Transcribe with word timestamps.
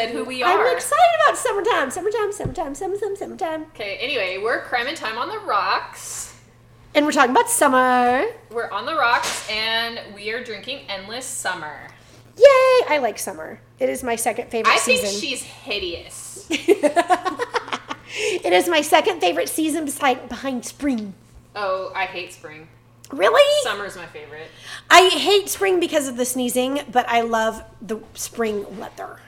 said 0.00 0.14
who 0.14 0.24
we 0.24 0.42
are. 0.42 0.66
I'm 0.66 0.76
excited 0.76 1.04
about 1.24 1.38
summertime. 1.38 1.90
Summertime, 1.90 2.32
summertime, 2.32 2.74
summertime, 2.74 3.16
summertime. 3.16 3.62
Okay, 3.74 3.96
anyway, 3.98 4.38
we're 4.42 4.62
Crime 4.62 4.86
and 4.86 4.96
Time 4.96 5.18
on 5.18 5.28
the 5.28 5.38
Rocks. 5.38 6.34
And 6.94 7.04
we're 7.04 7.12
talking 7.12 7.30
about 7.30 7.50
summer. 7.50 8.24
We're 8.50 8.70
on 8.70 8.86
the 8.86 8.96
rocks 8.96 9.48
and 9.48 10.00
we 10.14 10.32
are 10.32 10.42
drinking 10.42 10.80
Endless 10.88 11.24
Summer. 11.24 11.86
Yay! 12.36 12.80
I 12.88 12.98
like 13.00 13.18
summer. 13.18 13.60
It 13.78 13.88
is 13.88 14.02
my 14.02 14.16
second 14.16 14.50
favorite 14.50 14.76
season. 14.78 15.06
I 15.06 15.10
think 15.10 15.22
she's 15.22 15.42
hideous. 15.42 16.46
it 16.50 18.52
is 18.52 18.68
my 18.68 18.80
second 18.80 19.20
favorite 19.20 19.48
season 19.48 19.84
beside 19.84 20.28
behind 20.28 20.64
spring. 20.64 21.14
Oh, 21.54 21.92
I 21.94 22.06
hate 22.06 22.32
spring. 22.32 22.66
Really? 23.12 23.62
Summer's 23.62 23.96
my 23.96 24.06
favorite. 24.06 24.48
I 24.88 25.10
hate 25.10 25.48
spring 25.48 25.78
because 25.78 26.08
of 26.08 26.16
the 26.16 26.24
sneezing, 26.24 26.80
but 26.90 27.08
I 27.08 27.20
love 27.20 27.62
the 27.80 28.00
spring 28.14 28.78
weather. 28.78 29.20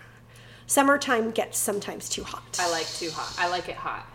Summertime 0.73 1.33
gets 1.33 1.59
sometimes 1.59 2.09
too 2.09 2.25
hot. 2.25 2.57
I 2.59 2.71
like 2.71 2.87
too 2.87 3.11
hot. 3.11 3.35
I 3.39 3.49
like 3.51 3.69
it 3.69 3.77
hot. 3.77 4.07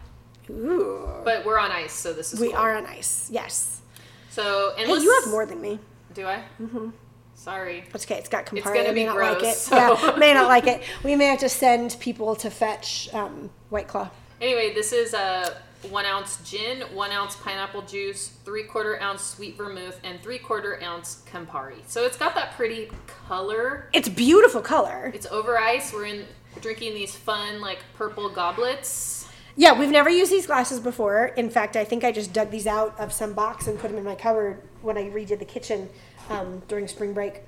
Ooh. 0.50 1.08
But 1.24 1.46
we're 1.46 1.60
on 1.60 1.72
ice, 1.72 1.94
so 1.94 2.14
this 2.14 2.34
is 2.34 2.40
We 2.40 2.48
cool. 2.48 2.58
are 2.58 2.76
on 2.76 2.88
ice. 2.88 3.30
Yes. 3.32 3.82
So 4.32 4.74
Hey, 4.76 4.88
you 4.88 5.20
have 5.22 5.30
more 5.30 5.46
than 5.46 5.62
me. 5.62 5.78
Do 6.16 6.26
I? 6.26 6.44
Mm-hmm. 6.60 6.90
Sorry. 7.36 7.84
That's 7.92 8.06
okay. 8.06 8.16
It's 8.18 8.28
got 8.30 8.48
Campari. 8.48 8.64
gonna 8.74 8.80
I 8.80 8.88
may 8.88 8.94
be 8.94 9.06
not 9.06 9.18
like 9.18 9.38
gross, 9.40 9.54
it. 9.54 9.60
so- 9.60 9.76
Yeah, 9.76 10.16
may 10.18 10.34
not 10.34 10.48
like 10.48 10.66
it. 10.66 10.82
We 11.04 11.16
may 11.16 11.26
have 11.26 11.40
to 11.42 11.50
send 11.50 11.96
people 12.00 12.36
to 12.38 12.50
fetch 12.50 13.08
um, 13.14 13.52
White 13.70 13.88
Claw. 13.88 14.10
Anyway, 14.42 14.74
this 14.74 14.92
is 14.94 15.14
a 15.14 15.58
one 15.92 16.06
ounce 16.06 16.38
gin, 16.50 16.82
one 16.96 17.12
ounce 17.12 17.36
pineapple 17.36 17.84
juice, 17.84 18.30
three 18.44 18.64
quarter 18.64 19.00
ounce 19.00 19.22
sweet 19.22 19.56
vermouth, 19.56 20.00
and 20.04 20.20
three 20.22 20.40
quarter 20.40 20.82
ounce 20.82 21.22
Campari. 21.32 21.76
So 21.86 22.04
it's 22.04 22.18
got 22.18 22.34
that 22.34 22.54
pretty 22.56 22.90
color. 23.28 23.90
It's 23.94 24.10
beautiful 24.10 24.62
color. 24.62 25.12
It's 25.14 25.28
over 25.28 25.58
ice. 25.60 25.94
We're 25.94 26.06
in 26.06 26.26
drinking 26.62 26.94
these 26.94 27.16
fun 27.16 27.62
like 27.62 27.80
purple 27.96 28.30
goblets. 28.30 29.28
Yeah, 29.56 29.78
we've 29.78 29.90
never 29.90 30.10
used 30.10 30.32
these 30.32 30.46
glasses 30.46 30.80
before. 30.80 31.28
In 31.36 31.50
fact, 31.50 31.76
I 31.76 31.84
think 31.84 32.04
I 32.04 32.12
just 32.12 32.32
dug 32.32 32.52
these 32.52 32.68
out 32.68 32.98
of 33.00 33.12
some 33.12 33.34
box 33.34 33.68
and 33.68 33.80
put 33.80 33.90
them 33.90 33.98
in 33.98 34.04
my 34.04 34.14
cupboard 34.14 34.62
when 34.84 34.98
I 34.98 35.06
redid 35.10 35.40
the 35.40 35.46
kitchen 35.46 35.90
um, 36.30 36.62
during 36.68 36.88
spring 36.88 37.14
break. 37.14 37.42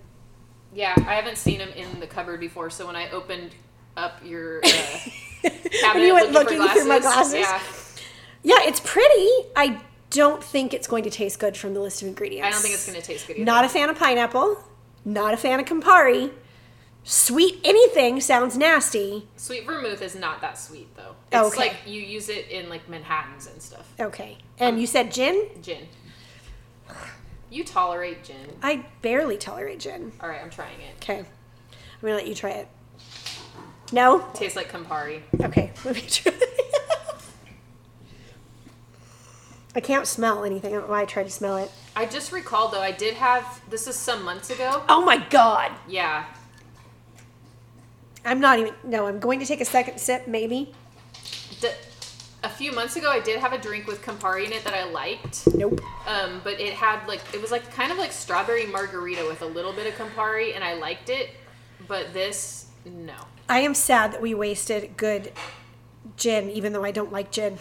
Yeah, 0.73 0.93
I 0.97 1.13
haven't 1.13 1.37
seen 1.37 1.59
them 1.59 1.69
in 1.69 1.99
the 1.99 2.07
cupboard 2.07 2.39
before, 2.39 2.69
so 2.71 2.87
when 2.87 2.95
I 2.95 3.09
opened 3.11 3.51
up 3.95 4.19
your 4.23 4.59
uh, 4.63 4.69
cabinet 5.43 5.93
when 5.93 6.03
you 6.03 6.13
went 6.13 6.31
looking, 6.31 6.57
looking 6.57 6.73
for 6.73 6.79
through 6.79 6.89
my 6.89 6.99
glasses, 6.99 7.33
glasses. 7.33 8.01
yeah, 8.43 8.55
Yeah, 8.57 8.67
it's 8.67 8.79
pretty. 8.79 9.29
I 9.55 9.79
don't 10.09 10.43
think 10.43 10.73
it's 10.73 10.87
going 10.87 11.03
to 11.03 11.09
taste 11.11 11.39
good 11.39 11.55
from 11.55 11.73
the 11.75 11.79
list 11.79 12.01
of 12.01 12.07
ingredients. 12.07 12.47
I 12.47 12.51
don't 12.51 12.61
think 12.61 12.73
it's 12.73 12.87
going 12.87 12.99
to 12.99 13.05
taste 13.05 13.27
good 13.27 13.37
either. 13.37 13.45
Not 13.45 13.65
a 13.65 13.69
fan 13.69 13.89
of 13.89 13.97
pineapple. 13.97 14.63
Not 15.05 15.33
a 15.33 15.37
fan 15.37 15.59
of 15.59 15.65
Campari. 15.65 16.31
Sweet 17.09 17.59
anything 17.63 18.21
sounds 18.21 18.55
nasty. 18.55 19.27
Sweet 19.35 19.65
vermouth 19.65 19.99
is 20.03 20.13
not 20.13 20.41
that 20.41 20.59
sweet 20.59 20.95
though. 20.95 21.15
It's 21.31 21.55
okay. 21.55 21.57
like 21.57 21.77
you 21.87 21.99
use 21.99 22.29
it 22.29 22.47
in 22.49 22.69
like 22.69 22.87
Manhattans 22.87 23.47
and 23.47 23.59
stuff. 23.59 23.91
Okay. 23.99 24.37
And 24.59 24.79
you 24.79 24.85
said 24.85 25.11
gin? 25.11 25.47
Gin. 25.63 25.87
You 27.49 27.63
tolerate 27.63 28.23
gin. 28.23 28.53
I 28.61 28.85
barely 29.01 29.37
tolerate 29.37 29.79
gin. 29.79 30.11
All 30.21 30.29
right, 30.29 30.39
I'm 30.39 30.51
trying 30.51 30.79
it. 30.81 30.97
Okay. 30.97 31.17
I'm 31.17 31.25
going 31.99 32.11
to 32.11 32.17
let 32.17 32.27
you 32.27 32.35
try 32.35 32.51
it. 32.51 32.67
No? 33.91 34.23
Tastes 34.35 34.55
like 34.55 34.71
Campari. 34.71 35.23
Okay. 35.41 35.71
Let 35.83 35.95
me 35.95 36.01
try. 36.01 36.31
I 39.75 39.79
can't 39.79 40.05
smell 40.05 40.43
anything. 40.43 40.73
I 40.73 40.77
don't 40.77 40.85
know 40.85 40.91
why 40.91 41.01
I 41.01 41.05
tried 41.05 41.23
to 41.23 41.31
smell 41.31 41.57
it. 41.57 41.71
I 41.95 42.05
just 42.05 42.31
recalled 42.31 42.73
though, 42.73 42.81
I 42.81 42.91
did 42.91 43.15
have 43.15 43.61
this 43.67 43.87
is 43.87 43.95
some 43.95 44.23
months 44.23 44.51
ago. 44.51 44.83
Oh 44.87 45.03
my 45.03 45.17
god. 45.29 45.71
Yeah, 45.87 46.25
I'm 48.25 48.39
not 48.39 48.59
even. 48.59 48.73
No, 48.83 49.07
I'm 49.07 49.19
going 49.19 49.39
to 49.39 49.45
take 49.45 49.61
a 49.61 49.65
second 49.65 49.99
sip, 49.99 50.27
maybe. 50.27 50.73
D- 51.61 51.69
a 52.43 52.49
few 52.49 52.71
months 52.71 52.95
ago, 52.95 53.09
I 53.11 53.19
did 53.19 53.39
have 53.39 53.53
a 53.53 53.57
drink 53.57 53.87
with 53.87 54.01
Campari 54.01 54.45
in 54.45 54.53
it 54.53 54.63
that 54.63 54.73
I 54.73 54.85
liked. 54.85 55.47
Nope. 55.53 55.81
Um, 56.07 56.41
but 56.43 56.59
it 56.59 56.73
had 56.73 57.05
like 57.07 57.21
it 57.33 57.41
was 57.41 57.51
like 57.51 57.73
kind 57.73 57.91
of 57.91 57.97
like 57.97 58.11
strawberry 58.11 58.65
margarita 58.65 59.25
with 59.25 59.41
a 59.41 59.45
little 59.45 59.73
bit 59.73 59.87
of 59.87 59.93
Campari, 59.93 60.55
and 60.55 60.63
I 60.63 60.75
liked 60.75 61.09
it. 61.09 61.31
But 61.87 62.13
this, 62.13 62.67
no. 62.85 63.15
I 63.47 63.61
am 63.61 63.73
sad 63.73 64.11
that 64.13 64.21
we 64.21 64.33
wasted 64.33 64.95
good 64.95 65.31
gin, 66.17 66.49
even 66.49 66.73
though 66.73 66.83
I 66.83 66.91
don't 66.91 67.11
like 67.11 67.31
gin. 67.31 67.57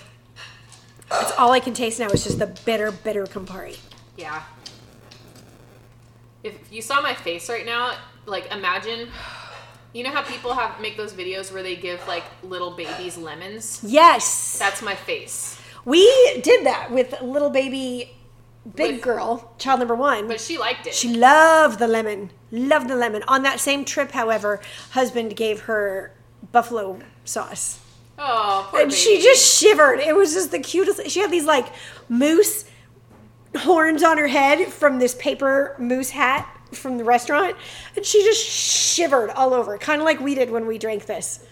It's 1.11 1.33
all 1.39 1.53
I 1.53 1.61
can 1.61 1.73
taste 1.73 1.99
now 1.99 2.09
is 2.09 2.25
just 2.25 2.39
the 2.39 2.47
bitter, 2.47 2.93
bitter 2.93 3.25
Campari. 3.25 3.79
Yeah. 4.17 4.43
If 6.43 6.73
you 6.73 6.83
saw 6.83 7.01
my 7.01 7.15
face 7.15 7.49
right 7.49 7.65
now, 7.65 7.97
like 8.27 8.53
imagine, 8.53 9.09
you 9.95 10.05
know 10.05 10.11
how 10.11 10.23
people 10.23 10.55
have 10.55 10.81
make 10.81 10.97
those 10.97 11.13
videos 11.13 11.53
where 11.53 11.63
they 11.63 11.77
give 11.77 12.07
like 12.07 12.25
little 12.43 12.71
babies 12.73 13.17
lemons. 13.17 13.81
Yes, 13.83 14.59
That's 14.59 14.83
my 14.83 14.95
face. 14.95 15.59
we 15.85 16.05
did 16.43 16.67
that 16.67 16.91
with 16.91 17.21
little 17.23 17.51
baby, 17.51 18.15
big 18.77 18.97
With- 18.97 19.03
girl, 19.03 19.53
child 19.59 19.81
number 19.81 19.95
one. 19.95 20.29
But 20.29 20.41
she 20.41 20.59
liked 20.59 20.87
it. 20.87 20.95
She 20.95 21.09
loved 21.15 21.79
the 21.79 21.89
lemon. 21.89 22.31
Loved 22.51 22.89
the 22.89 22.97
lemon. 22.97 23.23
On 23.29 23.43
that 23.43 23.61
same 23.61 23.85
trip, 23.85 24.13
however, 24.13 24.61
husband 24.91 25.37
gave 25.37 25.63
her 25.63 26.13
buffalo 26.53 27.01
sauce. 27.25 27.81
oh, 28.19 28.71
and 28.75 28.93
she 28.93 29.21
just 29.23 29.59
shivered. 29.61 30.01
It 30.01 30.15
was 30.17 30.33
just 30.35 30.51
the 30.51 30.59
cutest. 30.59 31.11
She 31.11 31.21
had 31.21 31.31
these 31.31 31.45
like 31.45 31.67
moose 32.09 32.65
horns 33.57 34.03
on 34.03 34.19
her 34.19 34.29
head 34.29 34.69
from 34.73 34.99
this 34.99 35.15
paper 35.15 35.75
moose 35.79 36.11
hat 36.11 36.47
from 36.73 36.99
the 36.99 37.05
restaurant. 37.05 37.57
And 37.97 38.05
she 38.05 38.23
just 38.23 38.45
shivered 38.45 39.31
all 39.31 39.55
over, 39.55 39.79
kind 39.79 40.01
of 40.01 40.05
like 40.05 40.21
we 40.21 40.35
did 40.35 40.51
when 40.51 40.67
we 40.67 40.79
drank 40.79 41.07
this. 41.07 41.45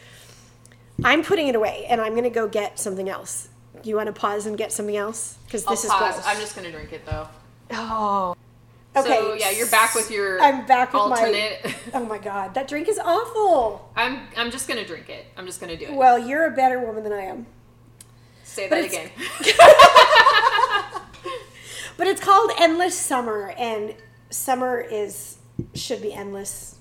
I'm 1.04 1.22
putting 1.22 1.48
it 1.48 1.54
away 1.54 1.86
and 1.88 2.00
I'm 2.00 2.12
going 2.12 2.24
to 2.24 2.30
go 2.30 2.48
get 2.48 2.78
something 2.78 3.08
else. 3.08 3.48
You 3.84 3.96
want 3.96 4.06
to 4.06 4.12
pause 4.12 4.46
and 4.46 4.56
get 4.56 4.72
something 4.72 4.96
else? 4.96 5.38
Because 5.44 5.64
I'll 5.66 5.72
this 5.72 5.84
is 5.84 5.90
pause. 5.90 6.14
gross. 6.14 6.26
I'm 6.26 6.40
just 6.40 6.56
gonna 6.56 6.72
drink 6.72 6.92
it 6.92 7.06
though. 7.06 7.28
Oh. 7.70 8.34
Okay. 8.96 9.08
So 9.08 9.34
yeah, 9.34 9.50
you're 9.50 9.68
back 9.68 9.94
with 9.94 10.10
your. 10.10 10.40
I'm 10.40 10.66
back 10.66 10.92
with 10.92 11.02
alternate. 11.02 11.60
my. 11.64 11.74
Oh 11.94 12.04
my 12.04 12.18
god, 12.18 12.54
that 12.54 12.66
drink 12.66 12.88
is 12.88 12.98
awful. 12.98 13.92
I'm 13.94 14.26
I'm 14.36 14.50
just 14.50 14.66
gonna 14.66 14.84
drink 14.84 15.08
it. 15.08 15.26
I'm 15.36 15.46
just 15.46 15.60
gonna 15.60 15.76
do 15.76 15.84
it. 15.84 15.92
Well, 15.92 16.18
you're 16.18 16.46
a 16.46 16.50
better 16.50 16.80
woman 16.80 17.04
than 17.04 17.12
I 17.12 17.22
am. 17.26 17.46
Say 18.42 18.68
but 18.68 18.76
that 18.76 18.86
again. 18.86 19.10
But 21.96 22.06
it's 22.06 22.20
called 22.20 22.50
Endless 22.58 22.94
Summer, 22.94 23.54
and 23.56 23.94
summer 24.30 24.80
is 24.80 25.38
should 25.74 26.02
be 26.02 26.12
endless. 26.12 26.76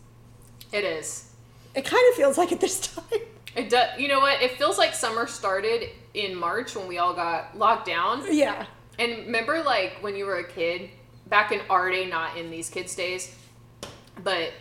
it 0.71 0.83
is. 0.83 1.31
It 1.73 1.83
kind 1.85 2.03
of 2.09 2.15
feels 2.15 2.37
like 2.37 2.51
it 2.51 2.59
this 2.59 2.79
time. 2.79 3.05
It 3.55 3.69
does. 3.69 3.97
You 3.97 4.09
know 4.09 4.19
what? 4.19 4.41
It 4.41 4.57
feels 4.57 4.77
like 4.77 4.93
summer 4.93 5.27
started 5.27 5.89
in 6.13 6.35
March 6.35 6.75
when 6.75 6.89
we 6.89 6.97
all 6.97 7.13
got 7.13 7.57
locked 7.57 7.85
down. 7.87 8.25
Yeah. 8.29 8.65
And 8.99 9.11
remember, 9.27 9.63
like 9.63 9.93
when 10.01 10.17
you 10.17 10.25
were 10.25 10.39
a 10.39 10.43
kid, 10.43 10.89
back 11.27 11.53
in 11.53 11.61
our 11.69 11.89
day, 11.89 12.05
not 12.05 12.35
in 12.35 12.51
these 12.51 12.69
kids' 12.69 12.95
days, 12.97 13.33
but 14.21 14.51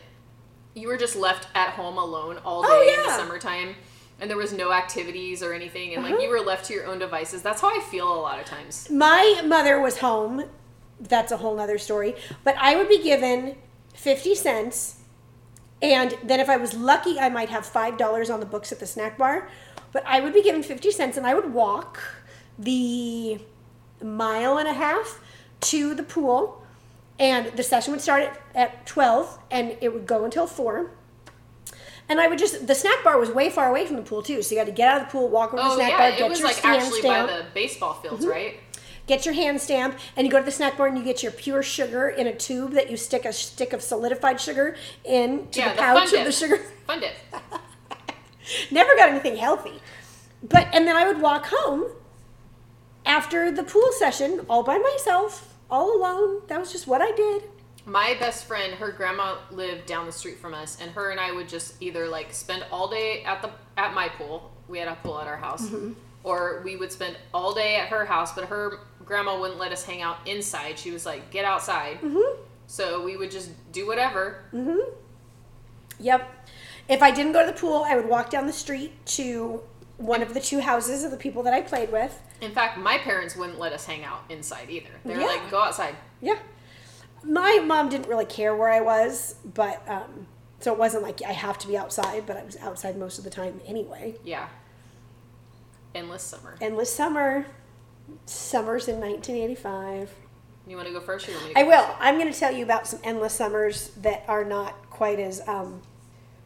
you 0.74 0.86
were 0.86 0.96
just 0.96 1.16
left 1.16 1.48
at 1.56 1.70
home 1.70 1.98
alone 1.98 2.38
all 2.44 2.62
day 2.62 2.68
Oh, 2.70 2.94
in 3.00 3.02
the 3.04 3.16
summertime, 3.16 3.74
and 4.20 4.30
there 4.30 4.36
was 4.36 4.52
no 4.52 4.70
activities 4.70 5.42
or 5.42 5.52
anything, 5.52 5.94
and 5.94 6.04
like 6.04 6.12
Uh-huh. 6.12 6.22
you 6.22 6.28
were 6.30 6.40
left 6.40 6.66
to 6.66 6.72
your 6.74 6.86
own 6.86 7.00
devices. 7.00 7.42
That's 7.42 7.60
how 7.60 7.76
I 7.76 7.80
feel 7.80 8.06
a 8.12 8.20
lot 8.20 8.38
of 8.38 8.44
times. 8.46 8.88
My 8.90 9.42
mother 9.44 9.80
was 9.80 9.98
home. 9.98 10.44
That's 11.00 11.32
a 11.32 11.36
whole 11.38 11.56
nother 11.56 11.78
story. 11.78 12.14
But 12.44 12.56
I 12.58 12.76
would 12.76 12.88
be 12.88 13.02
given 13.02 13.56
50 13.94 14.34
cents. 14.34 15.00
And 15.82 16.14
then 16.22 16.40
if 16.40 16.48
I 16.48 16.56
was 16.56 16.74
lucky, 16.74 17.18
I 17.18 17.28
might 17.28 17.48
have 17.50 17.64
$5 17.66 18.32
on 18.32 18.40
the 18.40 18.46
books 18.46 18.72
at 18.72 18.80
the 18.80 18.86
snack 18.86 19.18
bar. 19.18 19.48
But 19.92 20.04
I 20.06 20.20
would 20.20 20.32
be 20.32 20.42
given 20.42 20.62
50 20.62 20.90
cents 20.90 21.16
and 21.16 21.26
I 21.26 21.34
would 21.34 21.52
walk 21.52 21.98
the 22.58 23.38
mile 24.02 24.58
and 24.58 24.68
a 24.68 24.72
half 24.72 25.20
to 25.62 25.94
the 25.94 26.02
pool. 26.02 26.62
And 27.18 27.46
the 27.56 27.62
session 27.62 27.92
would 27.92 28.00
start 28.00 28.22
at, 28.24 28.40
at 28.54 28.86
12 28.86 29.38
and 29.50 29.76
it 29.80 29.92
would 29.92 30.06
go 30.06 30.24
until 30.24 30.46
4. 30.46 30.90
And 32.08 32.20
I 32.20 32.26
would 32.28 32.38
just, 32.38 32.66
the 32.66 32.74
snack 32.74 33.02
bar 33.04 33.18
was 33.18 33.30
way 33.30 33.48
far 33.50 33.68
away 33.70 33.86
from 33.86 33.96
the 33.96 34.02
pool 34.02 34.22
too. 34.22 34.42
So 34.42 34.54
you 34.54 34.58
had 34.58 34.66
to 34.66 34.72
get 34.72 34.88
out 34.90 35.00
of 35.02 35.06
the 35.06 35.12
pool, 35.12 35.28
walk 35.28 35.54
over 35.54 35.62
to 35.62 35.68
the 35.68 35.74
Oh 35.74 35.76
snack 35.76 35.90
yeah, 35.90 35.98
bar, 36.18 36.26
it 36.26 36.28
was 36.28 36.38
your 36.40 36.48
like 36.48 36.64
actually 36.64 37.02
by 37.02 37.22
the 37.26 37.46
baseball 37.54 37.94
fields, 37.94 38.22
Mm-hmm. 38.22 38.30
right? 38.30 38.60
Get 39.06 39.24
your 39.26 39.34
hand 39.34 39.60
stamp 39.60 39.98
and 40.16 40.26
you 40.26 40.30
go 40.30 40.38
to 40.38 40.44
the 40.44 40.50
snack 40.50 40.76
bar 40.76 40.86
and 40.86 40.96
you 40.96 41.04
get 41.04 41.22
your 41.22 41.32
pure 41.32 41.62
sugar 41.62 42.08
in 42.08 42.26
a 42.26 42.34
tube 42.34 42.72
that 42.72 42.90
you 42.90 42.96
stick 42.96 43.24
a 43.24 43.32
stick 43.32 43.72
of 43.72 43.82
solidified 43.82 44.40
sugar 44.40 44.76
in 45.04 45.46
to 45.48 45.60
yeah, 45.60 45.72
the 45.74 45.78
pouch 45.80 46.12
of 46.12 46.24
the 46.24 46.32
sugar 46.32 46.58
Fun 46.86 47.00
dip. 47.00 47.12
never 48.70 48.94
got 48.96 49.08
anything 49.08 49.36
healthy 49.36 49.80
but 50.42 50.68
and 50.72 50.86
then 50.86 50.96
i 50.96 51.06
would 51.06 51.20
walk 51.20 51.46
home 51.46 51.86
after 53.06 53.50
the 53.50 53.62
pool 53.62 53.90
session 53.98 54.40
all 54.48 54.62
by 54.62 54.78
myself 54.78 55.54
all 55.70 55.96
alone 55.96 56.42
that 56.48 56.58
was 56.60 56.70
just 56.72 56.86
what 56.86 57.00
i 57.00 57.10
did 57.12 57.42
My 57.86 58.16
best 58.18 58.46
friend, 58.46 58.72
her 58.76 58.90
grandma 58.92 59.36
lived 59.50 59.84
down 59.84 60.06
the 60.06 60.12
street 60.12 60.38
from 60.38 60.54
us, 60.54 60.78
and 60.80 60.90
her 60.92 61.10
and 61.10 61.20
I 61.20 61.32
would 61.32 61.50
just 61.50 61.74
either 61.82 62.08
like 62.08 62.32
spend 62.32 62.64
all 62.72 62.88
day 62.88 63.22
at 63.24 63.42
the 63.42 63.50
at 63.76 63.92
my 63.92 64.08
pool. 64.08 64.50
We 64.68 64.78
had 64.78 64.88
a 64.88 64.94
pool 65.04 65.20
at 65.20 65.26
our 65.26 65.36
house, 65.36 65.68
Mm-hmm. 65.68 65.92
or 66.22 66.62
we 66.64 66.76
would 66.76 66.90
spend 66.90 67.18
all 67.34 67.52
day 67.52 67.76
at 67.76 67.88
her 67.88 68.06
house. 68.06 68.32
But 68.32 68.46
her 68.48 68.80
grandma 69.04 69.38
wouldn't 69.38 69.58
let 69.58 69.72
us 69.72 69.84
hang 69.84 70.02
out 70.02 70.18
inside. 70.26 70.78
She 70.78 70.90
was 70.90 71.04
like, 71.06 71.30
"Get 71.30 71.44
outside." 71.44 72.00
Mm-hmm. 72.00 72.40
So 72.66 73.02
we 73.04 73.16
would 73.16 73.30
just 73.30 73.50
do 73.72 73.86
whatever. 73.86 74.42
Yep. 76.00 76.30
If 76.88 77.02
I 77.02 77.10
didn't 77.10 77.32
go 77.32 77.44
to 77.44 77.52
the 77.52 77.58
pool, 77.58 77.84
I 77.86 77.96
would 77.96 78.08
walk 78.08 78.30
down 78.30 78.46
the 78.46 78.52
street 78.52 79.04
to 79.06 79.62
one 79.96 80.22
of 80.22 80.34
the 80.34 80.40
two 80.40 80.60
houses 80.60 81.04
of 81.04 81.10
the 81.10 81.16
people 81.16 81.42
that 81.44 81.54
I 81.54 81.60
played 81.62 81.92
with. 81.92 82.20
In 82.40 82.50
fact, 82.52 82.78
my 82.78 82.98
parents 82.98 83.36
wouldn't 83.36 83.58
let 83.58 83.72
us 83.72 83.86
hang 83.86 84.04
out 84.04 84.24
inside 84.28 84.68
either. 84.70 84.90
They 85.04 85.14
were 85.14 85.20
Yeah. 85.20 85.26
like, 85.26 85.50
go 85.50 85.62
outside. 85.62 85.94
Yeah. 86.20 86.38
My 87.22 87.62
mom 87.64 87.88
didn't 87.88 88.08
really 88.08 88.26
care 88.26 88.54
where 88.54 88.70
I 88.70 88.80
was, 88.80 89.36
but 89.44 89.86
um, 89.88 90.26
so 90.60 90.72
it 90.72 90.78
wasn't 90.78 91.04
like 91.04 91.22
I 91.22 91.32
have 91.32 91.58
to 91.58 91.68
be 91.68 91.76
outside, 91.76 92.26
but 92.26 92.36
I 92.36 92.44
was 92.44 92.56
outside 92.58 92.98
most 92.98 93.18
of 93.18 93.24
the 93.24 93.30
time 93.30 93.60
anyway. 93.66 94.16
Yeah. 94.24 94.48
Endless 95.94 96.22
summer. 96.22 96.56
Endless 96.60 96.92
summer. 96.94 97.46
Summers 98.26 98.88
in 98.88 99.00
1985. 99.00 100.10
You 100.66 100.76
want 100.76 100.88
to 100.88 100.94
go 100.94 101.00
first 101.00 101.28
or 101.28 101.32
you 101.32 101.36
want 101.36 101.48
me 101.48 101.54
to 101.54 101.60
I 101.60 101.62
will. 101.64 101.96
I'm 102.00 102.18
going 102.18 102.32
to 102.32 102.38
tell 102.38 102.52
you 102.52 102.64
about 102.64 102.86
some 102.86 103.00
endless 103.04 103.34
summers 103.34 103.88
that 103.98 104.24
are 104.28 104.44
not 104.44 104.90
quite 104.90 105.18
as 105.18 105.46
um, 105.46 105.82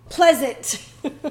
pleasant 0.09 0.85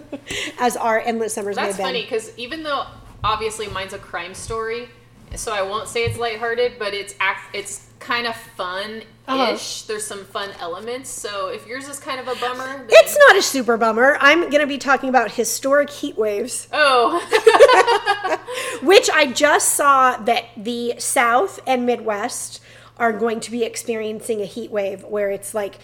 as 0.60 0.78
our 0.78 1.00
endless 1.00 1.34
summers 1.34 1.56
may 1.56 1.64
That's 1.64 1.78
have 1.78 1.78
been. 1.78 1.86
funny 1.86 2.04
because 2.04 2.32
even 2.38 2.64
though 2.64 2.86
obviously 3.24 3.68
mine's 3.68 3.94
a 3.94 4.00
crime 4.00 4.34
story, 4.34 4.88
so 5.36 5.52
I 5.52 5.62
won't 5.62 5.88
say 5.88 6.06
it's 6.06 6.18
lighthearted, 6.18 6.80
but 6.80 6.94
it's 6.94 7.16
act 7.20 7.56
it's 7.56 7.88
kind 8.00 8.28
of 8.28 8.36
fun 8.36 8.98
ish. 9.00 9.04
Uh-huh. 9.28 9.84
There's 9.88 10.06
some 10.06 10.24
fun 10.26 10.52
elements. 10.60 11.10
So 11.10 11.50
if 11.50 11.68
yours 11.68 11.88
is 11.88 12.00
kind 12.00 12.20
of 12.20 12.28
a 12.28 12.40
bummer, 12.40 12.78
then, 12.78 12.88
It's 12.90 13.18
not 13.28 13.36
a 13.36 13.42
super 13.42 13.76
bummer. 13.76 14.18
I'm 14.22 14.42
going 14.50 14.62
to 14.62 14.68
be 14.68 14.78
talking 14.78 15.10
about 15.10 15.32
historic 15.32 15.90
heat 15.90 16.18
waves, 16.18 16.68
oh 16.72 17.20
which 18.82 19.10
I 19.10 19.32
just 19.32 19.74
saw 19.74 20.18
that 20.18 20.46
the 20.56 20.96
South 21.00 21.60
and 21.68 21.86
Midwest 21.86 22.62
are 22.98 23.14
going 23.14 23.40
to 23.42 23.52
be 23.52 23.64
experiencing 23.64 24.42
a 24.42 24.46
heat 24.46 24.72
wave 24.72 25.04
where 25.04 25.30
it's 25.30 25.54
like 25.54 25.78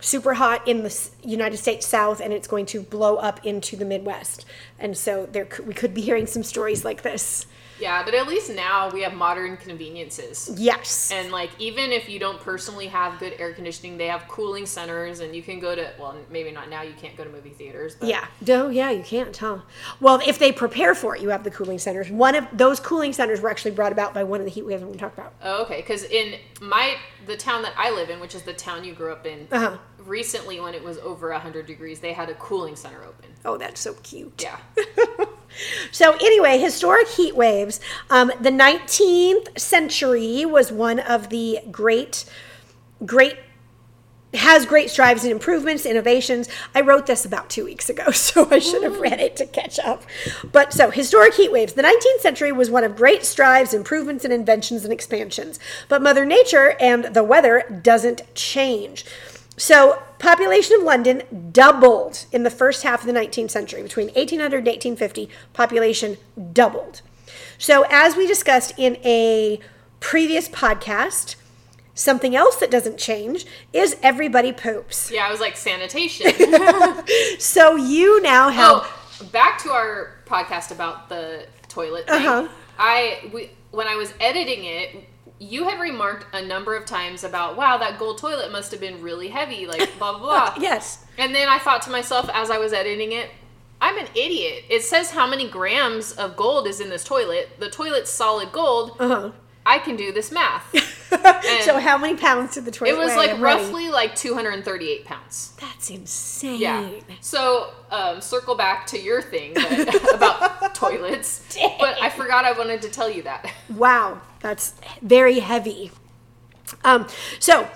super 0.00 0.34
hot 0.34 0.66
in 0.66 0.82
the 0.82 1.10
United 1.22 1.56
States 1.56 1.86
South 1.86 2.20
and 2.20 2.32
it's 2.32 2.48
going 2.48 2.66
to 2.66 2.80
blow 2.80 3.16
up 3.16 3.44
into 3.44 3.76
the 3.76 3.84
Midwest. 3.84 4.44
And 4.78 4.96
so 4.96 5.26
there 5.26 5.48
we 5.64 5.74
could 5.74 5.94
be 5.94 6.00
hearing 6.00 6.26
some 6.26 6.42
stories 6.42 6.84
like 6.84 7.02
this. 7.02 7.46
Yeah, 7.80 8.02
but 8.04 8.14
at 8.14 8.28
least 8.28 8.50
now 8.50 8.90
we 8.90 9.02
have 9.02 9.14
modern 9.14 9.56
conveniences. 9.56 10.50
Yes. 10.56 11.10
And 11.12 11.32
like 11.32 11.50
even 11.58 11.92
if 11.92 12.08
you 12.08 12.18
don't 12.18 12.40
personally 12.40 12.86
have 12.88 13.18
good 13.18 13.34
air 13.38 13.52
conditioning, 13.52 13.96
they 13.96 14.06
have 14.08 14.26
cooling 14.28 14.66
centers, 14.66 15.20
and 15.20 15.34
you 15.34 15.42
can 15.42 15.58
go 15.60 15.74
to 15.74 15.92
well, 15.98 16.16
maybe 16.30 16.50
not 16.50 16.68
now. 16.70 16.82
You 16.82 16.92
can't 16.94 17.16
go 17.16 17.24
to 17.24 17.30
movie 17.30 17.50
theaters, 17.50 17.94
but 17.94 18.08
Yeah. 18.08 18.26
No, 18.46 18.68
yeah, 18.68 18.90
you 18.90 19.02
can't, 19.02 19.36
huh? 19.36 19.58
Well, 20.00 20.20
if 20.26 20.38
they 20.38 20.52
prepare 20.52 20.94
for 20.94 21.16
it, 21.16 21.22
you 21.22 21.30
have 21.30 21.44
the 21.44 21.50
cooling 21.50 21.78
centers. 21.78 22.10
One 22.10 22.34
of 22.34 22.46
those 22.52 22.80
cooling 22.80 23.12
centers 23.12 23.40
were 23.40 23.50
actually 23.50 23.72
brought 23.72 23.92
about 23.92 24.14
by 24.14 24.24
one 24.24 24.40
of 24.40 24.44
the 24.46 24.50
heat 24.52 24.64
waves 24.66 24.82
we're 24.82 24.88
going 24.88 24.98
to 24.98 25.04
talk 25.04 25.14
about. 25.14 25.32
Oh, 25.42 25.62
okay. 25.62 25.76
Because 25.80 26.04
in 26.04 26.38
my 26.60 26.96
the 27.26 27.36
town 27.36 27.62
that 27.62 27.74
I 27.76 27.90
live 27.90 28.10
in, 28.10 28.18
which 28.20 28.34
is 28.34 28.42
the 28.42 28.52
town 28.54 28.84
you 28.84 28.92
grew 28.94 29.12
up 29.12 29.26
in, 29.26 29.46
Uh-huh. 29.52 29.76
recently 30.04 30.58
when 30.60 30.74
it 30.74 30.82
was 30.82 30.98
over 30.98 31.32
hundred 31.32 31.66
degrees, 31.66 32.00
they 32.00 32.12
had 32.12 32.28
a 32.28 32.34
cooling 32.34 32.76
center 32.76 33.02
open. 33.04 33.30
Oh, 33.44 33.56
that's 33.56 33.80
so 33.80 33.94
cute. 34.02 34.42
Yeah. 34.42 34.58
So, 35.90 36.14
anyway, 36.14 36.58
historic 36.58 37.08
heat 37.08 37.36
waves. 37.36 37.80
Um, 38.08 38.32
the 38.40 38.50
19th 38.50 39.58
century 39.58 40.44
was 40.44 40.72
one 40.72 40.98
of 41.00 41.28
the 41.28 41.60
great, 41.70 42.24
great, 43.04 43.38
has 44.32 44.64
great 44.64 44.90
strides 44.90 45.24
and 45.24 45.32
improvements, 45.32 45.84
innovations. 45.84 46.48
I 46.74 46.82
wrote 46.82 47.06
this 47.06 47.24
about 47.24 47.50
two 47.50 47.64
weeks 47.64 47.88
ago, 47.90 48.10
so 48.12 48.48
I 48.50 48.58
should 48.58 48.82
have 48.82 49.00
read 49.00 49.20
it 49.20 49.36
to 49.36 49.46
catch 49.46 49.78
up. 49.78 50.04
But 50.50 50.72
so, 50.72 50.90
historic 50.90 51.34
heat 51.34 51.52
waves. 51.52 51.72
The 51.72 51.82
19th 51.82 52.20
century 52.20 52.52
was 52.52 52.70
one 52.70 52.84
of 52.84 52.96
great 52.96 53.24
strides, 53.24 53.74
improvements, 53.74 54.24
and 54.24 54.32
inventions 54.32 54.84
and 54.84 54.92
expansions. 54.92 55.58
But 55.88 56.02
Mother 56.02 56.24
Nature 56.24 56.76
and 56.80 57.06
the 57.06 57.24
weather 57.24 57.80
doesn't 57.82 58.34
change. 58.34 59.04
So, 59.56 60.02
population 60.20 60.76
of 60.76 60.84
London 60.84 61.50
doubled 61.50 62.26
in 62.30 62.44
the 62.44 62.50
first 62.50 62.84
half 62.84 63.00
of 63.00 63.06
the 63.06 63.12
19th 63.12 63.50
century. 63.50 63.82
Between 63.82 64.06
1800 64.08 64.58
and 64.58 64.66
1850, 64.66 65.28
population 65.52 66.16
doubled. 66.52 67.02
So, 67.58 67.84
as 67.90 68.14
we 68.16 68.26
discussed 68.26 68.72
in 68.78 68.96
a 69.04 69.58
previous 69.98 70.48
podcast, 70.48 71.36
something 71.94 72.36
else 72.36 72.56
that 72.56 72.70
doesn't 72.70 72.98
change 72.98 73.44
is 73.72 73.96
everybody 74.02 74.52
poops. 74.52 75.10
Yeah, 75.10 75.26
I 75.26 75.30
was 75.30 75.40
like 75.40 75.56
sanitation. 75.56 76.32
So, 77.38 77.76
you 77.76 78.22
now 78.22 78.50
have. 78.50 78.70
oh, 78.72 79.28
back 79.32 79.58
to 79.62 79.70
our 79.70 80.16
podcast 80.26 80.70
about 80.70 81.08
the 81.08 81.46
toilet 81.68 82.06
thing. 82.06 82.26
Uh-huh. 82.26 82.48
I 82.78 83.30
we, 83.32 83.50
when 83.70 83.86
I 83.86 83.96
was 83.96 84.12
editing 84.20 84.64
it, 84.64 85.04
you 85.40 85.64
had 85.64 85.80
remarked 85.80 86.26
a 86.34 86.44
number 86.44 86.76
of 86.76 86.84
times 86.84 87.24
about 87.24 87.56
wow 87.56 87.78
that 87.78 87.98
gold 87.98 88.18
toilet 88.18 88.52
must 88.52 88.70
have 88.70 88.80
been 88.80 89.02
really 89.02 89.28
heavy, 89.28 89.66
like 89.66 89.90
blah 89.98 90.16
blah 90.16 90.52
blah. 90.52 90.54
yes. 90.62 91.04
And 91.18 91.34
then 91.34 91.48
I 91.48 91.58
thought 91.58 91.82
to 91.82 91.90
myself 91.90 92.30
as 92.32 92.50
I 92.50 92.58
was 92.58 92.72
editing 92.72 93.12
it, 93.12 93.30
I'm 93.80 93.98
an 93.98 94.06
idiot. 94.14 94.64
It 94.68 94.82
says 94.82 95.10
how 95.10 95.26
many 95.26 95.48
grams 95.48 96.12
of 96.12 96.36
gold 96.36 96.66
is 96.66 96.80
in 96.80 96.90
this 96.90 97.02
toilet. 97.02 97.48
The 97.58 97.70
toilet's 97.70 98.10
solid 98.10 98.52
gold. 98.52 98.96
Uh-huh. 99.00 99.32
I 99.64 99.78
can 99.78 99.96
do 99.96 100.12
this 100.12 100.30
math. 100.30 100.74
so, 101.64 101.78
how 101.78 101.98
many 101.98 102.16
pounds 102.16 102.54
did 102.54 102.64
the 102.64 102.70
toilet 102.70 102.92
weigh? 102.92 102.96
It 102.96 102.98
was 102.98 103.10
weigh? 103.10 103.16
like 103.16 103.30
I'm 103.30 103.40
ready. 103.40 103.62
roughly 103.62 103.90
like 103.90 104.14
238 104.14 105.04
pounds. 105.04 105.52
That's 105.60 105.90
insane. 105.90 106.60
Yeah. 106.60 106.90
So 107.20 107.72
um, 107.90 108.20
circle 108.20 108.54
back 108.54 108.86
to 108.88 109.00
your 109.00 109.20
thing 109.20 109.54
that, 109.54 110.10
about 110.14 110.74
toilets. 110.74 111.56
But 111.78 112.00
I 112.00 112.10
forgot 112.10 112.44
I 112.44 112.52
wanted 112.52 112.82
to 112.82 112.88
tell 112.88 113.10
you 113.10 113.22
that. 113.22 113.52
Wow, 113.68 114.20
that's 114.40 114.74
very 115.02 115.40
heavy. 115.40 115.90
Um, 116.84 117.06
so, 117.40 117.68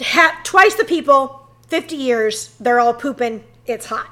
ha- 0.00 0.40
twice 0.44 0.74
the 0.74 0.84
people, 0.84 1.48
50 1.68 1.96
years, 1.96 2.54
they're 2.60 2.78
all 2.78 2.94
pooping, 2.94 3.44
it's 3.66 3.86
hot. 3.86 4.08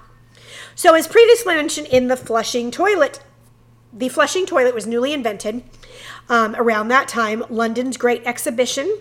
So, 0.75 0.95
as 0.95 1.07
previously 1.07 1.55
mentioned 1.55 1.87
in 1.87 2.09
the 2.09 2.17
flushing 2.17 2.71
toilet, 2.71 3.23
the 3.93 4.09
flushing 4.09 4.47
toilet 4.47 4.75
was 4.75 4.87
newly 4.87 5.13
invented 5.13 5.63
um, 6.33 6.57
around 6.57 6.89
that 6.89 7.07
time. 7.09 7.45
London's 7.51 7.97
Great 7.97 8.23
Exhibition 8.27 8.99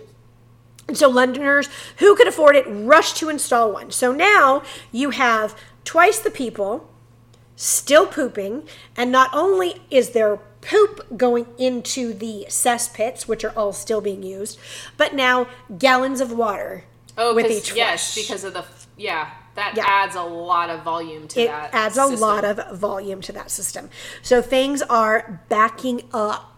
and 0.88 0.96
so 0.98 1.08
Londoners 1.08 1.68
who 1.98 2.14
could 2.16 2.28
afford 2.28 2.54
it 2.56 2.64
rushed 2.68 3.16
to 3.16 3.28
install 3.28 3.72
one. 3.72 3.90
So 3.90 4.12
now 4.12 4.62
you 4.92 5.10
have 5.10 5.56
twice 5.84 6.18
the 6.18 6.30
people 6.30 6.88
still 7.56 8.06
pooping, 8.06 8.64
and 8.96 9.12
not 9.12 9.30
only 9.32 9.82
is 9.90 10.10
there 10.10 10.38
poop 10.60 11.16
going 11.16 11.46
into 11.58 12.12
the 12.12 12.46
cesspits, 12.48 13.28
which 13.28 13.44
are 13.44 13.52
all 13.56 13.72
still 13.72 14.00
being 14.00 14.22
used, 14.22 14.58
but 14.96 15.14
now 15.14 15.46
gallons 15.78 16.20
of 16.20 16.32
water 16.32 16.84
Oh, 17.16 17.34
with 17.34 17.50
each 17.50 17.74
yes, 17.74 18.12
flush. 18.14 18.24
because 18.26 18.44
of 18.44 18.52
the 18.54 18.64
yeah, 18.96 19.30
that 19.54 19.74
Yeah. 19.76 19.84
adds 19.86 20.16
a 20.16 20.22
lot 20.22 20.70
of 20.70 20.82
volume 20.82 21.28
to 21.28 21.40
it 21.42 21.46
that. 21.48 21.70
adds 21.72 21.96
a 21.96 22.02
system. 22.08 22.20
lot 22.20 22.44
of 22.44 22.78
volume 22.78 23.20
to 23.22 23.32
that 23.32 23.50
system. 23.50 23.88
So 24.22 24.40
things 24.42 24.82
are 24.82 25.40
backing 25.48 26.02
up, 26.12 26.51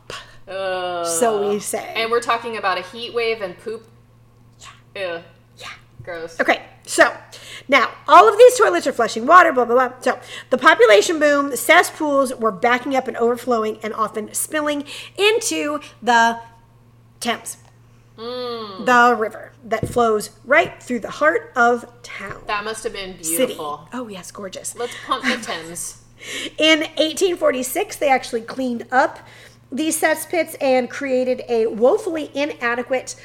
Ugh. 0.49 1.07
so 1.07 1.49
we 1.51 1.59
say. 1.59 1.93
And 1.97 2.11
we're 2.11 2.21
talking 2.21 2.57
about 2.57 2.79
a 2.79 2.83
heat 2.83 3.15
wave 3.15 3.41
and 3.41 3.59
poop. 3.59 3.89
Yeah. 4.95 5.23
Yeah. 5.59 5.69
Gross. 6.03 6.39
Okay, 6.39 6.63
so 6.85 7.17
now 7.67 7.91
all 8.07 8.29
of 8.29 8.37
these 8.37 8.57
toilets 8.59 8.87
are 8.87 8.93
flushing 8.93 9.27
water, 9.27 9.53
blah, 9.53 9.65
blah, 9.65 9.75
blah. 9.89 10.01
So 10.01 10.19
the 10.51 10.59
population 10.59 11.19
boom, 11.19 11.51
the 11.51 11.57
cesspools 11.57 12.35
were 12.35 12.53
backing 12.53 12.95
up 12.95 13.09
and 13.09 13.17
overflowing 13.17 13.79
and 13.83 13.95
often 13.95 14.33
spilling 14.35 14.85
into 15.17 15.81
the 16.03 16.41
Thames, 17.21 17.57
Hmm. 18.19 18.85
the 18.85 19.17
river 19.19 19.53
that 19.65 19.89
flows 19.89 20.31
right 20.45 20.81
through 20.83 21.01
the 21.01 21.11
heart 21.11 21.51
of 21.57 21.87
town. 22.03 22.43
That 22.47 22.63
must 22.65 22.85
have 22.85 22.93
been 22.93 23.23
City. 23.25 23.39
beautiful. 23.47 23.89
Oh, 23.95 24.09
yes, 24.09 24.31
gorgeous. 24.31 24.77
Let's 24.77 24.95
pump 25.07 25.25
the 25.25 25.39
Thames. 25.45 26.03
In 26.59 26.81
1846, 26.81 27.97
they 27.97 28.09
actually 28.11 28.43
cleaned 28.43 28.87
up 28.93 29.21
these 29.75 30.01
cesspits 30.01 30.57
and 30.61 30.89
created 30.89 31.43
a 31.49 31.67
woefully 31.67 32.31
inadequate 32.35 33.17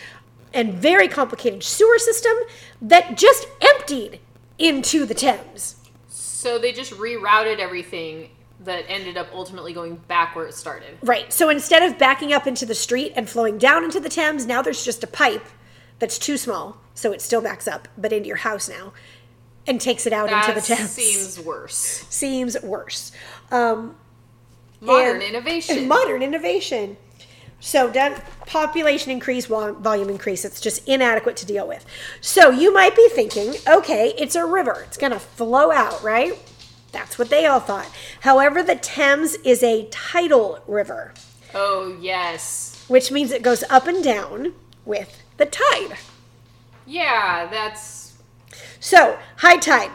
and 0.53 0.73
very 0.73 1.07
complicated 1.07 1.63
sewer 1.63 1.99
system 1.99 2.33
that 2.81 3.17
just 3.17 3.47
emptied 3.61 4.19
into 4.57 5.05
the 5.05 5.13
Thames. 5.13 5.75
So 6.07 6.57
they 6.57 6.71
just 6.71 6.91
rerouted 6.93 7.59
everything 7.59 8.31
that 8.61 8.83
ended 8.87 9.15
up 9.15 9.27
ultimately 9.33 9.73
going 9.73 9.95
back 9.95 10.35
where 10.35 10.45
it 10.45 10.53
started. 10.53 10.97
Right. 11.01 11.31
So 11.31 11.49
instead 11.49 11.83
of 11.83 11.97
backing 11.97 12.33
up 12.33 12.47
into 12.47 12.65
the 12.65 12.75
street 12.75 13.13
and 13.15 13.29
flowing 13.29 13.57
down 13.57 13.83
into 13.83 13.99
the 13.99 14.09
Thames, 14.09 14.45
now 14.45 14.61
there's 14.61 14.83
just 14.83 15.03
a 15.03 15.07
pipe 15.07 15.45
that's 15.99 16.17
too 16.17 16.37
small, 16.37 16.77
so 16.93 17.11
it 17.11 17.21
still 17.21 17.41
backs 17.41 17.67
up, 17.67 17.87
but 17.97 18.11
into 18.11 18.27
your 18.27 18.37
house 18.37 18.67
now, 18.69 18.93
and 19.67 19.79
takes 19.79 20.07
it 20.07 20.13
out 20.13 20.29
That 20.29 20.49
into 20.49 20.59
the 20.61 20.75
Thames. 20.75 20.89
seems 20.89 21.39
worse. 21.39 21.75
Seems 22.09 22.59
worse. 22.61 23.11
Um, 23.51 23.95
Modern 24.81 25.15
And- 25.15 25.23
innovation. 25.23 25.87
modern 25.87 26.21
innovation. 26.23 26.97
So 27.61 27.91
population 28.45 29.11
increase, 29.11 29.47
volume 29.47 30.09
increase, 30.09 30.45
it's 30.45 30.61
just 30.61 30.87
inadequate 30.87 31.35
to 31.37 31.45
deal 31.45 31.67
with. 31.67 31.85
So 32.21 32.49
you 32.51 32.73
might 32.73 32.95
be 32.95 33.09
thinking, 33.09 33.55
okay, 33.67 34.13
it's 34.17 34.35
a 34.35 34.45
river. 34.45 34.85
It's 34.87 34.95
going 34.97 35.11
to 35.11 35.19
flow 35.19 35.71
out, 35.71 36.01
right? 36.01 36.37
That's 36.93 37.19
what 37.19 37.29
they 37.29 37.45
all 37.45 37.59
thought. 37.59 37.89
However, 38.21 38.63
the 38.63 38.75
Thames 38.75 39.35
is 39.43 39.61
a 39.61 39.87
tidal 39.91 40.59
river, 40.67 41.13
oh 41.53 41.95
yes. 41.99 42.83
which 42.87 43.11
means 43.11 43.31
it 43.31 43.43
goes 43.43 43.63
up 43.69 43.85
and 43.87 44.01
down 44.03 44.53
with 44.85 45.21
the 45.37 45.45
tide. 45.45 45.97
Yeah, 46.87 47.47
that's 47.51 48.13
So, 48.79 49.19
high 49.37 49.57
tide. 49.57 49.91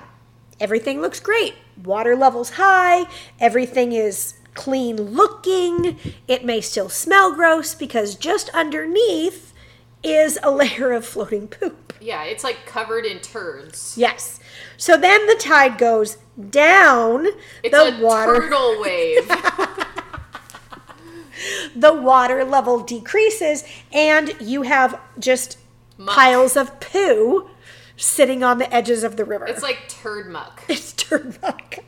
Everything 0.61 1.01
looks 1.01 1.19
great. 1.19 1.55
Water 1.83 2.15
level's 2.15 2.51
high. 2.51 3.07
Everything 3.41 3.93
is 3.93 4.35
clean 4.55 4.97
looking. 4.97 5.99
It 6.29 6.45
may 6.45 6.61
still 6.61 6.89
smell 6.89 7.35
gross 7.35 7.75
because 7.75 8.15
just 8.15 8.49
underneath 8.51 9.53
is 10.03 10.39
a 10.43 10.51
layer 10.51 10.93
of 10.93 11.05
floating 11.07 11.49
poop. 11.49 11.93
yeah, 12.01 12.25
it's 12.25 12.45
like 12.45 12.67
covered 12.67 13.05
in 13.07 13.21
turds. 13.21 13.95
Yes. 13.97 14.41
So 14.77 14.97
then 14.97 15.27
the 15.27 15.37
tide 15.37 15.79
goes 15.79 16.19
down. 16.51 17.27
It's 17.63 17.77
the 17.77 17.99
a 17.99 18.03
water 18.03 18.35
turtle 18.41 18.81
wave. 18.81 19.29
the 21.77 21.93
water 21.93 22.45
level 22.45 22.81
decreases 22.81 23.65
and 23.93 24.35
you 24.41 24.63
have 24.63 25.01
just 25.19 25.59
Muck. 25.99 26.15
piles 26.15 26.57
of 26.57 26.81
poo 26.81 27.49
sitting 27.97 28.43
on 28.43 28.59
the 28.59 28.73
edges 28.75 29.05
of 29.05 29.17
the 29.17 29.25
river. 29.25 29.47
It's 29.47 29.63
like 29.63 29.89
turd 29.89 30.29
muck. 30.31 30.63
it's 30.69 30.93
turd 30.93 31.39
muck. 31.43 31.79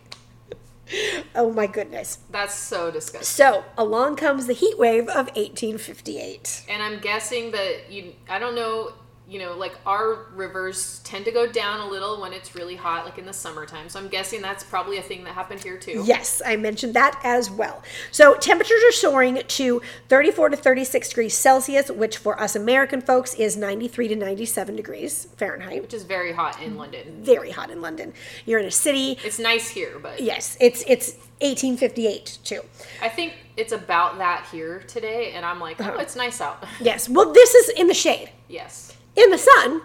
oh 1.34 1.52
my 1.52 1.66
goodness. 1.66 2.18
That's 2.30 2.54
so 2.54 2.90
disgusting. 2.90 3.24
So 3.24 3.64
along 3.76 4.16
comes 4.16 4.46
the 4.46 4.52
heat 4.52 4.78
wave 4.78 5.08
of 5.08 5.26
1858. 5.34 6.66
And 6.68 6.82
I'm 6.82 7.00
guessing 7.00 7.50
that 7.52 7.90
you 7.90 8.14
I 8.28 8.38
don't 8.38 8.54
know, 8.54 8.92
you 9.28 9.40
know, 9.40 9.56
like 9.56 9.76
our 9.84 10.26
rivers 10.34 11.00
tend 11.02 11.24
to 11.24 11.32
go 11.32 11.50
down 11.50 11.80
a 11.80 11.90
little 11.90 12.20
when 12.20 12.32
it's 12.32 12.54
really 12.54 12.76
hot, 12.76 13.04
like 13.04 13.18
in 13.18 13.26
the 13.26 13.32
summertime. 13.32 13.88
So 13.88 13.98
I'm 13.98 14.08
guessing 14.08 14.40
that's 14.40 14.62
probably 14.62 14.98
a 14.98 15.02
thing 15.02 15.24
that 15.24 15.34
happened 15.34 15.60
here 15.60 15.76
too. 15.76 16.02
Yes, 16.06 16.40
I 16.46 16.54
mentioned 16.56 16.94
that 16.94 17.20
as 17.24 17.50
well. 17.50 17.82
So 18.12 18.34
temperatures 18.36 18.82
are 18.88 18.92
soaring 18.92 19.42
to 19.44 19.82
34 20.08 20.50
to 20.50 20.56
36 20.56 21.08
degrees 21.08 21.34
Celsius, 21.34 21.90
which 21.90 22.18
for 22.18 22.40
us 22.40 22.54
American 22.54 23.00
folks 23.00 23.34
is 23.34 23.56
93 23.56 24.08
to 24.08 24.16
97 24.16 24.76
degrees 24.76 25.26
Fahrenheit. 25.36 25.82
Which 25.82 25.94
is 25.94 26.04
very 26.04 26.32
hot 26.32 26.62
in 26.62 26.76
London. 26.76 27.22
Very 27.22 27.50
hot 27.50 27.70
in 27.70 27.80
London. 27.80 28.12
You're 28.44 28.60
in 28.60 28.66
a 28.66 28.70
city. 28.70 29.18
It's 29.24 29.40
nice 29.40 29.68
here, 29.68 29.98
but 30.00 30.20
Yes, 30.20 30.56
it's 30.60 30.84
it's 30.86 31.14
1858 31.40 32.38
too. 32.44 32.60
I 33.02 33.08
think 33.08 33.34
it's 33.56 33.72
about 33.72 34.18
that 34.18 34.46
here 34.52 34.80
today, 34.86 35.32
and 35.32 35.44
I'm 35.44 35.60
like, 35.60 35.80
oh, 35.80 35.84
uh-huh. 35.84 35.98
it's 36.00 36.16
nice 36.16 36.40
out. 36.40 36.64
Yes. 36.80 37.08
Well, 37.08 37.32
this 37.32 37.54
is 37.54 37.68
in 37.70 37.88
the 37.88 37.94
shade. 37.94 38.30
yes. 38.48 38.92
In 39.16 39.30
the 39.30 39.38
sun, 39.38 39.80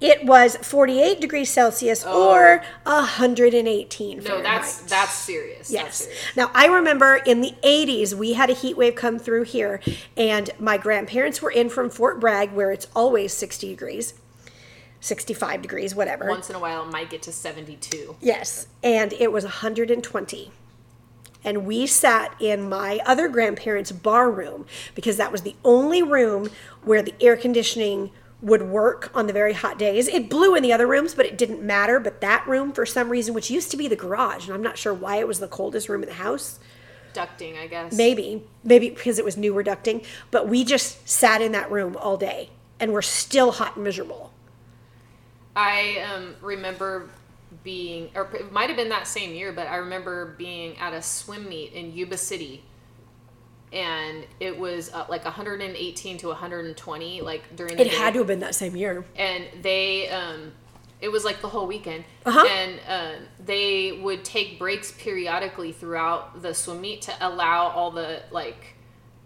it 0.00 0.24
was 0.24 0.56
48 0.56 1.20
degrees 1.20 1.50
Celsius 1.50 2.04
oh. 2.06 2.30
or 2.30 2.62
118 2.84 4.18
No, 4.18 4.22
Fahrenheit. 4.22 4.44
that's 4.44 4.78
that's 4.82 5.12
serious. 5.12 5.68
That's 5.68 5.72
Yes. 5.72 5.96
serious. 5.96 6.36
Now, 6.36 6.50
I 6.54 6.66
remember 6.66 7.16
in 7.16 7.40
the 7.42 7.54
80s, 7.62 8.14
we 8.14 8.32
had 8.34 8.48
a 8.50 8.54
heat 8.54 8.76
wave 8.76 8.94
come 8.94 9.18
through 9.18 9.44
here, 9.44 9.80
and 10.16 10.50
my 10.58 10.78
grandparents 10.78 11.42
were 11.42 11.50
in 11.50 11.68
from 11.68 11.90
Fort 11.90 12.18
Bragg, 12.20 12.52
where 12.52 12.72
it's 12.72 12.86
always 12.96 13.32
60 13.34 13.68
degrees, 13.68 14.14
65 15.00 15.60
degrees, 15.62 15.94
whatever. 15.94 16.28
Once 16.28 16.48
in 16.48 16.56
a 16.56 16.60
while, 16.60 16.84
it 16.84 16.92
might 16.92 17.10
get 17.10 17.22
to 17.22 17.32
72. 17.32 18.16
Yes, 18.20 18.68
and 18.82 19.12
it 19.14 19.32
was 19.32 19.44
120. 19.44 20.50
And 21.42 21.64
we 21.64 21.86
sat 21.86 22.34
in 22.38 22.68
my 22.68 23.00
other 23.06 23.26
grandparents' 23.28 23.92
bar 23.92 24.30
room 24.30 24.66
because 24.94 25.16
that 25.16 25.32
was 25.32 25.40
the 25.40 25.56
only 25.64 26.02
room 26.02 26.50
where 26.82 27.02
the 27.02 27.14
air 27.20 27.36
conditioning 27.36 28.10
would 28.42 28.62
work 28.62 29.10
on 29.14 29.26
the 29.26 29.32
very 29.32 29.52
hot 29.52 29.78
days. 29.78 30.08
It 30.08 30.30
blew 30.30 30.54
in 30.54 30.62
the 30.62 30.72
other 30.72 30.86
rooms, 30.86 31.14
but 31.14 31.26
it 31.26 31.36
didn't 31.36 31.62
matter. 31.62 32.00
But 32.00 32.20
that 32.22 32.46
room, 32.46 32.72
for 32.72 32.86
some 32.86 33.10
reason, 33.10 33.34
which 33.34 33.50
used 33.50 33.70
to 33.70 33.76
be 33.76 33.86
the 33.86 33.96
garage, 33.96 34.46
and 34.46 34.54
I'm 34.54 34.62
not 34.62 34.78
sure 34.78 34.94
why 34.94 35.16
it 35.16 35.28
was 35.28 35.40
the 35.40 35.48
coldest 35.48 35.88
room 35.88 36.02
in 36.02 36.08
the 36.08 36.14
house, 36.14 36.58
Ducting, 37.12 37.58
I 37.58 37.66
guess. 37.66 37.92
maybe, 37.92 38.44
maybe 38.64 38.90
because 38.90 39.18
it 39.18 39.24
was 39.24 39.36
newer 39.36 39.62
ducting, 39.62 40.04
but 40.30 40.48
we 40.48 40.64
just 40.64 41.08
sat 41.08 41.42
in 41.42 41.52
that 41.52 41.70
room 41.70 41.96
all 41.96 42.16
day 42.16 42.50
and 42.78 42.92
we're 42.92 43.02
still 43.02 43.52
hot 43.52 43.74
and 43.74 43.84
miserable. 43.84 44.32
I 45.54 45.98
um, 46.14 46.36
remember 46.40 47.10
being, 47.64 48.10
or 48.14 48.30
it 48.34 48.52
might 48.52 48.68
have 48.68 48.76
been 48.76 48.88
that 48.88 49.06
same 49.06 49.34
year, 49.34 49.52
but 49.52 49.66
I 49.66 49.76
remember 49.76 50.34
being 50.38 50.78
at 50.78 50.94
a 50.94 51.02
swim 51.02 51.48
meet 51.48 51.72
in 51.72 51.92
Yuba 51.92 52.16
City, 52.16 52.62
and 53.72 54.24
it 54.40 54.58
was 54.58 54.92
uh, 54.92 55.06
like 55.08 55.24
118 55.24 56.18
to 56.18 56.26
120, 56.28 57.20
like 57.20 57.54
during 57.56 57.76
the 57.76 57.82
It 57.82 57.90
day. 57.90 57.96
had 57.96 58.12
to 58.14 58.18
have 58.20 58.26
been 58.26 58.40
that 58.40 58.54
same 58.54 58.74
year. 58.76 59.04
and 59.16 59.44
they 59.62 60.08
um 60.10 60.52
it 61.00 61.10
was 61.10 61.24
like 61.24 61.40
the 61.40 61.48
whole 61.48 61.66
weekend 61.66 62.04
Uh-huh. 62.26 62.46
and 62.46 62.78
uh, 62.86 63.12
they 63.44 63.92
would 64.02 64.22
take 64.24 64.58
breaks 64.58 64.92
periodically 64.92 65.72
throughout 65.72 66.42
the 66.42 66.52
swim 66.52 66.80
meet 66.82 67.02
to 67.02 67.12
allow 67.20 67.68
all 67.68 67.90
the 67.90 68.22
like 68.30 68.74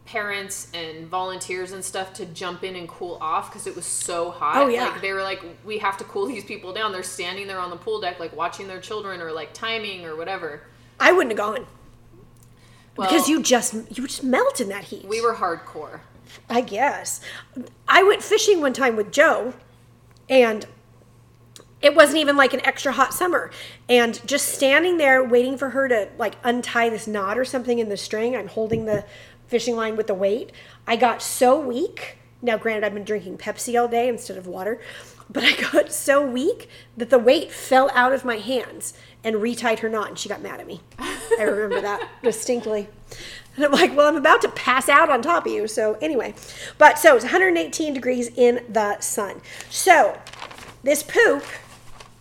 parents 0.06 0.70
and 0.74 1.06
volunteers 1.08 1.72
and 1.72 1.82
stuff 1.82 2.12
to 2.12 2.26
jump 2.26 2.62
in 2.62 2.76
and 2.76 2.86
cool 2.88 3.16
off 3.22 3.50
because 3.50 3.66
it 3.66 3.74
was 3.74 3.86
so 3.86 4.30
hot 4.30 4.56
Oh, 4.56 4.68
yeah. 4.68 4.88
like 4.88 5.00
they 5.00 5.12
were 5.14 5.22
like 5.22 5.42
we 5.64 5.78
have 5.78 5.96
to 5.98 6.04
cool 6.04 6.26
these 6.32 6.44
people 6.44 6.72
down 6.74 6.92
they're 6.92 7.02
standing 7.02 7.46
there 7.46 7.58
on 7.58 7.70
the 7.70 7.76
pool 7.76 8.00
deck 8.00 8.20
like 8.20 8.36
watching 8.36 8.68
their 8.68 8.80
children 8.80 9.20
or 9.20 9.32
like 9.32 9.52
timing 9.54 10.04
or 10.04 10.14
whatever 10.14 10.60
I 11.00 11.10
wouldn't 11.12 11.32
have 11.32 11.38
gone 11.38 11.66
well, 12.96 13.08
because 13.08 13.28
you 13.28 13.42
just 13.42 13.74
you 13.74 14.06
just 14.06 14.22
melt 14.22 14.60
in 14.60 14.68
that 14.68 14.84
heat. 14.84 15.04
we 15.06 15.20
were 15.20 15.34
hardcore 15.34 16.00
I 16.48 16.60
guess. 16.60 17.20
I 17.88 18.02
went 18.02 18.22
fishing 18.22 18.60
one 18.60 18.72
time 18.72 18.96
with 18.96 19.12
Joe, 19.12 19.54
and 20.28 20.66
it 21.80 21.94
wasn't 21.94 22.18
even 22.18 22.36
like 22.36 22.54
an 22.54 22.64
extra 22.64 22.92
hot 22.92 23.14
summer. 23.14 23.50
And 23.88 24.26
just 24.26 24.48
standing 24.48 24.96
there 24.96 25.22
waiting 25.22 25.58
for 25.58 25.70
her 25.70 25.88
to 25.88 26.08
like 26.18 26.36
untie 26.44 26.88
this 26.88 27.06
knot 27.06 27.38
or 27.38 27.44
something 27.44 27.78
in 27.78 27.88
the 27.88 27.96
string, 27.96 28.36
I'm 28.36 28.48
holding 28.48 28.86
the 28.86 29.04
fishing 29.48 29.76
line 29.76 29.96
with 29.96 30.06
the 30.06 30.14
weight. 30.14 30.52
I 30.86 30.96
got 30.96 31.22
so 31.22 31.60
weak. 31.60 32.18
Now, 32.42 32.58
granted, 32.58 32.84
I've 32.84 32.94
been 32.94 33.04
drinking 33.04 33.38
Pepsi 33.38 33.80
all 33.80 33.88
day 33.88 34.08
instead 34.08 34.36
of 34.36 34.46
water, 34.46 34.80
but 35.30 35.42
I 35.44 35.54
got 35.70 35.92
so 35.92 36.24
weak 36.26 36.68
that 36.96 37.10
the 37.10 37.18
weight 37.18 37.52
fell 37.52 37.90
out 37.94 38.12
of 38.12 38.24
my 38.24 38.36
hands 38.36 38.94
and 39.22 39.36
retied 39.36 39.78
her 39.80 39.88
knot, 39.88 40.08
and 40.08 40.18
she 40.18 40.28
got 40.28 40.42
mad 40.42 40.60
at 40.60 40.66
me. 40.66 40.80
I 40.98 41.42
remember 41.42 41.80
that 41.80 42.08
distinctly. 42.22 42.88
And 43.56 43.64
I'm 43.64 43.72
like, 43.72 43.96
well, 43.96 44.08
I'm 44.08 44.16
about 44.16 44.42
to 44.42 44.48
pass 44.48 44.88
out 44.88 45.08
on 45.08 45.22
top 45.22 45.46
of 45.46 45.52
you. 45.52 45.66
So, 45.66 45.96
anyway, 46.00 46.34
but 46.76 46.98
so 46.98 47.14
it's 47.14 47.24
118 47.24 47.94
degrees 47.94 48.30
in 48.36 48.64
the 48.68 49.00
sun. 49.00 49.40
So, 49.70 50.20
this 50.82 51.02
poop 51.02 51.44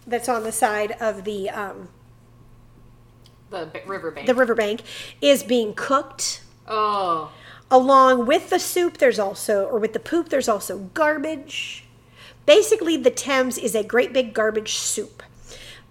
that's 0.08 0.30
on 0.30 0.44
the 0.44 0.52
side 0.52 0.92
of 1.00 1.24
the 1.24 1.50
um, 1.50 1.90
the 3.50 3.70
b- 3.72 3.80
riverbank 3.86 4.28
the 4.28 4.36
riverbank 4.36 4.82
is 5.22 5.44
being 5.44 5.74
cooked. 5.74 6.42
oh 6.68 7.32
Along 7.72 8.28
with 8.28 8.52
the 8.52 8.60
soup, 8.60 9.00
there's 9.00 9.18
also, 9.18 9.66
or 9.66 9.80
with 9.80 9.94
the 9.94 10.00
poop, 10.00 10.30
there's 10.30 10.48
also 10.48 10.78
garbage. 10.94 11.83
Basically, 12.46 12.98
the 12.98 13.12
Thames 13.12 13.58
is 13.58 13.76
a 13.76 13.84
great 13.84 14.14
big 14.14 14.34
garbage 14.34 14.76
soup. 14.76 15.24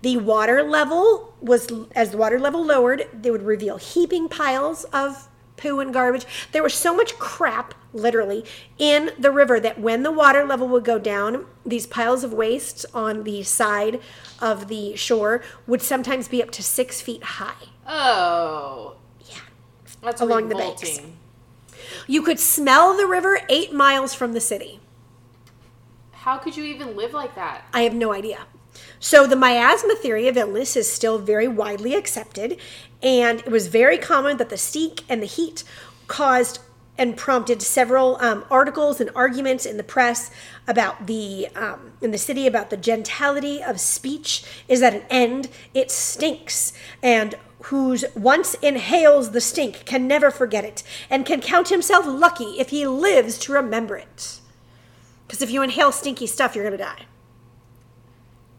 The 0.02 0.16
water 0.16 0.62
level 0.62 1.34
was, 1.40 1.70
as 1.94 2.10
the 2.10 2.16
water 2.16 2.38
level 2.38 2.64
lowered, 2.64 3.06
they 3.12 3.30
would 3.30 3.44
reveal 3.44 3.78
heaping 3.78 4.28
piles 4.28 4.84
of 4.92 5.28
poo 5.56 5.78
and 5.78 5.92
garbage. 5.92 6.26
There 6.50 6.62
was 6.62 6.74
so 6.74 6.94
much 6.94 7.18
crap, 7.18 7.74
literally, 7.92 8.44
in 8.78 9.12
the 9.18 9.30
river 9.30 9.60
that 9.60 9.78
when 9.78 10.02
the 10.02 10.10
water 10.10 10.44
level 10.44 10.66
would 10.68 10.84
go 10.84 10.98
down, 10.98 11.46
these 11.64 11.86
piles 11.86 12.24
of 12.24 12.32
waste 12.32 12.84
on 12.92 13.22
the 13.22 13.44
side 13.44 14.00
of 14.40 14.66
the 14.66 14.96
shore 14.96 15.40
would 15.68 15.82
sometimes 15.82 16.26
be 16.26 16.42
up 16.42 16.50
to 16.52 16.62
six 16.62 17.00
feet 17.00 17.22
high. 17.22 17.68
oh 17.86 18.96
Yeah. 19.30 19.36
that's 20.02 20.20
Along 20.20 20.48
the 20.48 20.56
banks. 20.56 21.00
You 22.08 22.22
could 22.22 22.40
smell 22.40 22.96
the 22.96 23.06
river 23.06 23.40
eight 23.48 23.72
miles 23.72 24.14
from 24.14 24.32
the 24.32 24.40
city. 24.40 24.80
How 26.22 26.38
could 26.38 26.56
you 26.56 26.64
even 26.64 26.96
live 26.96 27.12
like 27.12 27.34
that 27.34 27.64
I 27.74 27.82
have 27.82 27.94
no 27.94 28.12
idea. 28.12 28.46
So 29.00 29.26
the 29.26 29.36
miasma 29.36 29.96
theory 29.96 30.28
of 30.28 30.36
illness 30.36 30.76
is 30.76 30.90
still 30.90 31.18
very 31.18 31.48
widely 31.48 31.94
accepted, 31.94 32.58
and 33.02 33.40
it 33.40 33.50
was 33.50 33.66
very 33.66 33.98
common 33.98 34.36
that 34.36 34.48
the 34.48 34.56
steak 34.56 35.04
and 35.08 35.20
the 35.20 35.26
heat 35.26 35.64
caused 36.06 36.60
and 36.96 37.16
prompted 37.16 37.60
several 37.60 38.16
um, 38.20 38.44
articles 38.50 39.00
and 39.00 39.10
arguments 39.16 39.66
in 39.66 39.78
the 39.78 39.82
press 39.82 40.30
about 40.68 41.06
the 41.06 41.48
um, 41.56 41.92
in 42.00 42.12
the 42.12 42.18
city 42.18 42.46
about 42.46 42.70
the 42.70 42.76
gentility 42.76 43.62
of 43.62 43.80
speech 43.80 44.44
is 44.68 44.80
at 44.80 44.94
an 44.94 45.02
end. 45.10 45.48
It 45.74 45.90
stinks, 45.90 46.72
and 47.02 47.34
whose 47.64 48.04
once 48.14 48.54
inhales 48.54 49.32
the 49.32 49.40
stink 49.40 49.84
can 49.84 50.06
never 50.06 50.30
forget 50.30 50.64
it, 50.64 50.84
and 51.10 51.26
can 51.26 51.40
count 51.40 51.68
himself 51.68 52.06
lucky 52.06 52.60
if 52.60 52.70
he 52.70 52.86
lives 52.86 53.38
to 53.38 53.52
remember 53.52 53.96
it. 53.96 54.38
Because 55.32 55.40
if 55.40 55.50
you 55.50 55.62
inhale 55.62 55.92
stinky 55.92 56.26
stuff, 56.26 56.54
you're 56.54 56.62
gonna 56.62 56.76
die. 56.76 57.06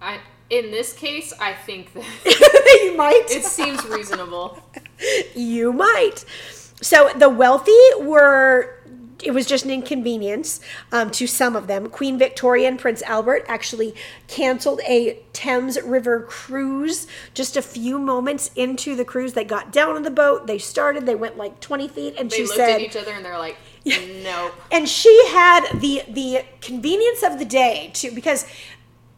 I 0.02 0.22
in 0.50 0.72
this 0.72 0.92
case, 0.92 1.32
I 1.40 1.54
think 1.54 1.94
that 1.94 2.04
you 2.84 2.98
might. 2.98 3.26
it 3.30 3.46
seems 3.46 3.86
reasonable. 3.86 4.60
you 5.36 5.72
might. 5.72 6.26
So 6.82 7.12
the 7.16 7.30
wealthy 7.30 7.78
were. 8.00 8.80
It 9.22 9.36
was 9.36 9.46
just 9.46 9.66
an 9.66 9.72
inconvenience 9.72 10.62
um, 10.92 11.12
to 11.12 11.28
some 11.28 11.56
of 11.56 11.68
them. 11.68 11.90
Queen 11.90 12.18
Victoria 12.18 12.68
and 12.68 12.80
Prince 12.80 13.04
Albert 13.04 13.46
actually 13.48 13.94
canceled 14.28 14.82
a 14.88 15.24
Thames 15.32 15.80
River 15.80 16.22
cruise 16.22 17.06
just 17.36 17.56
a 17.56 17.62
few 17.62 18.00
moments 18.00 18.50
into 18.56 18.96
the 18.96 19.06
cruise. 19.06 19.34
They 19.34 19.46
got 19.46 19.72
down 19.72 19.96
on 19.96 20.02
the 20.02 20.12
boat, 20.12 20.48
they 20.48 20.58
started, 20.58 21.06
they 21.06 21.16
went 21.16 21.38
like 21.38 21.62
20 21.62 21.88
feet, 21.88 22.16
and 22.18 22.30
They 22.30 22.38
she 22.38 22.44
looked 22.44 22.56
said, 22.56 22.72
at 22.72 22.82
each 22.82 22.98
other 22.98 23.12
and 23.14 23.24
they're 23.24 23.38
like, 23.38 23.56
Nope. 23.86 24.54
and 24.72 24.88
she 24.88 25.28
had 25.28 25.68
the 25.74 26.04
the 26.08 26.46
convenience 26.62 27.22
of 27.22 27.38
the 27.38 27.46
day 27.46 27.92
too 27.94 28.12
because 28.12 28.46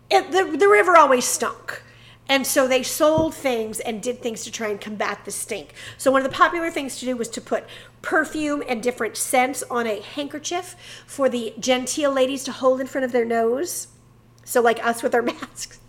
it, 0.09 0.31
the, 0.31 0.57
the 0.57 0.67
river 0.67 0.95
always 0.95 1.25
stunk. 1.25 1.83
And 2.27 2.47
so 2.47 2.67
they 2.67 2.81
sold 2.81 3.35
things 3.35 3.79
and 3.79 4.01
did 4.01 4.21
things 4.21 4.43
to 4.45 4.51
try 4.51 4.69
and 4.69 4.81
combat 4.81 5.25
the 5.25 5.31
stink. 5.31 5.73
So 5.97 6.11
one 6.11 6.25
of 6.25 6.31
the 6.31 6.35
popular 6.35 6.71
things 6.71 6.99
to 6.99 7.05
do 7.05 7.15
was 7.15 7.29
to 7.29 7.41
put 7.41 7.65
perfume 8.01 8.63
and 8.67 8.81
different 8.81 9.15
scents 9.15 9.61
on 9.69 9.85
a 9.85 10.01
handkerchief 10.01 10.75
for 11.05 11.29
the 11.29 11.53
genteel 11.59 12.11
ladies 12.11 12.43
to 12.45 12.51
hold 12.51 12.81
in 12.81 12.87
front 12.87 13.05
of 13.05 13.11
their 13.11 13.25
nose. 13.25 13.89
So 14.43 14.59
like 14.59 14.83
us 14.83 15.03
with 15.03 15.13
our 15.13 15.21
masks 15.23 15.79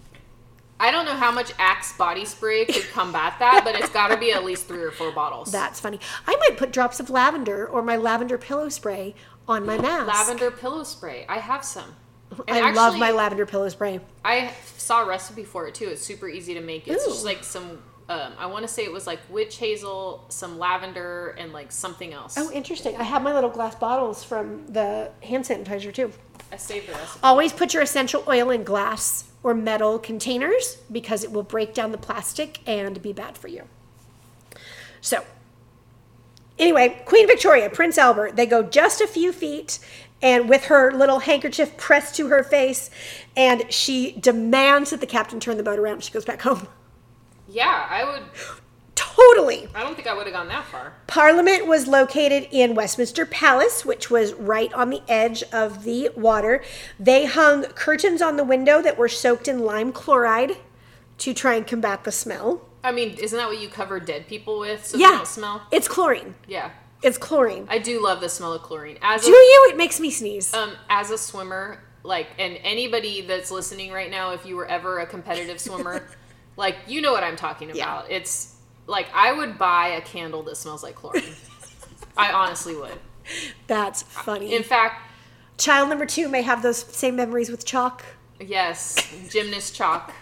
I 0.79 0.91
don't 0.91 1.07
know 1.07 1.15
how 1.15 1.33
much 1.33 1.53
Axe 1.59 1.97
body 1.97 2.25
spray 2.25 2.65
could 2.67 2.89
combat 2.93 3.35
that, 3.39 3.63
but 3.65 3.75
it's 3.75 3.89
got 3.91 4.09
to 4.09 4.17
be 4.17 4.33
at 4.33 4.45
least 4.45 4.67
three 4.69 4.83
or 4.83 4.91
four 4.91 5.11
bottles. 5.13 5.51
that's 5.51 5.81
funny 5.81 5.99
i 6.27 6.37
might 6.37 6.57
put 6.59 6.71
drops 6.73 7.01
of 7.01 7.09
lavender 7.11 7.67
or 7.67 7.83
my 7.83 7.97
lavender 7.97 8.37
pillow 8.39 8.69
spray 8.69 9.15
on 9.49 9.65
my 9.65 9.79
mask 9.79 10.09
Lavender 10.09 10.51
pillow 10.51 10.83
spray. 10.83 11.25
I 11.29 11.39
have 11.39 11.65
some. 11.65 11.95
And 12.49 12.59
i 12.65 12.73
love 12.73 12.99
my 12.99 13.13
lavender 13.13 13.47
pillow 13.47 13.69
spray 13.69 14.01
I 14.25 14.53
saw 14.77 15.05
a 15.05 15.07
recipe 15.09 15.45
for 15.45 15.69
it 15.69 15.75
too. 15.77 15.87
It's 15.89 16.03
super 16.03 16.29
easy 16.29 16.55
to 16.55 16.61
make. 16.61 16.89
It's 16.89 17.05
just 17.07 17.25
like 17.25 17.45
some. 17.45 17.79
Um, 18.09 18.33
I 18.39 18.47
want 18.47 18.63
to 18.63 18.69
say 18.69 18.85
it 18.85 18.93
was 18.93 19.07
like 19.07 19.19
witch 19.31 19.59
hazel, 19.59 20.25
some 20.29 20.59
lavender, 20.59 21.35
and 21.39 21.53
like 21.53 21.71
something 21.73 22.13
else. 22.13 22.35
Oh, 22.37 22.51
interesting. 22.53 22.97
I 22.97 23.03
have 23.05 23.23
my 23.23 23.33
little 23.33 23.51
glass 23.51 23.75
bottles 23.77 24.23
from 24.25 24.67
the 24.67 25.11
hand 25.23 25.45
sanitizer 25.45 25.93
too. 25.95 26.13
I 26.53 26.57
saved 26.57 26.89
the 26.89 26.93
recipe. 26.93 27.21
Always 27.23 27.53
put 27.53 27.73
your 27.75 27.83
essential 27.85 28.23
oil 28.29 28.51
in 28.51 28.63
glass 28.65 29.25
or 29.47 29.55
metal 29.55 29.97
containers 29.97 30.79
because 30.91 31.23
it 31.23 31.31
will 31.31 31.45
break 31.45 31.73
down 31.73 31.93
the 31.93 31.99
plastic 31.99 32.59
and 32.67 33.01
be 33.01 33.13
bad 33.13 33.39
for 33.39 33.47
you. 33.47 33.63
So, 35.01 35.23
anyway, 36.59 37.01
Queen 37.05 37.29
Victoria, 37.29 37.71
Prince 37.71 37.97
Albert, 37.97 38.35
they 38.35 38.45
go 38.45 38.65
just 38.65 39.01
a 39.01 39.07
few 39.07 39.31
feet 39.31 39.79
and 40.21 40.49
with 40.49 40.65
her 40.65 40.91
little 40.91 41.21
handkerchief 41.21 41.77
pressed 41.77 42.17
to 42.17 42.27
her 42.27 42.43
face 42.43 42.91
and 43.37 43.73
she 43.73 44.19
demands 44.19 44.91
that 44.91 44.99
the 44.99 45.07
captain 45.07 45.39
turn 45.39 45.59
the 45.59 45.63
boat 45.63 45.79
around. 45.79 46.03
She 46.03 46.11
goes 46.11 46.25
back 46.25 46.43
home. 46.43 46.67
Yeah, 47.49 47.87
I 47.89 48.03
would. 48.03 48.23
Totally. 48.97 49.69
I 49.75 49.83
don't 49.83 49.95
think 49.95 50.09
I 50.09 50.15
would 50.15 50.27
have 50.27 50.35
gone 50.35 50.49
that 50.49 50.65
far. 50.67 50.95
Parliament 51.07 51.67
was 51.67 51.87
located 51.87 52.49
in 52.51 52.75
Westminster 52.75 53.25
Palace, 53.27 53.85
which 53.85 54.11
was 54.11 54.33
right 54.35 54.73
on 54.73 54.91
the 54.91 55.03
edge 55.09 55.43
of 55.53 55.85
the 55.85 56.11
water. 56.17 56.63
They 56.99 57.27
hung 57.27 57.65
curtains 57.65 58.21
on 58.21 58.37
the 58.37 58.45
window 58.45 58.83
that 58.83 58.99
were 58.99 59.09
soaked 59.09 59.47
in 59.49 59.61
lime 59.61 59.93
chloride 59.93 60.57
to 61.19 61.33
try 61.35 61.55
and 61.55 61.67
combat 61.67 62.05
the 62.05 62.13
smell. 62.13 62.67
I 62.83 62.93
mean, 62.93 63.11
isn't 63.19 63.37
that 63.37 63.49
what 63.49 63.59
you 63.61 63.69
cover 63.69 64.01
dead 64.01 64.27
people 64.27 64.59
with 64.59 64.85
so 64.87 64.97
Yeah. 64.99 65.11
they 65.11 65.17
don't 65.17 65.27
smell? 65.27 65.63
It's 65.71 65.89
chlorine. 65.89 66.35
Yeah, 66.47 66.71
It's 67.03 67.19
chlorine. 67.19 67.67
I 67.71 67.79
do 67.79 68.03
love 68.03 68.21
the 68.21 68.29
smell 68.29 68.53
of 68.55 68.63
chlorine. 68.63 68.99
As 69.03 69.23
Do 69.25 69.29
a, 69.29 69.35
you? 69.35 69.67
It 69.71 69.77
makes 69.77 70.01
me 70.01 70.11
sneeze. 70.11 70.53
um, 70.55 70.73
as 70.89 71.11
a 71.11 71.19
swimmer, 71.19 71.83
like, 72.03 72.29
and 72.39 72.59
anybody 72.63 73.23
that's 73.23 73.51
listening 73.51 73.93
right 73.93 74.11
now, 74.11 74.33
if 74.33 74.47
you 74.47 74.57
were 74.57 74.67
ever 74.67 75.01
a 75.01 75.07
competitive 75.07 75.61
swimmer, 75.61 76.07
like, 76.57 76.77
you 76.87 77.01
know 77.03 77.13
what 77.13 77.25
I'm 77.25 77.37
talking 77.37 77.71
Yeah. 77.75 77.85
about. 77.85 78.11
It's 78.11 78.55
like 78.87 79.09
I 79.15 79.33
would 79.33 79.59
buy 79.59 79.89
a 79.89 80.01
candle 80.01 80.43
that 80.45 80.57
smells 80.57 80.83
like 80.83 80.95
chlorine. 80.95 81.23
I 82.17 82.33
honestly 82.33 82.75
would. 82.77 82.99
That's 83.67 84.03
funny. 84.03 84.55
In 84.55 84.63
fact, 84.63 85.03
Child 85.59 85.89
number 85.89 86.05
two 86.05 86.29
may 86.29 86.43
have 86.43 86.63
those 86.63 86.79
same 86.79 87.17
memories 87.17 87.51
with 87.51 87.65
chalk. 87.65 88.05
yes, 88.39 88.95
gymnast 89.31 89.75
chalk, 89.75 90.13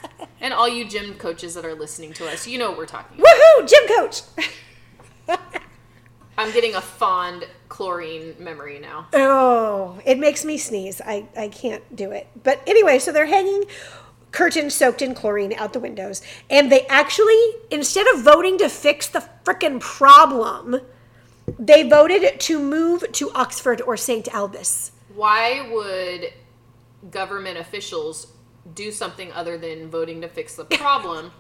and 0.40 0.54
all 0.54 0.68
you 0.68 0.88
gym 0.88 1.14
coaches 1.14 1.54
that 1.54 1.64
are 1.64 1.74
listening 1.74 2.12
to 2.14 2.28
us, 2.28 2.46
you 2.46 2.56
know 2.56 2.68
what 2.68 2.78
we're 2.78 2.86
talking 2.86 3.18
about. 3.18 3.26
Woohoo! 3.26 3.68
Gym 3.68 3.96
coach! 3.96 4.22
I'm 6.38 6.52
getting 6.52 6.74
a 6.74 6.80
fond 6.80 7.46
chlorine 7.68 8.34
memory 8.38 8.78
now. 8.78 9.06
Oh, 9.12 9.98
it 10.04 10.18
makes 10.18 10.44
me 10.44 10.56
sneeze. 10.58 11.00
I, 11.00 11.26
I 11.36 11.48
can't 11.48 11.94
do 11.94 12.10
it. 12.12 12.28
But 12.42 12.60
anyway, 12.66 12.98
so 13.00 13.10
they're 13.12 13.26
hanging 13.26 13.64
curtains 14.34 14.74
soaked 14.74 15.00
in 15.00 15.14
chlorine 15.14 15.54
out 15.54 15.72
the 15.72 15.80
windows. 15.80 16.20
And 16.50 16.70
they 16.70 16.86
actually, 16.88 17.40
instead 17.70 18.06
of 18.08 18.20
voting 18.20 18.58
to 18.58 18.68
fix 18.68 19.08
the 19.08 19.26
frickin' 19.44 19.80
problem, 19.80 20.80
they 21.58 21.88
voted 21.88 22.40
to 22.40 22.58
move 22.58 23.04
to 23.12 23.30
Oxford 23.32 23.80
or 23.80 23.96
St. 23.96 24.26
Albans. 24.34 24.90
Why 25.14 25.70
would 25.70 26.32
government 27.12 27.58
officials 27.58 28.32
do 28.74 28.90
something 28.90 29.30
other 29.32 29.56
than 29.56 29.88
voting 29.88 30.20
to 30.22 30.28
fix 30.28 30.56
the 30.56 30.64
problem 30.70 31.30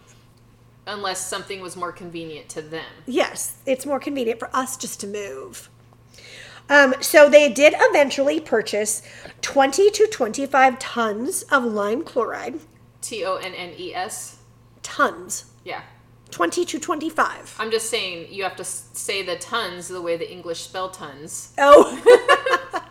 unless 0.86 1.26
something 1.26 1.60
was 1.60 1.76
more 1.76 1.90
convenient 1.90 2.48
to 2.50 2.62
them? 2.62 2.84
Yes, 3.06 3.58
it's 3.66 3.84
more 3.84 3.98
convenient 3.98 4.38
for 4.38 4.54
us 4.54 4.76
just 4.76 5.00
to 5.00 5.08
move. 5.08 5.68
Um, 6.68 6.94
so 7.00 7.28
they 7.28 7.52
did 7.52 7.74
eventually 7.76 8.40
purchase 8.40 9.02
20 9.42 9.90
to 9.90 10.06
25 10.06 10.78
tons 10.78 11.42
of 11.44 11.64
lime 11.64 12.04
chloride. 12.04 12.60
T 13.04 13.24
O 13.24 13.36
N 13.36 13.54
N 13.54 13.74
E 13.78 13.94
S? 13.94 14.38
Tons. 14.82 15.46
Yeah. 15.64 15.82
20 16.30 16.64
to 16.64 16.80
25. 16.80 17.56
I'm 17.60 17.70
just 17.70 17.90
saying 17.90 18.32
you 18.32 18.42
have 18.42 18.56
to 18.56 18.64
say 18.64 19.22
the 19.22 19.36
tons 19.36 19.88
the 19.88 20.00
way 20.00 20.16
the 20.16 20.30
English 20.30 20.62
spell 20.62 20.88
tons. 20.88 21.52
Oh. 21.58 22.82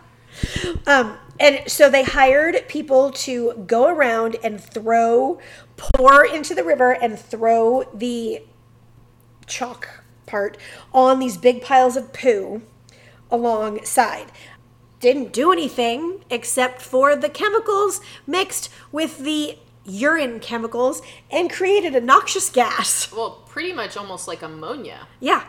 um, 0.86 1.18
and 1.38 1.62
so 1.66 1.90
they 1.90 2.04
hired 2.04 2.66
people 2.68 3.10
to 3.10 3.64
go 3.66 3.88
around 3.88 4.36
and 4.42 4.62
throw, 4.62 5.40
pour 5.76 6.24
into 6.24 6.54
the 6.54 6.64
river 6.64 6.92
and 6.92 7.18
throw 7.18 7.84
the 7.92 8.42
chalk 9.46 10.04
part 10.26 10.56
on 10.92 11.18
these 11.18 11.36
big 11.36 11.60
piles 11.60 11.96
of 11.96 12.12
poo 12.12 12.62
alongside. 13.30 14.30
Didn't 15.00 15.32
do 15.32 15.52
anything 15.52 16.24
except 16.30 16.80
for 16.80 17.14
the 17.14 17.28
chemicals 17.28 18.00
mixed 18.26 18.70
with 18.90 19.18
the 19.18 19.58
urine 19.84 20.40
chemicals 20.40 21.02
and 21.30 21.50
created 21.50 21.94
a 21.94 22.00
noxious 22.00 22.50
gas. 22.50 23.12
Well, 23.12 23.42
pretty 23.48 23.72
much 23.72 23.96
almost 23.96 24.26
like 24.28 24.42
ammonia. 24.42 25.06
Yeah. 25.20 25.44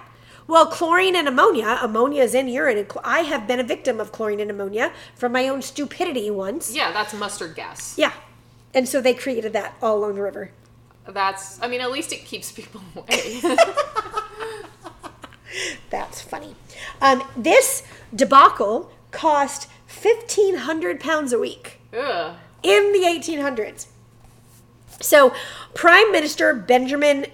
Well, 0.47 0.67
chlorine 0.67 1.15
and 1.15 1.27
ammonia, 1.27 1.79
ammonia 1.81 2.21
is 2.23 2.35
in 2.35 2.47
urine. 2.47 2.85
I 3.03 3.21
have 3.21 3.47
been 3.47 3.59
a 3.59 3.63
victim 3.63 3.99
of 3.99 4.11
chlorine 4.11 4.39
and 4.39 4.51
ammonia 4.51 4.93
from 5.15 5.31
my 5.31 5.47
own 5.47 5.61
stupidity 5.63 6.29
once. 6.29 6.75
Yeah, 6.75 6.91
that's 6.91 7.13
mustard 7.13 7.55
gas. 7.55 7.97
Yeah. 7.97 8.13
And 8.73 8.87
so 8.87 9.01
they 9.01 9.13
created 9.13 9.53
that 9.53 9.75
all 9.81 9.97
along 9.97 10.15
the 10.15 10.21
river. 10.21 10.51
That's, 11.07 11.61
I 11.61 11.67
mean, 11.67 11.81
at 11.81 11.91
least 11.91 12.11
it 12.13 12.25
keeps 12.25 12.51
people 12.51 12.81
away. 12.95 13.41
That's 15.89 16.21
funny. 16.21 16.55
Um, 17.01 17.23
this 17.37 17.83
debacle 18.13 18.91
cost 19.11 19.69
1,500 19.87 20.99
pounds 20.99 21.31
a 21.31 21.39
week 21.39 21.79
Ugh. 21.97 22.35
in 22.63 22.91
the 22.91 22.99
1800s. 22.99 23.87
So, 25.01 25.33
Prime 25.73 26.11
Minister 26.11 26.53
Benjamin 26.53 27.27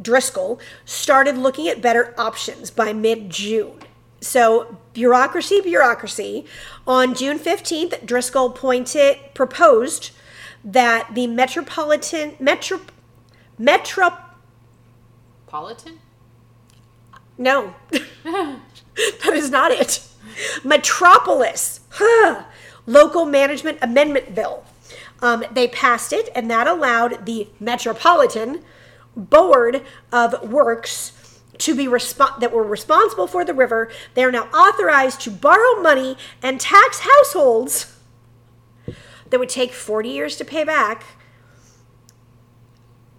Disraeli 0.00 0.58
started 0.84 1.36
looking 1.36 1.68
at 1.68 1.82
better 1.82 2.14
options 2.18 2.70
by 2.70 2.92
mid 2.92 3.30
June. 3.30 3.80
So, 4.20 4.78
bureaucracy, 4.92 5.60
bureaucracy. 5.60 6.44
On 6.86 7.14
June 7.14 7.38
15th, 7.38 8.04
Disraeli 8.04 8.52
pointed, 8.54 9.18
proposed 9.34 10.10
that 10.64 11.14
the 11.14 11.26
metropolitan, 11.26 12.34
metro, 12.40 12.80
metro, 13.56 14.16
Politan? 15.48 15.96
no, 17.38 17.74
that 17.90 19.32
is 19.32 19.50
not 19.50 19.70
it. 19.70 20.02
Metropolis, 20.64 21.80
huh, 21.90 22.44
local 22.86 23.24
management 23.24 23.78
amendment 23.80 24.34
bill. 24.34 24.64
Um, 25.20 25.44
they 25.50 25.68
passed 25.68 26.12
it, 26.12 26.28
and 26.34 26.50
that 26.50 26.66
allowed 26.66 27.26
the 27.26 27.48
Metropolitan 27.58 28.62
Board 29.16 29.84
of 30.12 30.48
Works 30.48 31.40
to 31.58 31.74
be 31.74 31.86
resp- 31.86 32.40
that 32.40 32.52
were 32.52 32.62
responsible 32.62 33.26
for 33.26 33.44
the 33.44 33.54
river. 33.54 33.90
They 34.14 34.22
are 34.24 34.30
now 34.30 34.44
authorized 34.54 35.20
to 35.22 35.30
borrow 35.30 35.82
money 35.82 36.16
and 36.42 36.60
tax 36.60 37.00
households 37.00 37.96
that 39.30 39.38
would 39.38 39.48
take 39.48 39.72
40 39.72 40.08
years 40.08 40.36
to 40.36 40.44
pay 40.44 40.64
back 40.64 41.04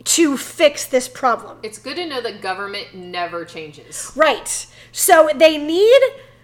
to 0.05 0.37
fix 0.37 0.85
this 0.85 1.07
problem. 1.07 1.57
It's 1.61 1.77
good 1.77 1.97
to 1.97 2.05
know 2.07 2.21
that 2.21 2.41
government 2.41 2.95
never 2.95 3.45
changes. 3.45 4.11
Right. 4.15 4.65
So 4.91 5.29
they 5.35 5.57
need 5.57 6.01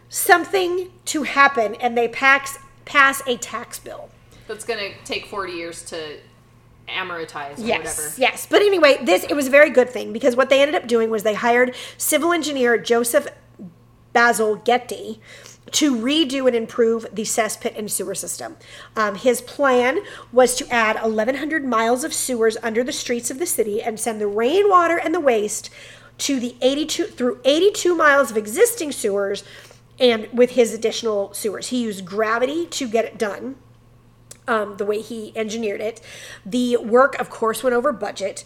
something 0.09 0.91
to 1.05 1.23
happen, 1.23 1.75
and 1.75 1.97
they 1.97 2.07
pass 2.07 2.59
pass 2.85 3.23
a 3.25 3.37
tax 3.37 3.79
bill. 3.79 4.09
That's 4.47 4.65
going 4.65 4.79
to 4.79 5.03
take 5.05 5.25
40 5.27 5.53
years 5.53 5.83
to 5.85 6.17
amortize 6.87 7.57
or 7.57 7.61
Yes, 7.65 7.97
whatever. 7.97 8.13
yes. 8.17 8.47
But 8.49 8.61
anyway, 8.61 8.97
this 9.03 9.23
it 9.23 9.33
was 9.35 9.47
a 9.47 9.49
very 9.49 9.69
good 9.71 9.89
thing 9.89 10.13
because 10.13 10.35
what 10.35 10.49
they 10.49 10.61
ended 10.61 10.75
up 10.75 10.87
doing 10.87 11.09
was 11.09 11.23
they 11.23 11.33
hired 11.33 11.73
civil 11.97 12.31
engineer 12.31 12.77
Joseph 12.77 13.27
Bazalgette 14.13 15.19
to 15.71 15.95
redo 15.95 16.45
and 16.47 16.55
improve 16.55 17.07
the 17.11 17.23
cesspit 17.23 17.77
and 17.77 17.91
sewer 17.91 18.13
system. 18.15 18.55
Um, 18.95 19.15
his 19.15 19.41
plan 19.41 19.99
was 20.31 20.55
to 20.55 20.67
add 20.71 21.01
1,100 21.01 21.65
miles 21.65 22.03
of 22.03 22.13
sewers 22.13 22.55
under 22.61 22.83
the 22.83 22.93
streets 22.93 23.31
of 23.31 23.39
the 23.39 23.47
city 23.47 23.81
and 23.81 23.99
send 23.99 24.21
the 24.21 24.27
rainwater 24.27 24.97
and 24.97 25.13
the 25.13 25.19
waste 25.19 25.69
to 26.19 26.39
the 26.39 26.55
82 26.61 27.05
through 27.07 27.41
82 27.43 27.95
miles 27.95 28.31
of 28.31 28.37
existing 28.37 28.91
sewers 28.91 29.43
and 29.99 30.27
with 30.31 30.51
his 30.51 30.73
additional 30.73 31.33
sewers. 31.33 31.69
He 31.69 31.81
used 31.81 32.05
gravity 32.05 32.67
to 32.67 32.87
get 32.87 33.05
it 33.05 33.17
done. 33.17 33.55
Um, 34.47 34.77
the 34.77 34.85
way 34.85 35.01
he 35.01 35.35
engineered 35.35 35.81
it, 35.81 36.01
the 36.45 36.77
work, 36.77 37.19
of 37.19 37.31
course, 37.31 37.63
went 37.63 37.75
over 37.75 37.91
budget, 37.91 38.43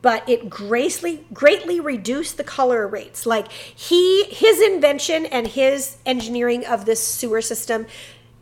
but 0.00 0.26
it 0.26 0.48
greatly 0.48 1.26
greatly 1.34 1.78
reduced 1.78 2.38
the 2.38 2.44
cholera 2.44 2.86
rates. 2.86 3.26
Like 3.26 3.52
he, 3.52 4.24
his 4.24 4.62
invention 4.62 5.26
and 5.26 5.46
his 5.46 5.98
engineering 6.06 6.64
of 6.64 6.86
this 6.86 7.06
sewer 7.06 7.42
system 7.42 7.86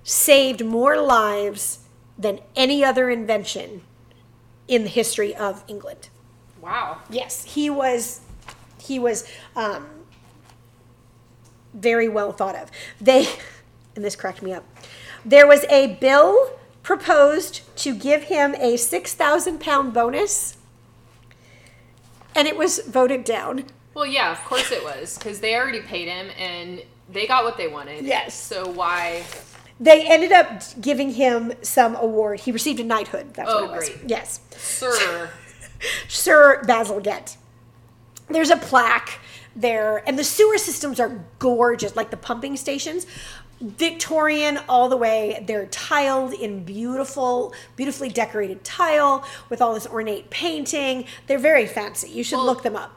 saved 0.04 0.64
more 0.64 1.00
lives 1.00 1.80
than 2.16 2.38
any 2.54 2.84
other 2.84 3.10
invention 3.10 3.82
in 4.68 4.84
the 4.84 4.88
history 4.88 5.34
of 5.34 5.64
England. 5.66 6.08
Wow. 6.60 6.98
Yes, 7.10 7.44
he 7.44 7.70
was. 7.70 8.20
He 8.78 8.98
was 8.98 9.26
um, 9.56 9.86
very 11.74 12.08
well 12.08 12.32
thought 12.32 12.56
of. 12.56 12.70
They, 13.00 13.28
and 13.96 14.04
this 14.04 14.16
cracked 14.16 14.42
me 14.42 14.52
up. 14.52 14.64
There 15.24 15.46
was 15.46 15.64
a 15.64 15.98
bill 16.00 16.58
proposed 16.82 17.62
to 17.78 17.94
give 17.94 18.24
him 18.24 18.54
a 18.56 18.76
six 18.76 19.14
thousand 19.14 19.60
pound 19.60 19.92
bonus, 19.92 20.56
and 22.34 22.46
it 22.48 22.56
was 22.56 22.78
voted 22.80 23.24
down. 23.24 23.64
Well, 23.94 24.06
yeah, 24.06 24.30
of 24.32 24.38
course 24.44 24.70
it 24.70 24.82
was 24.84 25.18
because 25.18 25.40
they 25.40 25.54
already 25.56 25.80
paid 25.80 26.08
him 26.08 26.30
and 26.38 26.82
they 27.08 27.26
got 27.26 27.44
what 27.44 27.56
they 27.56 27.68
wanted. 27.68 28.04
Yes. 28.04 28.34
So 28.40 28.68
why? 28.70 29.24
They 29.80 30.06
ended 30.06 30.30
up 30.32 30.62
giving 30.80 31.10
him 31.12 31.52
some 31.62 31.96
award. 31.96 32.40
He 32.40 32.52
received 32.52 32.80
a 32.80 32.84
knighthood. 32.84 33.34
That's 33.34 33.50
Oh, 33.50 33.54
what 33.54 33.64
it 33.64 33.68
oh, 33.70 33.76
was. 33.76 33.88
great. 33.88 34.00
Yes. 34.10 34.40
Sir. 34.56 35.30
Sir 36.08 36.62
Bazalgette. 36.66 37.36
There's 38.28 38.50
a 38.50 38.56
plaque 38.56 39.18
there, 39.56 40.06
and 40.08 40.16
the 40.18 40.22
sewer 40.24 40.56
systems 40.58 41.00
are 41.00 41.24
gorgeous, 41.40 41.96
like 41.96 42.10
the 42.10 42.16
pumping 42.16 42.56
stations. 42.56 43.06
Victorian 43.60 44.58
all 44.68 44.88
the 44.88 44.96
way. 44.96 45.44
They're 45.46 45.66
tiled 45.66 46.32
in 46.32 46.64
beautiful, 46.64 47.52
beautifully 47.76 48.08
decorated 48.08 48.64
tile 48.64 49.24
with 49.48 49.60
all 49.60 49.74
this 49.74 49.86
ornate 49.86 50.30
painting. 50.30 51.04
They're 51.26 51.38
very 51.38 51.66
fancy. 51.66 52.08
You 52.10 52.24
should 52.24 52.36
Well, 52.36 52.46
look 52.46 52.62
them 52.62 52.76
up. 52.76 52.92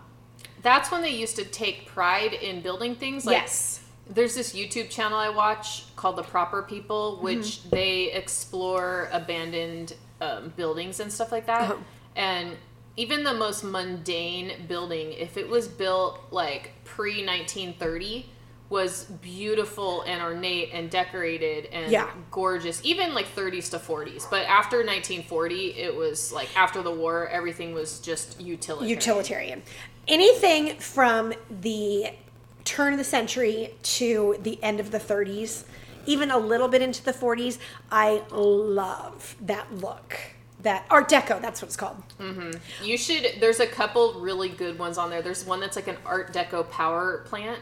That's 0.61 0.89
when 0.91 1.01
they 1.01 1.09
used 1.09 1.35
to 1.35 1.43
take 1.45 1.85
pride 1.87 2.33
in 2.33 2.61
building 2.61 2.95
things. 2.95 3.25
Like, 3.25 3.37
Yes. 3.37 3.79
There's 4.09 4.35
this 4.35 4.53
YouTube 4.53 4.89
channel 4.89 5.17
I 5.17 5.29
watch 5.29 5.85
called 5.95 6.17
The 6.17 6.23
Proper 6.23 6.61
People, 6.63 7.13
Mm-hmm. 7.15 7.23
which 7.23 7.63
they 7.69 8.11
explore 8.11 9.09
abandoned 9.13 9.95
um, 10.21 10.51
buildings 10.57 10.99
and 10.99 11.11
stuff 11.11 11.31
like 11.31 11.45
that. 11.45 11.61
Uh-huh. 11.71 11.75
And 12.15 12.57
even 12.97 13.23
the 13.23 13.33
most 13.33 13.63
mundane 13.63 14.65
building, 14.67 15.13
if 15.13 15.37
it 15.37 15.47
was 15.49 15.67
built 15.67 16.19
like 16.31 16.71
pre 16.83 17.25
1930, 17.25 18.29
was 18.73 19.05
beautiful 19.21 20.01
and 20.01 20.21
ornate 20.21 20.71
and 20.73 20.89
decorated 20.89 21.67
and 21.71 21.91
Yeah. 21.91 22.09
gorgeous, 22.31 22.81
even 22.83 23.13
like 23.13 23.27
30s 23.27 23.69
to 23.69 23.77
40s. 23.79 24.25
But 24.29 24.47
after 24.47 24.83
1940, 24.83 25.75
it 25.77 25.95
was 25.95 26.33
like 26.33 26.49
after 26.57 26.81
the 26.81 26.91
war, 26.91 27.27
everything 27.29 27.73
was 27.73 27.99
just 27.99 28.41
utilitarian. 28.41 28.89
utilitarian. 28.89 29.63
Anything 30.07 30.79
from 30.79 31.33
the 31.49 32.11
turn 32.65 32.93
of 32.93 32.97
the 32.99 33.05
century 33.05 33.75
to 33.83 34.37
the 34.41 34.61
end 34.63 34.79
of 34.79 34.89
the 34.91 34.99
30s, 34.99 35.65
even 36.07 36.31
a 36.31 36.37
little 36.37 36.67
bit 36.67 36.81
into 36.81 37.03
the 37.03 37.13
40s, 37.13 37.59
I 37.91 38.23
love 38.31 39.35
that 39.39 39.73
look. 39.75 40.17
That 40.61 40.85
Art 40.89 41.09
Deco, 41.09 41.41
that's 41.41 41.61
what 41.61 41.67
it's 41.67 41.75
called. 41.75 42.01
Mm-hmm. 42.19 42.51
You 42.85 42.97
should. 42.97 43.35
There's 43.41 43.59
a 43.59 43.67
couple 43.67 44.13
really 44.21 44.47
good 44.49 44.79
ones 44.79 44.97
on 44.97 45.09
there. 45.09 45.21
There's 45.21 45.45
one 45.45 45.59
that's 45.59 45.75
like 45.75 45.89
an 45.89 45.97
Art 46.05 46.33
Deco 46.33 46.69
power 46.69 47.23
plant, 47.25 47.59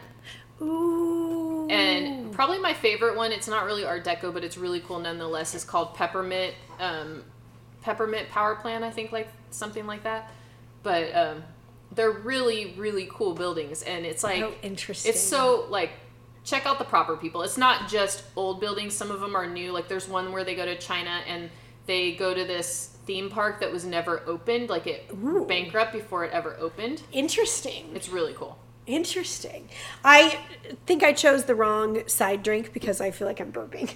Ooh. 0.62 1.68
and 1.68 2.32
probably 2.32 2.58
my 2.58 2.74
favorite 2.74 3.16
one. 3.16 3.32
It's 3.32 3.48
not 3.48 3.64
really 3.64 3.84
Art 3.84 4.04
Deco, 4.04 4.32
but 4.32 4.44
it's 4.44 4.56
really 4.56 4.80
cool 4.80 4.98
nonetheless. 4.98 5.54
Is 5.54 5.64
called 5.64 5.94
Peppermint 5.94 6.54
um, 6.80 7.24
Peppermint 7.82 8.28
Power 8.30 8.54
Plant. 8.56 8.84
I 8.84 8.90
think 8.90 9.12
like 9.12 9.28
something 9.50 9.86
like 9.86 10.04
that. 10.04 10.30
But 10.82 11.14
um, 11.14 11.42
they're 11.92 12.10
really 12.10 12.74
really 12.76 13.08
cool 13.10 13.34
buildings, 13.34 13.82
and 13.82 14.04
it's 14.06 14.22
like 14.24 14.42
Oh, 14.42 14.52
interesting. 14.62 15.10
It's 15.10 15.20
so 15.20 15.66
like 15.68 15.90
check 16.44 16.66
out 16.66 16.78
the 16.78 16.84
proper 16.84 17.16
people. 17.16 17.42
It's 17.42 17.58
not 17.58 17.88
just 17.88 18.24
old 18.36 18.60
buildings. 18.60 18.94
Some 18.94 19.10
of 19.10 19.20
them 19.20 19.36
are 19.36 19.46
new. 19.46 19.72
Like 19.72 19.88
there's 19.88 20.08
one 20.08 20.32
where 20.32 20.44
they 20.44 20.54
go 20.54 20.64
to 20.64 20.76
China 20.76 21.20
and 21.28 21.50
they 21.86 22.12
go 22.14 22.34
to 22.34 22.44
this 22.44 22.96
theme 23.06 23.30
park 23.30 23.60
that 23.60 23.72
was 23.72 23.84
never 23.84 24.22
opened. 24.26 24.68
Like 24.68 24.86
it 24.86 25.08
Ooh. 25.12 25.44
bankrupt 25.48 25.92
before 25.92 26.24
it 26.24 26.32
ever 26.32 26.56
opened. 26.58 27.02
interesting. 27.12 27.90
It's 27.94 28.08
really 28.08 28.34
cool. 28.34 28.58
Interesting. 28.86 29.68
I 30.04 30.40
think 30.86 31.02
I 31.02 31.12
chose 31.12 31.44
the 31.44 31.54
wrong 31.54 32.06
side 32.08 32.42
drink 32.42 32.72
because 32.72 33.00
I 33.00 33.10
feel 33.10 33.28
like 33.28 33.40
I'm 33.40 33.52
burping. 33.52 33.94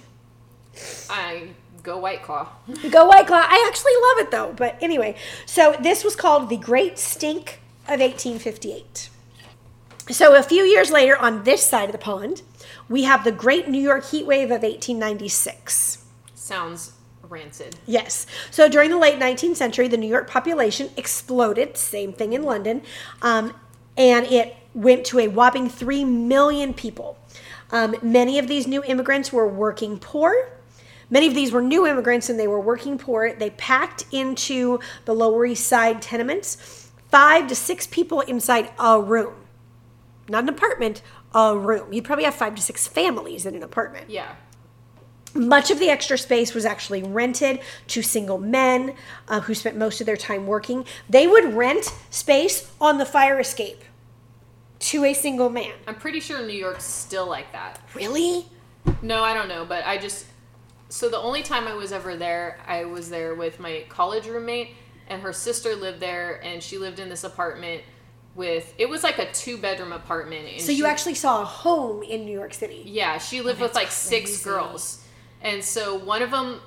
I 1.09 1.49
go 1.83 1.97
White 1.97 2.23
Claw. 2.23 2.49
Go 2.89 3.05
White 3.05 3.27
Claw. 3.27 3.45
I 3.47 3.65
actually 3.67 3.93
love 3.95 4.25
it 4.25 4.31
though. 4.31 4.53
But 4.55 4.81
anyway, 4.81 5.15
so 5.45 5.75
this 5.81 6.03
was 6.03 6.15
called 6.15 6.49
the 6.49 6.57
Great 6.57 6.97
Stink 6.97 7.59
of 7.85 7.99
1858. 7.99 9.09
So 10.09 10.35
a 10.35 10.43
few 10.43 10.63
years 10.63 10.91
later, 10.91 11.17
on 11.17 11.43
this 11.43 11.65
side 11.65 11.85
of 11.85 11.91
the 11.91 11.97
pond, 11.97 12.41
we 12.87 13.03
have 13.03 13.23
the 13.23 13.31
Great 13.31 13.67
New 13.67 13.81
York 13.81 14.05
Heat 14.05 14.25
Wave 14.25 14.45
of 14.45 14.63
1896. 14.63 16.05
Sounds 16.33 16.93
rancid. 17.23 17.75
Yes. 17.85 18.25
So 18.51 18.69
during 18.69 18.89
the 18.89 18.97
late 18.97 19.19
19th 19.19 19.57
century, 19.57 19.87
the 19.87 19.97
New 19.97 20.07
York 20.07 20.29
population 20.29 20.89
exploded. 20.95 21.77
Same 21.77 22.13
thing 22.13 22.33
in 22.33 22.43
London. 22.43 22.83
Um, 23.21 23.53
and 23.97 24.25
it 24.27 24.56
went 24.77 25.03
to 25.03 25.19
a 25.19 25.27
whopping 25.27 25.67
3 25.67 26.05
million 26.05 26.73
people. 26.73 27.17
Um, 27.71 27.95
many 28.01 28.37
of 28.37 28.47
these 28.47 28.67
new 28.67 28.83
immigrants 28.83 29.33
were 29.33 29.47
working 29.47 29.97
poor. 29.97 30.51
Many 31.09 31.27
of 31.27 31.33
these 31.35 31.51
were 31.51 31.61
new 31.61 31.87
immigrants 31.87 32.29
and 32.29 32.39
they 32.39 32.47
were 32.47 32.59
working 32.59 32.97
poor. 32.97 33.33
They 33.33 33.49
packed 33.51 34.05
into 34.11 34.79
the 35.05 35.15
Lower 35.15 35.45
East 35.45 35.67
Side 35.67 36.01
tenements, 36.01 36.91
five 37.09 37.47
to 37.47 37.55
six 37.55 37.87
people 37.87 38.21
inside 38.21 38.71
a 38.79 39.01
room. 39.01 39.33
Not 40.29 40.43
an 40.43 40.49
apartment, 40.49 41.01
a 41.33 41.57
room. 41.57 41.91
You'd 41.91 42.03
probably 42.03 42.25
have 42.25 42.35
five 42.35 42.53
to 42.55 42.61
six 42.61 42.87
families 42.87 43.45
in 43.45 43.55
an 43.55 43.63
apartment. 43.63 44.09
Yeah. 44.09 44.35
Much 45.33 45.71
of 45.71 45.79
the 45.79 45.89
extra 45.89 46.17
space 46.17 46.53
was 46.53 46.65
actually 46.65 47.03
rented 47.03 47.59
to 47.87 48.01
single 48.01 48.37
men 48.37 48.95
uh, 49.27 49.41
who 49.41 49.53
spent 49.53 49.75
most 49.75 50.01
of 50.01 50.05
their 50.05 50.17
time 50.17 50.45
working. 50.45 50.85
They 51.09 51.27
would 51.27 51.53
rent 51.53 51.93
space 52.09 52.71
on 52.79 52.97
the 52.97 53.05
fire 53.05 53.39
escape 53.39 53.83
to 54.79 55.05
a 55.05 55.13
single 55.13 55.49
man. 55.49 55.73
I'm 55.87 55.95
pretty 55.95 56.19
sure 56.19 56.45
New 56.45 56.53
York's 56.57 56.83
still 56.85 57.27
like 57.27 57.51
that. 57.51 57.79
Really? 57.95 58.45
No, 59.01 59.23
I 59.23 59.33
don't 59.33 59.47
know, 59.49 59.65
but 59.65 59.85
I 59.85 59.97
just 59.97 60.25
so 60.89 61.09
the 61.09 61.17
only 61.19 61.43
time 61.43 61.67
I 61.67 61.73
was 61.73 61.91
ever 61.91 62.15
there, 62.15 62.59
I 62.65 62.85
was 62.85 63.09
there 63.09 63.35
with 63.35 63.59
my 63.59 63.83
college 63.89 64.27
roommate 64.27 64.69
and 65.09 65.21
her 65.21 65.33
sister 65.33 65.75
lived 65.75 65.99
there 65.99 66.41
and 66.43 66.61
she 66.63 66.77
lived 66.77 66.99
in 66.99 67.09
this 67.09 67.23
apartment 67.23 67.81
with 68.35 68.73
it 68.77 68.87
was 68.87 69.03
like 69.03 69.17
a 69.17 69.31
two 69.31 69.57
bedroom 69.57 69.91
apartment 69.91 70.61
So 70.61 70.71
you 70.71 70.83
she- 70.83 70.89
actually 70.89 71.15
saw 71.15 71.41
a 71.41 71.45
home 71.45 72.03
in 72.03 72.23
New 72.25 72.31
York 72.37 72.53
City. 72.53 72.83
Yeah, 72.85 73.17
she 73.17 73.41
lived 73.41 73.59
with 73.59 73.73
that's 73.73 73.83
like 73.83 73.91
six 73.91 74.43
girls. 74.43 75.03
And 75.41 75.63
so 75.63 75.97
one 75.97 76.21
of 76.21 76.31
them 76.31 76.61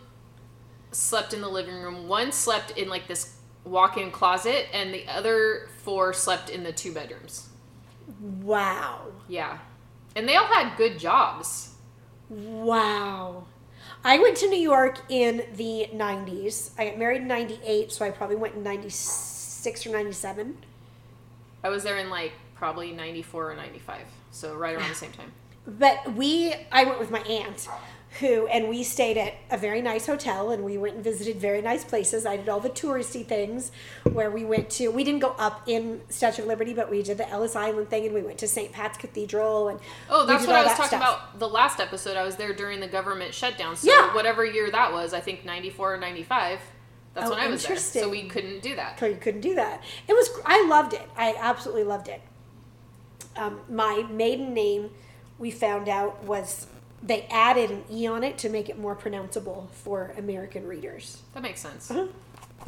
slept 0.93 1.33
in 1.33 1.41
the 1.41 1.49
living 1.49 1.75
room, 1.77 2.09
one 2.09 2.33
slept 2.33 2.73
in 2.73 2.89
like 2.89 3.07
this 3.07 3.37
walk 3.65 3.97
in 3.99 4.11
closet, 4.11 4.67
and 4.73 4.93
the 4.93 5.07
other 5.07 5.69
four 5.83 6.13
slept 6.13 6.51
in 6.51 6.63
the 6.65 6.73
two 6.73 6.93
bedrooms. 6.93 7.50
Wow. 8.21 9.07
Yeah. 9.29 9.59
And 10.17 10.29
they 10.29 10.37
all 10.37 10.47
had 10.47 10.77
good 10.77 10.99
jobs. 10.99 11.75
Wow. 12.29 13.47
I 14.05 14.19
went 14.19 14.37
to 14.39 14.49
New 14.49 14.59
York 14.59 15.01
in 15.09 15.45
the 15.55 15.89
90s. 15.93 16.71
I 16.79 16.87
got 16.89 16.99
married 16.99 17.23
in 17.23 17.29
98, 17.29 17.93
so 17.93 18.05
I 18.05 18.11
probably 18.11 18.37
went 18.37 18.55
in 18.55 18.63
96 18.63 19.87
or 19.87 19.91
97. 19.91 20.57
I 21.63 21.69
was 21.69 21.83
there 21.83 21.99
in 21.99 22.09
like 22.09 22.33
probably 22.55 22.93
94 22.93 23.53
or 23.53 23.57
95. 23.57 24.01
So 24.31 24.55
right 24.55 24.75
around 24.75 24.89
the 24.89 24.95
same 24.95 25.13
time. 25.13 25.33
But 25.67 26.15
we, 26.15 26.55
I 26.73 26.85
went 26.85 26.99
with 26.99 27.11
my 27.11 27.21
aunt, 27.21 27.69
who, 28.19 28.49
and 28.49 28.69
we 28.69 28.83
stayed 28.83 29.17
at 29.17 29.35
a 29.53 29.57
very 29.57 29.81
nice 29.81 30.07
hotel, 30.07 30.51
and 30.51 30.65
we 30.65 30.77
went 30.77 30.97
and 30.97 31.05
visited 31.05 31.37
very 31.37 31.63
nice 31.63 31.85
places. 31.85 32.27
I 32.27 32.37
did 32.37 32.49
all 32.49 32.59
the 32.59 32.69
touristy 32.69 33.25
things, 33.25 33.71
where 34.13 34.33
we 34.33 34.45
went 34.45 34.69
to. 34.71 34.89
We 34.89 35.05
didn't 35.05 35.21
go 35.21 35.37
up 35.39 35.63
in 35.69 36.01
Statue 36.09 36.43
of 36.43 36.49
Liberty, 36.49 36.75
but 36.75 36.91
we 36.91 37.05
did 37.05 37.19
the 37.19 37.29
Ellis 37.31 37.55
Island 37.55 37.89
thing, 37.89 38.07
and 38.07 38.15
we 38.15 38.23
went 38.23 38.39
to 38.39 38.49
St. 38.49 38.73
Pat's 38.73 38.99
Cathedral, 38.99 39.69
and 39.69 39.79
Oh, 40.09 40.27
that's 40.27 40.45
what 40.45 40.57
I 40.57 40.65
was 40.65 40.73
talking 40.73 40.87
stuff. 40.89 41.01
about 41.01 41.39
the 41.39 41.49
last 41.49 41.79
episode. 41.79 42.17
I 42.17 42.25
was 42.25 42.35
there 42.35 42.53
during 42.53 42.81
the 42.81 42.89
government 42.89 43.33
shutdown. 43.33 43.77
So 43.77 43.89
Yeah. 43.89 44.13
whatever 44.13 44.45
year 44.45 44.69
that 44.73 44.93
was, 44.93 45.15
I 45.15 45.21
think 45.21 45.45
94 45.45 45.95
or 45.95 45.97
95. 45.99 46.59
That's 47.15 47.29
Oh, 47.29 47.31
when 47.31 47.39
I 47.41 47.47
was 47.47 47.65
there. 47.65 47.77
So 47.77 48.09
we 48.09 48.29
couldn't 48.29 48.61
do 48.61 48.75
that. 48.77 48.99
So 48.99 49.07
you 49.07 49.17
couldn't 49.17 49.41
do 49.41 49.55
that. 49.55 49.83
It 50.09 50.13
was. 50.15 50.31
I 50.45 50.65
loved 50.69 50.95
it. 50.95 51.03
I 51.17 51.35
absolutely 51.39 51.85
loved 51.85 52.09
it. 52.09 52.21
Um, 53.37 53.61
my 53.69 54.05
maiden 54.11 54.53
name, 54.55 54.91
we 55.39 55.51
found 55.51 55.89
out 55.89 56.23
was 56.25 56.67
they 57.03 57.23
added 57.31 57.71
an 57.71 57.85
e 57.91 58.07
on 58.07 58.23
it 58.23 58.39
to 58.39 58.49
make 58.49 58.69
it 58.69 58.79
more 58.79 58.95
pronounceable 58.95 59.71
for 59.71 60.13
American 60.19 60.67
readers. 60.67 61.23
That 61.35 61.43
makes 61.43 61.61
sense. 61.61 61.91
Uh-huh. 61.91 62.09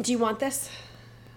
Do 0.01 0.11
you 0.11 0.19
want 0.19 0.39
this? 0.39 0.71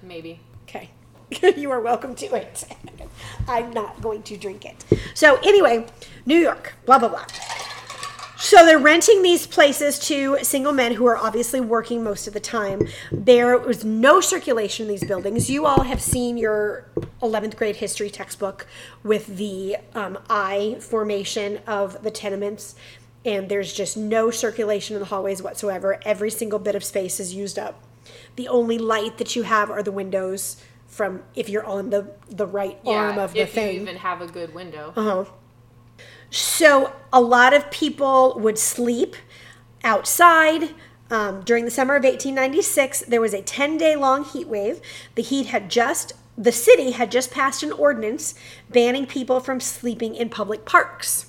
Maybe. 0.01 0.39
Okay. 0.63 0.89
you 1.57 1.71
are 1.71 1.81
welcome 1.81 2.15
to 2.15 2.35
it. 2.35 2.63
I'm 3.47 3.71
not 3.71 4.01
going 4.01 4.23
to 4.23 4.37
drink 4.37 4.65
it. 4.65 4.85
So, 5.13 5.37
anyway, 5.37 5.87
New 6.25 6.37
York, 6.37 6.75
blah, 6.85 6.99
blah, 6.99 7.09
blah. 7.09 7.25
So 8.45 8.63
they're 8.63 8.77
renting 8.77 9.23
these 9.23 9.47
places 9.47 9.97
to 10.01 10.37
single 10.43 10.71
men 10.71 10.93
who 10.93 11.07
are 11.07 11.17
obviously 11.17 11.59
working 11.59 12.03
most 12.03 12.27
of 12.27 12.33
the 12.33 12.39
time. 12.39 12.87
There 13.11 13.57
was 13.57 13.83
no 13.83 14.21
circulation 14.21 14.85
in 14.85 14.89
these 14.89 15.03
buildings. 15.03 15.49
You 15.49 15.65
all 15.65 15.81
have 15.81 15.99
seen 15.99 16.37
your 16.37 16.87
11th 17.23 17.55
grade 17.55 17.77
history 17.77 18.11
textbook 18.11 18.67
with 19.01 19.37
the 19.37 19.77
um, 19.95 20.19
I 20.29 20.77
formation 20.79 21.57
of 21.65 22.03
the 22.03 22.11
tenements, 22.11 22.75
and 23.25 23.49
there's 23.49 23.73
just 23.73 23.97
no 23.97 24.29
circulation 24.29 24.95
in 24.95 24.99
the 24.99 25.07
hallways 25.07 25.41
whatsoever. 25.41 25.99
Every 26.05 26.29
single 26.29 26.59
bit 26.59 26.75
of 26.75 26.83
space 26.83 27.19
is 27.19 27.33
used 27.33 27.57
up. 27.57 27.83
The 28.35 28.47
only 28.47 28.77
light 28.77 29.17
that 29.17 29.35
you 29.35 29.41
have 29.41 29.71
are 29.71 29.81
the 29.81 29.91
windows 29.91 30.63
from 30.85 31.23
if 31.33 31.49
you're 31.49 31.65
on 31.65 31.89
the 31.89 32.11
the 32.29 32.45
right 32.45 32.77
arm 32.85 33.17
of 33.17 33.33
the 33.33 33.47
thing. 33.47 33.69
if 33.69 33.73
you 33.73 33.81
even 33.81 33.97
have 33.97 34.21
a 34.21 34.27
good 34.27 34.53
window. 34.53 34.93
Uh-huh. 34.95 35.25
So 36.29 36.93
a 37.11 37.21
lot 37.21 37.53
of 37.53 37.71
people 37.71 38.37
would 38.39 38.57
sleep 38.57 39.15
outside. 39.83 40.71
Um, 41.09 41.43
during 41.43 41.65
the 41.65 41.71
summer 41.71 41.95
of 41.95 42.03
1896, 42.03 43.01
there 43.01 43.21
was 43.21 43.33
a 43.33 43.41
10 43.41 43.77
day 43.77 43.95
long 43.95 44.23
heat 44.23 44.47
wave. 44.47 44.81
The 45.15 45.21
heat 45.21 45.47
had 45.47 45.69
just, 45.69 46.13
the 46.37 46.51
city 46.51 46.91
had 46.91 47.11
just 47.11 47.31
passed 47.31 47.63
an 47.63 47.71
ordinance 47.71 48.33
banning 48.69 49.05
people 49.05 49.39
from 49.39 49.59
sleeping 49.59 50.15
in 50.15 50.29
public 50.29 50.65
parks. 50.65 51.27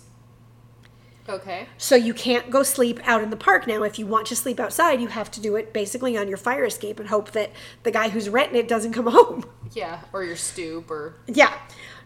Okay. 1.28 1.66
So 1.76 1.96
you 1.96 2.14
can't 2.14 2.50
go 2.50 2.62
sleep 2.62 3.00
out 3.04 3.22
in 3.22 3.30
the 3.30 3.36
park 3.36 3.66
now. 3.66 3.82
If 3.82 3.98
you 3.98 4.06
want 4.06 4.26
to 4.28 4.36
sleep 4.36 4.60
outside, 4.60 5.00
you 5.00 5.08
have 5.08 5.30
to 5.32 5.40
do 5.40 5.56
it 5.56 5.72
basically 5.72 6.16
on 6.16 6.28
your 6.28 6.36
fire 6.36 6.64
escape 6.64 7.00
and 7.00 7.08
hope 7.08 7.32
that 7.32 7.50
the 7.82 7.90
guy 7.90 8.08
who's 8.10 8.28
renting 8.28 8.58
it 8.58 8.68
doesn't 8.68 8.92
come 8.92 9.06
home. 9.10 9.44
Yeah, 9.72 10.00
or 10.12 10.22
your 10.22 10.36
stoop, 10.36 10.90
or 10.90 11.16
Yeah. 11.26 11.52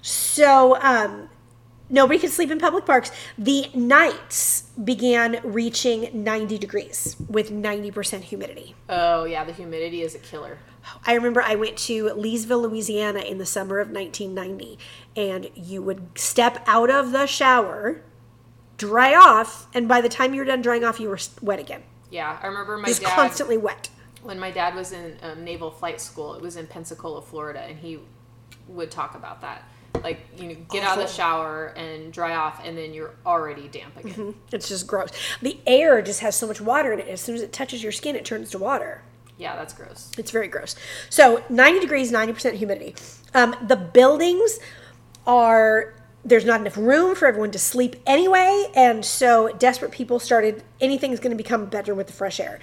So 0.01 0.81
um, 0.81 1.29
nobody 1.91 2.19
could 2.19 2.31
sleep 2.31 2.51
in 2.51 2.59
public 2.59 2.87
parks. 2.87 3.11
The 3.37 3.69
nights 3.75 4.63
began 4.83 5.41
reaching 5.45 6.09
90 6.25 6.57
degrees 6.59 7.17
with 7.29 7.51
90% 7.51 8.23
humidity. 8.23 8.75
oh 8.89 9.25
yeah, 9.25 9.45
the 9.45 9.53
humidity 9.53 10.03
is 10.03 10.15
a 10.15 10.19
killer. 10.19 10.59
I 11.07 11.13
remember 11.15 11.43
I 11.43 11.57
went 11.57 11.77
to 11.79 12.05
Leesville, 12.11 12.63
Louisiana 12.63 13.21
in 13.21 13.37
the 13.37 13.45
summer 13.47 13.81
of 13.81 13.91
1990, 13.91 14.79
and 15.15 15.51
you 15.55 15.83
would 15.83 16.19
step 16.19 16.63
out 16.67 16.89
of 16.91 17.13
the 17.13 17.27
shower, 17.27 18.01
dry 18.79 19.15
off, 19.15 19.67
and 19.75 19.87
by 19.87 20.01
the 20.01 20.09
time 20.09 20.33
you 20.33 20.41
were 20.41 20.47
done 20.47 20.63
drying 20.63 20.83
off, 20.85 20.99
you 20.99 21.09
were 21.11 21.19
wet 21.43 21.59
again. 21.59 21.83
Yeah, 22.11 22.39
I 22.43 22.47
remember 22.47 22.79
my 22.79 22.89
Just 22.89 23.03
dad 23.03 23.15
constantly 23.15 23.59
wet. 23.59 23.91
when 24.23 24.39
my 24.41 24.51
dad 24.51 24.75
was 24.75 24.93
in 24.93 25.17
um, 25.23 25.45
naval 25.45 25.71
flight 25.71 26.01
school. 26.01 26.35
It 26.35 26.41
was 26.43 26.57
in 26.57 26.67
Pensacola, 26.67 27.21
Florida, 27.23 27.61
and 27.61 27.79
he 27.79 28.01
would 28.67 28.91
talk 28.91 29.15
about 29.15 29.43
that. 29.43 29.63
Like 30.03 30.21
you 30.37 30.49
know, 30.49 30.57
get 30.71 30.83
out 30.83 30.99
of 30.99 31.07
the 31.07 31.13
shower 31.13 31.75
and 31.77 32.13
dry 32.13 32.35
off, 32.35 32.61
and 32.65 32.77
then 32.77 32.95
you're 32.95 33.15
already 33.27 33.69
damp 33.69 33.97
again. 33.99 34.35
It's 34.53 34.69
just 34.69 34.87
gross. 34.87 35.11
The 35.43 35.59
air 35.67 36.01
just 36.01 36.21
has 36.21 36.37
so 36.37 36.47
much 36.47 36.61
water 36.61 36.93
in 36.93 37.01
it. 37.01 37.09
As 37.09 37.21
soon 37.21 37.35
as 37.35 37.43
it 37.43 37.53
touches 37.53 37.83
your 37.83 37.93
skin, 37.93 38.17
it 38.17 38.25
turns 38.25 38.51
to 38.51 38.59
water. 38.59 39.03
Yeah, 39.41 39.57
that's 39.57 39.73
gross. 39.73 40.11
It's 40.19 40.31
very 40.31 40.49
gross. 40.49 40.77
So 41.09 41.43
90 41.49 41.81
degrees, 41.81 42.13
90% 42.13 42.53
humidity. 42.55 42.95
Um, 43.33 43.57
the 43.67 43.77
buildings 43.77 44.59
are, 45.27 45.95
there's 46.23 46.45
not 46.45 46.61
enough 46.61 46.77
room 46.77 47.15
for 47.15 47.27
everyone 47.27 47.51
to 47.53 47.59
sleep 47.59 47.97
anyway. 48.07 48.71
And 48.75 49.03
so 49.03 49.49
desperate 49.59 49.93
people 49.93 50.19
started, 50.19 50.63
anything's 50.79 51.21
going 51.21 51.31
to 51.31 51.43
become 51.43 51.67
better 51.67 51.95
with 51.95 52.07
the 52.09 52.13
fresh 52.13 52.39
air. 52.39 52.61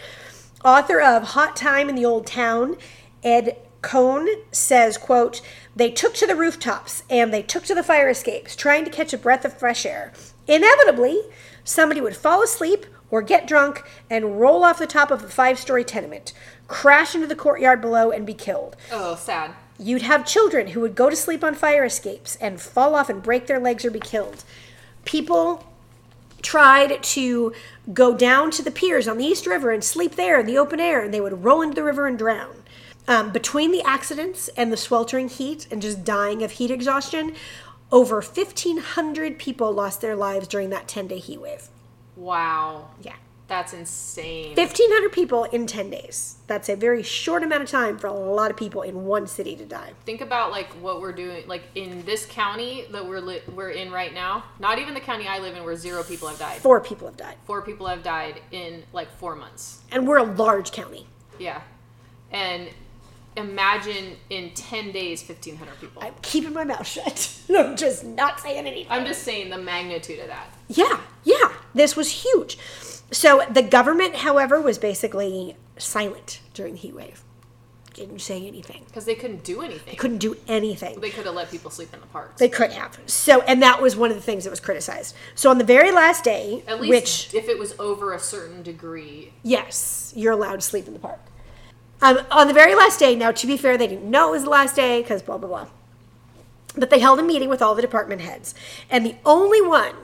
Author 0.64 1.02
of 1.02 1.24
Hot 1.30 1.56
Time 1.56 1.90
in 1.90 1.96
the 1.96 2.06
Old 2.06 2.28
Town, 2.28 2.78
Ed 3.24 3.58
Kohn 3.82 4.28
says, 4.52 5.00
quote, 5.00 5.42
they 5.78 5.92
took 5.92 6.16
to 6.16 6.26
the 6.26 6.36
rooftops 6.36 7.04
and 7.08 7.32
they 7.32 7.44
took 7.44 7.64
to 7.66 7.76
the 7.76 7.84
fire 7.84 8.10
escapes, 8.10 8.56
trying 8.56 8.84
to 8.84 8.90
catch 8.90 9.14
a 9.14 9.18
breath 9.18 9.46
of 9.46 9.58
fresh 9.58 9.86
air. 9.86 10.12
Inevitably, 10.48 11.22
somebody 11.64 12.02
would 12.02 12.16
fall 12.16 12.42
asleep 12.42 12.88
or 13.12 13.22
get 13.22 13.48
drunk 13.48 13.84
and 14.10 14.42
roll 14.42 14.64
off 14.64 14.80
the 14.80 14.88
top 14.88 15.12
of 15.12 15.24
a 15.24 15.30
five 15.30 15.60
story 15.60 15.84
tenement, 15.84 16.34
crash 16.68 17.14
into 17.14 17.28
the 17.28 17.36
courtyard 17.36 17.80
below, 17.80 18.10
and 18.10 18.26
be 18.26 18.34
killed. 18.34 18.76
Oh, 18.92 19.16
sad. 19.16 19.54
You'd 19.78 20.02
have 20.02 20.26
children 20.26 20.70
who 20.70 20.82
would 20.82 20.96
go 20.96 21.12
to 21.12 21.16
sleep 21.16 21.44
on 21.44 21.54
fire 21.54 21.86
escapes 21.86 22.36
and 22.38 22.60
fall 22.60 22.96
off 22.96 23.10
and 23.10 23.22
break 23.22 23.46
their 23.46 23.60
legs 23.60 23.86
or 23.86 23.92
be 23.92 24.00
killed. 24.00 24.44
People 25.06 25.64
tried 26.42 27.04
to 27.04 27.54
go 27.94 28.16
down 28.16 28.50
to 28.52 28.64
the 28.64 28.72
piers 28.72 29.08
on 29.08 29.20
the 29.20 29.26
East 29.26 29.46
River 29.46 29.72
and 29.72 29.84
sleep 29.84 30.16
there 30.16 30.40
in 30.40 30.48
the 30.48 30.58
open 30.58 30.80
air, 30.80 31.04
and 31.04 31.14
they 31.14 31.22
would 31.22 31.44
roll 31.44 31.62
into 31.62 31.76
the 31.76 31.84
river 31.84 32.08
and 32.08 32.18
drown. 32.18 32.64
Um, 33.08 33.32
between 33.32 33.72
the 33.72 33.82
accidents 33.84 34.50
and 34.58 34.72
the 34.72 34.78
sweltering 34.78 35.30
heat 35.30 35.66
and 35.72 35.82
just 35.82 36.04
dying 36.04 36.44
of 36.44 36.52
heat 36.52 36.72
exhaustion, 36.72 37.36
over 37.92 38.16
1,500 38.22 39.40
people 39.40 39.72
lost 39.72 40.02
their 40.02 40.16
lives 40.16 40.48
during 40.48 40.70
that 40.72 40.88
10 40.90 41.08
day 41.08 41.20
heat 41.20 41.40
wave. 41.40 41.70
Wow, 42.18 42.90
Yeah. 43.02 43.14
that's 43.48 43.72
insane. 43.72 44.56
1,500 44.58 45.12
people 45.14 45.46
in 45.46 45.68
10 45.68 45.90
days. 45.90 46.36
That's 46.48 46.68
a 46.68 46.76
very 46.76 47.02
short 47.02 47.44
amount 47.44 47.64
of 47.64 47.70
time 47.70 47.98
for 47.98 48.08
a 48.08 48.12
lot 48.14 48.52
of 48.52 48.58
people 48.58 48.82
in 48.82 49.06
one 49.06 49.26
city 49.26 49.56
to 49.56 49.64
die. 49.66 49.94
Think 50.06 50.20
about 50.20 50.52
like 50.52 50.68
what 50.82 51.00
we're 51.00 51.14
doing, 51.14 51.48
like 51.48 51.64
in 51.76 52.04
this 52.04 52.26
county 52.26 52.88
that 52.92 53.08
we're 53.08 53.22
li- 53.22 53.42
we're 53.56 53.70
in 53.70 53.90
right 53.90 54.14
now. 54.14 54.44
Not 54.60 54.80
even 54.80 54.94
the 54.94 55.00
county 55.00 55.28
I 55.30 55.40
live 55.40 55.56
in, 55.56 55.64
where 55.64 55.78
zero 55.78 56.04
people 56.04 56.28
have 56.28 56.40
died. 56.40 56.58
Four 56.60 56.82
people 56.82 57.08
have 57.08 57.16
died. 57.16 57.36
Four 57.46 57.62
people 57.62 57.88
have 57.88 58.04
died 58.04 58.42
in 58.52 58.84
like 58.92 59.10
four 59.18 59.36
months. 59.38 59.80
And 59.94 60.06
we're 60.06 60.18
a 60.18 60.24
large 60.24 60.74
county. 60.74 61.08
Yeah, 61.40 61.62
and 62.32 62.68
imagine 63.38 64.18
in 64.30 64.52
ten 64.52 64.92
days, 64.92 65.22
fifteen 65.24 65.56
hundred 65.56 65.80
people. 65.80 66.04
I'm 66.04 66.14
keeping 66.22 66.54
my 66.54 66.64
mouth 66.64 66.86
shut. 66.86 67.34
I'm 67.56 67.78
just 67.78 68.04
not 68.04 68.40
saying 68.40 68.66
anything. 68.68 68.88
I'm 68.90 69.06
just 69.06 69.24
saying 69.24 69.50
the 69.50 69.58
magnitude 69.58 70.20
of 70.20 70.28
that. 70.28 70.48
Yeah, 70.68 71.00
yeah. 71.24 71.54
This 71.74 71.96
was 71.96 72.24
huge. 72.24 72.58
So 73.12 73.44
the 73.50 73.62
government, 73.62 74.16
however, 74.18 74.60
was 74.60 74.78
basically 74.78 75.56
silent 75.78 76.42
during 76.54 76.74
the 76.74 76.80
heat 76.80 76.96
wave. 76.96 77.24
Didn't 77.94 78.20
say 78.20 78.46
anything. 78.46 78.84
Because 78.86 79.06
they 79.06 79.16
couldn't 79.16 79.44
do 79.44 79.62
anything. 79.62 79.86
They 79.92 79.96
couldn't 79.96 80.20
do 80.20 80.36
anything. 80.48 81.00
They 81.00 81.10
could 81.10 81.26
have 81.26 81.34
let 81.34 81.50
people 81.50 81.72
sleep 81.72 81.92
in 81.96 82.00
the 82.00 82.06
parks. 82.08 82.38
They 82.40 82.50
could 82.50 82.72
have. 82.72 83.00
So, 83.08 83.42
and 83.42 83.64
that 83.64 83.82
was 83.82 83.96
one 83.96 84.12
of 84.12 84.18
the 84.18 84.22
things 84.22 84.44
that 84.44 84.52
was 84.52 84.60
criticized. 84.60 85.16
So 85.34 85.50
on 85.50 85.58
the 85.58 85.64
very 85.64 85.92
last 85.92 86.24
day, 86.24 86.64
At 86.68 86.80
least 86.80 86.90
which 87.32 87.34
if 87.34 87.50
it 87.50 87.58
was 87.58 87.74
over 87.80 88.14
a 88.14 88.20
certain 88.20 88.62
degree. 88.62 89.34
yes, 89.42 90.14
you're 90.16 90.34
allowed 90.34 90.58
to 90.58 90.62
sleep 90.62 90.86
in 90.88 90.94
the 90.94 91.00
park. 91.00 91.20
Um, 92.02 92.20
on 92.32 92.48
the 92.48 92.54
very 92.54 92.76
last 92.76 93.00
day, 93.00 93.16
now 93.16 93.32
to 93.32 93.48
be 93.48 93.58
fair, 93.58 93.78
they 93.78 93.88
didn't 93.88 94.10
know 94.10 94.30
it 94.30 94.32
was 94.32 94.44
the 94.44 94.50
last 94.50 94.76
day 94.76 95.02
because 95.02 95.22
blah 95.22 95.38
blah 95.38 95.50
blah. 95.50 95.68
But 96.76 96.90
they 96.90 97.00
held 97.00 97.20
a 97.20 97.24
meeting 97.24 97.50
with 97.50 97.62
all 97.62 97.74
the 97.74 97.82
department 97.82 98.22
heads, 98.22 98.54
and 98.90 99.06
the 99.06 99.16
only 99.26 99.62
one 99.62 99.96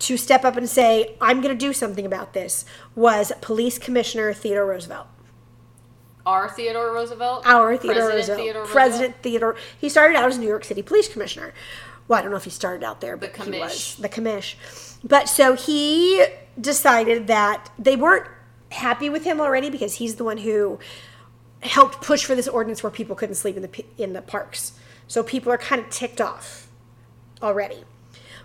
to 0.00 0.16
step 0.16 0.44
up 0.44 0.56
and 0.56 0.68
say, 0.68 1.16
"I'm 1.20 1.40
going 1.40 1.56
to 1.56 1.58
do 1.58 1.72
something 1.72 2.06
about 2.06 2.32
this," 2.32 2.64
was 2.94 3.32
Police 3.40 3.78
Commissioner 3.78 4.32
Theodore 4.32 4.66
Roosevelt. 4.66 5.08
Our 6.24 6.48
Theodore 6.48 6.92
Roosevelt? 6.92 7.44
Our 7.44 7.76
Theodore 7.76 8.04
President 8.04 8.14
Roosevelt. 8.14 8.38
Theodore 8.38 8.62
Roosevelt? 8.62 8.72
President 8.72 9.14
Theodore. 9.22 9.56
He 9.80 9.88
started 9.88 10.16
out 10.16 10.28
as 10.28 10.38
New 10.38 10.46
York 10.46 10.64
City 10.64 10.82
Police 10.82 11.08
Commissioner. 11.08 11.52
Well, 12.06 12.18
I 12.18 12.22
don't 12.22 12.30
know 12.30 12.36
if 12.36 12.44
he 12.44 12.50
started 12.50 12.84
out 12.84 13.00
there, 13.00 13.16
but 13.16 13.36
he 13.36 13.58
was 13.58 13.96
the 13.96 14.08
commish. 14.08 14.54
But 15.02 15.28
so 15.28 15.54
he 15.54 16.24
decided 16.60 17.26
that 17.26 17.70
they 17.78 17.96
weren't 17.96 18.28
happy 18.70 19.08
with 19.08 19.24
him 19.24 19.40
already 19.40 19.70
because 19.70 19.94
he's 19.94 20.16
the 20.16 20.24
one 20.24 20.38
who 20.38 20.78
helped 21.62 22.00
push 22.00 22.24
for 22.24 22.34
this 22.34 22.48
ordinance 22.48 22.82
where 22.82 22.90
people 22.90 23.16
couldn't 23.16 23.36
sleep 23.36 23.56
in 23.56 23.62
the 23.62 23.84
in 23.98 24.12
the 24.12 24.22
parks. 24.22 24.72
So 25.06 25.22
people 25.22 25.52
are 25.52 25.58
kind 25.58 25.80
of 25.80 25.90
ticked 25.90 26.20
off 26.20 26.68
already. 27.42 27.84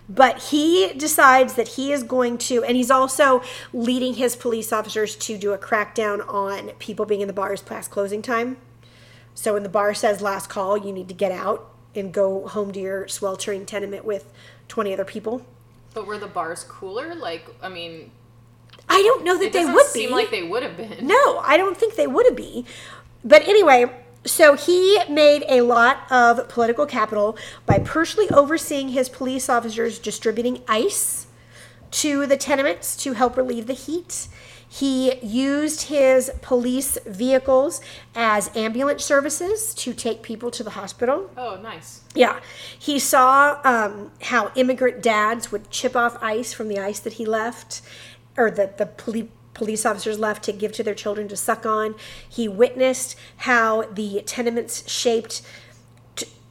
But 0.09 0.43
he 0.43 0.93
decides 0.93 1.55
that 1.55 1.69
he 1.69 1.91
is 1.91 2.03
going 2.03 2.37
to, 2.39 2.63
and 2.63 2.77
he's 2.77 2.89
also 2.89 3.41
leading 3.73 4.13
his 4.13 4.37
police 4.37 4.71
officers 4.71 5.17
to 5.17 5.37
do 5.37 5.51
a 5.51 5.57
crackdown 5.57 6.25
on 6.33 6.69
people 6.79 7.05
being 7.05 7.19
in 7.19 7.27
the 7.27 7.33
bars 7.33 7.61
past 7.61 7.91
closing 7.91 8.21
time. 8.21 8.57
So 9.35 9.53
when 9.53 9.63
the 9.63 9.69
bar 9.69 9.93
says 9.93 10.21
last 10.21 10.49
call, 10.49 10.77
you 10.77 10.93
need 10.93 11.09
to 11.09 11.13
get 11.13 11.31
out 11.33 11.73
and 11.93 12.13
go 12.13 12.47
home 12.47 12.71
to 12.71 12.79
your 12.79 13.07
sweltering 13.07 13.65
tenement 13.65 14.05
with 14.05 14.31
20 14.69 14.93
other 14.93 15.05
people. 15.05 15.45
But 15.93 16.07
were 16.07 16.17
the 16.17 16.27
bars 16.27 16.63
cooler? 16.63 17.13
Like, 17.13 17.45
I 17.61 17.67
mean, 17.67 18.11
I 18.87 19.01
don't 19.01 19.25
know 19.25 19.37
that 19.37 19.47
it 19.47 19.53
they 19.53 19.65
would 19.65 19.85
seem 19.87 20.09
be. 20.09 20.15
like 20.15 20.31
they 20.31 20.43
would 20.43 20.63
have 20.63 20.77
been. 20.77 21.05
No, 21.05 21.39
I 21.39 21.57
don't 21.57 21.75
think 21.75 21.95
they 21.95 22.07
would 22.07 22.25
have 22.25 22.35
be. 22.35 22.65
But 23.23 23.47
anyway, 23.47 23.85
so 24.25 24.55
he 24.55 24.99
made 25.09 25.43
a 25.47 25.61
lot 25.61 26.09
of 26.11 26.47
political 26.49 26.85
capital 26.85 27.37
by 27.65 27.79
personally 27.79 28.29
overseeing 28.29 28.89
his 28.89 29.09
police 29.09 29.49
officers 29.49 29.99
distributing 29.99 30.61
ice 30.67 31.27
to 31.91 32.25
the 32.25 32.37
tenements 32.37 32.95
to 32.97 33.13
help 33.13 33.37
relieve 33.37 33.67
the 33.67 33.73
heat. 33.73 34.27
He 34.69 35.17
used 35.19 35.83
his 35.83 36.29
police 36.41 36.97
vehicles 37.05 37.79
as 38.13 38.53
ambulance 38.55 39.05
services 39.05 39.73
to 39.75 39.93
take 39.93 40.21
people 40.21 40.51
to 40.51 40.63
the 40.63 40.71
hospital. 40.71 41.31
Oh, 41.37 41.57
nice. 41.61 42.01
Yeah. 42.13 42.41
He 42.77 42.99
saw 42.99 43.61
um, 43.63 44.11
how 44.23 44.51
immigrant 44.55 45.01
dads 45.01 45.51
would 45.53 45.69
chip 45.71 45.95
off 45.95 46.21
ice 46.21 46.51
from 46.51 46.67
the 46.67 46.79
ice 46.79 46.99
that 46.99 47.13
he 47.13 47.25
left, 47.25 47.81
or 48.35 48.51
that 48.51 48.77
the 48.77 48.85
poli- 48.87 49.31
police 49.57 49.85
officers 49.85 50.19
left 50.19 50.43
to 50.43 50.53
give 50.53 50.71
to 50.73 50.83
their 50.83 50.93
children 50.93 51.27
to 51.27 51.35
suck 51.35 51.65
on. 51.65 51.95
He 52.29 52.47
witnessed 52.47 53.15
how 53.37 53.83
the 53.91 54.21
tenements 54.25 54.89
shaped 54.89 55.41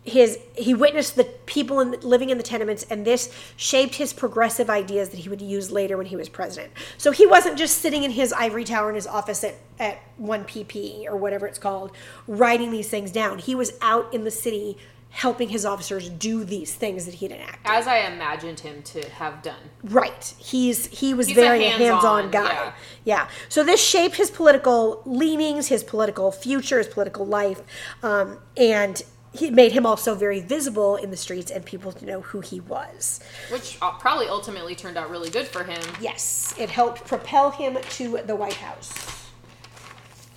his 0.02 0.38
he 0.54 0.72
witnessed 0.72 1.16
the 1.16 1.24
people 1.46 1.80
in, 1.80 1.90
living 2.00 2.30
in 2.30 2.38
the 2.38 2.44
tenements 2.44 2.84
and 2.90 3.04
this 3.04 3.32
shaped 3.56 3.96
his 3.96 4.12
progressive 4.12 4.70
ideas 4.70 5.08
that 5.08 5.18
he 5.18 5.28
would 5.28 5.42
use 5.42 5.72
later 5.72 5.96
when 5.96 6.06
he 6.06 6.14
was 6.14 6.28
president 6.28 6.72
so 6.96 7.10
he 7.10 7.26
wasn't 7.26 7.58
just 7.58 7.78
sitting 7.78 8.04
in 8.04 8.12
his 8.12 8.32
ivory 8.32 8.62
tower 8.62 8.88
in 8.88 8.94
his 8.94 9.08
office 9.08 9.42
at, 9.42 9.56
at 9.80 9.98
1pp 10.22 11.06
or 11.06 11.16
whatever 11.16 11.44
it's 11.44 11.58
called 11.58 11.90
writing 12.28 12.70
these 12.70 12.88
things 12.88 13.10
down 13.10 13.38
he 13.38 13.56
was 13.56 13.72
out 13.82 14.14
in 14.14 14.22
the 14.22 14.30
city 14.30 14.78
helping 15.16 15.48
his 15.48 15.64
officers 15.64 16.10
do 16.10 16.44
these 16.44 16.74
things 16.74 17.06
that 17.06 17.14
he'd 17.14 17.32
enacted 17.32 17.60
As 17.64 17.86
I 17.86 18.00
imagined 18.00 18.60
him 18.60 18.82
to 18.82 19.08
have 19.12 19.42
done. 19.42 19.70
Right. 19.82 20.34
He's 20.36 20.86
he 20.88 21.14
was 21.14 21.28
He's 21.28 21.36
very 21.36 21.64
a 21.64 21.70
hands-on, 21.70 22.24
hands-on 22.24 22.30
guy. 22.30 22.52
yeah. 22.52 22.72
Yeah. 23.04 23.28
So 23.48 23.64
this 23.64 23.82
shaped 23.82 24.16
his 24.16 24.30
political 24.30 25.02
leanings, 25.06 25.68
his 25.68 25.82
political 25.82 26.30
future, 26.30 26.76
his 26.76 26.86
political 26.88 27.24
life, 27.24 27.62
um, 28.02 28.38
and 28.58 29.02
he 29.32 29.50
made 29.50 29.72
him 29.72 29.86
also 29.86 30.14
very 30.14 30.40
visible 30.40 30.96
in 30.96 31.10
the 31.10 31.16
streets 31.16 31.50
and 31.50 31.64
people 31.64 31.92
to 31.92 32.04
know 32.04 32.20
who 32.20 32.40
he 32.40 32.60
was. 32.60 33.20
Which 33.50 33.78
uh, 33.80 33.92
probably 33.92 34.28
ultimately 34.28 34.74
turned 34.74 34.98
out 34.98 35.08
really 35.10 35.30
good 35.30 35.46
for 35.46 35.64
him. 35.64 35.80
Yes, 36.00 36.54
it 36.58 36.68
helped 36.68 37.06
propel 37.06 37.50
him 37.50 37.78
to 37.90 38.20
the 38.26 38.36
White 38.36 38.54
House. 38.54 38.92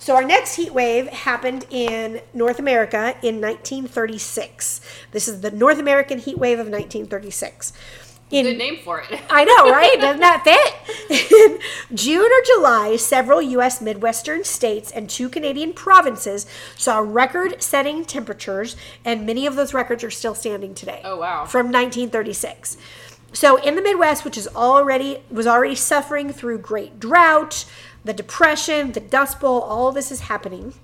So 0.00 0.16
our 0.16 0.24
next 0.24 0.54
heat 0.54 0.72
wave 0.72 1.08
happened 1.08 1.66
in 1.68 2.22
North 2.32 2.58
America 2.58 3.14
in 3.22 3.38
1936. 3.38 4.80
This 5.12 5.28
is 5.28 5.42
the 5.42 5.50
North 5.50 5.78
American 5.78 6.18
heat 6.18 6.38
wave 6.38 6.58
of 6.58 6.68
1936. 6.68 7.74
In 8.30 8.46
Good 8.46 8.56
name 8.56 8.78
for 8.82 9.00
it. 9.00 9.20
I 9.28 9.44
know, 9.44 9.70
right? 9.70 10.00
Doesn't 10.00 10.20
that 10.20 10.42
fit? 10.42 11.30
In 11.30 11.58
June 11.94 12.30
or 12.32 12.42
July, 12.46 12.96
several 12.96 13.42
U.S. 13.42 13.82
Midwestern 13.82 14.42
states 14.44 14.90
and 14.90 15.10
two 15.10 15.28
Canadian 15.28 15.74
provinces 15.74 16.46
saw 16.76 17.00
record 17.00 17.62
setting 17.62 18.06
temperatures, 18.06 18.76
and 19.04 19.26
many 19.26 19.46
of 19.46 19.54
those 19.54 19.74
records 19.74 20.02
are 20.02 20.10
still 20.10 20.34
standing 20.34 20.74
today. 20.74 21.02
Oh, 21.04 21.18
wow. 21.18 21.44
From 21.44 21.66
1936. 21.66 22.78
So 23.32 23.56
in 23.56 23.76
the 23.76 23.82
Midwest, 23.82 24.24
which 24.24 24.36
is 24.36 24.48
already 24.48 25.22
was 25.30 25.46
already 25.46 25.76
suffering 25.76 26.32
through 26.32 26.58
great 26.58 26.98
drought, 26.98 27.64
the 28.04 28.12
depression, 28.12 28.92
the 28.92 29.00
dust 29.00 29.40
bowl, 29.40 29.60
all 29.60 29.88
of 29.88 29.94
this 29.94 30.10
is 30.10 30.20
happening. 30.20 30.74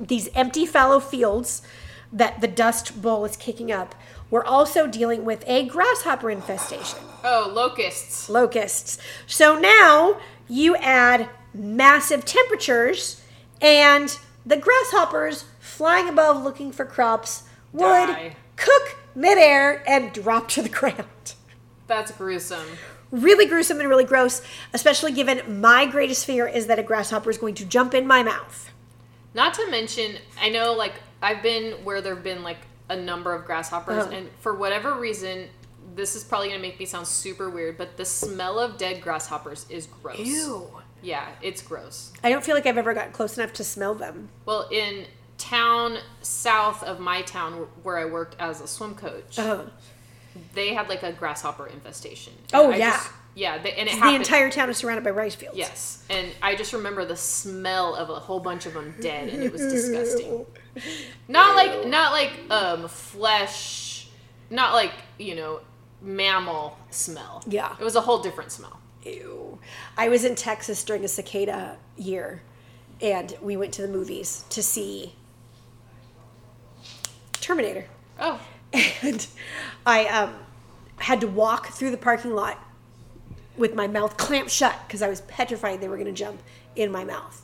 These 0.00 0.28
empty 0.34 0.66
fallow 0.66 1.00
fields 1.00 1.62
that 2.12 2.40
the 2.40 2.48
dust 2.48 3.00
bowl 3.00 3.24
is 3.24 3.36
kicking 3.36 3.70
up. 3.72 3.94
We're 4.30 4.44
also 4.44 4.86
dealing 4.86 5.24
with 5.24 5.44
a 5.46 5.66
grasshopper 5.66 6.30
infestation 6.30 6.98
Oh, 7.22 7.50
locusts. 7.52 8.28
locusts. 8.28 8.98
So 9.26 9.58
now 9.58 10.18
you 10.48 10.76
add 10.76 11.28
massive 11.52 12.24
temperatures, 12.24 13.22
and 13.60 14.16
the 14.44 14.56
grasshoppers 14.56 15.44
flying 15.60 16.08
above 16.08 16.42
looking 16.42 16.72
for 16.72 16.84
crops 16.84 17.44
would 17.72 18.06
Die. 18.06 18.36
cook 18.56 18.96
midair 19.14 19.82
and 19.88 20.12
drop 20.12 20.48
to 20.48 20.62
the 20.62 20.68
ground. 20.68 21.34
That's 21.86 22.10
gruesome. 22.12 22.66
Really 23.14 23.46
gruesome 23.46 23.78
and 23.78 23.88
really 23.88 24.02
gross, 24.04 24.42
especially 24.72 25.12
given 25.12 25.60
my 25.60 25.86
greatest 25.86 26.26
fear 26.26 26.48
is 26.48 26.66
that 26.66 26.80
a 26.80 26.82
grasshopper 26.82 27.30
is 27.30 27.38
going 27.38 27.54
to 27.54 27.64
jump 27.64 27.94
in 27.94 28.08
my 28.08 28.24
mouth. 28.24 28.72
Not 29.34 29.54
to 29.54 29.70
mention, 29.70 30.16
I 30.40 30.48
know 30.48 30.72
like 30.72 30.94
I've 31.22 31.40
been 31.40 31.84
where 31.84 32.00
there 32.00 32.16
have 32.16 32.24
been 32.24 32.42
like 32.42 32.58
a 32.88 32.96
number 32.96 33.32
of 33.32 33.44
grasshoppers, 33.44 34.04
Uh-huh. 34.06 34.16
and 34.16 34.28
for 34.40 34.54
whatever 34.54 34.94
reason, 34.94 35.48
this 35.94 36.16
is 36.16 36.24
probably 36.24 36.48
gonna 36.48 36.60
make 36.60 36.78
me 36.80 36.86
sound 36.86 37.06
super 37.06 37.48
weird, 37.48 37.78
but 37.78 37.96
the 37.96 38.04
smell 38.04 38.58
of 38.58 38.78
dead 38.78 39.00
grasshoppers 39.00 39.64
is 39.70 39.86
gross. 40.02 40.18
Ew. 40.18 40.68
Yeah, 41.00 41.28
it's 41.40 41.62
gross. 41.62 42.12
I 42.24 42.30
don't 42.30 42.44
feel 42.44 42.56
like 42.56 42.66
I've 42.66 42.78
ever 42.78 42.94
gotten 42.94 43.12
close 43.12 43.38
enough 43.38 43.52
to 43.54 43.64
smell 43.64 43.94
them. 43.94 44.28
Well, 44.44 44.68
in 44.72 45.06
town 45.38 45.98
south 46.22 46.82
of 46.82 46.98
my 46.98 47.22
town 47.22 47.68
where 47.84 47.96
I 47.98 48.06
worked 48.06 48.34
as 48.40 48.60
a 48.60 48.66
swim 48.66 48.94
coach, 48.96 49.38
Uh, 49.38 49.64
they 50.54 50.74
had 50.74 50.88
like 50.88 51.02
a 51.02 51.12
grasshopper 51.12 51.66
infestation. 51.66 52.32
Oh, 52.52 52.70
I 52.70 52.76
yeah. 52.76 52.90
just- 52.92 53.10
yeah, 53.36 53.58
they, 53.60 53.72
and 53.72 53.88
it 53.88 54.00
the 54.00 54.14
entire 54.14 54.48
town 54.48 54.70
is 54.70 54.76
surrounded 54.76 55.02
by 55.02 55.10
rice 55.10 55.34
fields. 55.34 55.58
Yes, 55.58 56.04
and 56.08 56.28
I 56.40 56.54
just 56.54 56.72
remember 56.72 57.04
the 57.04 57.16
smell 57.16 57.96
of 57.96 58.08
a 58.08 58.14
whole 58.14 58.38
bunch 58.38 58.64
of 58.64 58.74
them 58.74 58.94
dead, 59.00 59.28
and 59.28 59.42
it 59.42 59.50
was 59.50 59.60
disgusting. 59.60 60.46
Not 61.28 61.56
like 61.56 61.86
not 61.88 62.12
like 62.12 62.30
um 62.50 62.86
flesh, 62.88 64.06
not 64.50 64.72
like 64.72 64.92
you 65.18 65.34
know 65.34 65.60
mammal 66.00 66.78
smell. 66.90 67.42
Yeah. 67.48 67.74
it 67.78 67.82
was 67.82 67.96
a 67.96 68.00
whole 68.02 68.18
different 68.22 68.52
smell. 68.52 68.78
Ew. 69.04 69.58
I 69.96 70.08
was 70.08 70.24
in 70.24 70.34
Texas 70.36 70.84
during 70.84 71.04
a 71.04 71.08
cicada 71.08 71.76
year, 71.96 72.42
and 73.00 73.36
we 73.42 73.56
went 73.56 73.72
to 73.74 73.82
the 73.82 73.88
movies 73.88 74.44
to 74.50 74.62
see 74.62 75.12
Terminator. 77.40 77.86
Oh, 78.18 78.40
And 79.02 79.26
I 79.86 80.06
um, 80.06 80.34
had 80.96 81.20
to 81.20 81.26
walk 81.26 81.68
through 81.68 81.90
the 81.90 81.96
parking 81.96 82.34
lot 82.34 82.58
with 83.56 83.74
my 83.74 83.86
mouth 83.86 84.16
clamped 84.16 84.50
shut 84.50 84.76
because 84.86 85.02
I 85.02 85.08
was 85.08 85.20
petrified 85.22 85.80
they 85.80 85.88
were 85.88 85.96
going 85.96 86.06
to 86.06 86.12
jump 86.12 86.42
in 86.74 86.90
my 86.90 87.04
mouth. 87.04 87.40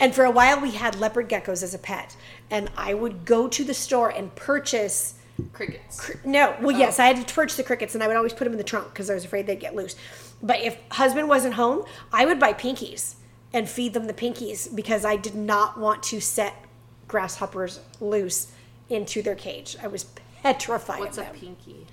And 0.00 0.14
for 0.14 0.24
a 0.24 0.30
while, 0.30 0.60
we 0.60 0.72
had 0.72 0.98
leopard 0.98 1.28
geckos 1.28 1.62
as 1.62 1.72
a 1.72 1.78
pet, 1.78 2.16
and 2.50 2.70
I 2.76 2.94
would 2.94 3.24
go 3.24 3.46
to 3.48 3.64
the 3.64 3.74
store 3.74 4.08
and 4.08 4.34
purchase 4.34 5.14
crickets. 5.52 6.10
no, 6.24 6.56
well, 6.60 6.76
yes, 6.76 6.98
I 6.98 7.06
had 7.06 7.26
to 7.26 7.34
purchase 7.34 7.56
the 7.56 7.62
crickets, 7.62 7.94
and 7.94 8.02
I 8.02 8.08
would 8.08 8.16
always 8.16 8.32
put 8.32 8.44
them 8.44 8.52
in 8.52 8.58
the 8.58 8.64
trunk 8.64 8.88
because 8.88 9.08
I 9.08 9.14
was 9.14 9.24
afraid 9.24 9.46
they'd 9.46 9.60
get 9.60 9.76
loose. 9.76 9.94
But 10.42 10.60
if 10.60 10.76
husband 10.90 11.28
wasn't 11.28 11.54
home, 11.54 11.84
I 12.12 12.26
would 12.26 12.40
buy 12.40 12.52
pinkies 12.54 13.14
and 13.52 13.68
feed 13.68 13.94
them 13.94 14.06
the 14.06 14.12
pinkies 14.12 14.74
because 14.74 15.04
I 15.04 15.16
did 15.16 15.36
not 15.36 15.78
want 15.78 16.02
to 16.04 16.20
set 16.20 16.54
grasshoppers 17.06 17.80
loose 18.00 18.50
into 18.90 19.22
their 19.22 19.36
cage. 19.36 19.76
I 19.82 19.86
was 19.86 20.04
petrified 20.44 21.00
What's 21.00 21.16
a 21.18 21.22
of 21.22 21.26
them. 21.28 21.36
pinky? 21.36 21.86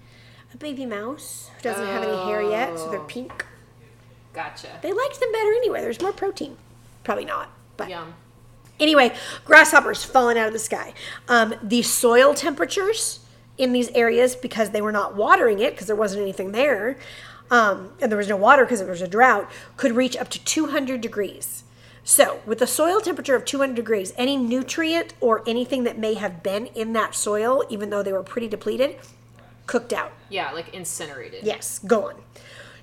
A 0.53 0.57
baby 0.57 0.85
mouse 0.85 1.49
who 1.55 1.63
doesn't 1.63 1.87
have 1.87 2.03
any 2.03 2.17
hair 2.25 2.41
yet, 2.41 2.77
so 2.77 2.89
they're 2.91 2.99
Oh. 2.99 3.03
pink. 3.05 3.45
Gotcha. 4.33 4.67
They 4.81 4.91
liked 4.91 5.19
them 5.21 5.31
better 5.31 5.51
anyway. 5.53 5.81
There's 5.81 6.01
more 6.01 6.11
protein. 6.11 6.57
Probably 7.05 7.23
not, 7.25 7.49
but 7.77 7.89
Yum. 7.89 8.13
Anyway, 8.79 9.13
grasshoppers 9.45 10.03
falling 10.03 10.37
out 10.37 10.47
of 10.47 10.53
the 10.53 10.59
sky. 10.59 10.93
Um, 11.29 11.53
the 11.63 11.81
soil 11.81 12.33
temperatures 12.33 13.19
in 13.57 13.71
these 13.73 13.89
areas, 13.89 14.35
because 14.35 14.71
they 14.71 14.81
were 14.81 14.91
not 14.91 15.15
watering 15.15 15.59
it, 15.59 15.71
because 15.71 15.87
there 15.87 15.95
wasn't 15.95 16.21
anything 16.21 16.51
there, 16.51 16.97
um, 17.51 17.91
and 18.01 18.11
there 18.11 18.17
was 18.17 18.27
no 18.27 18.35
water 18.37 18.63
because 18.65 18.79
there 18.79 18.89
was 18.89 19.01
a 19.01 19.07
drought, 19.07 19.49
could 19.77 19.95
reach 19.95 20.17
up 20.17 20.29
to 20.29 20.43
200 20.43 20.99
degrees. 20.99 21.63
So, 22.03 22.41
with 22.45 22.61
a 22.61 22.67
soil 22.67 22.99
temperature 22.99 23.35
of 23.35 23.45
200 23.45 23.75
degrees, 23.75 24.13
any 24.17 24.35
nutrient 24.35 25.13
or 25.21 25.43
anything 25.47 25.83
that 25.83 25.97
may 25.97 26.15
have 26.15 26.41
been 26.41 26.67
in 26.67 26.93
that 26.93 27.13
soil, 27.13 27.63
even 27.69 27.89
though 27.91 28.01
they 28.01 28.11
were 28.11 28.23
pretty 28.23 28.47
depleted, 28.47 28.97
cooked 29.67 29.93
out. 29.93 30.11
Yeah, 30.29 30.51
like 30.51 30.73
incinerated. 30.73 31.43
Yes, 31.43 31.79
gone. 31.79 32.15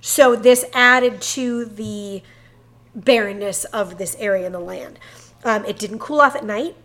So 0.01 0.37
this 0.37 0.65
added 0.73 1.21
to 1.21 1.65
the 1.65 2.23
barrenness 2.95 3.65
of 3.67 3.99
this 3.99 4.17
area 4.19 4.47
in 4.47 4.53
the 4.53 4.61
land. 4.61 4.99
Um, 5.45 5.65
it 5.65 5.79
didn't 5.79 5.99
cool 5.99 6.21
off 6.21 6.37
at 6.37 6.45
night 6.45 6.77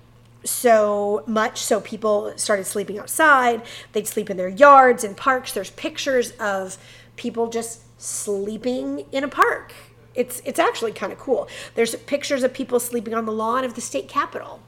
so 0.43 1.23
much, 1.25 1.59
so 1.59 1.79
people 1.81 2.33
started 2.35 2.65
sleeping 2.65 2.99
outside. 2.99 3.61
They'd 3.93 4.07
sleep 4.07 4.29
in 4.29 4.37
their 4.37 4.49
yards 4.49 5.03
and 5.03 5.15
parks. 5.15 5.53
There's 5.53 5.69
pictures 5.71 6.31
of 6.31 6.77
people 7.15 7.49
just 7.49 7.81
sleeping 8.01 9.05
in 9.11 9.23
a 9.23 9.27
park. 9.27 9.73
It's 10.15 10.41
it's 10.45 10.59
actually 10.59 10.91
kind 10.93 11.11
of 11.11 11.19
cool. 11.19 11.47
There's 11.75 11.95
pictures 11.95 12.43
of 12.43 12.53
people 12.53 12.79
sleeping 12.79 13.13
on 13.13 13.25
the 13.25 13.31
lawn 13.33 13.63
of 13.63 13.73
the 13.73 13.81
state 13.81 14.07
capitol. 14.07 14.59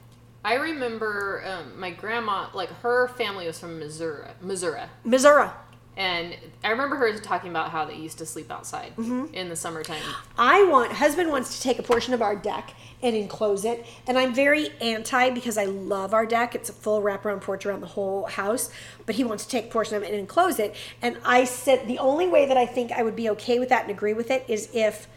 I 0.44 0.54
remember 0.54 1.42
um, 1.44 1.78
my 1.80 1.90
grandma, 1.90 2.46
like 2.54 2.68
her 2.82 3.08
family 3.08 3.46
was 3.46 3.58
from 3.58 3.78
Missouri, 3.80 4.28
Missouri, 4.40 4.82
Missouri. 5.02 5.48
and 5.96 6.36
I 6.62 6.70
remember 6.70 6.94
her 6.96 7.18
talking 7.18 7.50
about 7.50 7.70
how 7.70 7.84
they 7.84 7.96
used 7.96 8.18
to 8.18 8.26
sleep 8.26 8.50
outside 8.52 8.94
Mm-hmm. 8.96 9.34
in 9.34 9.48
the 9.48 9.56
summertime. 9.56 10.02
I 10.38 10.62
want 10.64 10.92
husband 10.92 11.30
wants 11.30 11.56
to 11.56 11.62
take 11.62 11.80
a 11.80 11.82
portion 11.82 12.14
of 12.14 12.22
our 12.22 12.36
deck 12.36 12.74
and 13.02 13.16
enclose 13.16 13.64
it, 13.64 13.84
and 14.06 14.16
I'm 14.16 14.32
very 14.34 14.70
anti 14.80 15.30
because 15.30 15.58
I 15.58 15.64
love 15.64 16.14
our 16.14 16.26
deck. 16.26 16.54
It's 16.54 16.68
a 16.68 16.72
full 16.72 17.02
wraparound 17.02 17.40
porch 17.40 17.66
around 17.66 17.80
the 17.80 17.88
whole 17.88 18.26
house, 18.26 18.70
but 19.04 19.16
he 19.16 19.24
wants 19.24 19.44
to 19.46 19.50
take 19.50 19.64
a 19.66 19.68
portion 19.70 19.96
of 19.96 20.04
it 20.04 20.10
and 20.10 20.18
enclose 20.18 20.60
it. 20.60 20.76
And 21.02 21.18
I 21.24 21.42
said 21.44 21.88
the 21.88 21.98
only 21.98 22.28
way 22.28 22.46
that 22.46 22.56
I 22.56 22.66
think 22.66 22.92
I 22.92 23.02
would 23.02 23.16
be 23.16 23.28
okay 23.30 23.58
with 23.58 23.70
that 23.70 23.82
and 23.82 23.90
agree 23.90 24.14
with 24.14 24.30
it 24.30 24.44
is 24.48 24.68
if 24.72 25.08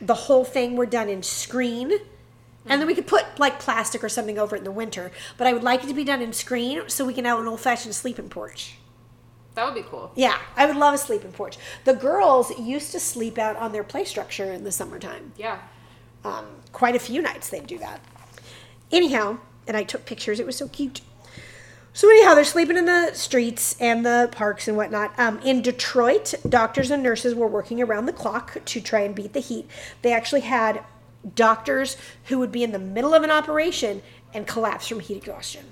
the 0.00 0.14
whole 0.14 0.44
thing 0.44 0.76
were 0.76 0.86
done 0.86 1.08
in 1.08 1.22
screen. 1.22 1.92
And 2.66 2.80
then 2.80 2.86
we 2.86 2.94
could 2.94 3.06
put 3.06 3.38
like 3.38 3.58
plastic 3.58 4.02
or 4.02 4.08
something 4.08 4.38
over 4.38 4.56
it 4.56 4.60
in 4.60 4.64
the 4.64 4.70
winter. 4.70 5.12
But 5.36 5.46
I 5.46 5.52
would 5.52 5.62
like 5.62 5.84
it 5.84 5.88
to 5.88 5.94
be 5.94 6.04
done 6.04 6.22
in 6.22 6.32
screen 6.32 6.88
so 6.88 7.04
we 7.04 7.12
can 7.12 7.26
have 7.26 7.38
an 7.38 7.46
old 7.46 7.60
fashioned 7.60 7.94
sleeping 7.94 8.30
porch. 8.30 8.76
That 9.54 9.66
would 9.66 9.74
be 9.74 9.88
cool. 9.88 10.10
Yeah, 10.16 10.38
I 10.56 10.66
would 10.66 10.76
love 10.76 10.94
a 10.94 10.98
sleeping 10.98 11.32
porch. 11.32 11.58
The 11.84 11.94
girls 11.94 12.58
used 12.58 12.90
to 12.92 13.00
sleep 13.00 13.38
out 13.38 13.56
on 13.56 13.72
their 13.72 13.84
play 13.84 14.04
structure 14.04 14.50
in 14.50 14.64
the 14.64 14.72
summertime. 14.72 15.32
Yeah. 15.36 15.58
Um, 16.24 16.46
quite 16.72 16.96
a 16.96 16.98
few 16.98 17.22
nights 17.22 17.50
they'd 17.50 17.66
do 17.66 17.78
that. 17.78 18.00
Anyhow, 18.90 19.38
and 19.68 19.76
I 19.76 19.84
took 19.84 20.06
pictures. 20.06 20.40
It 20.40 20.46
was 20.46 20.56
so 20.56 20.68
cute. 20.68 21.02
So 21.96 22.10
anyhow, 22.10 22.34
they're 22.34 22.42
sleeping 22.44 22.76
in 22.76 22.86
the 22.86 23.12
streets 23.14 23.76
and 23.80 24.04
the 24.04 24.28
parks 24.32 24.66
and 24.66 24.76
whatnot. 24.76 25.16
Um, 25.16 25.38
in 25.44 25.62
Detroit, 25.62 26.34
doctors 26.48 26.90
and 26.90 27.04
nurses 27.04 27.36
were 27.36 27.46
working 27.46 27.80
around 27.80 28.06
the 28.06 28.12
clock 28.12 28.58
to 28.64 28.80
try 28.80 29.00
and 29.02 29.14
beat 29.14 29.32
the 29.32 29.38
heat. 29.40 29.70
They 30.02 30.12
actually 30.12 30.40
had 30.40 30.82
doctors 31.36 31.96
who 32.24 32.40
would 32.40 32.50
be 32.50 32.64
in 32.64 32.72
the 32.72 32.80
middle 32.80 33.14
of 33.14 33.22
an 33.22 33.30
operation 33.30 34.02
and 34.34 34.44
collapse 34.44 34.88
from 34.88 34.98
heat 34.98 35.18
exhaustion. 35.18 35.66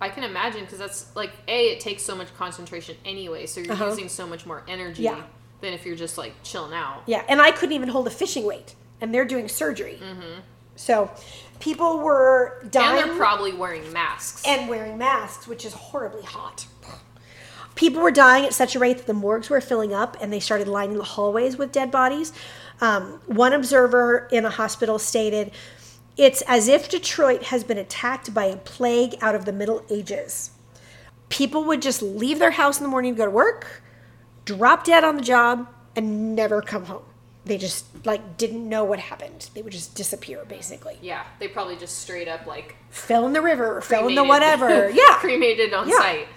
I 0.00 0.08
can 0.08 0.24
imagine 0.24 0.62
because 0.62 0.78
that's 0.80 1.14
like 1.14 1.30
a 1.46 1.66
it 1.68 1.78
takes 1.80 2.02
so 2.02 2.16
much 2.16 2.34
concentration 2.36 2.96
anyway, 3.04 3.46
so 3.46 3.60
you're 3.60 3.72
Uh-huh. 3.72 3.86
using 3.86 4.08
so 4.08 4.26
much 4.26 4.46
more 4.46 4.64
energy 4.66 5.04
Yeah. 5.04 5.22
than 5.60 5.72
if 5.74 5.86
you're 5.86 5.96
just 5.96 6.18
like 6.18 6.34
chilling 6.42 6.74
out. 6.74 7.02
Yeah, 7.06 7.22
and 7.28 7.40
I 7.40 7.52
couldn't 7.52 7.74
even 7.76 7.88
hold 7.88 8.08
a 8.08 8.10
fishing 8.10 8.44
weight, 8.44 8.74
and 9.00 9.14
they're 9.14 9.24
doing 9.24 9.46
surgery. 9.48 10.00
So 10.74 11.10
people 11.60 11.98
were 11.98 12.58
And 12.62 12.70
dying 12.70 13.06
they're 13.06 13.16
probably 13.16 13.52
wearing 13.52 13.92
masks. 13.92 14.42
and 14.46 14.68
wearing 14.68 14.96
masks, 14.98 15.46
which 15.46 15.64
is 15.64 15.72
horribly 15.72 16.22
hot. 16.22 16.66
People 17.74 18.02
were 18.02 18.10
dying 18.10 18.44
at 18.44 18.52
such 18.54 18.74
a 18.74 18.78
rate 18.78 18.96
that 18.98 19.06
the 19.06 19.14
morgues 19.14 19.48
were 19.50 19.60
filling 19.60 19.94
up 19.94 20.16
and 20.20 20.32
they 20.32 20.40
started 20.40 20.66
lining 20.66 20.96
the 20.98 21.04
hallways 21.04 21.56
with 21.56 21.70
dead 21.70 21.90
bodies. 21.92 22.32
Um, 22.80 23.20
one 23.26 23.52
observer 23.52 24.28
in 24.32 24.44
a 24.44 24.50
hospital 24.50 24.98
stated, 24.98 25.52
It's 26.16 26.42
as 26.48 26.66
if 26.66 26.88
Detroit 26.88 27.44
has 27.44 27.62
been 27.62 27.78
attacked 27.78 28.34
by 28.34 28.46
a 28.46 28.56
plague 28.56 29.14
out 29.20 29.36
of 29.36 29.44
the 29.44 29.52
Middle 29.52 29.84
Ages. 29.90 30.50
People 31.28 31.64
would 31.64 31.80
just 31.82 32.02
leave 32.02 32.38
their 32.40 32.52
house 32.52 32.78
in 32.78 32.82
the 32.84 32.88
morning 32.88 33.14
to 33.14 33.18
go 33.18 33.24
to 33.26 33.30
work, 33.30 33.82
drop 34.44 34.82
dead 34.84 35.04
on 35.04 35.14
the 35.16 35.22
job, 35.22 35.68
and 35.94 36.34
never 36.34 36.60
come 36.62 36.86
home. 36.86 37.02
They 37.48 37.56
just 37.58 37.86
like 38.06 38.36
didn't 38.36 38.68
know 38.68 38.84
what 38.84 38.98
happened. 38.98 39.48
They 39.54 39.62
would 39.62 39.72
just 39.72 39.94
disappear 39.94 40.44
basically. 40.46 40.98
yeah, 41.02 41.24
they 41.40 41.48
probably 41.48 41.76
just 41.76 41.98
straight 41.98 42.28
up 42.28 42.46
like 42.46 42.76
Fell 42.90 43.26
in 43.26 43.32
the 43.32 43.42
river, 43.42 43.80
fell 43.80 44.06
in 44.08 44.14
the 44.14 44.22
whatever. 44.24 44.88
Yeah. 44.94 45.14
cremated 45.18 45.72
on 45.74 45.88
Yeah. 45.88 45.96
site. 45.98 46.28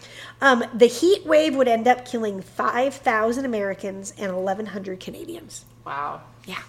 Um, 0.41 0.63
the 0.73 0.87
heat 0.87 1.25
wave 1.25 1.55
would 1.55 1.67
end 1.67 1.87
up 1.87 2.05
killing 2.05 2.41
5,000 2.41 3.45
Americans 3.45 4.13
and 4.17 4.33
1,100 4.35 4.99
Canadians. 4.99 5.65
Wow. 5.85 6.21
Yeah. 6.45 6.63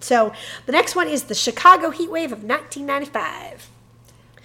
So 0.00 0.32
the 0.66 0.72
next 0.72 0.94
one 0.96 1.08
is 1.08 1.24
the 1.24 1.34
Chicago 1.34 1.90
heat 1.90 2.10
wave 2.10 2.32
of 2.32 2.42
1995, 2.44 3.68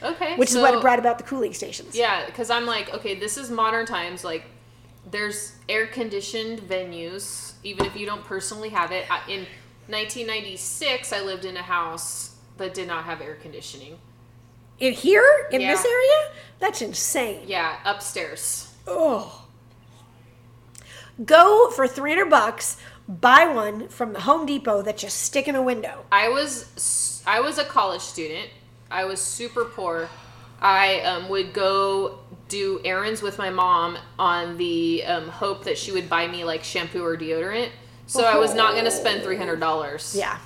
Okay. 0.04 0.36
which 0.38 0.50
is 0.50 0.56
so- 0.56 0.62
what 0.62 0.82
brought 0.82 1.00
about 1.00 1.18
the 1.18 1.24
cooling 1.24 1.54
stations. 1.54 1.96
Yeah, 1.96 2.26
because 2.26 2.50
I'm 2.50 2.66
like, 2.66 2.94
okay, 2.94 3.16
this 3.18 3.38
is 3.38 3.50
modern 3.50 3.86
times. 3.86 4.24
Like, 4.24 4.44
there's 5.10 5.54
air 5.68 5.88
conditioned 5.88 6.60
venues, 6.62 7.54
even 7.64 7.86
if 7.86 7.96
you 7.96 8.06
don't 8.06 8.24
personally 8.26 8.70
have 8.70 8.92
it. 8.92 9.06
In 9.28 9.46
1996, 9.88 11.14
I 11.14 11.22
lived 11.22 11.46
in 11.46 11.58
a 11.58 11.62
house 11.64 12.36
that 12.58 12.74
did 12.74 12.88
not 12.88 13.06
have 13.06 13.22
air 13.22 13.36
conditioning. 13.36 13.98
In 14.80 14.94
here, 14.94 15.48
in 15.52 15.62
Yeah. 15.62 15.72
this 15.72 15.86
area, 15.86 16.32
that's 16.60 16.82
insane. 16.82 17.44
Yeah, 17.48 17.78
upstairs. 17.86 18.70
Oh. 18.88 19.46
Go 21.26 21.70
for 21.72 21.86
300 21.88 22.30
bucks, 22.30 22.78
buy 23.08 23.46
one 23.46 23.90
from 23.90 24.14
the 24.14 24.22
Home 24.22 24.46
Depot 24.46 24.82
that 24.84 25.04
you 25.04 25.10
stick 25.10 25.48
in 25.48 25.56
a 25.56 25.62
window. 25.62 26.06
I 26.12 26.30
was 26.30 27.22
I 27.28 27.42
was 27.42 27.58
a 27.58 27.66
college 27.66 28.02
student. 28.02 28.50
I 28.90 29.04
was 29.06 29.22
super 29.22 29.66
poor. 29.66 30.10
I 30.62 31.02
um, 31.02 31.30
would 31.30 31.54
go 31.54 32.20
do 32.48 32.82
errands 32.84 33.22
with 33.22 33.38
my 33.38 33.50
mom 33.50 33.98
on 34.18 34.58
the 34.58 35.04
um, 35.06 35.28
hope 35.30 35.64
that 35.66 35.78
she 35.78 35.92
would 35.92 36.10
buy 36.10 36.28
me 36.28 36.44
like 36.44 36.64
shampoo 36.64 37.04
or 37.04 37.16
deodorant. 37.16 37.70
So 38.08 38.26
I 38.26 38.38
was 38.38 38.56
not 38.56 38.72
going 38.74 38.86
to 38.86 38.92
spend 38.92 39.22
three 39.24 39.38
hundred 39.38 39.60
dollars. 39.60 40.16
Yeah. 40.18 40.40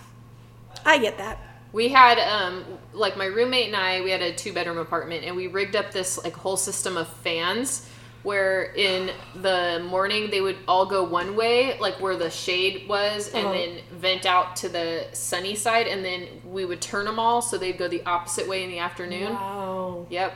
I 0.86 0.98
get 0.98 1.18
that. 1.18 1.40
We 1.72 1.90
had 1.90 2.20
um 2.20 2.66
like 2.92 3.18
my 3.18 3.26
roommate 3.26 3.68
and 3.68 3.76
I 3.76 4.02
we 4.02 4.12
had 4.12 4.22
a 4.22 4.34
two 4.34 4.54
bedroom 4.54 4.78
apartment 4.78 5.24
and 5.24 5.36
we 5.36 5.48
rigged 5.48 5.76
up 5.76 5.92
this 5.92 6.22
like 6.24 6.34
whole 6.34 6.58
system 6.58 6.98
of 6.98 7.08
fans 7.08 7.90
where 8.24 8.64
in 8.74 9.12
the 9.36 9.86
morning 9.90 10.30
they 10.32 10.42
would 10.42 10.58
all 10.68 10.86
go 10.86 11.04
one 11.04 11.36
way 11.36 11.78
like 11.80 12.00
where 12.00 12.16
the 12.16 12.30
shade 12.30 12.88
was 12.88 13.28
and 13.34 13.46
Uh-huh. 13.46 13.54
then 13.54 13.80
vent 13.92 14.26
out 14.26 14.56
to 14.58 14.70
the 14.70 15.06
sunny 15.14 15.56
side 15.56 15.88
and 15.88 16.04
then 16.06 16.28
we 16.46 16.64
would 16.66 16.82
turn 16.82 17.06
them 17.06 17.20
all 17.20 17.42
so 17.42 17.58
they'd 17.58 17.78
go 17.78 17.88
the 17.88 18.04
opposite 18.06 18.48
way 18.48 18.64
in 18.64 18.70
the 18.70 18.80
afternoon. 18.80 19.34
Wow. 19.34 20.06
Yep. 20.10 20.34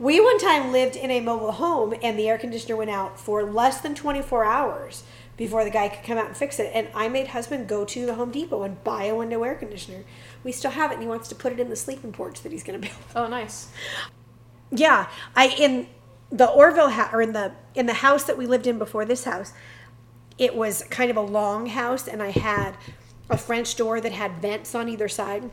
We 0.00 0.20
one 0.20 0.38
time 0.38 0.72
lived 0.72 0.96
in 0.96 1.10
a 1.10 1.20
mobile 1.20 1.52
home 1.52 1.94
and 2.02 2.18
the 2.18 2.28
air 2.28 2.38
conditioner 2.38 2.76
went 2.76 2.90
out 2.90 3.20
for 3.20 3.44
less 3.44 3.80
than 3.80 3.94
24 3.94 4.44
hours 4.44 5.04
before 5.36 5.62
the 5.64 5.70
guy 5.70 5.88
could 5.88 6.04
come 6.04 6.18
out 6.18 6.26
and 6.26 6.36
fix 6.36 6.58
it. 6.58 6.70
And 6.74 6.88
I 6.94 7.08
made 7.08 7.28
husband 7.28 7.68
go 7.68 7.84
to 7.84 8.04
the 8.06 8.14
Home 8.14 8.30
Depot 8.30 8.62
and 8.62 8.82
buy 8.84 9.04
a 9.04 9.14
window 9.14 9.42
air 9.44 9.54
conditioner. 9.54 10.04
We 10.42 10.52
still 10.52 10.72
have 10.72 10.90
it 10.90 10.94
and 10.94 11.02
he 11.02 11.08
wants 11.08 11.28
to 11.28 11.34
put 11.34 11.52
it 11.52 11.60
in 11.60 11.70
the 11.70 11.76
sleeping 11.76 12.12
porch 12.12 12.42
that 12.42 12.50
he's 12.52 12.64
going 12.64 12.80
to 12.80 12.86
build. 12.88 12.98
Oh, 13.14 13.26
nice. 13.28 13.68
Yeah, 14.72 15.08
I 15.36 15.48
in 15.48 15.86
the 16.30 16.48
Orville 16.48 16.88
house 16.90 17.12
or 17.12 17.20
in 17.20 17.32
the 17.32 17.52
in 17.74 17.86
the 17.86 17.94
house 17.94 18.24
that 18.24 18.38
we 18.38 18.46
lived 18.46 18.66
in 18.66 18.78
before 18.78 19.04
this 19.04 19.24
house, 19.24 19.52
it 20.38 20.54
was 20.54 20.82
kind 20.84 21.10
of 21.10 21.16
a 21.16 21.22
long 21.22 21.66
house 21.66 22.06
and 22.08 22.22
I 22.22 22.30
had 22.30 22.76
a 23.28 23.36
French 23.36 23.76
door 23.76 24.00
that 24.00 24.12
had 24.12 24.40
vents 24.40 24.74
on 24.74 24.88
either 24.88 25.08
side. 25.08 25.50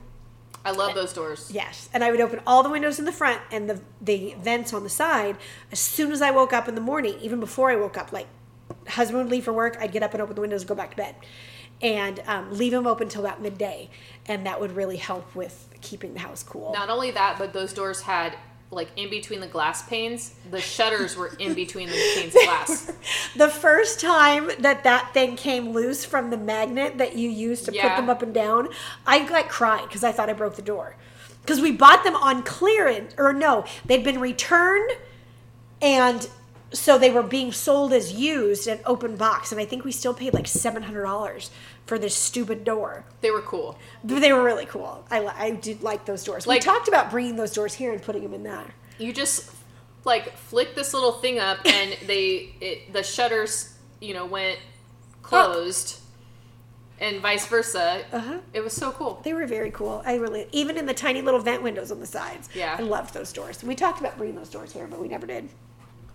I 0.66 0.72
love 0.72 0.96
those 0.96 1.14
doors. 1.14 1.50
Yes, 1.54 1.88
and 1.94 2.04
I 2.04 2.12
would 2.12 2.20
open 2.20 2.42
all 2.46 2.62
the 2.62 2.70
windows 2.70 3.00
in 3.00 3.06
the 3.06 3.12
front 3.12 3.42
and 3.52 3.70
the 3.70 3.82
the 4.02 4.36
vents 4.42 4.74
on 4.74 4.84
the 4.84 4.90
side 4.90 5.38
as 5.72 5.80
soon 5.80 6.12
as 6.12 6.22
I 6.22 6.32
woke 6.32 6.52
up 6.52 6.68
in 6.68 6.76
the 6.76 6.82
morning, 6.82 7.16
even 7.22 7.40
before 7.40 7.72
I 7.72 7.76
woke 7.78 7.98
up. 7.98 8.12
Like, 8.12 8.28
husband 8.88 9.24
would 9.24 9.32
leave 9.32 9.46
for 9.46 9.54
work, 9.54 9.78
I'd 9.80 9.92
get 9.92 10.04
up 10.04 10.14
and 10.14 10.22
open 10.22 10.36
the 10.36 10.42
windows 10.42 10.62
and 10.62 10.70
go 10.70 10.76
back 10.76 10.92
to 10.92 10.98
bed, 10.98 11.16
and 11.82 12.22
um, 12.28 12.52
leave 12.52 12.74
them 12.74 12.86
open 12.86 13.08
till 13.08 13.22
about 13.22 13.42
midday, 13.42 13.90
and 14.26 14.46
that 14.46 14.60
would 14.60 14.76
really 14.76 14.98
help 14.98 15.34
with 15.36 15.70
keeping 15.82 16.14
the 16.14 16.20
house 16.20 16.44
cool. 16.44 16.74
Not 16.74 16.90
only 16.90 17.12
that, 17.12 17.38
but 17.38 17.54
those 17.54 17.72
doors 17.72 18.02
had 18.02 18.38
like 18.70 18.90
in 18.96 19.10
between 19.10 19.40
the 19.40 19.48
glass 19.48 19.88
panes, 19.88 20.36
the 20.52 20.60
shutters 20.76 21.16
were 21.16 21.32
in 21.40 21.54
between 21.54 21.88
the 21.88 21.94
panes 22.16 22.36
of 22.36 22.42
glass. 22.44 22.92
the 23.36 23.50
first 23.50 24.00
time 24.00 24.50
that 24.60 24.84
that 24.84 25.14
thing 25.14 25.36
came 25.36 25.70
loose 25.72 26.04
from 26.04 26.30
the 26.30 26.38
magnet 26.38 26.98
that 26.98 27.16
you 27.16 27.30
used 27.30 27.66
to 27.66 27.72
put 27.72 27.96
them 27.96 28.10
up 28.10 28.22
and 28.22 28.34
down, 28.34 28.70
I 29.06 29.28
like 29.30 29.50
cried 29.50 29.84
because 29.84 30.04
I 30.04 30.12
thought 30.12 30.30
I 30.30 30.34
broke 30.34 30.56
the 30.56 30.62
door. 30.62 30.96
Because 31.42 31.62
we 31.62 31.72
bought 31.72 32.04
them 32.04 32.16
on 32.16 32.44
clearance, 32.44 33.14
or 33.18 33.32
no, 33.32 33.64
they'd 33.86 34.04
been 34.04 34.20
returned, 34.20 34.92
and 35.82 36.28
so 36.74 36.98
they 36.98 37.10
were 37.10 37.24
being 37.24 37.54
sold 37.54 37.94
as 37.94 38.12
used 38.12 38.68
an 38.68 38.80
open 38.86 39.16
box, 39.16 39.54
and 39.54 39.62
I 39.62 39.64
think 39.66 39.86
we 39.86 39.94
still 39.94 40.14
paid 40.14 40.34
like 40.34 40.48
seven 40.48 40.84
hundred 40.84 41.04
dollars 41.04 41.50
for 41.88 41.98
this 41.98 42.14
stupid 42.16 42.64
door. 42.64 43.04
They 43.22 43.32
were 43.32 43.42
cool. 43.42 43.80
They 44.04 44.32
were 44.34 44.44
really 44.44 44.66
cool. 44.66 45.04
I, 45.10 45.26
I 45.26 45.50
did 45.52 45.82
like 45.82 46.06
those 46.06 46.24
doors. 46.24 46.46
we 46.46 46.60
talked 46.60 46.88
about 46.88 47.10
bringing 47.10 47.36
those 47.38 47.52
doors 47.54 47.74
here 47.74 47.92
and 47.94 48.02
putting 48.02 48.22
them 48.24 48.34
in 48.34 48.44
there. 48.44 48.74
you 49.00 49.12
just 49.14 49.52
like 50.06 50.36
flick 50.38 50.76
this 50.76 50.94
little 50.94 51.14
thing 51.14 51.40
up 51.40 51.58
and 51.66 51.98
they 52.06 52.54
it, 52.62 52.94
the 52.94 53.04
shutters 53.04 53.74
you 54.00 54.14
know 54.14 54.26
went 54.26 54.58
closed 55.22 56.00
and 57.00 57.22
vice 57.22 57.46
versa 57.48 58.04
Uh-huh. 58.12 58.40
it 58.54 58.62
was 58.62 58.74
so 58.74 58.92
cool 58.92 59.20
They 59.24 59.34
were 59.34 59.46
very 59.46 59.72
cool. 59.72 60.02
I 60.06 60.16
really, 60.16 60.48
even 60.52 60.78
in 60.78 60.86
the 60.86 60.94
tiny 60.94 61.22
little 61.22 61.40
vent 61.40 61.62
windows 61.64 61.92
on 61.92 62.00
the 62.00 62.06
sides. 62.08 62.50
Yeah. 62.56 62.76
I 62.80 62.82
loved 62.84 63.14
those 63.14 63.32
doors. 63.34 63.64
We 63.64 63.76
talked 63.76 64.00
about 64.00 64.18
bringing 64.18 64.36
those 64.36 64.50
doors 64.50 64.72
here, 64.74 64.88
but 64.88 65.00
we 65.00 65.08
never 65.08 65.28
did. 65.28 65.48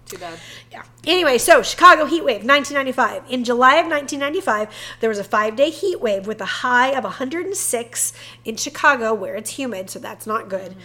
Too 0.06 0.18
bad 0.18 0.38
Yeah. 0.70 0.82
Anyway, 1.06 1.38
so 1.38 1.62
Chicago 1.62 2.04
heat 2.06 2.24
wave, 2.24 2.44
1995. 2.44 3.24
In 3.30 3.44
July 3.44 3.76
of 3.76 3.86
1995, 3.86 4.68
there 5.00 5.08
was 5.08 5.18
a 5.18 5.24
five 5.24 5.56
day 5.56 5.70
heat 5.70 6.00
wave 6.00 6.26
with 6.26 6.40
a 6.40 6.44
high 6.62 6.88
of 6.90 7.04
106 7.04 8.12
in 8.44 8.56
Chicago, 8.56 9.14
where 9.14 9.34
it's 9.34 9.50
humid, 9.50 9.90
so 9.90 9.98
that's 9.98 10.26
not 10.26 10.48
good. 10.48 10.76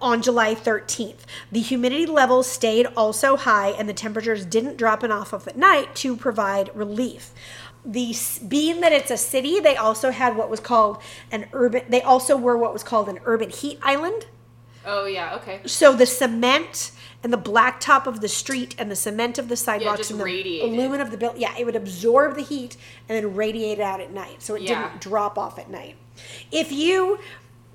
On 0.00 0.22
July 0.22 0.54
13th, 0.54 1.22
the 1.50 1.58
humidity 1.60 2.06
levels 2.06 2.46
stayed 2.48 2.86
also 2.96 3.36
high, 3.36 3.70
and 3.70 3.88
the 3.88 3.92
temperatures 3.94 4.44
didn't 4.44 4.76
drop 4.76 5.02
enough 5.02 5.34
off 5.34 5.48
at 5.48 5.56
night 5.56 5.94
to 5.96 6.16
provide 6.16 6.70
relief. 6.74 7.32
The 7.84 8.14
being 8.46 8.80
that 8.80 8.92
it's 8.92 9.10
a 9.10 9.16
city, 9.16 9.58
they 9.60 9.76
also 9.76 10.10
had 10.10 10.36
what 10.36 10.50
was 10.50 10.60
called 10.60 11.02
an 11.32 11.46
urban. 11.52 11.82
They 11.88 12.02
also 12.02 12.36
were 12.36 12.56
what 12.56 12.72
was 12.72 12.82
called 12.84 13.08
an 13.08 13.18
urban 13.24 13.50
heat 13.50 13.78
island. 13.82 14.26
oh 14.84 15.06
yeah 15.06 15.34
okay 15.36 15.60
So 15.66 15.92
the 15.94 16.06
cement 16.06 16.92
and 17.22 17.32
the 17.32 17.38
blacktop 17.38 18.06
of 18.06 18.20
the 18.20 18.28
street 18.28 18.74
and 18.78 18.90
the 18.90 18.96
cement 18.96 19.38
of 19.38 19.48
the 19.48 19.56
sidewalks 19.56 19.98
just 19.98 20.10
and 20.12 20.20
the 20.20 20.24
radiated. 20.24 20.68
aluminum 20.72 21.00
of 21.00 21.10
the 21.10 21.16
building, 21.16 21.40
yeah, 21.40 21.54
it 21.58 21.64
would 21.66 21.74
absorb 21.76 22.36
the 22.36 22.42
heat 22.42 22.76
and 23.08 23.16
then 23.16 23.34
radiate 23.34 23.78
it 23.78 23.82
out 23.82 24.00
at 24.00 24.12
night, 24.12 24.40
so 24.42 24.54
it 24.54 24.62
Yeah. 24.62 24.84
didn't 24.88 25.00
drop 25.00 25.36
off 25.36 25.58
at 25.58 25.68
night. 25.68 25.96
If 26.52 26.70
you 26.72 27.18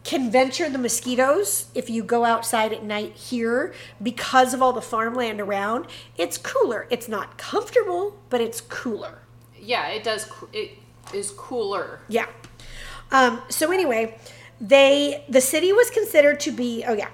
can 0.03 0.29
venture 0.31 0.69
the 0.69 0.77
mosquitoes, 0.77 1.67
if 1.73 1.89
you 1.89 2.03
go 2.03 2.25
outside 2.25 2.73
at 2.73 2.83
night 2.83 3.15
here, 3.15 3.73
because 4.01 4.53
of 4.53 4.61
all 4.61 4.73
the 4.73 4.81
farmland 4.81 5.39
around, 5.39 5.87
it's 6.17 6.37
cooler. 6.37 6.87
It's 6.89 7.07
not 7.07 7.37
comfortable, 7.37 8.17
but 8.29 8.39
it's 8.41 8.61
cooler. 8.61 9.19
yeah 9.59 9.87
it 9.87 10.03
does 10.03 10.29
it 10.51 10.71
is 11.13 11.31
cooler 11.31 11.99
Yeah. 12.09 12.25
Um, 13.13 13.41
so 13.49 13.71
anyway, 13.71 14.17
they 14.59 15.23
the 15.29 15.39
city 15.41 15.71
was 15.71 15.89
considered 15.89 16.39
to 16.41 16.51
be 16.51 16.83
oh 16.87 16.93
yeah. 16.93 17.07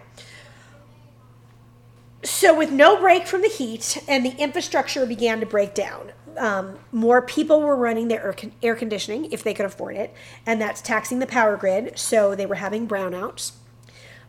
So 2.24 2.58
with 2.58 2.72
no 2.72 3.00
break 3.00 3.28
from 3.28 3.42
the 3.42 3.48
heat 3.48 4.04
and 4.08 4.26
the 4.26 4.36
infrastructure 4.38 5.06
began 5.06 5.40
to 5.40 5.46
break 5.46 5.74
down, 5.74 6.12
um, 6.38 6.80
more 6.92 7.22
people 7.22 7.62
were 7.62 7.76
running 7.76 8.08
their 8.08 8.24
air, 8.24 8.34
con- 8.34 8.52
air 8.62 8.76
conditioning 8.76 9.32
if 9.32 9.44
they 9.44 9.54
could 9.54 9.66
afford 9.66 9.96
it, 9.96 10.14
and 10.46 10.62
that's 10.62 10.82
taxing 10.82 11.20
the 11.20 11.28
power 11.28 11.58
grid. 11.58 11.98
So 11.98 12.36
they 12.36 12.46
were 12.46 12.56
having 12.56 12.88
brownouts. 12.88 13.54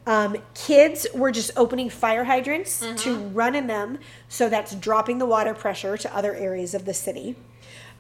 Um, 0.07 0.37
kids 0.55 1.07
were 1.15 1.31
just 1.31 1.51
opening 1.57 1.91
fire 1.91 2.25
hydrants 2.25 2.81
to 3.03 3.17
run 3.17 3.55
in 3.55 3.67
them, 3.67 3.99
so 4.29 4.49
that's 4.49 4.75
dropping 4.75 5.19
the 5.19 5.27
water 5.27 5.53
pressure 5.53 5.97
to 5.97 6.17
other 6.17 6.35
areas 6.35 6.75
of 6.75 6.85
the 6.85 6.95
city. 6.95 7.37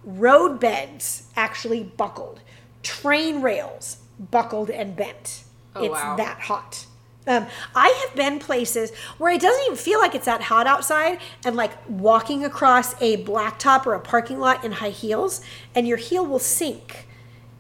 Road 0.02 0.58
beds 0.58 1.24
actually 1.36 1.84
buckled. 1.84 2.40
Train 2.82 3.42
rails 3.42 3.98
buckled 4.18 4.70
and 4.70 4.96
bent. 4.96 5.44
Oh, 5.76 5.84
it's 5.84 5.92
wow. 5.92 6.16
that 6.16 6.40
hot. 6.40 6.86
Um, 7.30 7.46
I 7.76 7.88
have 8.04 8.16
been 8.16 8.40
places 8.40 8.90
where 9.18 9.32
it 9.32 9.40
doesn't 9.40 9.64
even 9.66 9.76
feel 9.76 10.00
like 10.00 10.16
it's 10.16 10.24
that 10.24 10.42
hot 10.42 10.66
outside, 10.66 11.20
and 11.44 11.54
like 11.54 11.70
walking 11.88 12.44
across 12.44 13.00
a 13.00 13.22
blacktop 13.22 13.86
or 13.86 13.94
a 13.94 14.00
parking 14.00 14.40
lot 14.40 14.64
in 14.64 14.72
high 14.72 14.90
heels, 14.90 15.40
and 15.72 15.86
your 15.86 15.96
heel 15.96 16.26
will 16.26 16.40
sink 16.40 17.06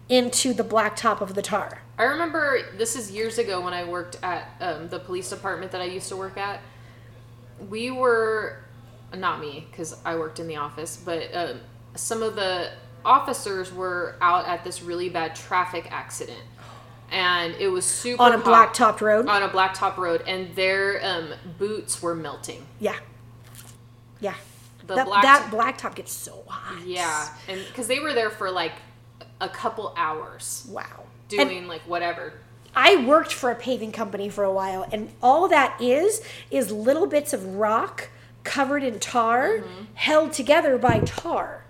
into 0.08 0.52
the 0.52 0.64
blacktop 0.64 1.20
of 1.20 1.34
the 1.34 1.42
tar. 1.42 1.82
I 1.98 2.02
remember 2.02 2.62
this 2.76 2.96
is 2.96 3.12
years 3.12 3.38
ago 3.38 3.60
when 3.60 3.72
I 3.72 3.84
worked 3.84 4.18
at 4.24 4.50
um, 4.60 4.88
the 4.88 4.98
police 4.98 5.30
department 5.30 5.70
that 5.70 5.80
I 5.80 5.84
used 5.84 6.08
to 6.08 6.16
work 6.16 6.36
at. 6.36 6.60
We 7.68 7.92
were, 7.92 8.64
not 9.16 9.38
me, 9.40 9.68
because 9.70 9.96
I 10.04 10.16
worked 10.16 10.40
in 10.40 10.48
the 10.48 10.56
office, 10.56 10.96
but 10.96 11.32
um, 11.32 11.60
some 11.94 12.24
of 12.24 12.34
the 12.34 12.72
officers 13.04 13.72
were 13.72 14.16
out 14.20 14.48
at 14.48 14.64
this 14.64 14.82
really 14.82 15.10
bad 15.10 15.36
traffic 15.36 15.86
accident. 15.92 16.42
And 17.10 17.54
it 17.56 17.68
was 17.68 17.84
super 17.84 18.22
On 18.22 18.32
a 18.32 18.38
hot- 18.38 18.72
blacktopped 18.74 19.00
road? 19.00 19.26
On 19.28 19.42
a 19.42 19.48
blacktop 19.48 19.96
road, 19.96 20.22
and 20.26 20.54
their 20.54 21.00
um, 21.04 21.30
boots 21.58 22.00
were 22.00 22.14
melting. 22.14 22.64
Yeah, 22.78 22.96
yeah. 24.20 24.34
The 24.86 24.94
that, 24.96 25.06
black- 25.06 25.22
that 25.22 25.50
blacktop 25.50 25.94
gets 25.96 26.12
so 26.12 26.42
hot. 26.46 26.84
Yeah, 26.86 27.28
and 27.48 27.60
because 27.68 27.86
they 27.86 27.98
were 28.00 28.12
there 28.12 28.30
for 28.30 28.50
like 28.50 28.72
a 29.40 29.48
couple 29.48 29.92
hours 29.96 30.66
Wow. 30.70 30.84
doing 31.28 31.58
And 31.58 31.68
like 31.68 31.82
whatever. 31.82 32.34
I 32.76 33.04
worked 33.04 33.32
for 33.32 33.50
a 33.50 33.54
paving 33.56 33.90
company 33.92 34.28
for 34.28 34.44
a 34.44 34.52
while, 34.52 34.86
and 34.92 35.10
all 35.22 35.48
that 35.48 35.80
is 35.80 36.22
is 36.50 36.70
little 36.70 37.06
bits 37.06 37.32
of 37.32 37.56
rock 37.56 38.08
covered 38.44 38.82
in 38.82 39.00
tar, 39.00 39.58
Mm-hmm. 39.58 39.84
held 39.94 40.32
together 40.32 40.78
by 40.78 41.00
tar. 41.00 41.64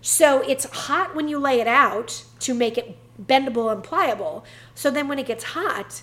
So 0.00 0.40
it's 0.48 0.64
hot 0.64 1.14
when 1.14 1.28
you 1.28 1.38
lay 1.38 1.60
it 1.60 1.66
out 1.66 2.24
to 2.40 2.54
make 2.54 2.78
it 2.78 2.96
bendable 3.20 3.72
and 3.72 3.82
pliable. 3.82 4.44
So 4.74 4.90
then 4.90 5.08
when 5.08 5.18
it 5.18 5.26
gets 5.26 5.44
hot, 5.44 6.02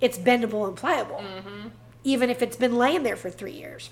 it's 0.00 0.18
bendable 0.18 0.66
and 0.68 0.76
pliable, 0.76 1.16
Mm-hmm. 1.16 1.68
even 2.04 2.30
if 2.30 2.42
it's 2.42 2.56
been 2.56 2.76
laying 2.76 3.02
there 3.02 3.16
for 3.16 3.30
three 3.30 3.52
years. 3.52 3.90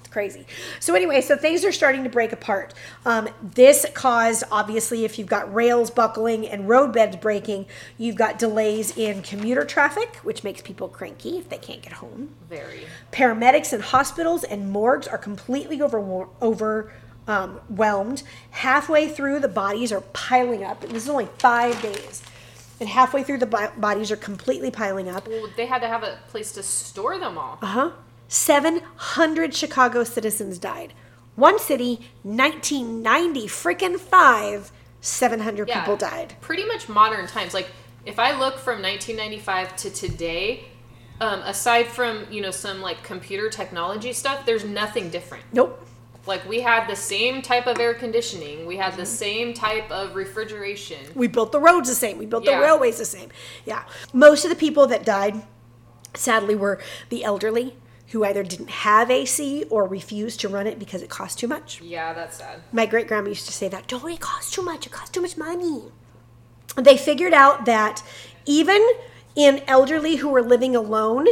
It's 0.00 0.08
crazy. 0.12 0.46
So 0.80 0.94
anyway, 0.94 1.20
so 1.20 1.36
things 1.36 1.64
are 1.64 1.70
starting 1.70 2.02
to 2.04 2.10
break 2.10 2.32
apart. 2.32 2.74
Um, 3.06 3.28
this 3.40 3.86
caused, 3.94 4.42
obviously, 4.50 5.04
if 5.04 5.18
you've 5.18 5.28
got 5.28 5.52
rails 5.54 5.90
buckling 5.90 6.48
and 6.48 6.64
roadbeds 6.68 7.20
breaking, 7.20 7.66
you've 7.98 8.16
got 8.16 8.38
delays 8.38 8.96
in 8.96 9.22
commuter 9.22 9.64
traffic, 9.64 10.16
which 10.24 10.42
makes 10.42 10.60
people 10.60 10.88
cranky 10.88 11.38
if 11.38 11.48
they 11.48 11.58
can't 11.58 11.82
get 11.82 11.92
home. 11.94 12.30
Very. 12.48 12.80
Paramedics 13.12 13.72
and 13.72 13.82
hospitals 13.82 14.42
and 14.44 14.70
morgues 14.72 15.06
are 15.06 15.18
completely 15.18 15.80
over 15.80 16.26
over 16.40 16.92
um, 17.26 17.60
whelmed. 17.68 18.22
Halfway 18.50 19.08
through, 19.08 19.40
the 19.40 19.48
bodies 19.48 19.92
are 19.92 20.00
piling 20.00 20.64
up. 20.64 20.82
And 20.82 20.92
this 20.92 21.04
is 21.04 21.08
only 21.08 21.28
five 21.38 21.80
days. 21.82 22.22
And 22.80 22.88
halfway 22.88 23.22
through, 23.22 23.38
the 23.38 23.46
bo- 23.46 23.72
bodies 23.76 24.10
are 24.10 24.16
completely 24.16 24.70
piling 24.70 25.08
up. 25.08 25.28
Well, 25.28 25.48
they 25.56 25.66
had 25.66 25.80
to 25.82 25.88
have 25.88 26.02
a 26.02 26.18
place 26.28 26.52
to 26.52 26.62
store 26.62 27.18
them 27.18 27.38
all. 27.38 27.58
Uh 27.62 27.66
huh. 27.66 27.90
700 28.28 29.54
Chicago 29.54 30.04
citizens 30.04 30.58
died. 30.58 30.94
One 31.36 31.58
city, 31.58 32.00
1990, 32.22 33.46
freaking 33.46 33.98
five, 33.98 34.72
700 35.00 35.68
Yeah, 35.68 35.80
people 35.80 35.96
died. 35.96 36.36
Pretty 36.40 36.64
much 36.64 36.88
modern 36.88 37.26
times. 37.26 37.54
Like 37.54 37.70
if 38.04 38.18
I 38.18 38.38
look 38.38 38.58
from 38.58 38.82
1995 38.82 39.76
to 39.76 39.90
today, 39.90 40.64
um, 41.20 41.40
aside 41.42 41.86
from 41.86 42.26
you 42.30 42.40
know 42.40 42.50
some 42.50 42.80
like 42.80 43.02
computer 43.02 43.48
technology 43.48 44.12
stuff, 44.12 44.44
there's 44.44 44.64
nothing 44.64 45.10
different. 45.10 45.44
Nope. 45.52 45.86
Like 46.26 46.48
we 46.48 46.60
had 46.60 46.88
the 46.88 46.96
same 46.96 47.42
type 47.42 47.66
of 47.66 47.78
air 47.78 47.94
conditioning, 47.94 48.66
we 48.66 48.76
had 48.76 48.96
the 48.96 49.06
same 49.06 49.54
type 49.54 49.90
of 49.90 50.14
refrigeration. 50.14 50.98
We 51.14 51.26
built 51.26 51.52
the 51.52 51.60
roads 51.60 51.88
the 51.88 51.94
same. 51.94 52.18
We 52.18 52.26
built 52.26 52.44
the 52.44 52.52
railways 52.52 52.98
the 52.98 53.04
same. 53.04 53.30
Yeah. 53.64 53.84
Most 54.12 54.44
of 54.44 54.50
the 54.50 54.56
people 54.56 54.86
that 54.86 55.04
died, 55.04 55.42
sadly, 56.14 56.54
were 56.54 56.80
the 57.08 57.24
elderly 57.24 57.76
who 58.12 58.24
either 58.24 58.42
didn't 58.42 58.70
have 58.70 59.10
AC 59.10 59.64
or 59.70 59.86
refused 59.86 60.38
to 60.40 60.48
run 60.48 60.66
it 60.66 60.78
because 60.78 61.02
it 61.02 61.08
cost 61.08 61.38
too 61.38 61.48
much. 61.48 61.80
Yeah, 61.80 62.12
that's 62.12 62.36
sad. 62.36 62.60
My 62.70 62.84
great 62.84 63.08
grandma 63.08 63.30
used 63.30 63.46
to 63.46 63.52
say 63.52 63.68
that, 63.68 63.88
don't 63.88 64.08
it 64.10 64.20
costs 64.20 64.52
too 64.52 64.62
much, 64.62 64.86
it 64.86 64.92
costs 64.92 65.10
too 65.10 65.22
much 65.22 65.36
money. 65.36 65.84
They 66.76 66.96
figured 66.96 67.32
out 67.32 67.64
that 67.64 68.02
even 68.44 68.86
in 69.34 69.62
elderly 69.66 70.16
who 70.16 70.28
were 70.28 70.42
living 70.42 70.76
alone, 70.76 71.26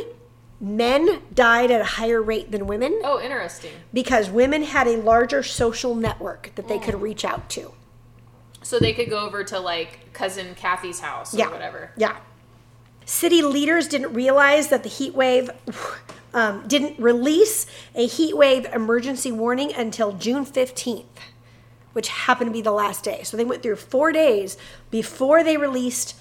men 0.61 1.23
died 1.35 1.71
at 1.71 1.81
a 1.81 1.85
higher 1.85 2.21
rate 2.23 2.51
than 2.53 2.67
women 2.67 3.01
Oh, 3.03 3.21
interesting. 3.21 3.73
because 3.95 4.29
women 4.29 4.63
had 4.63 4.87
a 4.87 4.97
larger 4.99 5.43
social 5.43 5.95
network 5.95 6.53
that 6.57 6.69
they 6.69 6.79
could 6.79 7.01
reach 7.01 7.25
out 7.25 7.49
to. 7.51 7.73
So 8.63 8.79
they 8.79 8.93
could 8.93 9.09
go 9.09 9.21
over 9.21 9.43
to 9.45 9.59
like 9.59 10.13
cousin 10.13 10.55
Kathy's 10.55 11.01
house 11.01 11.35
or 11.35 11.39
Yeah. 11.39 11.51
whatever. 11.51 11.93
Yeah. 11.97 12.19
City 13.07 13.43
leaders 13.43 13.89
didn't 13.89 14.13
realize 14.13 14.69
that 14.69 14.83
the 14.83 14.89
heat 14.91 15.15
wave 15.15 15.51
um, 16.35 16.69
didn't 16.69 16.99
release 17.01 17.67
a 17.95 18.07
heat 18.07 18.37
wave 18.37 18.67
emergency 18.67 19.33
warning 19.33 19.73
until 19.75 20.13
June 20.13 20.45
15th, 20.47 21.07
which 21.95 22.09
happened 22.09 22.51
to 22.51 22.53
be 22.53 22.61
the 22.63 22.71
last 22.71 23.03
day. 23.03 23.23
So 23.25 23.37
they 23.37 23.45
went 23.45 23.63
through 23.63 23.77
four 23.77 24.13
days 24.13 24.57
before 24.91 25.43
they 25.43 25.57
released 25.57 26.15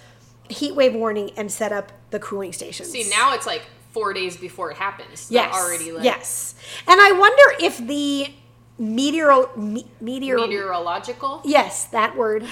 heat 0.49 0.73
wave 0.73 0.95
warning 0.95 1.29
and 1.37 1.51
set 1.51 1.71
up 1.71 1.91
the 2.09 2.19
cooling 2.19 2.53
stations. 2.53 2.89
See, 2.89 3.07
now 3.09 3.33
it's 3.33 3.45
like 3.45 3.63
four 3.91 4.13
days 4.13 4.37
before 4.37 4.71
it 4.71 4.77
happens. 4.77 5.27
Yes, 5.29 5.53
already 5.53 5.91
like 5.91 6.03
yes. 6.03 6.55
And 6.87 6.99
I 6.99 7.11
wonder 7.11 7.65
if 7.65 7.77
the 7.77 8.33
meteor 8.77 9.45
me, 9.57 9.85
meteor 9.99 10.37
meteorological 10.37 11.41
yes 11.43 11.87
that 11.87 12.15
word 12.15 12.45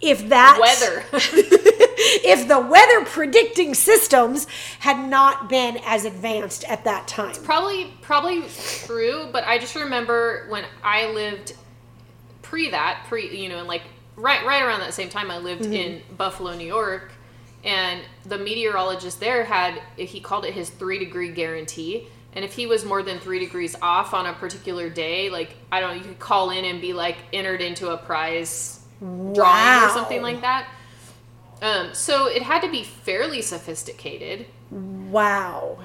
if 0.00 0.28
that 0.28 0.58
weather. 0.60 1.04
if 1.12 2.46
the 2.48 2.58
weather 2.58 3.04
predicting 3.04 3.74
systems 3.74 4.46
had 4.80 5.08
not 5.08 5.48
been 5.48 5.78
as 5.84 6.04
advanced 6.04 6.64
at 6.64 6.84
that 6.84 7.08
time. 7.08 7.30
It's 7.30 7.38
probably 7.38 7.92
probably 8.02 8.44
true, 8.86 9.28
but 9.32 9.44
I 9.44 9.58
just 9.58 9.74
remember 9.74 10.46
when 10.48 10.64
I 10.82 11.06
lived 11.10 11.54
pre 12.42 12.70
that, 12.70 13.04
pre 13.08 13.36
you 13.36 13.48
know, 13.48 13.64
like 13.64 13.82
right 14.16 14.44
right 14.46 14.62
around 14.62 14.80
that 14.80 14.94
same 14.94 15.08
time 15.08 15.30
I 15.30 15.38
lived 15.38 15.62
Mm-hmm. 15.62 15.72
in 15.72 16.02
Buffalo, 16.16 16.54
New 16.54 16.66
York, 16.66 17.12
and 17.68 18.00
the 18.24 18.38
meteorologist 18.38 19.20
there 19.20 19.44
had 19.44 19.80
he 19.96 20.20
called 20.20 20.44
it 20.44 20.54
his 20.54 20.70
3 20.70 20.98
degree 20.98 21.30
guarantee. 21.30 22.08
And 22.34 22.44
if 22.44 22.52
he 22.52 22.66
was 22.66 22.84
more 22.84 23.02
than 23.02 23.18
three 23.18 23.38
degrees 23.38 23.74
off 23.82 24.12
on 24.14 24.26
a 24.26 24.32
particular 24.32 24.88
day, 24.90 25.28
like 25.30 25.54
I 25.72 25.80
don't 25.80 25.90
know, 25.90 26.02
you 26.02 26.08
could 26.08 26.18
call 26.18 26.50
in 26.50 26.64
and 26.64 26.80
be 26.80 26.92
like 26.92 27.16
entered 27.32 27.60
into 27.60 27.88
a 27.90 27.96
prize 27.96 28.80
drawing 29.00 29.36
Wow. 29.36 29.86
or 29.86 29.90
something 29.90 30.22
like 30.22 30.40
that. 30.42 30.68
Um, 31.60 31.92
so 31.94 32.26
it 32.26 32.42
had 32.42 32.60
to 32.62 32.70
be 32.70 32.84
fairly 32.84 33.42
sophisticated. 33.42 34.46
Wow. 34.70 35.78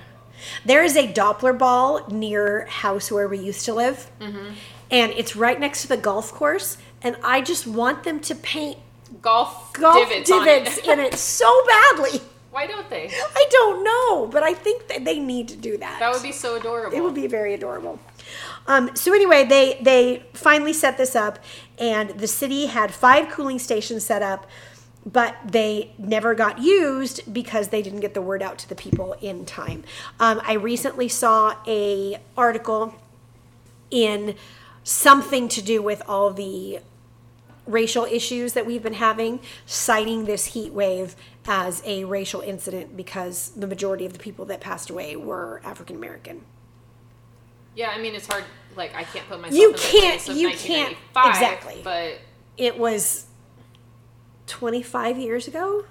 There 0.66 0.84
is 0.84 0.96
a 0.96 1.08
Doppler 1.12 1.58
ball 1.58 2.06
near 2.10 2.66
house 2.68 3.12
where 3.12 3.28
we 3.28 3.40
used 3.40 3.66
to 3.66 3.74
live, 3.74 4.10
Mm-hmm. 4.20 4.54
and 4.92 5.12
it's 5.14 5.36
right 5.36 5.60
next 5.60 5.82
to 5.84 5.88
the 5.88 5.98
golf 5.98 6.32
course. 6.32 6.78
And 7.02 7.16
I 7.24 7.42
just 7.42 7.66
want 7.66 8.04
them 8.04 8.20
to 8.22 8.36
paint 8.36 8.78
Golf, 9.22 9.63
golf 9.74 10.10
divots, 10.10 10.30
divots, 10.30 10.78
it. 10.78 10.88
in 10.88 11.00
it 11.00 11.16
so 11.16 11.66
badly. 11.66 12.22
Why 12.52 12.68
don't 12.68 12.88
they? 12.88 13.10
I 13.36 13.46
don't 13.50 13.84
know, 13.84 14.28
but 14.28 14.44
I 14.44 14.54
think 14.54 14.88
that 14.88 15.06
they 15.06 15.20
need 15.20 15.48
to 15.48 15.56
do 15.56 15.76
that. 15.78 16.00
That 16.00 16.14
would 16.14 16.22
be 16.22 16.32
so 16.32 16.56
adorable. 16.56 16.96
It 16.96 17.02
would 17.02 17.16
be 17.16 17.26
very 17.26 17.56
adorable. 17.56 18.00
Um, 18.68 18.96
so 18.96 19.12
anyway, 19.14 19.44
they 19.44 19.80
they 19.82 20.24
finally 20.34 20.74
set 20.74 20.98
this 20.98 21.16
up, 21.16 21.40
and 21.80 22.12
the 22.12 22.28
city 22.28 22.68
had 22.68 22.94
five 22.94 23.30
cooling 23.30 23.58
stations 23.58 24.06
set 24.06 24.22
up, 24.22 24.48
but 25.04 25.36
they 25.44 25.94
never 25.98 26.36
got 26.36 26.60
used 26.60 27.34
because 27.34 27.70
they 27.70 27.82
didn't 27.82 28.02
get 28.02 28.14
the 28.14 28.22
word 28.22 28.44
out 28.44 28.60
to 28.60 28.70
the 28.70 28.76
people 28.76 29.14
in 29.20 29.46
time. 29.46 29.84
Um, 30.20 30.40
I 30.46 30.54
recently 30.54 31.10
saw 31.10 31.56
a 31.68 32.18
article 32.38 32.94
in 33.90 34.36
something 34.84 35.48
to 35.50 35.62
do 35.62 35.82
with 35.82 36.02
all 36.08 36.32
the 36.32 36.80
racial 37.66 38.06
issues 38.06 38.54
that 38.54 38.66
we've 38.66 38.84
been 38.84 38.94
having, 38.94 39.40
citing 39.66 40.26
this 40.26 40.48
heat 40.48 40.74
wave 40.74 41.16
as 41.46 41.82
a 41.86 42.04
racial 42.06 42.42
incident 42.42 42.96
because 42.98 43.50
the 43.52 43.68
majority 43.68 44.06
of 44.06 44.14
the 44.14 44.20
people 44.20 44.46
that 44.46 44.60
passed 44.62 44.90
away 44.90 45.16
were 45.16 45.62
African 45.64 45.96
American. 45.96 46.44
Yeah, 47.76 47.90
I 47.90 48.00
mean 48.00 48.16
it's 48.16 48.28
hard. 48.28 48.44
Like 48.76 48.94
I 48.96 49.04
can't 49.04 49.28
put 49.28 49.40
myself. 49.42 49.60
You 49.60 49.70
in 49.70 49.76
the 49.76 49.82
can't- 49.82 50.04
place 50.22 50.30
of 50.30 50.38
you 50.38 50.50
can't- 50.50 50.96
1995, 51.14 51.30
exactly. 51.30 51.82
But 51.84 52.20
It 52.58 52.78
was 52.78 53.26
25 54.48 55.18
years 55.18 55.48
ago. 55.48 55.86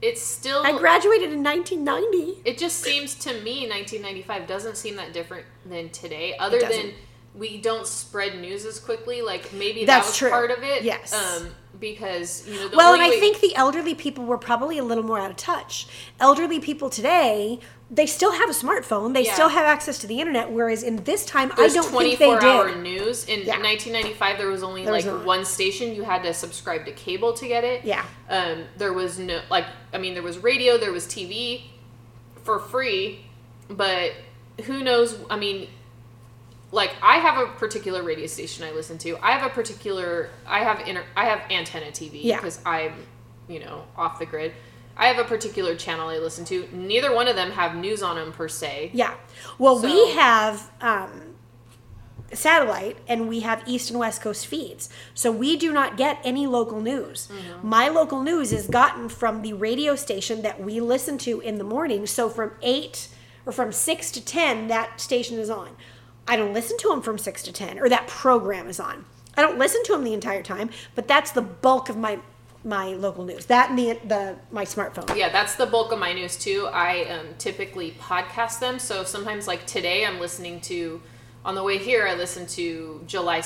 it's 0.00 0.20
still. 0.20 0.62
I 0.64 0.76
graduated 0.78 1.32
in 1.32 1.42
1990. 1.42 2.42
it 2.44 2.58
just 2.58 2.80
seems 2.80 3.14
to 3.20 3.30
me 3.42 3.68
1995 3.68 4.46
doesn't 4.46 4.76
seem 4.76 4.96
that 4.96 5.12
different 5.12 5.46
than 5.64 5.90
today. 5.90 6.36
Other 6.38 6.58
than 6.60 6.92
we 7.34 7.58
don't 7.58 7.86
spread 7.86 8.40
news 8.40 8.64
as 8.66 8.78
quickly. 8.78 9.22
Like 9.22 9.52
maybe 9.52 9.84
That's 9.84 10.06
that 10.06 10.10
was 10.10 10.16
true. 10.16 10.30
part 10.30 10.50
of 10.50 10.62
it. 10.62 10.82
Yes. 10.82 11.12
Um, 11.14 11.48
because 11.80 12.46
you 12.46 12.54
know. 12.54 12.68
The 12.68 12.76
Well, 12.76 12.92
and 12.92 13.02
I 13.02 13.08
way- 13.10 13.18
think 13.20 13.40
the 13.40 13.54
elderly 13.56 13.94
people 13.94 14.24
were 14.24 14.38
probably 14.38 14.78
a 14.78 14.84
little 14.84 15.02
more 15.04 15.18
out 15.18 15.30
of 15.30 15.36
touch. 15.36 15.86
Elderly 16.20 16.60
people 16.60 16.90
today, 16.90 17.58
they 17.90 18.06
still 18.06 18.32
have 18.32 18.48
a 18.48 18.52
smartphone, 18.52 19.14
they 19.14 19.24
Yeah. 19.24 19.32
still 19.32 19.48
have 19.48 19.64
access 19.64 19.98
to 19.98 20.06
the 20.06 20.20
internet, 20.20 20.50
whereas 20.50 20.82
in 20.82 21.02
this 21.04 21.24
time, 21.24 21.50
There's 21.56 21.72
I 21.72 21.74
don't 21.74 21.84
think 21.84 22.18
24 22.18 22.40
they 22.40 22.46
hour 22.46 22.68
did. 22.68 22.82
news. 22.82 23.24
In 23.24 23.40
Yeah. 23.40 23.56
1995, 23.58 24.38
there 24.38 24.48
was 24.48 24.62
only 24.62 24.84
There 24.84 24.92
like 24.92 25.06
not. 25.06 25.24
one 25.24 25.44
station. 25.44 25.94
You 25.94 26.02
had 26.04 26.22
to 26.22 26.32
subscribe 26.34 26.84
to 26.86 26.92
cable 26.92 27.32
to 27.32 27.48
get 27.48 27.64
it. 27.64 27.84
Yeah. 27.84 28.04
Um, 28.30 28.66
there 28.76 28.92
was 28.92 29.18
no 29.18 29.40
like. 29.50 29.64
I 29.92 29.98
mean, 29.98 30.14
there 30.14 30.22
was 30.22 30.38
radio. 30.38 30.76
There 30.78 30.92
was 30.92 31.06
TV. 31.06 31.64
for 32.44 32.58
free, 32.58 33.24
but 33.68 34.10
who 34.64 34.82
knows? 34.82 35.16
I 35.30 35.36
mean, 35.36 35.68
like 36.72 36.94
I 37.02 37.18
have 37.18 37.38
a 37.38 37.52
particular 37.52 38.02
radio 38.02 38.26
station 38.26 38.64
I 38.64 38.72
listen 38.72 38.98
to. 38.98 39.16
I 39.22 39.32
have 39.32 39.48
a 39.48 39.54
particular 39.54 40.30
I 40.46 40.60
have 40.60 40.80
inter, 40.88 41.04
I 41.14 41.26
have 41.26 41.42
antenna 41.50 41.86
TV 41.92 42.24
Yeah. 42.24 42.36
because 42.36 42.58
I'm, 42.66 42.94
you 43.46 43.60
know, 43.60 43.84
off 43.96 44.18
the 44.18 44.26
grid. 44.26 44.52
I 44.96 45.06
have 45.06 45.18
a 45.18 45.24
particular 45.24 45.76
channel 45.76 46.08
I 46.08 46.18
listen 46.18 46.44
to. 46.46 46.68
Neither 46.72 47.14
one 47.14 47.28
of 47.28 47.36
them 47.36 47.50
have 47.52 47.76
news 47.76 48.02
on 48.02 48.16
them 48.16 48.32
per 48.32 48.48
se. 48.48 48.90
Yeah. 48.92 49.14
Well, 49.58 49.80
we 49.80 50.10
have 50.12 50.70
um, 50.80 51.34
satellite 52.32 52.98
and 53.08 53.28
we 53.28 53.40
have 53.40 53.62
East 53.66 53.90
and 53.90 53.98
West 53.98 54.20
Coast 54.20 54.46
feeds. 54.46 54.88
So 55.14 55.30
we 55.32 55.56
do 55.56 55.72
not 55.72 55.96
get 55.96 56.18
any 56.24 56.46
local 56.46 56.80
news. 56.80 57.28
Mm-hmm. 57.28 57.68
My 57.68 57.88
local 57.88 58.22
news 58.22 58.52
is 58.52 58.66
gotten 58.66 59.08
from 59.08 59.42
the 59.42 59.52
radio 59.54 59.96
station 59.96 60.42
that 60.42 60.62
we 60.62 60.80
listen 60.80 61.18
to 61.18 61.40
in 61.40 61.58
the 61.58 61.64
morning. 61.64 62.06
So 62.06 62.28
from 62.28 62.52
8 62.62 63.08
or 63.46 63.52
from 63.52 63.72
6 63.72 64.10
to 64.12 64.24
10, 64.24 64.68
that 64.68 65.00
station 65.00 65.38
is 65.38 65.50
on. 65.50 65.70
I 66.26 66.36
don't 66.36 66.54
listen 66.54 66.78
to 66.78 66.88
them 66.88 67.02
from 67.02 67.18
6 67.18 67.42
to 67.42 67.52
10 67.52 67.78
or 67.78 67.88
that 67.88 68.06
program 68.06 68.68
is 68.68 68.78
on. 68.78 69.04
I 69.36 69.42
don't 69.42 69.58
listen 69.58 69.82
to 69.84 69.92
them 69.92 70.04
the 70.04 70.14
entire 70.14 70.42
time, 70.42 70.70
but 70.94 71.08
that's 71.08 71.30
the 71.30 71.42
bulk 71.42 71.88
of 71.88 71.96
my 71.96 72.18
my 72.64 72.88
local 72.90 73.24
news. 73.24 73.46
That 73.46 73.70
and 73.70 73.78
the 73.78 73.98
the 74.06 74.36
my 74.50 74.64
smartphone. 74.64 75.16
Yeah, 75.16 75.30
that's 75.30 75.56
the 75.56 75.66
bulk 75.66 75.92
of 75.92 75.98
my 75.98 76.12
news 76.12 76.36
too. 76.36 76.68
I 76.72 77.04
um, 77.04 77.26
typically 77.38 77.92
podcast 77.92 78.60
them. 78.60 78.78
So 78.78 79.04
sometimes, 79.04 79.46
like 79.46 79.66
today, 79.66 80.06
I'm 80.06 80.20
listening 80.20 80.60
to, 80.62 81.00
on 81.44 81.54
the 81.54 81.62
way 81.62 81.78
here, 81.78 82.06
I 82.06 82.14
listened 82.14 82.48
to 82.50 83.02
July 83.06 83.40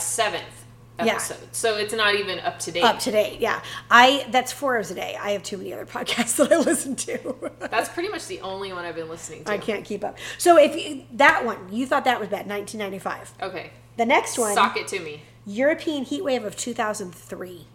7th 0.98 1.06
Yeah. 1.06 1.12
episode. 1.14 1.48
So 1.54 1.76
it's 1.76 1.92
not 1.94 2.14
even 2.14 2.38
up 2.40 2.58
to 2.60 2.72
date. 2.72 2.82
Up 2.82 2.98
to 3.00 3.10
date, 3.10 3.40
yeah. 3.40 3.62
I 3.90 4.26
that's 4.30 4.52
four 4.52 4.76
hours 4.76 4.90
a 4.90 4.94
day. 4.94 5.16
I 5.20 5.30
have 5.30 5.42
too 5.42 5.56
many 5.58 5.72
other 5.72 5.86
podcasts 5.96 6.36
that 6.36 6.52
I 6.52 6.58
listen 6.58 6.96
to. 6.96 7.50
That's 7.70 7.88
pretty 7.88 8.08
much 8.08 8.26
the 8.26 8.40
only 8.40 8.72
one 8.72 8.84
I've 8.84 8.94
been 8.94 9.08
listening 9.08 9.44
to. 9.44 9.50
I 9.52 9.58
can't 9.58 9.84
keep 9.84 10.04
up. 10.04 10.16
So 10.38 10.58
if 10.58 10.74
you, 10.76 11.04
that 11.14 11.44
one 11.44 11.58
you 11.70 11.86
thought 11.86 12.04
that 12.04 12.18
was 12.20 12.28
bad, 12.28 12.46
1995. 12.48 13.34
Okay. 13.42 13.70
The 13.96 14.06
next 14.06 14.38
one, 14.38 14.54
Sock 14.54 14.76
it 14.76 14.86
to 14.88 15.00
me. 15.00 15.22
European 15.46 16.04
heat 16.04 16.24
wave 16.24 16.44
of 16.44 16.56
2003. 16.56 17.66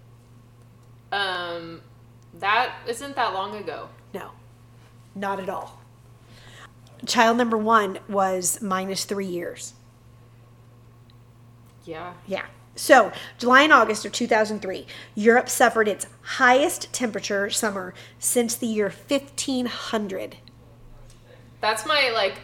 Um, 1.12 1.82
that 2.40 2.76
isn't 2.88 3.16
that 3.16 3.34
long 3.34 3.56
ago. 3.56 3.90
No, 4.14 4.32
not 5.16 5.40
at 5.40 5.50
all. 5.50 5.82
Child 7.06 7.38
number 7.38 7.58
one 7.58 8.00
was 8.08 8.62
minus 8.62 9.06
three 9.06 9.26
years. 9.26 9.74
Yeah. 11.84 12.14
Yeah. 12.28 12.46
So, 12.76 13.12
July 13.38 13.64
and 13.64 13.74
August 13.74 14.06
of 14.06 14.12
2003, 14.12 14.88
Europe 15.16 15.50
suffered 15.50 15.88
its 15.88 16.08
highest 16.22 16.92
temperature 16.94 17.50
summer 17.50 17.94
since 18.18 18.56
the 18.56 18.68
year 18.68 18.90
1500. 18.90 20.38
That's 21.60 21.86
my 21.86 22.12
like. 22.14 22.40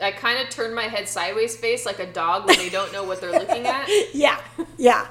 I 0.00 0.10
kind 0.10 0.38
of 0.38 0.50
turn 0.50 0.74
my 0.74 0.82
head 0.82 1.08
sideways 1.08 1.56
face 1.56 1.86
like 1.86 1.98
a 1.98 2.12
dog 2.12 2.46
when 2.46 2.58
they 2.58 2.68
don't 2.68 2.92
know 2.92 3.02
what 3.02 3.18
they're 3.20 3.32
looking 3.32 3.66
at. 3.66 3.88
Yeah, 4.12 4.38
yeah. 4.76 5.06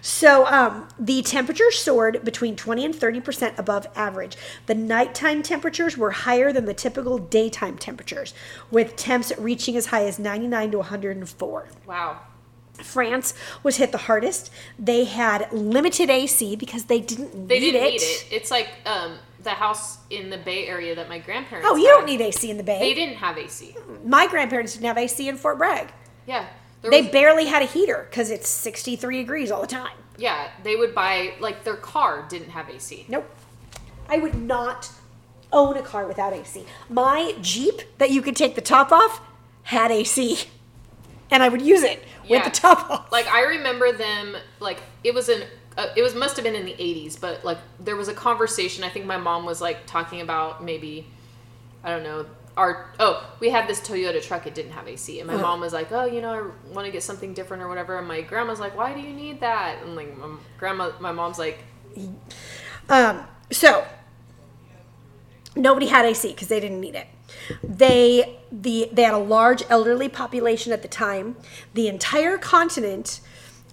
So 0.00 0.46
um, 0.46 0.88
the 0.96 1.22
temperature 1.22 1.72
soared 1.72 2.24
between 2.24 2.54
20 2.54 2.84
and 2.84 2.94
30 2.94 3.20
percent 3.20 3.58
above 3.58 3.88
average. 3.96 4.36
The 4.66 4.76
nighttime 4.76 5.42
temperatures 5.42 5.98
were 5.98 6.12
higher 6.12 6.52
than 6.52 6.66
the 6.66 6.74
typical 6.74 7.18
daytime 7.18 7.78
temperatures, 7.78 8.32
with 8.70 8.94
temps 8.94 9.32
reaching 9.38 9.76
as 9.76 9.86
high 9.86 10.04
as 10.04 10.20
99 10.20 10.70
to 10.70 10.78
104. 10.78 11.68
Wow. 11.86 12.20
France 12.82 13.34
was 13.62 13.76
hit 13.76 13.92
the 13.92 13.98
hardest. 13.98 14.50
They 14.78 15.04
had 15.04 15.52
limited 15.52 16.10
AC 16.10 16.56
because 16.56 16.84
they 16.84 17.00
didn't 17.00 17.48
They 17.48 17.60
need 17.60 17.72
didn't 17.72 17.86
it. 17.86 17.90
need 17.92 18.02
it. 18.02 18.26
It's 18.30 18.50
like 18.50 18.68
um, 18.86 19.16
the 19.42 19.50
house 19.50 19.98
in 20.10 20.30
the 20.30 20.38
Bay 20.38 20.66
Area 20.66 20.94
that 20.94 21.08
my 21.08 21.18
grandparents. 21.18 21.68
Oh, 21.70 21.76
you 21.76 21.86
had. 21.86 21.92
don't 21.92 22.06
need 22.06 22.20
AC 22.20 22.50
in 22.50 22.56
the 22.56 22.62
Bay. 22.62 22.78
They 22.78 22.94
didn't 22.94 23.16
have 23.16 23.36
AC. 23.38 23.74
My 24.04 24.26
grandparents 24.26 24.74
didn't 24.74 24.86
have 24.86 24.98
AC 24.98 25.28
in 25.28 25.36
Fort 25.36 25.58
Bragg. 25.58 25.92
Yeah. 26.26 26.46
They 26.82 27.02
was- 27.02 27.10
barely 27.10 27.46
had 27.46 27.62
a 27.62 27.66
heater 27.66 28.06
because 28.10 28.30
it's 28.30 28.48
63 28.48 29.18
degrees 29.18 29.50
all 29.50 29.60
the 29.60 29.66
time. 29.66 29.96
yeah, 30.16 30.48
they 30.62 30.76
would 30.76 30.94
buy 30.94 31.34
like 31.40 31.64
their 31.64 31.76
car 31.76 32.26
didn't 32.28 32.50
have 32.50 32.68
AC. 32.70 33.04
Nope. 33.08 33.28
I 34.08 34.18
would 34.18 34.34
not 34.34 34.90
own 35.52 35.76
a 35.76 35.82
car 35.82 36.06
without 36.06 36.32
AC. 36.32 36.64
My 36.88 37.34
Jeep 37.40 37.82
that 37.98 38.10
you 38.10 38.22
could 38.22 38.36
take 38.36 38.54
the 38.54 38.60
top 38.60 38.92
off 38.92 39.20
had 39.64 39.90
AC. 39.90 40.44
And 41.30 41.42
I 41.42 41.48
would 41.48 41.60
use 41.62 41.82
it 41.82 42.02
with 42.28 42.44
the 42.44 42.50
top 42.50 42.90
off. 42.90 43.12
Like 43.12 43.26
I 43.28 43.42
remember 43.44 43.92
them 43.92 44.36
like 44.60 44.80
it 45.04 45.12
was 45.14 45.28
an 45.28 45.42
uh, 45.76 45.88
it 45.96 46.02
was 46.02 46.14
must 46.14 46.36
have 46.36 46.44
been 46.44 46.54
in 46.56 46.64
the 46.64 46.72
80s, 46.72 47.20
but 47.20 47.44
like 47.44 47.58
there 47.78 47.96
was 47.96 48.08
a 48.08 48.14
conversation. 48.14 48.82
I 48.84 48.88
think 48.88 49.04
my 49.06 49.18
mom 49.18 49.44
was 49.44 49.60
like 49.60 49.86
talking 49.86 50.20
about 50.20 50.64
maybe 50.64 51.06
I 51.84 51.90
don't 51.90 52.02
know 52.02 52.26
our 52.56 52.90
oh 52.98 53.24
we 53.38 53.50
had 53.50 53.68
this 53.68 53.80
Toyota 53.80 54.20
truck. 54.22 54.46
It 54.46 54.54
didn't 54.54 54.72
have 54.72 54.88
AC, 54.88 55.20
and 55.20 55.26
my 55.28 55.34
Uh-huh. 55.34 55.42
mom 55.42 55.60
was 55.60 55.72
like, 55.72 55.92
oh 55.92 56.06
you 56.06 56.20
know 56.20 56.32
I 56.32 56.72
want 56.74 56.86
to 56.86 56.90
get 56.90 57.02
something 57.02 57.34
different 57.34 57.62
or 57.62 57.68
whatever. 57.68 57.98
And 57.98 58.08
my 58.08 58.22
grandma's 58.22 58.58
like, 58.60 58.76
why 58.76 58.94
do 58.94 59.00
you 59.00 59.12
need 59.12 59.40
that? 59.40 59.82
And 59.84 59.94
like 59.94 60.16
my 60.18 60.34
grandma, 60.58 60.92
my 60.98 61.12
mom's 61.12 61.38
like, 61.38 61.62
Um, 62.88 63.22
so 63.52 63.86
nobody 65.54 65.86
had 65.86 66.04
AC 66.06 66.28
because 66.28 66.48
they 66.48 66.60
didn't 66.60 66.80
need 66.80 66.94
it. 66.94 67.06
They 67.62 68.38
the 68.50 68.88
they 68.92 69.02
had 69.02 69.14
a 69.14 69.18
large 69.18 69.62
elderly 69.68 70.08
population 70.08 70.72
at 70.72 70.82
the 70.82 70.88
time. 70.88 71.36
The 71.74 71.88
entire 71.88 72.38
continent 72.38 73.20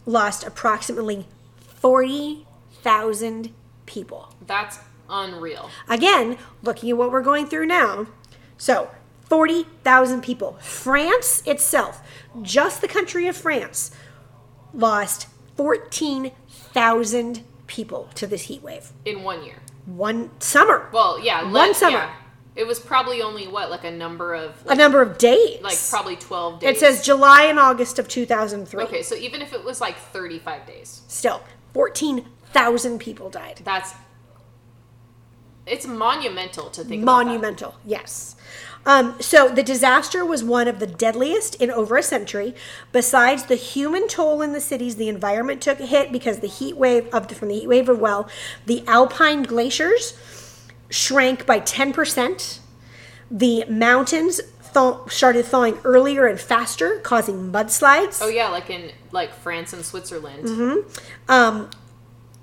lost 0.06 0.44
approximately 0.46 1.28
forty 1.60 2.46
thousand 2.84 3.52
people. 3.86 4.34
that's 4.46 4.80
unreal. 5.10 5.70
Again, 5.88 6.38
looking 6.64 6.90
at 6.90 6.98
what 6.98 7.12
we're 7.12 7.22
going 7.22 7.46
through 7.48 7.68
now. 7.68 8.08
So, 8.58 8.90
40,000 9.30 10.22
people. 10.22 10.54
France 10.62 11.44
itself, 11.46 12.02
just 12.42 12.82
the 12.82 12.88
country 12.88 13.28
of 13.28 13.36
France, 13.38 13.92
lost 14.74 15.28
14,000 15.58 17.44
people 17.68 18.10
to 18.16 18.28
this 18.28 18.44
heat 18.44 18.62
wave. 18.62 18.92
In 19.06 19.24
one 19.24 19.44
year. 19.44 19.56
One 19.86 20.30
summer. 20.40 20.90
Well, 20.92 21.20
yeah, 21.20 21.44
One 21.44 21.54
let- 21.54 21.76
summer. 21.76 21.98
yeah. 21.98 22.16
It 22.56 22.66
was 22.66 22.80
probably 22.80 23.22
only 23.22 23.48
what 23.48 23.70
like 23.70 23.84
a 23.84 23.92
number 23.92 24.34
of 24.34 24.64
a 24.68 24.76
number 24.76 25.02
of 25.02 25.18
days. 25.18 25.62
like 25.62 25.78
probably 25.90 26.16
12 26.16 26.62
days. 26.62 26.78
It 26.78 26.80
says 26.80 27.06
July 27.06 27.44
and 27.44 27.60
August 27.60 28.00
of 28.00 28.08
2003. 28.08 28.84
Okay, 28.84 29.02
so 29.04 29.16
even 29.16 29.42
if 29.42 29.52
it 29.52 29.64
was 29.64 29.82
like 29.82 29.98
35 29.98 30.66
days, 30.66 31.02
Still, 31.08 31.42
14,000 31.74 33.00
people 33.00 33.30
died. 33.30 33.62
that's 33.64 33.94
it's 35.66 35.88
monumental 35.88 36.70
to 36.70 36.84
think. 36.84 37.04
Monumental, 37.04 37.76
yes. 37.84 38.36
Um, 38.86 39.16
so 39.20 39.50
the 39.50 39.64
disaster 39.64 40.24
was 40.24 40.44
one 40.44 40.68
of 40.68 40.78
the 40.78 40.86
deadliest 40.86 41.56
in 41.56 41.72
over 41.72 41.98
a 41.98 42.04
century. 42.04 42.54
Besides 42.92 43.46
the 43.46 43.56
human 43.56 44.08
toll 44.08 44.44
in 44.44 44.54
the 44.54 44.62
cities, 44.62 44.96
the 44.96 45.10
environment 45.10 45.62
took 45.62 45.80
a 45.80 45.88
hit 45.88 46.12
because 46.12 46.40
the 46.40 46.48
heat 46.48 46.78
wave 46.78 47.08
of 47.12 47.28
the, 47.30 47.36
from 47.36 47.48
the 47.48 47.56
heat 47.56 47.68
wave 47.68 47.90
of 47.90 48.00
well, 48.00 48.30
the 48.68 48.84
alpine 48.88 49.42
glaciers 49.42 50.14
shrank 50.90 51.46
by 51.46 51.60
ten 51.60 51.94
percent. 51.94 52.60
The 53.32 53.66
mountains 53.70 54.40
thaw- 54.76 55.08
started 55.08 55.46
thawing 55.46 55.80
earlier 55.84 56.28
and 56.28 56.40
faster, 56.40 57.00
causing 57.00 57.52
mudslides. 57.52 58.20
Oh 58.22 58.28
yeah, 58.28 58.50
like 58.50 58.70
in 58.70 58.92
like 59.12 59.34
France 59.34 59.74
and 59.74 59.84
Switzerland. 59.84 60.46
Mm-hmm. 60.46 61.32
Um, 61.32 61.70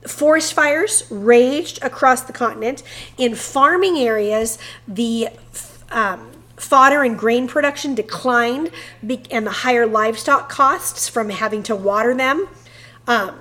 forest 0.06 0.52
fires 0.52 1.04
raged 1.10 1.78
across 1.82 2.22
the 2.22 2.32
continent. 2.32 2.82
In 3.16 3.34
farming 3.34 3.98
areas, 3.98 4.58
the 4.88 5.28
um, 5.90 6.32
fodder 6.56 7.02
and 7.02 7.18
grain 7.18 7.46
production 7.46 7.94
declined, 7.94 8.70
be- 9.06 9.24
and 9.30 9.46
the 9.46 9.50
higher 9.50 9.86
livestock 9.86 10.48
costs 10.48 11.08
from 11.08 11.28
having 11.30 11.62
to 11.64 11.76
water 11.76 12.14
them 12.14 12.48
um, 13.06 13.38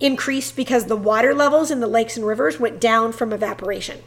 increased 0.00 0.56
because 0.56 0.86
the 0.86 0.96
water 0.96 1.34
levels 1.34 1.70
in 1.70 1.80
the 1.80 1.86
lakes 1.86 2.16
and 2.16 2.26
rivers 2.26 2.58
went 2.60 2.80
down 2.80 3.12
from 3.12 3.32
evaporation. 3.32 4.00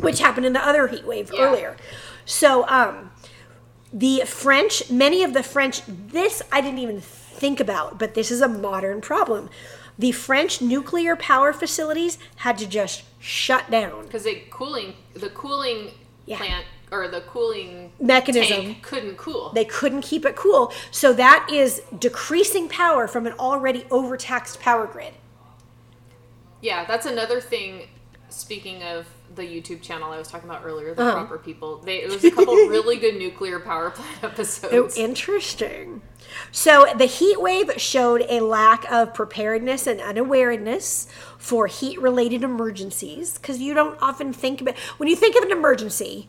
Which 0.00 0.18
happened 0.20 0.46
in 0.46 0.52
the 0.52 0.64
other 0.66 0.88
heat 0.88 1.04
wave 1.06 1.30
Yeah. 1.32 1.42
earlier. 1.42 1.76
So, 2.24 2.68
um, 2.68 3.10
the 3.92 4.22
French, 4.26 4.90
many 4.90 5.22
of 5.22 5.32
the 5.32 5.42
French, 5.42 5.80
this 5.86 6.42
I 6.52 6.60
didn't 6.60 6.80
even 6.80 7.00
think 7.00 7.60
about, 7.60 7.98
but 7.98 8.14
this 8.14 8.30
is 8.30 8.40
a 8.42 8.48
modern 8.48 9.00
problem. 9.00 9.48
The 9.98 10.12
French 10.12 10.60
nuclear 10.60 11.16
power 11.16 11.52
facilities 11.52 12.18
had 12.36 12.58
to 12.58 12.66
just 12.66 13.02
shut 13.18 13.70
down. 13.70 14.02
Because 14.04 14.24
the 14.24 14.42
cooling, 14.50 14.94
the 15.14 15.30
cooling 15.30 15.92
Yeah. 16.26 16.36
plant 16.38 16.66
or 16.92 17.08
the 17.08 17.22
cooling 17.22 17.92
Mechanism. 17.98 18.76
couldn't 18.82 19.16
cool. 19.16 19.50
They 19.54 19.64
couldn't 19.64 20.02
keep 20.02 20.26
it 20.26 20.36
cool. 20.36 20.72
So 20.90 21.12
that 21.14 21.48
is 21.50 21.80
decreasing 21.98 22.68
power 22.68 23.08
from 23.08 23.26
an 23.26 23.32
already 23.38 23.86
overtaxed 23.90 24.60
power 24.60 24.86
grid. 24.86 25.14
yeah, 26.60 26.84
that's 26.84 27.06
another 27.06 27.40
thing. 27.40 27.88
Speaking 28.36 28.82
of 28.82 29.06
the 29.34 29.42
YouTube 29.42 29.80
channel 29.80 30.12
I 30.12 30.18
was 30.18 30.28
talking 30.28 30.48
about 30.48 30.62
earlier, 30.64 30.94
the 30.94 31.02
uh-huh. 31.02 31.12
proper 31.12 31.38
people. 31.38 31.78
They 31.78 32.02
it 32.02 32.10
was 32.10 32.22
a 32.22 32.30
couple 32.30 32.54
really 32.54 32.98
good 32.98 33.16
nuclear 33.16 33.58
power 33.60 33.90
plant 33.90 34.18
Oh, 34.22 34.28
episodes. 34.28 34.96
interesting. 34.96 36.02
So 36.52 36.86
the 36.96 37.06
heat 37.06 37.40
wave 37.40 37.72
showed 37.78 38.26
a 38.28 38.40
lack 38.40 38.90
of 38.92 39.14
preparedness 39.14 39.86
and 39.86 40.00
unawareness 40.02 41.08
for 41.38 41.66
heat 41.66 41.98
related 42.00 42.44
emergencies 42.44 43.38
because 43.38 43.58
you 43.58 43.72
don't 43.72 43.96
often 44.02 44.34
think 44.34 44.60
about 44.60 44.76
when 44.98 45.08
you 45.08 45.16
think 45.16 45.34
of 45.34 45.42
an 45.44 45.52
emergency, 45.52 46.28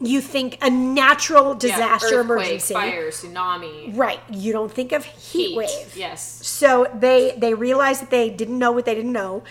you 0.00 0.20
think 0.20 0.58
a 0.62 0.70
natural 0.70 1.54
disaster 1.54 2.20
earthquake, 2.20 2.24
emergency. 2.24 2.74
fire, 2.74 3.10
tsunami, 3.10 3.96
Right. 3.96 4.20
You 4.30 4.52
don't 4.52 4.72
think 4.72 4.92
of 4.92 5.04
heat, 5.04 5.48
heat. 5.50 5.56
wave. 5.56 5.96
Yes. 5.96 6.46
So 6.46 6.88
they 6.98 7.34
they 7.36 7.54
realized 7.54 8.02
that 8.02 8.10
they 8.10 8.30
didn't 8.30 8.58
know 8.58 8.72
what 8.72 8.84
they 8.84 8.94
didn't 8.94 9.12
know. 9.12 9.44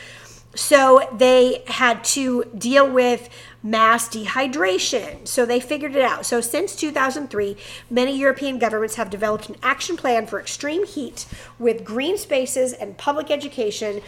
So 0.54 1.08
they 1.18 1.64
had 1.68 2.04
to 2.06 2.46
deal 2.58 2.90
with 2.90 3.30
mass 3.64 4.10
dehydration. 4.10 5.28
So 5.28 5.46
they 5.46 5.60
figured 5.60 5.96
it 5.96 6.02
out. 6.02 6.26
So 6.26 6.42
since 6.42 6.76
2003, 6.76 7.56
many 7.90 8.18
European 8.18 8.60
governments 8.60 8.96
have 8.96 9.10
developed 9.10 9.50
an 9.50 9.56
action 9.64 9.96
plan 9.96 10.28
for 10.28 10.40
extreme 10.40 10.86
heat 10.86 11.26
with 11.58 11.86
green 11.86 12.18
spaces 12.18 12.74
and 12.74 12.98
public 12.98 13.32
education, 13.32 14.02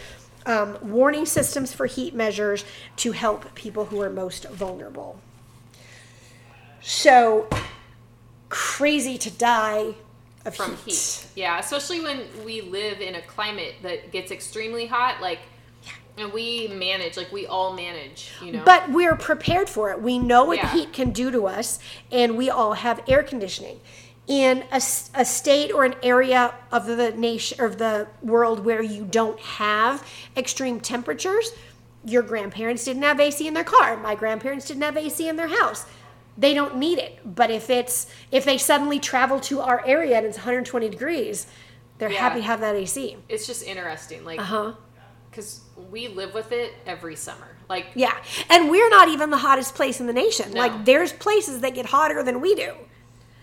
um, 0.44 0.76
warning 0.82 1.24
systems 1.24 1.72
for 1.72 1.86
heat 1.86 2.14
measures 2.14 2.64
to 2.96 3.12
help 3.12 3.54
people 3.54 3.86
who 3.86 4.00
are 4.02 4.10
most 4.10 4.48
vulnerable. 4.50 5.20
So 6.82 7.48
crazy 8.50 9.16
to 9.18 9.30
die 9.30 9.94
of 10.44 10.54
from 10.54 10.76
heat. 10.76 11.26
Yeah, 11.34 11.58
especially 11.58 12.00
when 12.00 12.26
we 12.44 12.60
live 12.60 13.00
in 13.00 13.14
a 13.14 13.22
climate 13.22 13.76
that 13.82 14.12
gets 14.12 14.30
extremely 14.30 14.86
hot, 14.86 15.22
like, 15.22 15.38
and 16.16 16.32
we 16.32 16.68
manage, 16.68 17.16
like 17.16 17.32
we 17.32 17.46
all 17.46 17.72
manage, 17.74 18.30
you 18.42 18.52
know. 18.52 18.62
But 18.64 18.90
we're 18.90 19.16
prepared 19.16 19.68
for 19.68 19.90
it. 19.90 20.00
We 20.00 20.18
know 20.18 20.44
what 20.44 20.58
Yeah. 20.58 20.72
heat 20.72 20.92
can 20.92 21.10
do 21.10 21.30
to 21.30 21.46
us, 21.46 21.78
and 22.12 22.36
we 22.36 22.48
all 22.50 22.74
have 22.74 23.02
air 23.08 23.22
conditioning. 23.22 23.80
In 24.26 24.64
a, 24.72 24.76
a 25.14 25.24
state 25.24 25.70
or 25.70 25.84
an 25.84 25.96
area 26.02 26.54
of 26.72 26.86
the 26.86 27.10
nation 27.12 27.60
or 27.60 27.66
of 27.66 27.76
the 27.78 28.06
world 28.22 28.64
where 28.64 28.80
you 28.82 29.04
don't 29.04 29.38
have 29.38 30.06
extreme 30.36 30.80
temperatures, 30.80 31.52
your 32.06 32.22
grandparents 32.22 32.84
didn't 32.84 33.02
have 33.02 33.20
AC 33.20 33.46
in 33.46 33.52
their 33.54 33.64
car. 33.64 33.96
My 33.98 34.14
grandparents 34.14 34.66
didn't 34.66 34.82
have 34.82 34.96
AC 34.96 35.28
in 35.28 35.36
their 35.36 35.48
house. 35.48 35.84
They 36.38 36.54
don't 36.54 36.76
need 36.78 36.98
it. 36.98 37.18
But 37.24 37.50
if 37.50 37.68
it's 37.68 38.06
if 38.30 38.44
they 38.46 38.56
suddenly 38.56 38.98
travel 38.98 39.40
to 39.40 39.60
our 39.60 39.84
area 39.86 40.16
and 40.16 40.24
it's 40.26 40.38
120 40.38 40.88
degrees, 40.88 41.46
they're 41.98 42.10
Yeah. 42.10 42.18
happy 42.20 42.40
to 42.40 42.46
have 42.46 42.60
that 42.60 42.74
AC. 42.76 43.16
it's 43.28 43.46
just 43.46 43.62
interesting, 43.62 44.24
like, 44.24 44.40
Uh 44.40 44.44
huh. 44.44 44.72
Because 45.34 45.62
we 45.90 46.06
live 46.06 46.32
with 46.32 46.52
it 46.52 46.72
every 46.86 47.16
summer. 47.16 47.48
Like, 47.68 47.86
Yeah, 47.94 48.16
and 48.48 48.70
we're 48.70 48.88
not 48.88 49.08
even 49.08 49.30
the 49.30 49.38
hottest 49.38 49.74
place 49.74 49.98
in 49.98 50.06
the 50.06 50.12
nation. 50.12 50.52
No. 50.52 50.60
Like, 50.60 50.84
there's 50.84 51.12
places 51.12 51.60
that 51.62 51.74
get 51.74 51.86
hotter 51.86 52.22
than 52.22 52.40
we 52.40 52.54
do. 52.54 52.72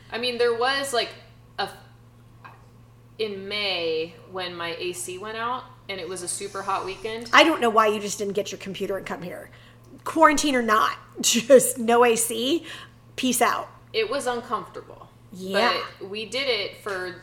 I 0.09 0.17
mean, 0.17 0.37
there 0.37 0.57
was 0.57 0.93
like 0.93 1.09
a 1.59 1.69
in 3.19 3.47
May 3.47 4.15
when 4.31 4.55
my 4.55 4.75
AC 4.79 5.17
went 5.17 5.37
out 5.37 5.63
and 5.89 5.99
it 5.99 6.07
was 6.07 6.21
a 6.21 6.27
super 6.27 6.61
hot 6.61 6.85
weekend. 6.85 7.29
I 7.33 7.43
don't 7.43 7.59
know 7.59 7.69
why 7.69 7.87
you 7.87 7.99
just 7.99 8.17
didn't 8.17 8.33
get 8.33 8.51
your 8.51 8.59
computer 8.59 8.97
and 8.97 9.05
come 9.05 9.21
here. 9.21 9.49
Quarantine 10.03 10.55
or 10.55 10.61
not, 10.61 10.97
just 11.21 11.77
no 11.77 12.05
AC. 12.05 12.65
Peace 13.17 13.41
out. 13.41 13.69
It 13.91 14.09
was 14.09 14.27
uncomfortable. 14.27 15.09
Yeah. 15.33 15.77
But 15.99 16.09
we 16.09 16.25
did 16.25 16.47
it 16.47 16.77
for 16.77 17.21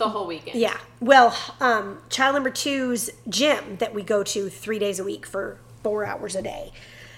the 0.00 0.08
whole 0.08 0.26
weekend. 0.26 0.58
Yeah. 0.60 0.76
Well, 0.98 1.36
um, 1.60 1.98
child 2.08 2.34
number 2.34 2.50
two's 2.50 3.10
gym 3.28 3.76
that 3.76 3.94
we 3.94 4.02
go 4.02 4.24
to 4.24 4.48
three 4.48 4.80
days 4.80 4.98
a 4.98 5.04
week 5.04 5.24
for 5.24 5.58
four 5.84 6.04
hours 6.04 6.34
a 6.34 6.42
day 6.42 6.72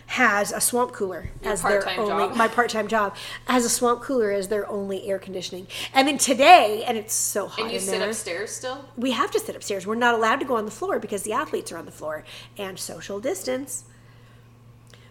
has 0.07 0.53
a 0.53 0.61
swamp 0.61 0.93
cooler 0.93 1.31
Your 1.43 1.53
as 1.53 1.63
their 1.63 1.89
only 1.89 2.27
job. 2.27 2.37
my 2.37 2.47
part-time 2.47 2.87
job 2.87 3.17
has 3.47 3.65
a 3.65 3.71
swamp 3.71 4.03
cooler 4.03 4.31
as 4.31 4.49
their 4.49 4.69
only 4.69 5.09
air 5.09 5.19
conditioning. 5.19 5.67
And 5.95 6.07
then 6.07 6.19
today, 6.19 6.85
and 6.87 6.99
it's 6.99 7.15
so 7.15 7.47
hot 7.47 7.63
And 7.65 7.73
you 7.73 7.81
sit 7.81 7.99
there. 7.99 8.09
upstairs 8.11 8.51
still? 8.51 8.85
we 8.97 9.13
have 9.13 9.31
to 9.31 9.41
sit 9.41 9.57
upstairs. 9.57 9.87
We're 9.87 9.95
not 9.95 10.15
allowed 10.15 10.41
to 10.41 10.45
go 10.45 10.57
on 10.57 10.67
the 10.67 10.71
floor 10.71 10.99
because 10.99 11.23
the 11.23 11.33
athletes 11.33 11.73
are 11.73 11.79
on 11.79 11.87
the 11.87 11.93
floor 11.93 12.25
and 12.59 12.79
social 12.79 13.21
distance. 13.21 13.85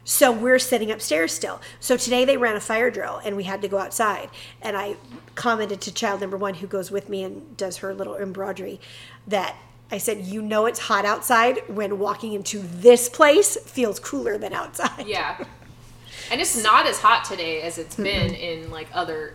So 0.04 0.32
we're 0.32 0.60
sitting 0.60 0.92
upstairs 0.92 1.32
still. 1.32 1.62
So 1.80 1.96
today 1.96 2.26
they 2.26 2.38
ran 2.38 2.56
a 2.56 2.60
fire 2.60 2.90
drill 2.90 3.22
and 3.24 3.36
we 3.36 3.44
had 3.44 3.62
to 3.62 3.68
go 3.68 3.78
outside. 3.78 4.30
And 4.62 4.76
I 4.76 4.96
commented 5.36 5.82
to 5.82 5.94
child 5.94 6.22
number 6.22 6.38
one 6.38 6.56
who 6.56 6.68
goes 6.68 6.92
with 6.92 7.08
me 7.08 7.24
and 7.24 7.56
does 7.56 7.78
her 7.78 7.94
little 7.94 8.16
embroidery 8.16 8.80
that 9.28 9.56
I 9.92 9.98
said, 9.98 10.20
You 10.26 10.42
know, 10.42 10.66
it's 10.66 10.80
hot 10.80 11.06
outside 11.06 11.62
when 11.68 12.00
walking 12.00 12.34
into 12.34 12.60
this 12.60 13.10
place 13.10 13.58
feels 13.58 14.00
cooler 14.00 14.38
than 14.38 14.54
outside. 14.54 15.06
Yeah. 15.06 15.44
and 16.32 16.42
it's 16.42 16.62
not 16.62 16.88
as 16.88 17.00
hot 17.00 17.26
today 17.26 17.62
as 17.62 17.78
it's 17.78 17.96
been 17.96 18.34
in 18.34 18.72
like 18.72 18.88
other 18.94 19.34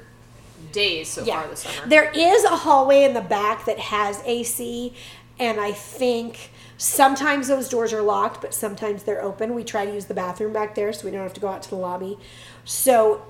days 0.73 1.09
so 1.09 1.25
far 1.25 1.47
this 1.49 1.61
summer. 1.61 1.89
There 1.89 2.11
is 2.11 2.45
a 2.45 2.57
hallway 2.57 3.05
in 3.05 3.15
the 3.15 3.21
back 3.21 3.67
that 3.67 3.79
has 3.79 4.23
AC, 4.25 4.95
and 5.39 5.61
I 5.61 5.73
think 5.73 6.51
sometimes 6.77 7.49
those 7.49 7.69
doors 7.69 7.93
are 7.93 8.03
locked, 8.03 8.41
but 8.41 8.55
sometimes 8.55 9.03
they're 9.05 9.23
open. 9.23 9.55
We 9.55 9.65
try 9.65 9.87
to 9.87 9.93
use 9.93 10.07
the 10.07 10.15
bathroom 10.15 10.53
back 10.53 10.75
there 10.75 10.93
so 10.93 11.05
we 11.05 11.11
don't 11.11 11.23
have 11.23 11.35
to 11.35 11.41
go 11.41 11.49
out 11.49 11.63
to 11.63 11.71
the 11.71 11.77
lobby. 11.77 12.19
So 12.65 13.23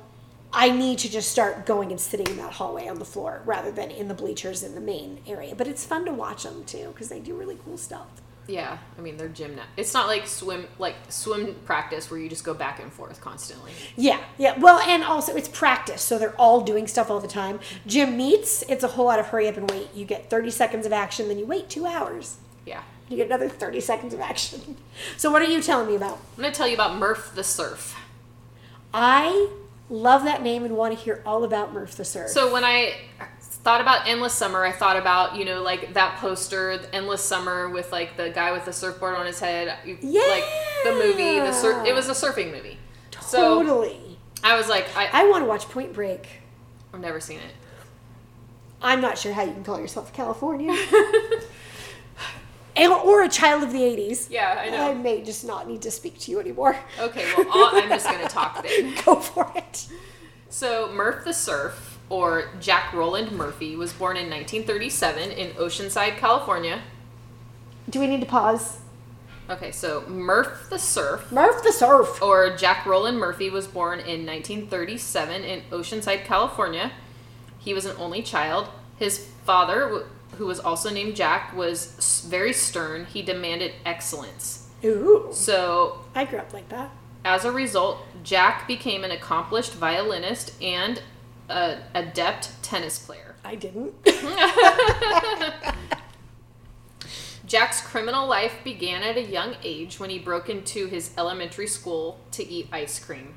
I 0.53 0.71
need 0.71 0.99
to 1.01 1.11
just 1.11 1.31
start 1.31 1.67
going 1.67 1.91
and 1.91 2.01
sitting 2.01 2.27
in 2.29 2.37
that 2.39 2.55
hallway 2.55 2.89
on 2.89 2.99
the 2.99 3.05
floor 3.05 3.43
rather 3.45 3.71
than 3.71 3.91
in 3.91 4.09
the 4.09 4.15
bleachers 4.15 4.63
in 4.63 4.75
the 4.75 4.81
main 4.81 5.21
area. 5.27 5.55
But 5.55 5.69
it's 5.69 5.85
fun 5.85 6.05
to 6.07 6.13
watch 6.13 6.45
them 6.45 6.65
too 6.65 6.89
because 6.89 7.09
they 7.09 7.21
do 7.21 7.35
really 7.35 7.59
cool 7.65 7.77
stuff. 7.77 8.07
yeah, 8.49 8.79
I 8.97 9.01
mean 9.01 9.17
they're 9.17 9.29
gymnast. 9.29 9.69
It's 9.77 9.93
not 9.93 10.07
like 10.07 10.27
swim 10.27 10.69
like 10.79 10.95
swim 11.09 11.57
practice 11.65 12.11
where 12.11 12.21
you 12.21 12.29
just 12.29 12.45
go 12.45 12.55
back 12.55 12.81
and 12.81 12.93
forth 12.93 13.21
constantly. 13.21 13.73
Yeah, 13.97 14.21
yeah. 14.39 14.57
Well, 14.59 14.79
and 14.79 15.03
also 15.03 15.35
it's 15.35 15.49
practice, 15.49 16.01
so 16.01 16.17
they're 16.17 16.41
all 16.41 16.61
doing 16.61 16.87
stuff 16.87 17.11
all 17.11 17.19
the 17.21 17.27
time. 17.29 17.59
Gym 17.87 18.17
meets, 18.17 18.63
it's 18.69 18.85
a 18.85 18.89
whole 18.89 19.07
lot 19.07 19.19
of 19.19 19.27
hurry 19.27 19.49
up 19.49 19.57
and 19.57 19.69
wait. 19.71 19.89
You 19.95 20.05
get 20.05 20.31
30 20.31 20.51
seconds 20.53 20.87
of 20.87 20.93
action, 20.93 21.27
then 21.29 21.39
you 21.39 21.45
wait 21.47 21.69
two 21.69 21.87
hours. 21.87 22.37
Yeah. 22.65 22.83
You 23.09 23.17
get 23.17 23.27
another 23.27 23.49
30 23.49 23.81
seconds 23.81 24.15
of 24.15 24.21
action. 24.21 24.77
So, 25.17 25.31
what 25.31 25.41
are 25.43 25.47
you 25.47 25.63
telling 25.63 25.87
me 25.89 25.95
about? 25.95 26.19
I'm 26.37 26.43
gonna 26.43 26.53
tell 26.55 26.67
you 26.67 26.75
about 26.75 26.97
Murph 26.99 27.33
the 27.35 27.45
Surf. 27.45 27.95
I 28.93 29.49
love 29.91 30.25
that 30.25 30.43
name 30.43 30.65
and 30.65 30.77
want 30.77 30.97
to 30.97 31.03
hear 31.05 31.23
all 31.25 31.45
about 31.45 31.73
Murph 31.73 31.97
the 31.97 32.05
Surf. 32.05 32.31
So 32.31 32.53
when 32.53 32.65
I 32.65 32.95
thought 33.41 33.81
about 33.81 34.09
Endless 34.09 34.33
Summer, 34.33 34.65
I 34.65 34.73
thought 34.73 34.97
about, 34.97 35.37
you 35.37 35.45
know, 35.45 35.63
like 35.63 35.95
that 35.95 36.19
poster, 36.19 36.81
Endless 36.93 37.23
Summer 37.23 37.69
with 37.69 37.93
like 37.93 38.17
the 38.17 38.31
guy 38.31 38.53
with 38.53 38.65
the 38.65 38.73
surfboard 38.73 39.17
on 39.17 39.27
his 39.27 39.39
head. 39.39 39.77
You- 39.85 39.99
Like 40.29 40.45
the 40.85 40.93
movie, 40.93 41.39
the 41.39 41.53
sur- 41.53 41.85
it 41.85 41.95
was 41.95 42.09
a 42.09 42.13
surfing 42.13 42.53
movie. 42.53 42.79
So 43.21 43.63
totally. 43.63 44.19
I 44.43 44.57
was 44.57 44.69
like, 44.69 44.87
I, 44.97 45.09
I 45.13 45.29
want 45.29 45.43
to 45.43 45.49
watch 45.49 45.69
Point 45.69 45.93
Break. 45.93 46.27
I've 46.95 47.01
never 47.01 47.21
seen 47.21 47.39
it. 47.39 47.53
I'm 48.83 49.01
not 49.01 49.19
sure 49.19 49.33
how 49.33 49.43
you 49.43 49.53
can 49.53 49.65
call 49.65 49.81
yourself 49.81 50.11
a 50.11 50.13
Californian. 50.13 50.77
And- 50.77 51.43
or 52.79 53.23
a 53.23 53.29
child 53.29 53.63
of 53.63 53.73
the 53.73 53.81
80s. 53.81 54.29
Yeah, 54.31 54.61
I 54.61 54.71
know. 54.71 54.91
I 54.91 54.95
may 54.95 55.23
just 55.23 55.45
not 55.45 55.67
need 55.69 55.83
to 55.83 55.91
speak 55.91 56.19
to 56.21 56.31
you 56.31 56.41
anymore. 56.41 56.77
Okay, 56.99 57.25
well, 57.37 57.47
I'm 57.53 57.89
just 57.89 58.07
gonna 58.07 58.29
talk 58.29 58.63
then. 58.67 58.95
Go 59.05 59.17
for 59.17 59.51
it. 59.57 59.89
So 60.49 60.91
Murph 60.93 61.25
the 61.25 61.33
Surf, 61.35 61.99
or 62.09 62.51
Jack 62.61 62.93
Roland 62.93 63.33
Murphy, 63.33 63.77
was 63.77 63.93
born 63.93 64.17
in 64.17 64.31
1937 64.31 65.31
in 65.31 65.51
Oceanside, 65.55 66.17
California. 66.19 66.83
Do 67.89 68.01
we 68.01 68.07
need 68.07 68.21
to 68.21 68.27
pause? 68.27 68.79
Okay, 69.49 69.71
so 69.71 70.05
Murph 70.09 70.69
the 70.71 70.79
Surf, 70.79 71.31
Murph 71.31 71.63
the 71.63 71.73
Surf. 71.73 72.21
or 72.21 72.57
Jack 72.57 72.85
Roland 72.85 73.19
Murphy, 73.19 73.49
was 73.49 73.67
born 73.69 74.01
in 74.01 74.27
1937 74.27 75.45
in 75.45 75.61
Oceanside, 75.71 76.25
California. 76.25 76.93
He 77.59 77.73
was 77.73 77.85
an 77.85 77.97
only 77.99 78.23
child. 78.23 78.69
His 78.97 79.19
father, 79.45 80.07
who 80.39 80.47
was 80.47 80.61
also 80.61 80.91
named 80.91 81.17
Jack, 81.17 81.55
was 81.55 82.25
very 82.29 82.53
stern. 82.53 83.07
He 83.07 83.23
demanded 83.23 83.73
excellence. 83.85 84.69
Ooh. 84.85 85.29
So, 85.33 86.05
I 86.15 86.25
grew 86.25 86.39
up 86.39 86.53
like 86.53 86.69
that. 86.69 86.91
as 87.25 87.45
a 87.45 87.53
result, 87.53 87.99
Jack 88.23 88.67
became 88.69 89.05
an 89.05 89.11
accomplished 89.11 89.73
violinist 89.75 90.61
and 90.63 91.03
an 91.49 91.79
adept 91.95 92.63
tennis 92.63 92.99
player. 92.99 93.35
I 93.45 93.55
didn't. 93.55 93.95
Jack's 97.47 97.81
criminal 97.81 98.27
life 98.27 98.59
began 98.65 99.03
at 99.05 99.17
a 99.17 99.23
young 99.23 99.55
age 99.63 100.01
when 100.01 100.11
he 100.11 100.19
broke 100.19 100.49
into 100.51 100.87
his 100.89 101.13
elementary 101.17 101.69
school 101.69 102.19
to 102.33 102.45
eat 102.47 102.69
ice 102.73 102.99
cream. 102.99 103.35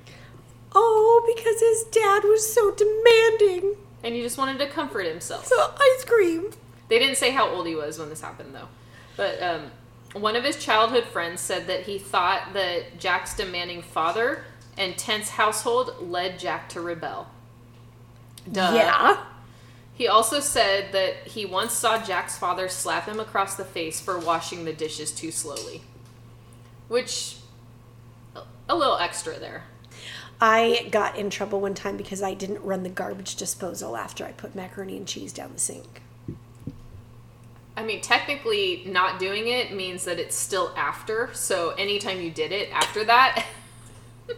Oh, 0.74 1.24
because 1.36 1.60
his 1.60 1.84
dad 1.92 2.24
was 2.24 2.52
so 2.52 2.72
demanding. 2.72 3.76
And 4.04 4.16
he 4.16 4.22
just 4.22 4.38
wanted 4.38 4.58
to 4.60 4.68
comfort 4.68 5.06
himself. 5.06 5.46
So 5.46 5.74
ice 5.80 6.06
cream. 6.06 6.52
They 6.90 7.00
didn't 7.00 7.18
say 7.18 7.32
how 7.32 7.48
old 7.50 7.68
he 7.68 7.76
was 7.76 7.98
when 7.98 8.10
this 8.10 8.22
happened, 8.22 8.54
though. 8.54 8.68
But 9.16 9.42
um, 9.42 9.72
one 10.14 10.36
of 10.36 10.44
his 10.44 10.58
childhood 10.58 11.06
friends 11.06 11.40
said 11.40 11.68
that 11.68 11.84
he 11.84 11.98
thought 11.98 12.54
that 12.54 13.00
Jack's 13.00 13.36
demanding 13.36 13.82
father 13.82 14.44
and 14.78 14.98
tense 14.98 15.30
household 15.30 15.96
led 16.02 16.40
Jack 16.40 16.70
to 16.70 16.82
rebel. 16.82 17.30
Duh. 18.52 18.72
Yeah. 18.74 19.24
He 19.94 20.08
also 20.08 20.40
said 20.40 20.94
that 20.94 21.28
he 21.28 21.46
once 21.46 21.74
saw 21.74 22.02
Jack's 22.02 22.38
father 22.38 22.70
slap 22.70 23.06
him 23.06 23.20
across 23.20 23.56
the 23.56 23.66
face 23.66 24.00
for 24.00 24.18
washing 24.18 24.64
the 24.64 24.72
dishes 24.74 25.12
too 25.12 25.30
slowly. 25.30 25.82
Which, 26.88 27.36
a 28.68 28.76
little 28.76 28.98
extra 28.98 29.38
there. 29.38 29.66
I 30.42 30.88
got 30.90 31.18
in 31.18 31.30
trouble 31.30 31.60
one 31.60 31.74
time 31.74 31.98
because 31.98 32.24
I 32.24 32.34
didn't 32.34 32.64
run 32.64 32.84
the 32.84 32.90
garbage 32.90 33.36
disposal 33.36 33.98
after 33.98 34.26
I 34.26 34.32
put 34.32 34.56
macaroni 34.56 34.96
and 34.96 35.06
cheese 35.06 35.34
down 35.34 35.52
the 35.52 35.60
sink. 35.60 36.02
I 37.80 37.84
mean, 37.84 38.02
technically, 38.02 38.84
not 38.86 39.20
doing 39.20 39.48
it 39.48 39.74
means 39.74 40.04
that 40.04 40.20
it's 40.20 40.36
still 40.36 40.74
after. 40.76 41.30
So 41.34 41.70
anytime 41.78 42.20
you 42.20 42.30
did 42.30 42.52
it 42.52 42.70
after 42.74 43.06
that. 43.06 43.46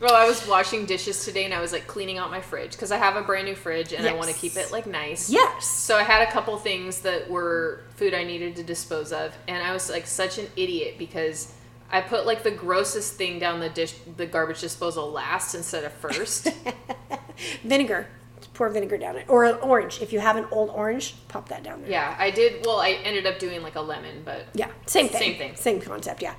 well, 0.00 0.12
I 0.12 0.26
was 0.26 0.44
washing 0.48 0.86
dishes 0.86 1.24
today 1.24 1.44
and 1.44 1.54
I 1.54 1.60
was 1.60 1.70
like 1.70 1.86
cleaning 1.86 2.18
out 2.18 2.32
my 2.32 2.40
fridge 2.40 2.72
because 2.72 2.90
I 2.90 2.96
have 2.96 3.14
a 3.14 3.22
brand 3.22 3.46
new 3.46 3.54
fridge 3.54 3.92
and 3.92 4.08
I 4.08 4.14
want 4.14 4.28
to 4.28 4.34
keep 4.34 4.56
it 4.56 4.72
like 4.72 4.88
nice. 4.88 5.30
Yes. 5.30 5.68
So 5.68 5.96
I 5.96 6.02
had 6.02 6.26
a 6.26 6.32
couple 6.32 6.56
things 6.56 7.02
that 7.02 7.30
were 7.30 7.84
food 7.94 8.12
I 8.12 8.24
needed 8.24 8.56
to 8.56 8.64
dispose 8.64 9.12
of, 9.12 9.32
and 9.46 9.62
I 9.62 9.72
was 9.72 9.88
like 9.88 10.08
such 10.08 10.38
an 10.38 10.48
idiot 10.56 10.96
because 10.98 11.54
I 11.92 12.00
put 12.00 12.26
like 12.26 12.42
the 12.42 12.50
grossest 12.50 13.14
thing 13.14 13.38
down 13.38 13.60
the 13.60 13.68
dish, 13.68 13.94
the 14.16 14.26
garbage 14.26 14.60
disposal 14.62 15.12
last 15.12 15.54
instead 15.54 15.84
of 15.84 15.92
first. 15.92 16.48
Vinegar. 17.62 18.08
Pour 18.56 18.70
vinegar 18.70 18.96
down 18.96 19.16
it. 19.16 19.26
Or 19.28 19.44
an 19.44 19.56
orange. 19.56 20.00
If 20.00 20.12
you 20.14 20.18
have 20.20 20.36
an 20.36 20.46
old 20.50 20.70
orange, 20.70 21.14
pop 21.28 21.48
that 21.50 21.62
down 21.62 21.82
there. 21.82 21.90
yeah, 21.90 22.16
I 22.18 22.30
did. 22.30 22.64
Well, 22.64 22.78
I 22.78 22.92
ended 23.04 23.26
up 23.26 23.38
doing 23.38 23.62
like 23.62 23.76
a 23.76 23.80
lemon, 23.82 24.22
but 24.24 24.46
Yeah. 24.54 24.70
Same 24.86 25.08
thing. 25.08 25.18
Same 25.20 25.36
thing. 25.36 25.56
Same 25.56 25.80
concept, 25.80 26.22
yeah. 26.22 26.34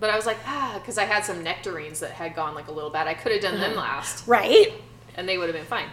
but 0.00 0.08
I 0.10 0.16
was 0.16 0.24
like 0.26 0.38
ah, 0.46 0.78
because 0.80 0.96
I 0.96 1.04
had 1.04 1.24
some 1.26 1.42
nectarines 1.42 2.00
that 2.00 2.12
had 2.12 2.34
gone 2.34 2.54
like 2.54 2.68
a 2.68 2.72
little 2.72 2.88
bad. 2.90 3.06
I 3.06 3.14
could 3.14 3.32
have 3.32 3.42
done 3.42 3.60
them 3.60 3.76
last, 3.76 4.26
Right? 4.26 4.72
and 5.16 5.28
they 5.28 5.36
would 5.36 5.48
have 5.48 5.56
been 5.56 5.66
fine. 5.66 5.88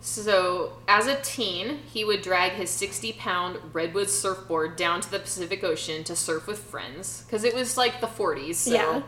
So, 0.00 0.72
as 0.86 1.06
a 1.06 1.16
teen, 1.22 1.78
he 1.90 2.04
would 2.04 2.20
drag 2.20 2.52
his 2.52 2.68
60 2.68 3.12
pound 3.14 3.58
redwood 3.72 4.10
surfboard 4.10 4.76
down 4.76 5.00
to 5.00 5.10
the 5.10 5.18
Pacific 5.18 5.64
Ocean 5.64 6.04
to 6.04 6.14
surf 6.14 6.46
with 6.46 6.58
friends 6.58 7.22
because 7.26 7.42
it 7.42 7.54
was 7.54 7.78
like 7.78 8.02
the 8.02 8.06
40s. 8.06 8.56
So, 8.56 8.72
Yeah. 8.74 9.02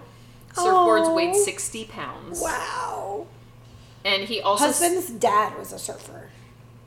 surfboards 0.55 1.15
weighed 1.15 1.35
Oh. 1.35 1.45
60 1.45 1.85
pounds. 1.85 2.41
Wow. 2.41 3.27
And 4.07 4.23
he 4.23 4.41
also, 4.41 4.67
Husband's 4.67 5.11
dad 5.11 5.59
was 5.59 5.73
a 5.73 5.79
surfer. 5.79 6.31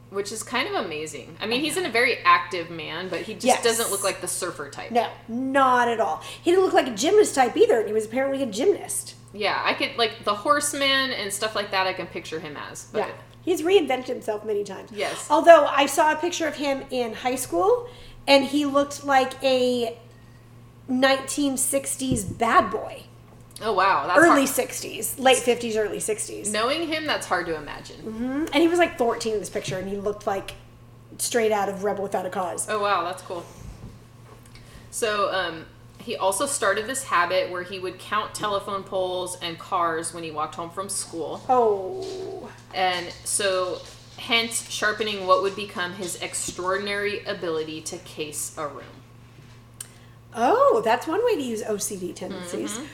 which 0.10 0.32
is 0.32 0.42
kind 0.42 0.68
of 0.68 0.86
amazing. 0.86 1.38
I 1.40 1.46
mean, 1.46 1.62
he's 1.62 1.78
in 1.78 1.86
a 1.86 1.90
very 1.90 2.18
active 2.26 2.72
man, 2.72 3.10
but 3.10 3.22
he 3.22 3.34
just 3.36 3.46
Yes. 3.46 3.64
doesn't 3.64 3.92
look 3.92 4.04
like 4.04 4.22
the 4.22 4.28
surfer 4.28 4.70
type. 4.72 4.90
No, 4.90 5.08
not 5.28 5.88
at 5.88 6.00
all. 6.00 6.22
He 6.42 6.50
didn't 6.50 6.64
look 6.66 6.74
like 6.74 6.88
a 6.88 6.96
gymnast 6.96 7.36
type 7.36 7.56
either, 7.56 7.78
and 7.80 7.88
he 7.88 7.94
was 7.94 8.06
apparently 8.06 8.42
a 8.42 8.48
gymnast. 8.48 9.14
Yeah, 9.34 9.62
I 9.64 9.76
could, 9.76 9.98
like, 9.98 10.24
the 10.24 10.34
horseman 10.34 11.12
and 11.12 11.32
stuff 11.32 11.54
like 11.56 11.70
that, 11.72 11.86
I 11.86 11.94
can 11.94 12.08
picture 12.08 12.40
him 12.40 12.58
as. 12.72 12.86
But 12.92 13.00
Yeah. 13.00 13.12
He's 13.42 13.62
reinvented 13.62 14.08
himself 14.08 14.44
many 14.44 14.64
times. 14.64 14.90
Yes. 14.92 15.28
Although 15.30 15.66
I 15.68 15.86
saw 15.86 16.12
a 16.12 16.16
picture 16.16 16.48
of 16.48 16.56
him 16.56 16.86
in 16.90 17.14
high 17.14 17.36
school 17.36 17.88
and 18.28 18.46
he 18.46 18.66
looked 18.66 19.06
like 19.06 19.34
a 19.44 19.96
1960s 20.90 22.24
bad 22.38 22.72
boy. 22.72 23.04
Oh, 23.62 23.74
wow. 23.74 24.08
That's 24.08 24.20
early 24.20 24.46
hard. 24.46 24.70
60s, 24.70 25.20
late 25.20 25.38
50s, 25.38 25.76
early 25.78 25.98
60s. 25.98 26.52
Knowing 26.52 26.88
him, 26.88 27.06
that's 27.06 27.28
hard 27.28 27.46
to 27.48 27.56
imagine. 27.56 27.98
Mhm. 28.04 28.50
And 28.54 28.62
he 28.62 28.68
was 28.68 28.80
like 28.80 28.98
14 28.98 29.34
in 29.34 29.40
this 29.40 29.50
picture 29.50 29.78
and 29.78 29.90
he 29.90 29.98
looked 29.98 30.26
like 30.26 30.54
straight 31.18 31.52
out 31.52 31.68
of 31.70 31.84
Rebel 31.84 32.04
Without 32.04 32.26
a 32.26 32.30
Cause. 32.30 32.68
Oh 32.70 32.80
wow, 32.82 33.04
that's 33.04 33.22
cool. 33.24 33.46
So 34.92 35.34
um, 35.34 35.66
he 36.00 36.16
also 36.16 36.46
started 36.46 36.88
this 36.88 37.04
habit 37.04 37.52
where 37.52 37.64
he 37.64 37.80
would 37.80 38.00
count 38.00 38.34
telephone 38.34 38.84
poles 38.84 39.38
and 39.42 39.60
cars 39.60 40.14
when 40.14 40.24
he 40.24 40.32
walked 40.32 40.56
home 40.56 40.70
from 40.70 40.88
school, 40.90 41.42
Oh. 41.50 42.50
and 42.74 43.08
so 43.24 43.80
hence 44.18 44.70
sharpening 44.70 45.28
what 45.28 45.42
would 45.42 45.56
become 45.56 45.94
his 45.94 46.16
extraordinary 46.22 47.24
ability 47.26 47.82
to 47.82 47.98
case 48.00 48.54
a 48.58 48.68
room. 48.68 48.84
Oh, 50.36 50.82
that's 50.84 51.08
one 51.08 51.24
way 51.26 51.36
to 51.36 51.42
use 51.42 51.62
OCD 51.64 52.14
tendencies. 52.16 52.74
Mm-hmm. 52.74 52.86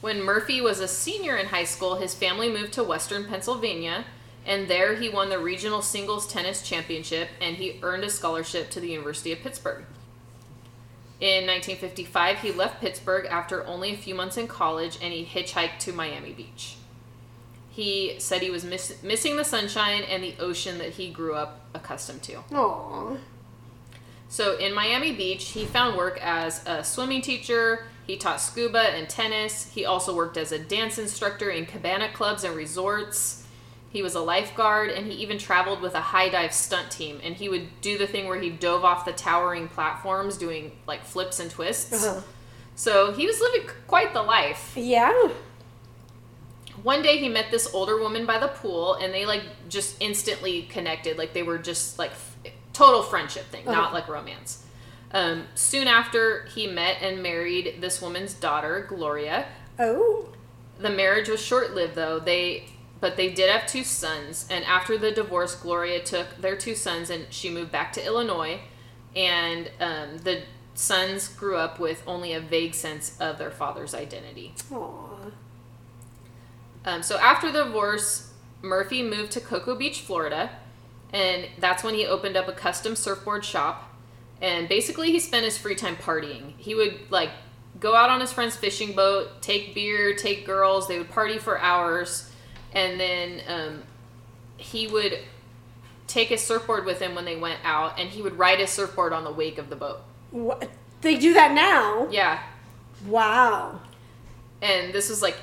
When 0.00 0.22
Murphy 0.22 0.60
was 0.60 0.80
a 0.80 0.88
senior 0.88 1.36
in 1.36 1.46
high 1.46 1.64
school, 1.64 1.96
his 1.96 2.14
family 2.14 2.48
moved 2.48 2.72
to 2.74 2.84
Western 2.84 3.26
Pennsylvania, 3.26 4.06
and 4.46 4.68
there 4.68 4.94
he 4.94 5.08
won 5.08 5.28
the 5.28 5.38
regional 5.38 5.82
singles 5.82 6.26
tennis 6.26 6.62
championship 6.62 7.28
and 7.40 7.56
he 7.56 7.78
earned 7.82 8.04
a 8.04 8.10
scholarship 8.10 8.70
to 8.70 8.80
the 8.80 8.88
University 8.88 9.32
of 9.32 9.40
Pittsburgh. 9.40 9.84
In 11.20 11.46
1955, 11.46 12.38
he 12.38 12.50
left 12.50 12.80
Pittsburgh 12.80 13.26
after 13.26 13.66
only 13.66 13.92
a 13.92 13.96
few 13.96 14.14
months 14.14 14.38
in 14.38 14.48
college 14.48 14.98
and 15.02 15.12
he 15.12 15.26
hitchhiked 15.26 15.78
to 15.80 15.92
Miami 15.92 16.32
Beach. 16.32 16.76
He 17.68 18.16
said 18.18 18.40
he 18.40 18.50
was 18.50 18.64
miss- 18.64 19.02
missing 19.02 19.36
the 19.36 19.44
sunshine 19.44 20.02
and 20.02 20.22
the 20.22 20.34
ocean 20.40 20.78
that 20.78 20.92
he 20.92 21.10
grew 21.10 21.34
up 21.34 21.60
accustomed 21.74 22.22
to. 22.24 22.38
Aw. 22.52 23.18
So 24.28 24.56
in 24.56 24.72
Miami 24.74 25.12
Beach, 25.12 25.50
he 25.50 25.66
found 25.66 25.96
work 25.96 26.18
as 26.22 26.66
a 26.66 26.82
swimming 26.82 27.20
teacher. 27.20 27.84
He 28.10 28.16
taught 28.16 28.40
scuba 28.40 28.80
and 28.80 29.08
tennis. 29.08 29.70
He 29.72 29.84
also 29.84 30.12
worked 30.16 30.36
as 30.36 30.50
a 30.50 30.58
dance 30.58 30.98
instructor 30.98 31.48
in 31.48 31.64
cabana 31.64 32.08
clubs 32.12 32.42
and 32.42 32.56
resorts. 32.56 33.46
He 33.88 34.02
was 34.02 34.16
a 34.16 34.20
lifeguard 34.20 34.90
and 34.90 35.06
he 35.06 35.12
even 35.18 35.38
traveled 35.38 35.80
with 35.80 35.94
a 35.94 36.00
high 36.00 36.28
dive 36.28 36.52
stunt 36.52 36.90
team. 36.90 37.20
And 37.22 37.36
he 37.36 37.48
would 37.48 37.68
do 37.80 37.96
the 37.98 38.08
thing 38.08 38.26
where 38.26 38.40
he 38.40 38.50
dove 38.50 38.84
off 38.84 39.04
the 39.04 39.12
towering 39.12 39.68
platforms 39.68 40.36
doing 40.36 40.72
like 40.88 41.04
flips 41.04 41.38
and 41.38 41.52
twists. 41.52 42.04
Uh-huh. 42.04 42.20
So 42.74 43.12
he 43.12 43.26
was 43.26 43.40
living 43.40 43.70
quite 43.86 44.12
the 44.12 44.22
life. 44.22 44.72
Yeah. 44.76 45.28
One 46.82 47.02
day 47.02 47.18
he 47.18 47.28
met 47.28 47.52
this 47.52 47.72
older 47.72 47.96
woman 48.00 48.26
by 48.26 48.38
the 48.38 48.48
pool 48.48 48.94
and 48.94 49.14
they 49.14 49.24
like 49.24 49.42
just 49.68 49.98
instantly 50.00 50.62
connected. 50.62 51.16
Like 51.16 51.32
they 51.32 51.44
were 51.44 51.58
just 51.58 51.96
like 51.96 52.10
f- 52.10 52.36
total 52.72 53.04
friendship 53.04 53.44
thing, 53.52 53.66
not 53.66 53.76
Uh-huh. 53.76 53.94
like 53.94 54.08
romance. 54.08 54.64
Um, 55.12 55.46
soon 55.54 55.88
after 55.88 56.46
he 56.54 56.66
met 56.66 56.98
and 57.00 57.22
married 57.22 57.80
this 57.80 58.00
woman's 58.00 58.34
daughter, 58.34 58.86
Gloria. 58.88 59.46
Oh. 59.78 60.28
The 60.78 60.90
marriage 60.90 61.28
was 61.28 61.40
short 61.40 61.74
lived 61.74 61.94
though. 61.94 62.18
They 62.18 62.64
but 63.00 63.16
they 63.16 63.30
did 63.30 63.50
have 63.50 63.66
two 63.66 63.82
sons 63.82 64.46
and 64.50 64.64
after 64.66 64.98
the 64.98 65.10
divorce 65.10 65.54
Gloria 65.54 66.00
took 66.02 66.36
their 66.36 66.56
two 66.56 66.74
sons 66.74 67.08
and 67.08 67.26
she 67.30 67.48
moved 67.48 67.72
back 67.72 67.94
to 67.94 68.04
Illinois 68.04 68.60
and 69.16 69.70
um, 69.80 70.18
the 70.18 70.42
sons 70.74 71.28
grew 71.28 71.56
up 71.56 71.80
with 71.80 72.02
only 72.06 72.32
a 72.32 72.40
vague 72.40 72.74
sense 72.74 73.16
of 73.18 73.38
their 73.38 73.50
father's 73.50 73.94
identity. 73.94 74.54
Aw. 74.72 75.30
Um, 76.84 77.02
so 77.02 77.18
after 77.18 77.50
the 77.50 77.64
divorce, 77.64 78.32
Murphy 78.62 79.02
moved 79.02 79.32
to 79.32 79.40
Cocoa 79.40 79.74
Beach, 79.74 80.00
Florida, 80.00 80.50
and 81.12 81.48
that's 81.58 81.82
when 81.82 81.94
he 81.94 82.06
opened 82.06 82.36
up 82.36 82.48
a 82.48 82.52
custom 82.52 82.96
surfboard 82.96 83.44
shop. 83.44 83.89
And 84.42 84.68
basically, 84.68 85.12
he 85.12 85.20
spent 85.20 85.44
his 85.44 85.58
free 85.58 85.74
time 85.74 85.96
partying. 85.96 86.54
He 86.56 86.74
would 86.74 87.10
like 87.10 87.30
go 87.78 87.94
out 87.94 88.10
on 88.10 88.20
his 88.20 88.32
friend's 88.32 88.56
fishing 88.56 88.92
boat, 88.94 89.42
take 89.42 89.74
beer, 89.74 90.14
take 90.14 90.46
girls. 90.46 90.88
They 90.88 90.98
would 90.98 91.10
party 91.10 91.38
for 91.38 91.58
hours, 91.58 92.30
and 92.72 92.98
then 92.98 93.42
um, 93.48 93.82
he 94.56 94.86
would 94.86 95.18
take 96.06 96.28
his 96.28 96.40
surfboard 96.42 96.84
with 96.84 97.00
him 97.00 97.14
when 97.14 97.24
they 97.24 97.36
went 97.36 97.60
out, 97.64 97.98
and 98.00 98.08
he 98.08 98.22
would 98.22 98.38
ride 98.38 98.58
his 98.58 98.70
surfboard 98.70 99.12
on 99.12 99.24
the 99.24 99.30
wake 99.30 99.58
of 99.58 99.68
the 99.70 99.76
boat. 99.76 100.00
What? 100.30 100.68
They 101.02 101.16
do 101.16 101.34
that 101.34 101.52
now? 101.52 102.08
Yeah, 102.10 102.42
Wow. 103.06 103.80
and 104.60 104.92
this 104.92 105.08
was 105.08 105.22
like 105.22 105.36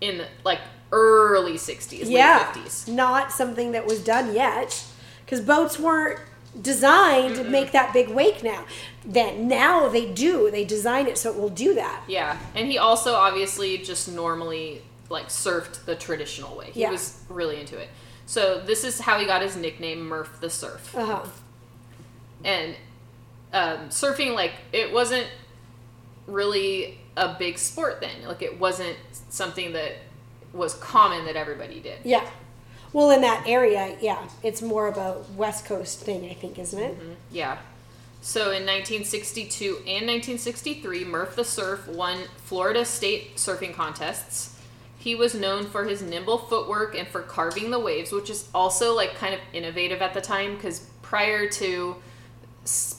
in 0.00 0.18
the, 0.18 0.26
like 0.44 0.60
early 0.92 1.54
'60s, 1.54 2.02
yeah. 2.08 2.52
late 2.54 2.64
'50s. 2.64 2.88
Not 2.88 3.32
something 3.32 3.72
that 3.72 3.86
was 3.86 4.02
done 4.04 4.34
yet. 4.34 4.84
Because 5.24 5.40
boats 5.40 5.78
weren't 5.78 6.18
designed 6.60 7.36
to 7.36 7.44
make 7.44 7.72
that 7.72 7.92
big 7.92 8.08
wake 8.08 8.42
now. 8.42 8.64
Then 9.04 9.48
now 9.48 9.88
they 9.88 10.10
do. 10.12 10.50
They 10.50 10.64
design 10.64 11.06
it 11.06 11.16
so 11.18 11.30
it 11.30 11.38
will 11.38 11.48
do 11.48 11.74
that. 11.74 12.02
Yeah, 12.08 12.38
and 12.54 12.66
he 12.68 12.78
also 12.78 13.14
obviously 13.14 13.78
just 13.78 14.08
normally 14.10 14.82
like 15.08 15.26
surfed 15.28 15.84
the 15.86 15.96
traditional 15.96 16.56
way. 16.56 16.70
He 16.72 16.80
Yeah. 16.82 16.90
was 16.90 17.20
really 17.28 17.58
into 17.60 17.76
it. 17.78 17.88
So 18.26 18.60
this 18.60 18.84
is 18.84 19.00
how 19.00 19.18
he 19.18 19.26
got 19.26 19.42
his 19.42 19.56
nickname 19.56 20.00
Murph 20.06 20.40
the 20.40 20.50
Surf. 20.50 20.94
Uh 20.96 21.04
huh. 21.04 21.26
And 22.44 22.76
um, 23.52 23.88
surfing 23.88 24.34
like 24.34 24.52
it 24.72 24.92
wasn't 24.92 25.26
really 26.26 26.98
a 27.16 27.34
big 27.38 27.58
sport 27.58 28.00
then. 28.00 28.26
Like 28.26 28.42
it 28.42 28.58
wasn't 28.58 28.96
something 29.30 29.72
that 29.72 29.92
was 30.52 30.74
common 30.74 31.24
that 31.26 31.36
everybody 31.36 31.80
did. 31.80 31.98
Yeah. 32.04 32.28
Well, 32.92 33.10
in 33.10 33.20
that 33.20 33.46
area, 33.46 33.96
yeah, 34.00 34.28
it's 34.42 34.62
more 34.62 34.88
of 34.88 34.96
a 34.96 35.22
West 35.36 35.64
Coast 35.64 36.00
thing, 36.00 36.28
I 36.28 36.34
think, 36.34 36.58
isn't 36.58 36.78
it? 36.78 36.98
Mm-hmm. 36.98 37.12
Yeah. 37.30 37.58
So 38.22 38.50
in 38.50 38.66
1962 38.66 39.64
and 39.86 40.06
1963, 40.06 41.04
Murph 41.04 41.36
the 41.36 41.44
Surf 41.44 41.88
won 41.88 42.18
Florida 42.44 42.84
state 42.84 43.36
surfing 43.36 43.72
contests. 43.72 44.58
He 44.98 45.14
was 45.14 45.34
known 45.34 45.64
for 45.64 45.84
his 45.84 46.02
nimble 46.02 46.36
footwork 46.36 46.94
and 46.94 47.08
for 47.08 47.22
carving 47.22 47.70
the 47.70 47.78
waves, 47.78 48.12
which 48.12 48.28
is 48.28 48.48
also 48.54 48.94
like 48.94 49.14
kind 49.14 49.32
of 49.32 49.40
innovative 49.54 50.02
at 50.02 50.12
the 50.12 50.20
time 50.20 50.56
because 50.56 50.80
prior 51.00 51.48
to 51.48 51.96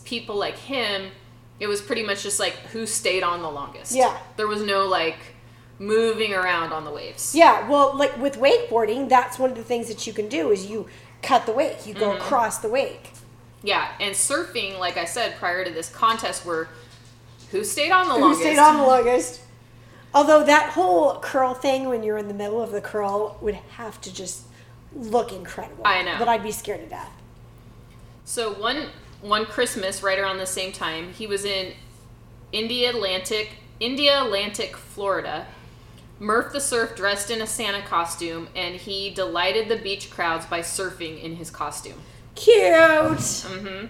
people 0.04 0.36
like 0.36 0.58
him, 0.58 1.12
it 1.60 1.68
was 1.68 1.80
pretty 1.80 2.02
much 2.02 2.24
just 2.24 2.40
like 2.40 2.54
who 2.72 2.88
stayed 2.88 3.22
on 3.22 3.44
the 3.44 3.50
longest. 3.50 3.94
Yeah. 3.94 4.18
There 4.36 4.48
was 4.48 4.64
no 4.64 4.88
like 4.88 5.20
moving 5.82 6.32
around 6.32 6.72
on 6.72 6.86
the 6.86 6.92
waves. 6.92 7.34
Yeah. 7.34 7.68
Well, 7.68 7.98
like 7.98 8.16
with 8.18 8.38
wakeboarding, 8.38 9.10
that's 9.10 9.40
one 9.40 9.50
of 9.50 9.58
the 9.58 9.64
things 9.64 9.88
that 9.88 10.06
you 10.06 10.14
can 10.14 10.30
do 10.30 10.52
is 10.52 10.68
you 10.68 10.88
cut 11.24 11.46
the 11.46 11.52
wake, 11.52 11.88
you 11.88 11.94
go 11.94 12.10
mm-hmm. 12.10 12.22
across 12.22 12.60
the 12.60 12.70
wake. 12.70 13.12
Yeah, 13.64 13.92
and 14.00 14.16
surfing, 14.16 14.80
like 14.80 14.98
I 14.98 15.06
said 15.06 15.36
prior 15.38 15.66
to 15.66 15.72
this 15.72 15.90
contest, 15.90 16.46
were 16.46 16.68
Who 17.50 17.64
stayed 17.64 17.92
on 17.92 18.08
the 18.08 18.14
Who 18.14 18.22
longest? 18.22 18.44
Who 18.44 18.48
stayed 18.48 18.60
on 18.60 18.78
the 18.78 18.84
longest? 18.84 19.42
Although 20.14 20.44
that 20.44 20.72
whole 20.72 21.20
curl 21.20 21.54
thing 21.54 21.88
when 21.88 22.04
you're 22.04 22.18
in 22.18 22.28
the 22.28 22.34
middle 22.34 22.62
of 22.62 22.72
the 22.72 22.82
curl 22.82 23.38
would 23.42 23.56
have 23.56 24.00
to 24.02 24.14
just 24.14 24.44
look 24.96 25.32
incredible. 25.32 25.84
I 25.86 26.04
know. 26.04 26.16
But 26.20 26.28
I'd 26.28 26.44
be 26.44 26.52
scared 26.52 26.82
to 26.82 26.88
death. 26.88 27.12
So 28.26 28.54
one 28.54 28.88
one 29.22 29.46
Christmas, 29.46 30.04
right 30.04 30.20
around 30.20 30.38
the 30.38 30.46
same 30.48 30.72
time, 30.72 31.14
he 31.14 31.28
was 31.28 31.46
in 31.46 31.74
Indialantic, 32.54 33.50
India 33.80 34.24
Atlantic, 34.24 34.76
Florida. 34.76 35.48
Murph 36.22 36.54
the 36.54 36.62
Surf 36.62 36.96
dressed 36.96 37.32
in 37.32 37.42
a 37.42 37.48
Santa 37.48 37.82
costume, 37.82 38.48
and 38.56 38.76
he 38.76 39.10
delighted 39.10 39.68
the 39.70 39.76
beach 39.76 40.12
crowds 40.12 40.46
by 40.46 40.60
surfing 40.60 41.20
in 41.20 41.36
his 41.36 41.50
costume. 41.50 42.00
Cute. 42.36 42.62
Mm-hmm. 42.64 43.88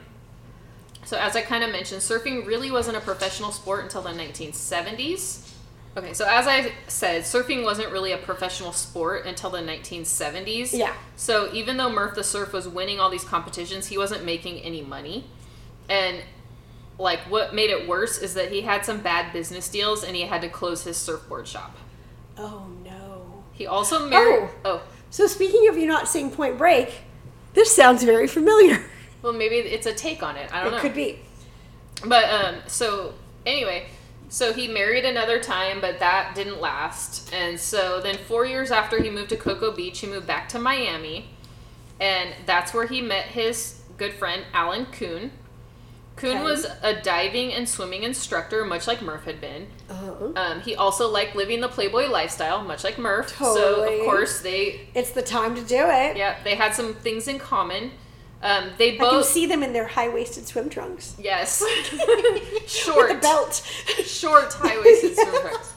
So, 1.04 1.18
as 1.18 1.36
I 1.36 1.42
kind 1.42 1.62
of 1.62 1.74
mentioned, 1.74 2.00
surfing 2.00 2.48
really 2.48 2.72
wasn't 2.72 2.96
a 2.96 3.02
professional 3.02 3.52
sport 3.52 3.84
until 3.84 4.02
the 4.02 4.12
1970s. 4.12 5.50
Okay, 5.98 6.14
so 6.14 6.26
as 6.26 6.48
I 6.48 6.72
said, 6.88 7.24
surfing 7.24 7.66
wasn't 7.66 7.92
really 7.92 8.14
a 8.14 8.18
professional 8.18 8.72
sport 8.72 9.26
until 9.26 9.50
the 9.50 9.60
1970s. 9.60 10.72
Yeah. 10.72 10.94
So, 11.18 11.52
even 11.52 11.76
though 11.76 11.90
Murph 11.90 12.16
the 12.16 12.24
Surf 12.24 12.54
was 12.54 12.66
winning 12.66 13.02
all 13.02 13.10
these 13.10 13.26
competitions, 13.26 13.88
he 13.88 13.98
wasn't 13.98 14.24
making 14.24 14.60
any 14.60 14.82
money. 14.82 15.26
And, 15.90 16.22
like, 16.98 17.20
what 17.30 17.54
made 17.54 17.72
it 17.72 17.90
worse 17.90 18.20
is 18.20 18.36
that 18.36 18.54
he 18.54 18.62
had 18.62 18.86
some 18.86 19.02
bad 19.02 19.34
business 19.34 19.68
deals 19.68 20.02
and 20.02 20.16
he 20.16 20.22
had 20.22 20.42
to 20.44 20.50
close 20.50 20.86
his 20.86 20.96
surfboard 20.96 21.46
shop. 21.46 21.76
Oh 22.38 22.68
no. 22.84 23.44
He 23.54 23.68
also 23.68 24.08
married. 24.08 24.50
Oh. 24.66 24.82
oh 24.82 24.84
So 25.10 25.28
speaking 25.28 25.68
of 25.68 25.78
you 25.78 25.86
not 25.86 26.08
seeing 26.08 26.32
Point 26.32 26.58
Break, 26.58 27.02
this 27.54 27.76
sounds 27.76 28.04
very 28.04 28.28
familiar. 28.28 28.84
well, 29.22 29.34
maybe 29.34 29.56
it's 29.56 29.86
a 29.86 29.94
take 29.94 30.24
on 30.24 30.38
it. 30.38 30.54
I 30.54 30.64
don't 30.64 30.68
It 30.68 30.72
know. 30.72 30.78
It 30.78 30.82
could 30.82 30.96
be. 30.96 31.20
But 32.06 32.26
um, 32.26 32.56
so 32.68 33.14
anyway, 33.46 33.88
so 34.30 34.54
he 34.54 34.68
married 34.68 35.06
another 35.06 35.40
time, 35.40 35.82
but 35.82 36.00
that 36.00 36.34
didn't 36.36 36.62
last. 36.62 37.34
And 37.34 37.60
so 37.60 38.00
then 38.02 38.18
four 38.18 38.46
years 38.46 38.72
after 38.72 39.02
he 39.02 39.10
moved 39.10 39.30
to 39.30 39.38
Cocoa 39.38 39.72
Beach, 39.72 40.00
he 40.00 40.08
moved 40.08 40.26
back 40.26 40.48
to 40.50 40.60
Miami, 40.60 41.30
and 42.00 42.34
that's 42.46 42.74
where 42.74 42.88
he 42.88 43.02
met 43.02 43.26
his 43.26 43.82
good 43.98 44.14
friend 44.14 44.44
Alan 44.54 44.86
Kuhn. 44.88 45.32
Kuhn 46.22 46.38
Okay. 46.38 46.44
was 46.44 46.68
a 46.84 47.02
diving 47.02 47.52
and 47.52 47.68
swimming 47.68 48.04
instructor, 48.04 48.64
much 48.64 48.86
like 48.86 49.02
Murph 49.02 49.26
had 49.26 49.42
been. 49.42 49.66
Uh-huh. 49.90 50.32
Um, 50.36 50.62
he 50.62 50.76
also 50.76 51.10
liked 51.10 51.36
living 51.36 51.62
the 51.62 51.68
Playboy 51.68 52.08
lifestyle, 52.10 52.64
much 52.64 52.84
like 52.84 53.00
Murph. 53.00 53.36
So 53.36 53.84
of 53.84 54.06
course 54.06 54.42
they, 54.42 54.82
It's 54.94 55.12
the 55.12 55.24
time 55.24 55.56
to 55.56 55.62
do 55.62 55.78
it. 55.90 56.16
yeah, 56.18 56.38
they 56.44 56.54
had 56.56 56.76
some 56.76 56.94
things 56.94 57.28
in 57.28 57.40
common. 57.40 57.92
Um, 58.44 58.70
they 58.78 58.94
I 58.94 58.98
can 58.98 59.10
both, 59.10 59.26
see 59.26 59.46
them 59.48 59.62
in 59.64 59.74
their 59.74 59.86
high-waisted 59.88 60.48
swim 60.48 60.70
trunks. 60.70 61.16
yes, 61.20 61.62
With 62.08 62.70
short 62.70 63.12
a 63.12 63.16
belt. 63.16 63.54
short 64.06 64.54
high-waisted 64.54 65.16
swim 65.16 65.42
trunks. 65.42 65.74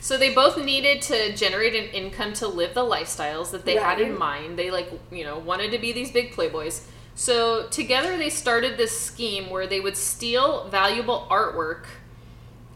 So 0.00 0.16
they 0.18 0.34
both 0.34 0.56
needed 0.58 1.02
to 1.02 1.34
generate 1.36 1.74
an 1.76 1.84
income 1.90 2.32
to 2.34 2.48
live 2.48 2.74
the 2.74 2.80
lifestyles 2.84 3.52
that 3.52 3.64
they 3.64 3.76
had 3.76 4.00
in 4.00 4.18
mind. 4.18 4.58
They 4.58 4.70
like, 4.72 4.90
you 5.12 5.22
know, 5.24 5.38
wanted 5.38 5.70
to 5.72 5.78
be 5.78 5.92
these 5.92 6.10
big 6.10 6.32
playboys. 6.32 6.82
So 7.20 7.66
together 7.68 8.16
they 8.16 8.30
started 8.30 8.78
this 8.78 8.98
scheme 8.98 9.50
where 9.50 9.66
they 9.66 9.78
would 9.78 9.98
steal 9.98 10.66
valuable 10.70 11.26
artwork. 11.30 11.84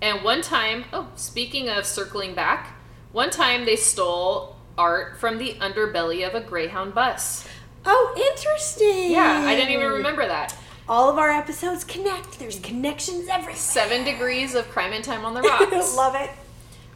And 0.03 0.23
one 0.23 0.43
time, 0.43 0.85
oh, 0.93 1.09
speaking 1.17 1.71
of 1.71 1.87
circling 1.87 2.35
back, 2.35 2.77
one 3.11 3.31
time 3.31 3.65
they 3.65 3.77
stole 3.77 4.57
art 4.77 5.19
from 5.19 5.39
the 5.39 5.55
underbelly 5.55 6.29
of 6.29 6.35
a 6.35 6.43
Greyhound 6.47 6.95
bus. 6.95 7.49
Oh, 7.87 8.15
interesting. 8.35 9.13
Yeah, 9.13 9.45
I 9.47 9.55
didn't 9.55 9.71
even 9.71 9.91
remember 9.91 10.27
that. 10.27 10.55
All 10.91 11.09
of 11.09 11.17
our 11.17 11.31
episodes 11.31 11.83
connect. 11.83 12.39
There's 12.39 12.59
connections 12.59 13.29
everywhere. 13.31 13.57
Seven 13.57 14.05
degrees 14.05 14.55
of 14.55 14.69
crime 14.69 14.93
and 14.93 15.03
time 15.03 15.25
on 15.25 15.33
the 15.33 15.41
rocks. 15.49 15.97
Love 15.97 16.17
it. 16.17 16.29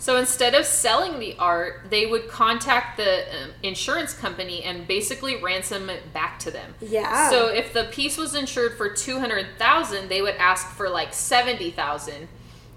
So 0.00 0.16
instead 0.16 0.54
of 0.54 0.64
selling 0.64 1.18
the 1.18 1.34
art, 1.38 1.86
they 1.90 2.06
would 2.06 2.28
contact 2.28 2.96
the 2.98 3.22
um, 3.22 3.50
insurance 3.64 4.14
company 4.14 4.62
and 4.62 4.86
basically 4.86 5.42
ransom 5.42 5.90
it 5.90 6.12
back 6.12 6.38
to 6.40 6.50
them. 6.52 6.74
Yeah. 6.80 7.30
So 7.30 7.48
if 7.48 7.72
the 7.72 7.84
piece 7.84 8.16
was 8.16 8.34
insured 8.36 8.76
for 8.76 8.88
two 8.88 9.18
hundred 9.18 9.58
thousand, 9.58 10.08
they 10.08 10.22
would 10.22 10.36
ask 10.36 10.68
for 10.68 10.88
like 10.88 11.12
seventy 11.12 11.70
thousand, 11.72 12.28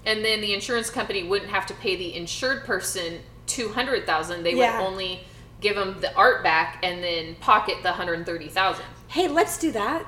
and 0.04 0.24
then 0.24 0.40
the 0.40 0.52
insurance 0.52 0.90
company 0.90 1.22
wouldn't 1.22 1.50
have 1.50 1.64
to 1.66 1.74
pay 1.74 1.94
the 1.94 2.14
insured 2.16 2.64
person 2.64 3.20
two 3.46 3.68
hundred 3.68 4.04
thousand. 4.04 4.42
They 4.42 4.54
Yeah. 4.54 4.80
would 4.80 4.86
only 4.88 5.20
give 5.60 5.76
them 5.76 6.00
the 6.00 6.12
art 6.16 6.42
back 6.42 6.80
and 6.82 7.04
then 7.04 7.36
pocket 7.36 7.76
the 7.84 7.92
hundred 7.92 8.26
thirty 8.26 8.48
thousand. 8.48 8.86
Hey, 9.06 9.28
let's 9.28 9.58
do 9.58 9.70
that. 9.72 10.04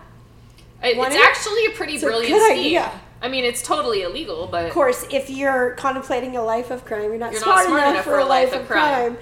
It's 0.83 0.99
Want 0.99 1.15
actually 1.15 1.67
a 1.67 1.71
pretty 1.71 1.95
It's 1.95 2.03
a 2.03 2.07
brilliant 2.07 2.35
good 2.35 2.51
scheme. 2.51 2.59
idea. 2.59 3.01
I 3.23 3.29
mean, 3.29 3.45
it's 3.45 3.63
totally 3.63 4.03
illegal, 4.03 4.47
but 4.47 4.67
Of 4.67 4.73
course, 4.73 5.07
if 5.11 5.31
you're 5.31 5.71
contemplating 5.77 6.37
a 6.37 6.43
life 6.43 6.71
of 6.71 6.85
crime, 6.85 7.05
you're 7.05 7.17
not, 7.19 7.33
You're 7.33 7.41
smart, 7.41 7.57
not 7.57 7.67
smart 7.67 7.81
enough, 7.83 7.93
enough 7.95 8.05
for 8.05 8.19
a 8.19 8.25
life 8.25 8.53
of 8.53 8.67
crime. 8.67 9.17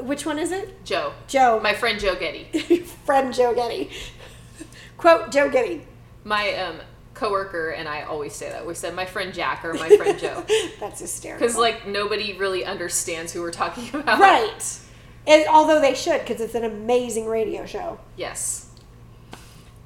Which 0.00 0.24
one 0.26 0.38
is 0.38 0.52
it? 0.52 0.84
Joe, 0.84 1.12
Joe. 1.26 1.60
my 1.62 1.74
friend 1.74 1.98
Joe 2.00 2.14
Getty. 2.14 2.44
friend 3.04 3.32
Joe 3.34 3.54
Getty. 3.54 3.90
Quote 4.96 5.30
Joe 5.32 5.50
Getty. 5.50 5.82
My 6.24 6.54
um 6.54 6.76
coworker 7.14 7.70
and 7.70 7.88
I 7.88 8.02
always 8.02 8.34
say 8.34 8.50
that. 8.50 8.66
We 8.66 8.74
said 8.74 8.94
my 8.94 9.06
friend 9.06 9.32
Jack 9.32 9.64
or 9.64 9.72
my 9.74 9.88
friend 9.96 10.18
Joe. 10.18 10.44
That's 10.80 11.00
hysterical. 11.00 11.46
Because 11.46 11.56
like 11.56 11.86
nobody 11.86 12.36
really 12.36 12.64
understands 12.64 13.32
who 13.32 13.40
we're 13.42 13.50
talking 13.50 13.88
about. 14.00 14.18
right. 14.20 14.78
And 15.26 15.44
although 15.48 15.80
they 15.80 15.94
should, 15.94 16.20
because 16.20 16.40
it's 16.40 16.54
an 16.54 16.64
amazing 16.64 17.26
radio 17.26 17.66
show. 17.66 17.98
Yes. 18.16 18.68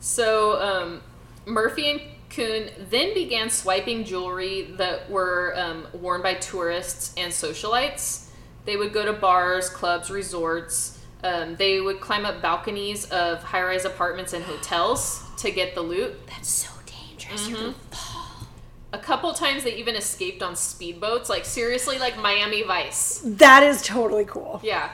So 0.01 0.61
um, 0.61 1.01
Murphy 1.47 1.91
and 1.91 2.01
Kuhn 2.31 2.71
then 2.91 3.13
began 3.13 3.51
swiping 3.51 4.05
jewelry 4.05 4.73
that 4.79 5.11
were 5.11 5.53
um, 5.57 5.87
worn 5.93 6.23
by 6.23 6.35
tourists 6.35 7.13
and 7.17 7.33
socialites. 7.33 8.29
They 8.65 8.77
would 8.77 8.93
go 8.93 9.05
to 9.05 9.13
bars, 9.13 9.69
clubs, 9.69 10.11
resorts. 10.11 10.99
Um, 11.25 11.57
they 11.57 11.81
would 11.81 12.01
climb 12.01 12.25
up 12.25 12.41
balconies 12.41 13.05
of 13.11 13.43
high-rise 13.43 13.85
apartments 13.85 14.33
and 14.33 14.45
hotels 14.45 15.23
to 15.39 15.51
get 15.51 15.75
the 15.75 15.83
loot. 15.83 16.15
That's 16.29 16.49
so 16.49 16.71
dangerous. 16.87 17.49
You're 17.49 17.59
Mm-hmm. 17.59 17.67
gonna 17.67 17.77
fall. 17.91 18.47
A 18.93 18.99
couple 18.99 19.33
times 19.35 19.65
they 19.65 19.75
even 19.77 19.95
escaped 19.97 20.43
on 20.43 20.55
speedboats, 20.55 21.29
like 21.29 21.45
seriously, 21.45 21.99
like 21.99 22.17
Miami 22.19 22.63
Vice. 22.63 23.21
That 23.25 23.63
is 23.63 23.83
totally 23.83 24.25
cool. 24.25 24.61
Yeah. 24.65 24.91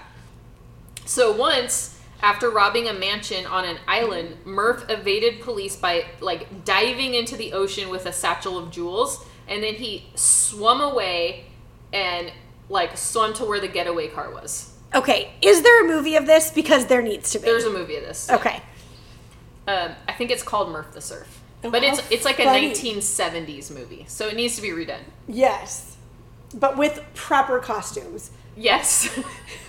So 1.04 1.32
once, 1.32 1.95
after 2.22 2.50
robbing 2.50 2.88
a 2.88 2.92
mansion 2.92 3.46
on 3.46 3.64
an 3.64 3.78
island, 3.86 4.36
Murph 4.44 4.88
evaded 4.88 5.40
police 5.40 5.76
by 5.76 6.06
like 6.20 6.64
diving 6.64 7.14
into 7.14 7.36
the 7.36 7.52
ocean 7.52 7.88
with 7.88 8.06
a 8.06 8.12
satchel 8.12 8.58
of 8.58 8.70
jewels, 8.70 9.24
and 9.48 9.62
then 9.62 9.74
he 9.74 10.06
swum 10.14 10.80
away 10.80 11.46
and 11.92 12.32
like 12.68 12.96
swum 12.96 13.32
to 13.34 13.44
where 13.44 13.60
the 13.60 13.68
getaway 13.68 14.08
car 14.08 14.30
was. 14.30 14.72
Okay, 14.94 15.32
is 15.42 15.62
there 15.62 15.84
a 15.84 15.88
movie 15.88 16.16
of 16.16 16.26
this? 16.26 16.50
Because 16.50 16.86
there 16.86 17.02
needs 17.02 17.30
to 17.32 17.38
be. 17.38 17.44
There's 17.44 17.64
a 17.64 17.70
movie 17.70 17.96
of 17.96 18.04
this. 18.04 18.30
okay. 18.30 18.62
Um, 19.68 19.90
I 20.06 20.12
think 20.12 20.30
it's 20.30 20.44
called 20.44 20.70
Murph 20.70 20.92
the 20.92 21.00
Surf, 21.00 21.42
Oh, 21.64 21.70
but 21.70 21.82
it's 21.82 22.00
it's 22.10 22.24
like 22.24 22.38
a 22.38 22.44
1970s 22.44 23.70
movie, 23.72 24.04
so 24.08 24.28
it 24.28 24.36
needs 24.36 24.54
to 24.56 24.62
be 24.62 24.68
redone. 24.68 25.00
Yes. 25.26 25.96
But 26.54 26.76
with 26.78 27.02
proper 27.14 27.58
costumes. 27.58 28.30
Yes. 28.56 29.08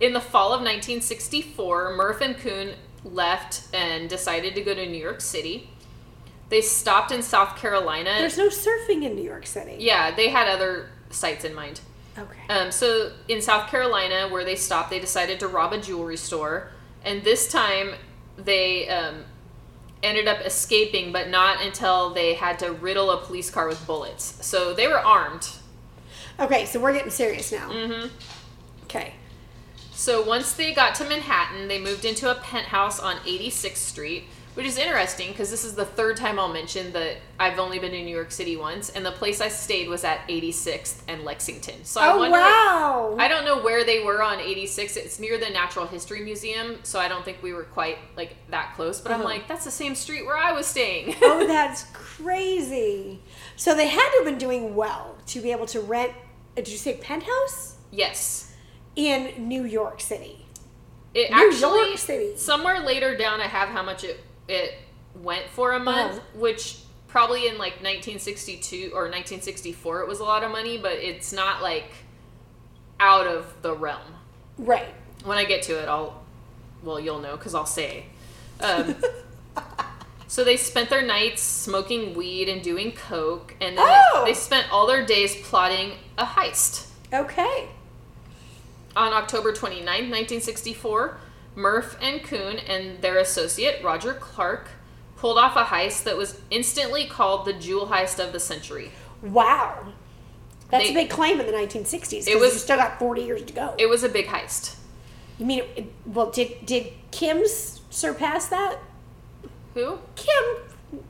In 0.00 0.12
the 0.12 0.20
fall 0.20 0.48
of 0.48 0.60
1964, 0.60 1.94
Murph 1.96 2.20
and 2.20 2.36
Kuhn 2.36 2.74
left 3.04 3.68
and 3.74 4.08
decided 4.08 4.54
to 4.54 4.62
go 4.62 4.74
to 4.74 4.86
New 4.86 4.98
York 5.00 5.20
City. 5.20 5.70
They 6.48 6.60
stopped 6.60 7.10
in 7.12 7.22
South 7.22 7.56
Carolina. 7.56 8.10
There's 8.18 8.38
no 8.38 8.48
surfing 8.48 9.04
in 9.04 9.14
New 9.14 9.22
York 9.24 9.46
City. 9.46 9.76
yeah, 9.78 10.10
they 10.14 10.28
had 10.28 10.48
other 10.48 10.90
sites 11.10 11.44
in 11.44 11.54
mind. 11.54 11.80
Okay. 12.16 12.38
Um, 12.48 12.70
so 12.70 13.12
in 13.28 13.42
South 13.42 13.68
Carolina, 13.70 14.28
where 14.28 14.44
they 14.44 14.54
stopped, 14.56 14.90
they 14.90 15.00
decided 15.00 15.40
to 15.40 15.48
rob 15.48 15.72
a 15.72 15.80
jewelry 15.80 16.16
store, 16.16 16.70
and 17.04 17.24
this 17.24 17.50
time 17.50 17.94
they 18.36 18.88
um, 18.88 19.24
ended 20.02 20.28
up 20.28 20.40
escaping, 20.44 21.12
but 21.12 21.28
not 21.28 21.64
until 21.64 22.14
they 22.14 22.34
had 22.34 22.58
to 22.60 22.72
riddle 22.72 23.10
a 23.10 23.24
police 23.24 23.50
car 23.50 23.66
with 23.66 23.84
bullets. 23.86 24.38
So 24.46 24.74
they 24.74 24.86
were 24.86 24.98
armed. 24.98 25.48
Okay, 26.38 26.66
so 26.66 26.78
we're 26.80 26.92
getting 26.92 27.10
serious 27.10 27.50
now. 27.52 27.70
Mm-hmm. 27.70 28.08
Okay. 28.84 29.14
So 29.94 30.22
once 30.22 30.52
they 30.52 30.74
got 30.74 30.94
to 30.96 31.04
Manhattan, 31.04 31.68
they 31.68 31.80
moved 31.80 32.04
into 32.04 32.30
a 32.30 32.34
penthouse 32.34 32.98
on 33.00 33.16
86th 33.18 33.76
Street, 33.76 34.24
which 34.54 34.66
is 34.66 34.76
interesting 34.76 35.28
because 35.30 35.50
this 35.50 35.64
is 35.64 35.74
the 35.74 35.84
third 35.84 36.16
time 36.16 36.38
I'll 36.38 36.52
mention 36.52 36.92
that 36.92 37.16
I've 37.38 37.58
only 37.58 37.78
been 37.78 37.94
in 37.94 38.04
New 38.04 38.14
York 38.14 38.30
City 38.32 38.56
once, 38.56 38.90
and 38.90 39.06
the 39.06 39.12
place 39.12 39.40
I 39.40 39.48
stayed 39.48 39.88
was 39.88 40.04
at 40.04 40.26
86th 40.28 41.02
and 41.08 41.24
Lexington. 41.24 41.84
So 41.84 42.00
I 42.00 42.12
oh 42.12 42.18
wonder. 42.18 42.38
wow. 42.38 43.16
I 43.18 43.28
don't 43.28 43.44
know 43.44 43.62
where 43.62 43.84
they 43.84 44.00
were 44.02 44.22
on 44.22 44.40
86. 44.40 44.96
It's 44.96 45.18
near 45.20 45.38
the 45.38 45.50
Natural 45.50 45.86
History 45.86 46.20
Museum, 46.24 46.78
so 46.82 46.98
I 46.98 47.06
don't 47.08 47.24
think 47.24 47.42
we 47.42 47.52
were 47.52 47.64
quite 47.64 47.98
like 48.16 48.36
that 48.50 48.74
close. 48.74 49.00
But 49.00 49.12
I'm 49.12 49.20
Uh-huh. 49.20 49.28
like, 49.28 49.48
that's 49.48 49.64
the 49.64 49.70
same 49.70 49.94
street 49.94 50.26
where 50.26 50.36
I 50.36 50.52
was 50.52 50.66
staying. 50.66 51.14
oh, 51.22 51.46
that's 51.48 51.84
crazy. 51.92 53.20
So 53.56 53.74
they 53.74 53.86
had 53.88 54.08
to 54.10 54.16
have 54.18 54.24
been 54.24 54.38
doing 54.38 54.74
well 54.74 55.16
to 55.28 55.40
be 55.40 55.52
able 55.52 55.66
to 55.66 55.80
rent. 55.80 56.12
uh, 56.12 56.60
Did 56.62 56.68
you 56.68 56.78
say 56.78 56.94
penthouse 56.94 57.76
yes. 57.92 58.53
In 58.96 59.48
New 59.48 59.64
York 59.64 60.00
City? 60.00 60.46
It 61.14 61.30
New 61.30 61.36
actually 61.48 61.86
York 61.88 61.98
City. 61.98 62.36
somewhere 62.36 62.80
later 62.80 63.16
down 63.16 63.40
I 63.40 63.46
have 63.46 63.68
how 63.68 63.82
much 63.82 64.04
it 64.04 64.20
it 64.48 64.74
went 65.22 65.48
for 65.50 65.72
a 65.72 65.78
month, 65.80 66.12
Uh-huh. 66.18 66.20
which 66.34 66.78
probably 67.08 67.46
in 67.46 67.54
like 67.54 67.74
1962 67.82 68.90
or 68.92 69.02
1964 69.04 70.00
it 70.00 70.08
was 70.08 70.18
a 70.20 70.24
lot 70.24 70.42
of 70.42 70.50
money, 70.50 70.76
but 70.76 70.92
it's 70.94 71.32
not 71.32 71.62
like 71.62 71.90
out 72.98 73.26
of 73.26 73.54
the 73.62 73.72
realm. 73.74 74.00
Right. 74.58 74.92
When 75.24 75.38
I 75.38 75.44
get 75.44 75.62
to 75.64 75.80
it, 75.80 75.88
I'll 75.88 76.22
well, 76.82 76.98
you'll 77.00 77.20
know 77.20 77.36
because 77.36 77.54
I'll 77.54 77.64
say. 77.66 78.06
Um, 78.60 78.96
so 80.26 80.42
they 80.44 80.56
spent 80.56 80.90
their 80.90 81.02
nights 81.02 81.40
smoking 81.42 82.14
weed 82.14 82.48
and 82.48 82.60
doing 82.62 82.92
coke, 82.92 83.54
and 83.60 83.78
then 83.78 83.86
Oh! 83.86 84.22
they 84.26 84.34
spent 84.34 84.70
all 84.72 84.86
their 84.86 85.04
days 85.06 85.34
plotting 85.42 85.92
a 86.18 86.24
heist. 86.24 86.88
Okay. 87.12 87.68
On 88.96 89.12
October 89.12 89.52
29, 89.52 89.84
1964, 89.86 91.16
Murph 91.56 91.96
and 92.00 92.22
Kuhn 92.22 92.58
and 92.58 93.00
their 93.02 93.18
associate, 93.18 93.82
Roger 93.82 94.14
Clark, 94.14 94.68
pulled 95.16 95.38
off 95.38 95.56
a 95.56 95.64
heist 95.64 96.04
that 96.04 96.16
was 96.16 96.40
instantly 96.50 97.06
called 97.06 97.44
the 97.46 97.52
jewel 97.52 97.86
heist 97.88 98.24
of 98.24 98.32
the 98.32 98.40
century. 98.40 98.90
Wow. 99.22 99.92
That's 100.70 100.84
They- 100.84 100.90
a 100.90 100.94
big 100.94 101.10
claim 101.10 101.40
in 101.40 101.46
the 101.46 101.52
1960s. 101.52 102.26
It 102.28 102.38
was- 102.38 102.62
still 102.62 102.76
got 102.76 102.98
40 102.98 103.22
years 103.22 103.42
to 103.42 103.52
go. 103.52 103.74
It 103.78 103.86
was 103.88 104.02
a 104.04 104.08
big 104.08 104.26
heist. 104.28 104.76
you 105.38 105.46
mean, 105.46 105.60
it, 105.60 105.72
it- 105.76 105.92
well, 106.06 106.30
did 106.30 106.64
did 106.64 106.92
Kim's 107.10 107.80
surpass 107.90 108.46
that? 108.48 108.78
Who? 109.74 109.98
Kim 110.14 111.00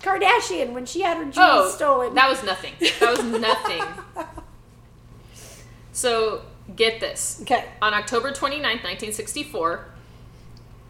Kardashian 0.00 0.72
when 0.72 0.84
she 0.84 1.00
had 1.02 1.16
her 1.16 1.24
jewels 1.24 1.36
Oh, 1.38 1.70
stolen. 1.70 2.14
that 2.14 2.28
was 2.28 2.42
nothing. 2.42 2.74
That 3.00 3.16
was 3.16 3.24
nothing. 3.24 3.82
so, 5.92 6.42
get 6.76 7.00
this. 7.00 7.40
okay. 7.42 7.66
On 7.80 7.94
October 7.94 8.30
29th, 8.30 8.84
1964, 8.84 9.84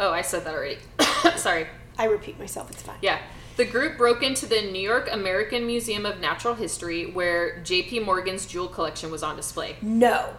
oh, 0.00 0.10
I 0.10 0.22
said 0.22 0.44
that 0.44 0.54
already. 0.54 0.78
Sorry. 1.36 1.66
I 1.98 2.06
repeat 2.06 2.38
myself. 2.38 2.70
It's 2.70 2.82
fine. 2.82 2.96
Yeah. 3.02 3.20
The 3.56 3.64
group 3.66 3.98
broke 3.98 4.22
into 4.22 4.46
the 4.46 4.62
New 4.62 4.80
York 4.80 5.08
American 5.12 5.66
Museum 5.66 6.06
of 6.06 6.20
Natural 6.20 6.54
History 6.54 7.10
where 7.10 7.60
JP 7.62 8.04
Morgan's 8.04 8.46
jewel 8.46 8.68
collection 8.68 9.10
was 9.10 9.22
on 9.22 9.36
display. 9.36 9.76
No. 9.82 10.34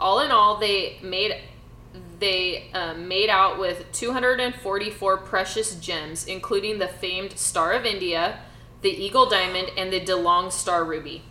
All 0.00 0.20
in 0.20 0.30
all, 0.30 0.58
they 0.58 0.98
made 1.02 1.36
they 2.18 2.70
um, 2.72 3.08
made 3.08 3.28
out 3.28 3.58
with 3.58 3.90
244 3.92 5.18
precious 5.18 5.74
gems, 5.76 6.26
including 6.26 6.78
the 6.78 6.88
famed 6.88 7.38
Star 7.38 7.72
of 7.72 7.84
India, 7.84 8.40
the 8.82 8.90
Eagle 8.90 9.28
Diamond, 9.28 9.70
and 9.76 9.92
the 9.92 10.00
DeLong 10.00 10.50
Star 10.50 10.84
Ruby. 10.84 11.22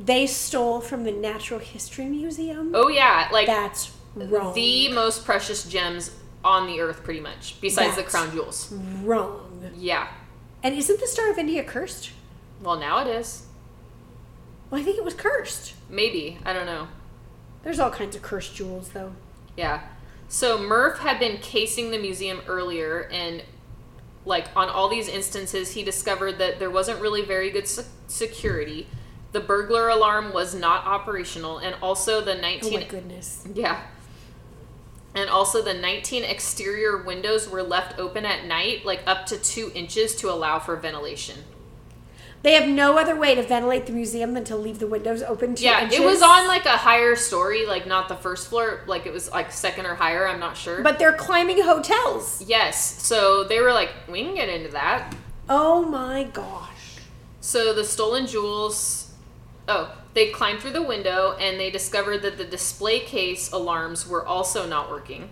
They 0.00 0.26
stole 0.26 0.80
from 0.80 1.04
the 1.04 1.12
Natural 1.12 1.58
History 1.60 2.06
Museum. 2.06 2.72
Oh 2.74 2.88
yeah, 2.88 3.28
like 3.32 3.46
That's 3.46 3.92
wrong. 4.14 4.54
the 4.54 4.90
most 4.92 5.24
precious 5.24 5.64
gems 5.64 6.14
on 6.44 6.66
the 6.68 6.80
earth, 6.80 7.02
pretty 7.02 7.20
much, 7.20 7.60
besides 7.60 7.96
the 7.96 8.04
crown 8.04 8.30
jewels. 8.32 8.72
wrong. 9.02 9.70
Yeah. 9.76 10.08
And 10.62 10.74
isn't 10.76 11.00
the 11.00 11.06
Star 11.06 11.30
of 11.30 11.38
India 11.38 11.64
cursed? 11.64 12.10
Well, 12.62 12.78
now 12.78 12.98
it 13.00 13.06
is. 13.08 13.46
Well, 14.70 14.80
I 14.80 14.84
think 14.84 14.98
it 14.98 15.04
was 15.04 15.14
cursed. 15.14 15.74
Maybe 15.88 16.38
I 16.44 16.52
don't 16.52 16.66
know. 16.66 16.88
There's 17.64 17.80
all 17.80 17.90
kinds 17.90 18.14
of 18.14 18.22
cursed 18.22 18.54
jewels, 18.54 18.90
though. 18.90 19.12
Yeah. 19.56 19.80
So 20.28 20.58
Murph 20.58 20.98
had 21.00 21.18
been 21.18 21.38
casing 21.38 21.90
the 21.90 21.98
museum 21.98 22.40
earlier, 22.46 23.08
and 23.10 23.42
like 24.24 24.46
on 24.54 24.68
all 24.68 24.88
these 24.88 25.08
instances, 25.08 25.72
he 25.72 25.82
discovered 25.82 26.38
that 26.38 26.58
there 26.60 26.70
wasn't 26.70 27.00
really 27.00 27.22
very 27.24 27.50
good 27.50 27.66
se- 27.66 27.86
security. 28.06 28.86
The 29.32 29.40
burglar 29.40 29.88
alarm 29.88 30.32
was 30.32 30.54
not 30.54 30.86
operational, 30.86 31.58
and 31.58 31.76
also 31.82 32.20
the 32.20 32.36
Oh 32.36 32.40
19 32.40 32.72
my 32.80 32.84
goodness. 32.84 33.46
yeah. 33.54 33.82
And 35.14 35.28
also 35.28 35.62
the 35.62 35.74
19 35.74 36.22
exterior 36.24 37.02
windows 37.02 37.48
were 37.48 37.62
left 37.62 37.98
open 37.98 38.24
at 38.24 38.44
night, 38.46 38.84
like 38.84 39.00
up 39.06 39.26
to 39.26 39.36
two 39.38 39.70
inches 39.74 40.14
to 40.16 40.30
allow 40.30 40.58
for 40.58 40.76
ventilation. 40.76 41.40
They 42.42 42.52
have 42.54 42.68
no 42.68 42.96
other 42.96 43.16
way 43.16 43.34
to 43.34 43.42
ventilate 43.42 43.86
the 43.86 43.92
museum 43.92 44.32
than 44.34 44.44
to 44.44 44.56
leave 44.56 44.78
the 44.78 44.86
windows 44.86 45.22
open 45.24 45.56
two 45.56 45.64
yeah, 45.64 45.82
inches. 45.82 45.98
it 45.98 46.04
was 46.04 46.22
on 46.22 46.46
like 46.46 46.66
a 46.66 46.76
higher 46.76 47.16
story, 47.16 47.66
like 47.66 47.84
not 47.86 48.08
the 48.08 48.14
first 48.14 48.48
floor, 48.48 48.80
like 48.86 49.06
it 49.06 49.12
was 49.12 49.28
like 49.32 49.50
second 49.50 49.86
or 49.86 49.96
higher. 49.96 50.26
I'm 50.26 50.38
not 50.38 50.56
sure. 50.56 50.82
But 50.82 51.00
they're 51.00 51.14
climbing 51.14 51.60
hotels. 51.62 52.42
yes, 52.46 53.02
so 53.02 53.42
they 53.44 53.60
were 53.60 53.72
like, 53.72 53.90
we 54.08 54.22
can 54.22 54.34
get 54.36 54.48
into 54.48 54.70
that. 54.70 55.14
Oh 55.48 55.84
my 55.84 56.24
gosh. 56.24 56.98
So 57.40 57.72
the 57.74 57.84
stolen 57.84 58.26
jewels. 58.26 59.07
Oh, 59.68 59.94
they 60.14 60.30
climbed 60.30 60.60
through 60.60 60.72
the 60.72 60.82
window 60.82 61.36
and 61.38 61.60
they 61.60 61.70
discovered 61.70 62.22
that 62.22 62.38
the 62.38 62.44
display 62.44 63.00
case 63.00 63.52
alarms 63.52 64.08
were 64.08 64.26
also 64.26 64.66
not 64.66 64.90
working. 64.90 65.28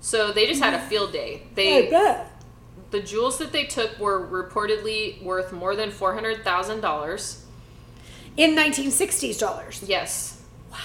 So 0.00 0.32
they 0.32 0.46
just 0.46 0.60
had 0.62 0.74
a 0.74 0.80
field 0.80 1.12
day. 1.12 1.42
They 1.54 1.88
bet. 1.90 2.30
the 2.90 3.00
jewels 3.00 3.38
that 3.38 3.52
they 3.52 3.64
took 3.64 3.98
were 3.98 4.26
reportedly 4.26 5.22
worth 5.22 5.52
more 5.52 5.76
than 5.76 5.90
four 5.90 6.14
hundred 6.14 6.42
thousand 6.42 6.80
dollars. 6.80 7.44
In 8.36 8.56
1960s 8.56 9.38
dollars. 9.38 9.82
Yes. 9.86 10.40
Wow. 10.72 10.78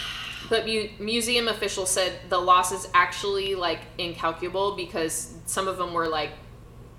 But 0.49 0.65
mu- 0.65 0.89
museum 0.99 1.47
officials 1.47 1.89
said 1.89 2.13
the 2.29 2.37
loss 2.39 2.71
is 2.71 2.87
actually 2.93 3.55
like 3.55 3.79
incalculable 3.97 4.75
because 4.75 5.33
some 5.45 5.67
of 5.67 5.77
them 5.77 5.93
were 5.93 6.07
like 6.07 6.31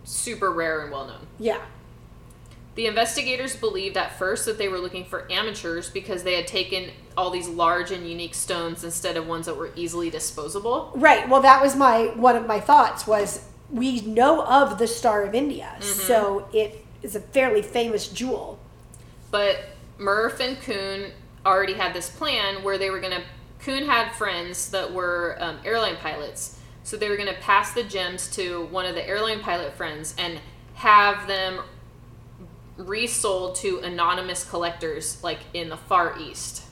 super 0.05 0.51
rare 0.53 0.81
and 0.83 0.91
well 0.91 1.07
known. 1.07 1.27
Yeah. 1.39 1.61
The 2.77 2.87
investigators 2.87 3.57
believed 3.57 3.97
at 3.97 4.19
first 4.19 4.45
that 4.45 4.59
they 4.59 4.69
were 4.69 4.79
looking 4.79 5.07
for 5.07 5.31
amateurs 5.33 5.89
because 5.89 6.23
they 6.23 6.35
had 6.35 6.47
taken 6.47 6.91
all 7.17 7.31
these 7.31 7.49
large 7.49 7.91
and 7.91 8.09
unique 8.09 8.35
stones 8.35 8.85
instead 8.85 9.17
of 9.17 9.27
ones 9.27 9.47
that 9.47 9.57
were 9.57 9.71
easily 9.77 10.11
disposable. 10.11 10.93
Right. 10.95 11.27
Well, 11.27 11.41
that 11.41 11.63
was 11.63 11.75
my 11.75 12.13
one 12.17 12.37
of 12.37 12.47
my 12.47 12.61
thoughts 12.61 13.07
was 13.07 13.49
we 13.71 14.03
know 14.03 14.45
of 14.45 14.79
the 14.79 14.87
Star 14.87 15.23
of 15.23 15.35
India, 15.35 15.75
so 15.81 16.49
it 16.53 16.85
is 17.03 17.17
a 17.17 17.21
fairly 17.21 17.63
famous 17.63 18.09
jewel. 18.09 18.59
But 19.31 19.59
Murph 19.97 20.39
and 20.41 20.61
Kuhn 20.61 21.13
already 21.47 21.75
had 21.75 21.95
this 21.95 22.11
plan 22.11 22.63
where 22.63 22.77
they 22.77 22.91
were 22.91 23.01
going 23.01 23.15
to. 23.15 23.23
Kuhn 23.61 23.87
had 23.87 24.13
friends 24.13 24.71
that 24.71 24.93
were 24.93 25.39
um, 25.41 25.59
airline 25.65 25.97
pilots, 25.97 26.61
so 26.85 26.99
they 26.99 27.09
were 27.09 27.17
going 27.17 27.35
to 27.35 27.41
pass 27.41 27.73
the 27.73 27.83
gems 27.83 28.29
to 28.37 28.67
one 28.67 28.85
of 28.85 28.95
the 28.95 29.09
airline 29.09 29.41
pilot 29.41 29.73
friends 29.73 30.15
and 30.19 30.41
have 30.75 31.27
them 31.27 31.61
resold 32.77 33.57
to 33.57 33.79
anonymous 33.81 34.49
collectors, 34.49 35.23
like 35.23 35.41
in 35.55 35.69
the 35.69 35.77
Far 35.77 36.19
East. 36.19 36.65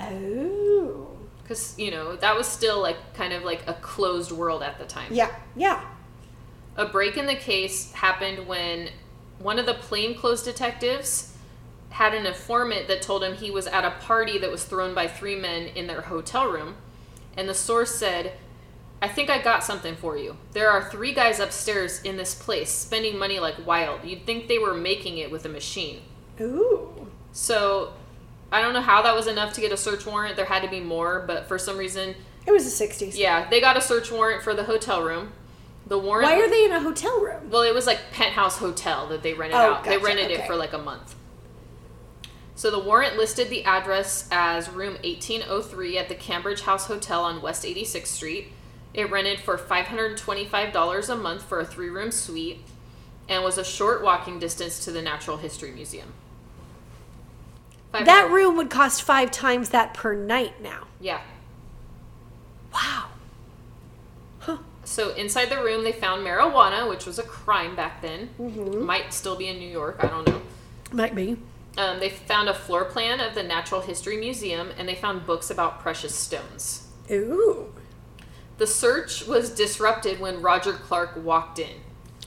Oh. 0.00 1.08
Because, 1.42 1.78
you 1.78 1.90
know, 1.90 2.16
that 2.16 2.36
was 2.36 2.46
still 2.46 2.80
like 2.80 3.14
kind 3.14 3.32
of 3.32 3.42
like 3.42 3.66
a 3.66 3.74
closed 3.74 4.32
world 4.32 4.62
at 4.62 4.78
the 4.78 4.84
time. 4.84 5.12
Yeah. 5.12 5.34
Yeah. 5.56 5.84
A 6.76 6.86
break 6.86 7.16
in 7.16 7.26
the 7.26 7.34
case 7.34 7.92
happened 7.92 8.46
when 8.46 8.90
one 9.38 9.58
of 9.58 9.66
the 9.66 9.74
plainclothes 9.74 10.42
detectives 10.42 11.34
had 11.90 12.14
an 12.14 12.26
informant 12.26 12.86
that 12.88 13.02
told 13.02 13.24
him 13.24 13.34
he 13.34 13.50
was 13.50 13.66
at 13.66 13.84
a 13.84 13.90
party 14.02 14.38
that 14.38 14.50
was 14.50 14.64
thrown 14.64 14.94
by 14.94 15.08
three 15.08 15.36
men 15.36 15.68
in 15.68 15.86
their 15.86 16.02
hotel 16.02 16.46
room. 16.46 16.76
And 17.36 17.48
the 17.48 17.54
source 17.54 17.94
said, 17.94 18.32
I 19.00 19.08
think 19.08 19.30
I 19.30 19.40
got 19.40 19.62
something 19.62 19.94
for 19.96 20.16
you. 20.18 20.36
There 20.52 20.68
are 20.70 20.90
three 20.90 21.12
guys 21.12 21.38
upstairs 21.38 22.02
in 22.02 22.16
this 22.16 22.34
place 22.34 22.70
spending 22.70 23.16
money 23.18 23.38
like 23.38 23.64
wild. 23.66 24.04
You'd 24.04 24.26
think 24.26 24.48
they 24.48 24.58
were 24.58 24.74
making 24.74 25.18
it 25.18 25.30
with 25.30 25.44
a 25.44 25.48
machine. 25.48 26.00
Ooh. 26.40 27.06
So 27.32 27.92
I 28.50 28.60
don't 28.60 28.72
know 28.74 28.80
how 28.80 29.02
that 29.02 29.14
was 29.14 29.26
enough 29.28 29.52
to 29.54 29.60
get 29.60 29.70
a 29.70 29.76
search 29.76 30.04
warrant. 30.04 30.34
There 30.36 30.46
had 30.46 30.62
to 30.62 30.68
be 30.68 30.80
more, 30.80 31.22
but 31.26 31.46
for 31.46 31.58
some 31.58 31.76
reason, 31.78 32.16
It 32.46 32.50
was 32.50 32.64
the 32.64 32.86
60s. 32.86 33.16
yeah, 33.16 33.48
they 33.48 33.60
got 33.60 33.76
a 33.76 33.80
search 33.80 34.10
warrant 34.10 34.42
for 34.42 34.54
the 34.54 34.64
hotel 34.64 35.02
room. 35.02 35.32
The 35.86 35.98
warrant 35.98 36.28
Why 36.30 36.40
are 36.40 36.48
they 36.50 36.64
in 36.64 36.72
a 36.72 36.80
hotel 36.80 37.20
room? 37.20 37.50
well, 37.50 37.62
it 37.62 37.72
was 37.74 37.86
like 37.86 38.10
penthouse 38.12 38.56
hotel 38.58 39.06
that 39.08 39.22
they 39.22 39.32
rented 39.32 39.58
Oh, 39.60 39.74
out. 39.74 39.84
They 39.84 39.92
gotcha, 39.96 40.04
rented 40.04 40.30
it 40.32 40.46
for 40.46 40.56
like 40.56 40.72
a 40.72 40.78
month. 40.78 41.14
So 42.56 42.70
the 42.72 42.80
warrant 42.80 43.16
listed 43.16 43.48
the 43.50 43.64
address 43.64 44.28
as 44.32 44.68
room 44.68 44.94
1803 45.04 45.96
at 45.98 46.08
the 46.08 46.16
Cambridge 46.16 46.62
House 46.62 46.86
Hotel 46.86 47.22
on 47.22 47.40
West 47.40 47.64
86th 47.64 48.06
Street. 48.08 48.48
It 48.94 49.10
rented 49.10 49.40
for 49.40 49.56
$525 49.56 51.08
a 51.08 51.16
month 51.16 51.42
for 51.42 51.60
a 51.60 51.64
three-room 51.64 52.10
suite 52.10 52.64
and 53.28 53.44
was 53.44 53.58
a 53.58 53.64
short 53.64 54.02
walking 54.02 54.38
distance 54.38 54.84
to 54.84 54.90
the 54.90 55.02
Natural 55.02 55.36
History 55.36 55.70
Museum. 55.70 56.12
That 57.92 58.06
500 58.06 58.34
room 58.34 58.56
would 58.56 58.70
cost 58.70 59.02
five 59.02 59.30
times 59.30 59.70
that 59.70 59.94
per 59.94 60.14
night 60.14 60.60
now. 60.62 60.86
Yeah. 61.00 61.20
Wow. 62.72 63.06
Huh. 64.40 64.58
So 64.84 65.14
inside 65.14 65.46
the 65.46 65.62
room, 65.62 65.84
they 65.84 65.92
found 65.92 66.26
marijuana, 66.26 66.88
which 66.88 67.06
was 67.06 67.18
a 67.18 67.22
crime 67.22 67.76
back 67.76 68.02
then. 68.02 68.30
Mm-hmm. 68.38 68.84
Might 68.84 69.12
still 69.12 69.36
be 69.36 69.48
in 69.48 69.58
New 69.58 69.68
York. 69.68 69.96
I 70.00 70.08
don't 70.08 70.26
know. 70.26 70.42
Might 70.92 71.14
be. 71.14 71.38
Um, 71.78 72.00
they 72.00 72.10
found 72.10 72.48
a 72.48 72.54
floor 72.54 72.84
plan 72.84 73.20
of 73.20 73.34
the 73.34 73.42
Natural 73.42 73.80
History 73.80 74.16
Museum 74.16 74.70
and 74.76 74.88
they 74.88 74.94
found 74.94 75.26
books 75.26 75.50
about 75.50 75.80
precious 75.80 76.14
stones. 76.14 76.88
Ooh. 77.10 77.72
The 78.58 78.66
search 78.66 79.26
was 79.26 79.50
disrupted 79.50 80.20
when 80.20 80.42
Roger 80.42 80.72
Clark 80.72 81.22
walked 81.24 81.58
in. 81.58 81.80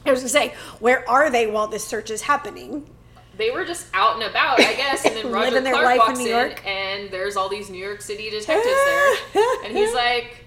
I 0.05 0.11
was 0.11 0.21
gonna 0.21 0.29
say, 0.29 0.55
where 0.79 1.07
are 1.09 1.29
they 1.29 1.45
while 1.47 1.67
this 1.67 1.85
search 1.85 2.09
is 2.09 2.21
happening? 2.23 2.89
They 3.37 3.51
were 3.51 3.65
just 3.65 3.87
out 3.93 4.15
and 4.15 4.23
about, 4.23 4.59
I 4.59 4.73
guess, 4.73 5.05
and 5.05 5.15
then 5.15 5.31
Roger 5.31 5.61
Clark 5.61 5.91
in 5.91 5.97
walks 5.97 6.19
New 6.19 6.35
in, 6.35 6.51
and 6.65 7.11
there's 7.11 7.35
all 7.35 7.49
these 7.49 7.69
New 7.69 7.83
York 7.83 8.01
City 8.01 8.29
detectives 8.29 8.65
there, 8.65 9.15
and 9.65 9.77
he's 9.77 9.93
like, 9.93 10.45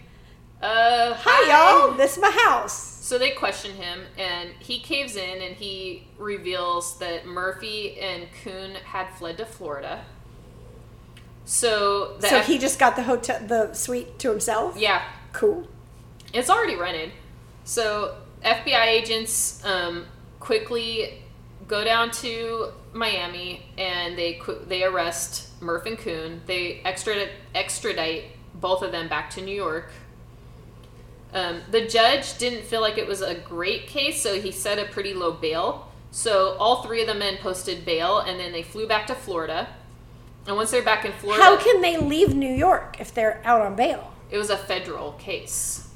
"Uh, 0.62 1.14
Hi, 1.16 1.86
y'all. 1.86 1.96
This 1.96 2.16
is 2.16 2.22
my 2.22 2.30
house. 2.30 2.72
So 3.04 3.18
they 3.18 3.30
question 3.32 3.72
him, 3.72 4.00
and 4.16 4.50
he 4.60 4.80
caves 4.80 5.16
in, 5.16 5.42
and 5.42 5.54
he 5.54 6.06
reveals 6.18 6.98
that 6.98 7.26
Murphy 7.26 8.00
and 8.00 8.26
Kuhn 8.42 8.74
had 8.84 9.10
fled 9.10 9.36
to 9.38 9.44
Florida. 9.44 10.04
So, 11.44 12.16
So 12.20 12.40
he 12.40 12.58
just 12.58 12.78
got 12.78 12.96
the 12.96 13.02
hotel, 13.02 13.38
the 13.46 13.74
suite 13.74 14.18
to 14.20 14.30
himself. 14.30 14.76
yeah, 14.78 15.02
Cool. 15.32 15.68
It's 16.34 16.50
already 16.50 16.76
rented. 16.76 17.12
So 17.64 18.16
FBI 18.44 18.86
agents 18.86 19.64
um, 19.64 20.06
quickly 20.40 21.22
go 21.66 21.82
down 21.82 22.10
to 22.10 22.72
Miami 22.92 23.64
and 23.78 24.18
they 24.18 24.40
they 24.66 24.84
arrest 24.84 25.60
Murph 25.62 25.86
and 25.86 25.96
Kuhn. 25.96 26.42
They 26.44 26.80
extradite 26.84 27.30
extradite 27.54 28.24
both 28.54 28.82
of 28.82 28.92
them 28.92 29.08
back 29.08 29.30
to 29.30 29.40
New 29.40 29.54
York. 29.54 29.90
Um, 31.32 31.62
the 31.70 31.86
judge 31.86 32.36
didn't 32.38 32.64
feel 32.64 32.80
like 32.80 32.98
it 32.98 33.06
was 33.08 33.20
a 33.20 33.34
great 33.34 33.86
case, 33.88 34.20
so 34.22 34.40
he 34.40 34.52
set 34.52 34.78
a 34.78 34.84
pretty 34.84 35.14
low 35.14 35.32
bail. 35.32 35.88
So 36.12 36.56
all 36.60 36.82
three 36.82 37.00
of 37.00 37.08
the 37.08 37.14
men 37.14 37.38
posted 37.38 37.84
bail, 37.84 38.18
and 38.20 38.38
then 38.38 38.52
they 38.52 38.62
flew 38.62 38.86
back 38.86 39.08
to 39.08 39.16
Florida. 39.16 39.68
And 40.46 40.54
once 40.54 40.70
they're 40.70 40.82
back 40.82 41.04
in 41.04 41.10
Florida, 41.12 41.42
How 41.42 41.56
can 41.56 41.80
they 41.80 41.96
leave 41.96 42.34
New 42.36 42.54
York 42.54 42.98
if 43.00 43.12
they're 43.12 43.40
out 43.44 43.62
on 43.62 43.74
bail? 43.74 44.12
it 44.30 44.38
was 44.38 44.50
a 44.50 44.56
federal 44.56 45.12
case. 45.12 45.88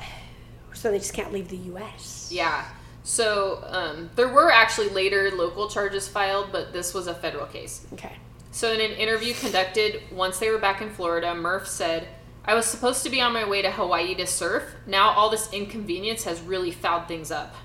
So 0.78 0.92
they 0.92 0.98
just 0.98 1.12
can't 1.12 1.32
leave 1.32 1.48
the 1.48 1.56
U.S. 1.56 2.30
Yeah. 2.32 2.64
So 3.02 3.64
um, 3.66 4.10
there 4.14 4.28
were 4.28 4.52
actually 4.52 4.90
later 4.90 5.30
local 5.34 5.68
charges 5.68 6.06
filed, 6.06 6.52
but 6.52 6.72
this 6.72 6.94
was 6.94 7.08
a 7.08 7.14
federal 7.14 7.46
case. 7.46 7.84
Okay. 7.94 8.14
So 8.52 8.70
in 8.70 8.80
an 8.80 8.92
interview 8.92 9.34
conducted 9.34 10.02
once 10.12 10.38
they 10.38 10.50
were 10.50 10.58
back 10.58 10.80
in 10.80 10.90
Florida, 10.90 11.34
Murph 11.34 11.66
said, 11.66 12.06
I 12.44 12.54
was 12.54 12.64
supposed 12.64 13.02
to 13.02 13.10
be 13.10 13.20
on 13.20 13.32
my 13.32 13.48
way 13.48 13.60
to 13.60 13.72
Hawaii 13.72 14.14
to 14.14 14.26
surf. 14.26 14.62
Now 14.86 15.10
all 15.10 15.30
this 15.30 15.52
inconvenience 15.52 16.22
has 16.24 16.40
really 16.40 16.70
fouled 16.70 17.08
things 17.08 17.32
up. 17.32 17.56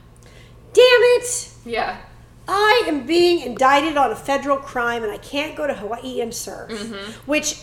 Damn 0.74 0.84
it! 0.88 1.52
Yeah. 1.66 2.00
I 2.48 2.84
am 2.88 3.06
being 3.06 3.42
indicted 3.46 3.96
on 3.96 4.12
a 4.12 4.16
federal 4.16 4.58
crime 4.58 5.04
and 5.04 5.12
I 5.12 5.20
can't 5.20 5.56
go 5.56 5.68
to 5.68 5.74
Hawaii 5.76 6.20
and 6.20 6.34
surf. 6.34 6.72
Mm-hmm. 6.72 7.12
Which, 7.30 7.62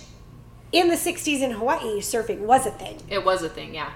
in 0.70 0.88
the 0.88 0.94
60s 0.94 1.40
in 1.40 1.50
Hawaii, 1.50 2.00
surfing 2.00 2.40
was 2.40 2.66
a 2.66 2.70
thing. 2.70 3.00
It 3.08 3.24
was 3.24 3.42
a 3.42 3.48
thing, 3.48 3.74
yeah. 3.74 3.90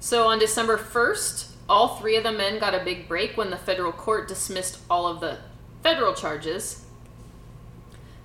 So 0.00 0.28
on 0.28 0.38
December 0.38 0.76
1st, 0.76 1.52
all 1.68 1.96
three 1.96 2.16
of 2.16 2.22
the 2.22 2.32
men 2.32 2.58
got 2.58 2.74
a 2.74 2.84
big 2.84 3.08
break 3.08 3.36
when 3.36 3.50
the 3.50 3.56
federal 3.56 3.92
court 3.92 4.28
dismissed 4.28 4.78
all 4.88 5.06
of 5.06 5.20
the 5.20 5.38
federal 5.82 6.14
charges. 6.14 6.84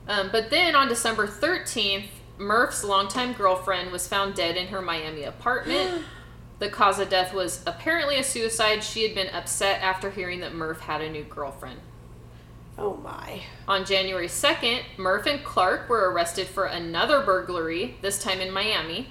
Um, 0.08 0.30
but 0.32 0.50
then 0.50 0.76
on 0.76 0.88
December 0.88 1.28
13th, 1.28 2.08
Murph's 2.38 2.84
longtime 2.84 3.34
girlfriend 3.34 3.92
was 3.92 4.08
found 4.08 4.36
dead 4.36 4.58
in 4.58 4.68
her 4.68 4.82
Miami 4.82 5.24
apartment. 5.24 6.04
the 6.60 6.70
cause 6.70 7.00
of 7.00 7.10
death 7.10 7.34
was 7.34 7.64
apparently 7.66 8.18
a 8.18 8.24
suicide. 8.24 8.84
She 8.84 9.04
had 9.04 9.16
been 9.16 9.34
upset 9.34 9.82
after 9.82 10.12
hearing 10.12 10.40
that 10.42 10.54
Murph 10.54 10.82
had 10.82 11.02
a 11.02 11.10
new 11.10 11.24
girlfriend. 11.24 11.80
Oh 12.78 12.98
my. 12.98 13.44
On 13.68 13.86
January 13.86 14.28
2nd, 14.28 14.82
Murph 14.98 15.28
and 15.28 15.44
Clark 15.44 15.90
were 15.90 16.12
arrested 16.12 16.48
for 16.48 16.66
another 16.66 17.22
burglary, 17.22 17.98
this 18.02 18.22
time 18.22 18.40
in 18.40 18.52
Miami. 18.52 19.10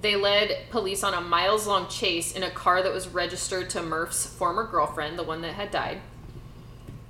They 0.00 0.14
led 0.14 0.68
police 0.70 1.02
on 1.02 1.14
a 1.14 1.20
miles 1.20 1.66
long 1.66 1.88
chase 1.88 2.32
in 2.32 2.42
a 2.42 2.50
car 2.50 2.82
that 2.82 2.92
was 2.92 3.08
registered 3.08 3.68
to 3.70 3.82
Murph's 3.82 4.26
former 4.26 4.64
girlfriend, 4.64 5.18
the 5.18 5.24
one 5.24 5.42
that 5.42 5.54
had 5.54 5.70
died. 5.70 6.00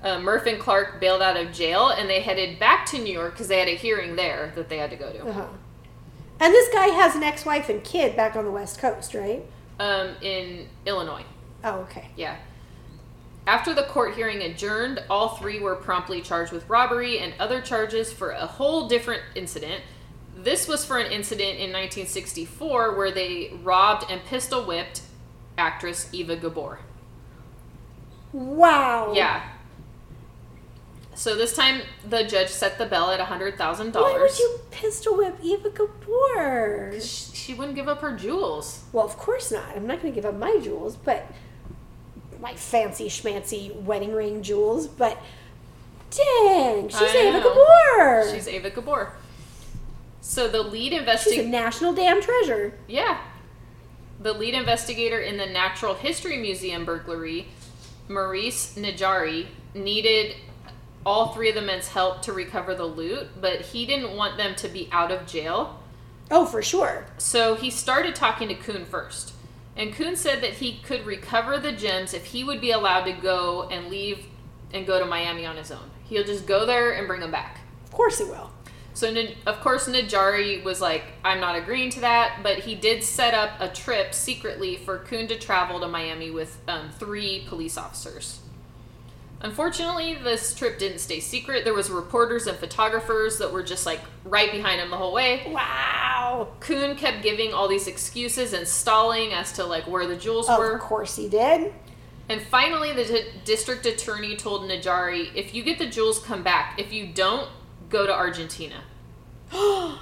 Uh, 0.03 0.21
Murph 0.21 0.47
and 0.47 0.59
Clark 0.61 1.01
bailed 1.01 1.21
out 1.21 1.37
of 1.37 1.53
jail 1.53 1.89
and 1.89 2.09
they 2.09 2.21
headed 2.21 2.59
back 2.59 2.87
to 2.87 2.99
New 2.99 3.13
York 3.13 3.33
because 3.33 3.49
they 3.49 3.59
had 3.59 3.69
a 3.69 3.75
hearing 3.75 4.17
there 4.17 4.53
that 4.55 4.69
they 4.69 4.79
had 4.79 4.91
to 4.91 4.97
go 4.97 5.13
to 5.13 5.27
Uh-huh. 5.27 5.47
And 6.41 6.55
this 6.55 6.73
guy 6.73 6.87
has 6.89 7.17
an 7.17 7.25
ex 7.25 7.45
wife 7.45 7.69
and 7.69 7.83
kid 7.83 8.15
back 8.15 8.37
on 8.37 8.45
the 8.45 8.51
West 8.51 8.79
Coast, 8.79 9.13
right? 9.15 9.45
um, 9.81 10.11
in 10.21 10.69
Illinois. 10.87 11.25
Oh, 11.65 11.81
okay. 11.81 12.09
Yeah. 12.17 12.37
After 13.47 13.73
the 13.75 13.85
court 13.85 14.15
hearing 14.15 14.43
adjourned, 14.43 15.03
all 15.09 15.37
three 15.37 15.59
were 15.59 15.75
promptly 15.77 16.21
charged 16.21 16.53
with 16.53 16.69
robbery 16.69 17.19
and 17.19 17.33
other 17.39 17.61
charges 17.61 18.13
for 18.13 18.31
a 18.31 18.47
whole 18.47 18.89
different 18.89 19.23
incident. 19.35 19.83
This 20.41 20.69
was 20.69 20.85
for 20.85 20.99
an 20.99 21.11
incident 21.11 21.59
in 21.59 21.73
1964 21.73 22.97
where 22.97 23.11
they 23.11 23.53
robbed 23.65 24.09
and 24.09 24.25
pistol 24.25 24.65
whipped 24.65 25.03
actress 25.57 26.09
Eva 26.13 26.37
Gabor. 26.37 26.79
Wow. 28.33 29.13
Yeah. 29.17 29.43
So 31.15 31.35
this 31.35 31.57
time 31.57 31.81
the 32.09 32.23
judge 32.23 32.51
set 32.51 32.79
the 32.79 32.87
bail 32.87 33.11
at 33.11 33.19
$100,000. 33.19 33.95
Why 33.95 34.19
would 34.19 34.39
you 34.39 34.61
pistol 34.71 35.17
whip 35.17 35.37
Eva 35.43 35.71
Gabor? 35.71 36.93
Sh- 37.01 37.31
She 37.35 37.55
wouldn't 37.55 37.75
give 37.75 37.89
up 37.89 38.01
her 38.03 38.17
jewels. 38.17 38.85
Well, 38.93 39.05
of 39.05 39.17
course 39.17 39.51
not. 39.51 39.75
I'm 39.75 39.89
not 39.89 40.01
going 40.01 40.15
to 40.15 40.21
give 40.21 40.25
up 40.29 40.39
my 40.39 40.61
jewels, 40.63 40.95
but 40.97 41.27
my 42.41 42.55
fancy 42.55 43.09
schmancy 43.09 43.75
wedding 43.83 44.13
ring 44.13 44.43
jewels. 44.45 44.87
But 44.87 45.21
dang, 46.11 46.89
she's 46.91 47.01
know. 47.01 47.43
Gabor. 47.43 48.31
She's 48.33 48.47
Eva 48.49 48.71
Gabor. 48.71 49.15
So 50.29 50.47
the 50.47 50.63
lead 50.63 50.93
investigator. 50.93 51.41
She's 51.41 51.47
a 51.47 51.49
national 51.49 51.95
damn 51.95 52.21
treasure. 52.21 52.75
Yeah. 52.87 53.19
The 54.21 54.35
lead 54.35 54.53
investigator 54.53 55.19
in 55.21 55.39
the 55.39 55.47
Natural 55.47 55.95
History 55.95 56.37
Museum 56.37 56.85
burglary, 56.85 57.49
Maurice 58.09 58.75
Najari, 58.77 59.47
needed 59.73 60.37
all 61.07 61.33
three 61.33 61.49
of 61.49 61.55
the 61.55 61.63
men's 61.63 61.89
help 61.89 62.21
to 62.23 62.35
recover 62.35 62.75
the 62.75 62.85
loot, 62.85 63.41
but 63.41 63.63
he 63.63 63.87
didn't 63.87 64.15
want 64.15 64.37
them 64.37 64.55
to 64.57 64.69
be 64.69 64.91
out 64.93 65.11
of 65.11 65.27
jail. 65.27 65.83
Oh, 66.31 66.45
for 66.45 66.61
sure. 66.61 67.07
So 67.17 67.55
he 67.55 67.71
started 67.71 68.15
talking 68.15 68.49
to 68.49 68.55
Kuhn 68.55 68.85
first. 68.85 69.33
And 69.77 69.95
Kuhn 69.95 70.15
said 70.15 70.43
that 70.43 70.55
he 70.55 70.81
could 70.81 71.07
recover 71.07 71.59
the 71.59 71.73
gems 71.73 72.13
if 72.13 72.27
he 72.27 72.45
would 72.45 72.61
be 72.61 72.71
allowed 72.71 73.05
to 73.05 73.13
go 73.13 73.67
and 73.71 73.89
leave 73.89 74.27
and 74.75 74.87
go 74.87 74.99
to 74.99 75.07
Miami 75.07 75.47
on 75.47 75.57
his 75.57 75.71
own. 75.71 75.91
He'll 76.05 76.25
just 76.25 76.47
go 76.47 76.67
there 76.67 76.93
and 76.93 77.07
bring 77.07 77.21
them 77.21 77.31
back. 77.31 77.61
Of 77.87 77.93
course 77.93 78.19
he 78.19 78.25
will. 78.25 78.51
So, 78.99 79.15
of 79.47 79.61
course, 79.61 79.89
Najari 79.89 80.65
was 80.65 80.81
like, 80.81 81.05
I'm 81.25 81.39
not 81.39 81.55
agreeing 81.55 81.91
to 81.91 82.01
that, 82.01 82.41
but 82.43 82.59
he 82.59 82.75
did 82.75 83.05
set 83.05 83.33
up 83.33 83.53
a 83.61 83.69
trip 83.69 84.13
secretly 84.13 84.75
for 84.75 84.99
Kuhn 84.99 85.29
to 85.29 85.39
travel 85.39 85.79
to 85.79 85.87
Miami 85.87 86.33
with 86.33 86.59
um, 86.67 86.91
three 86.91 87.45
police 87.47 87.79
officers. 87.79 88.41
Unfortunately, 89.41 90.17
this 90.17 90.53
trip 90.53 90.81
didn't 90.81 90.99
stay 90.99 91.21
secret. 91.21 91.63
There 91.63 91.75
was 91.75 91.91
reporters 91.91 92.49
and 92.49 92.59
photographers 92.59 93.39
that 93.39 93.53
were 93.53 93.63
just 93.63 93.87
like 93.87 94.01
right 94.25 94.51
behind 94.51 94.81
him 94.81 94.91
the 94.91 94.97
whole 94.97 95.13
way. 95.13 95.45
Wow. 95.47 96.49
Kuhn 96.59 96.97
kept 96.97 97.23
giving 97.23 97.55
all 97.55 97.69
these 97.69 97.87
excuses 97.87 98.53
and 98.53 98.67
stalling 98.67 99.33
as 99.33 99.53
to 99.53 99.65
like 99.65 99.87
where 99.87 100.09
the 100.09 100.17
jewels 100.17 100.49
Of 100.49 100.59
were. 100.59 100.73
Of 100.73 100.81
course 100.81 101.15
he 101.15 101.29
did. 101.29 101.73
And 102.29 102.43
finally, 102.43 102.93
the 102.93 103.05
d- 103.05 103.27
district 103.45 103.87
attorney 103.87 104.35
told 104.35 104.69
Najari, 104.69 105.31
if 105.37 105.55
you 105.55 105.63
get 105.63 105.79
the 105.79 105.87
jewels, 105.87 106.19
come 106.19 106.43
back. 106.43 106.81
If 106.81 106.93
you 106.93 107.07
don't, 107.07 107.49
go 107.89 108.07
to 108.07 108.13
Argentina. 108.13 108.83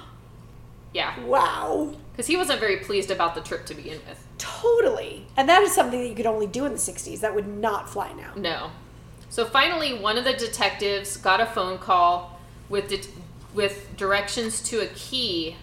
Yeah. 0.93 1.19
wow. 1.25 1.93
Because 2.11 2.25
he 2.25 2.37
wasn't 2.37 2.59
very 2.59 2.77
pleased 2.77 3.11
about 3.11 3.35
the 3.35 3.41
trip 3.41 3.67
to 3.67 3.75
begin 3.75 3.99
with. 4.07 4.25
Totally. 4.39 5.27
And 5.35 5.47
that 5.47 5.61
is 5.61 5.75
something 5.75 5.99
that 5.99 6.07
you 6.07 6.15
could 6.15 6.25
only 6.25 6.47
do 6.47 6.65
in 6.65 6.71
the 6.71 6.79
60s. 6.79 7.19
That 7.19 7.35
would 7.35 7.47
not 7.47 7.87
fly 7.87 8.13
now. 8.13 8.31
No. 8.35 8.71
So 9.29 9.45
finally, 9.45 9.93
one 9.93 10.17
of 10.17 10.23
the 10.23 10.33
detectives 10.33 11.17
got 11.17 11.39
a 11.39 11.45
phone 11.45 11.77
call 11.77 12.39
with 12.69 12.89
det 12.89 13.07
with 13.53 13.95
directions 13.95 14.61
to 14.61 14.79
a 14.79 14.87
key 14.87 15.55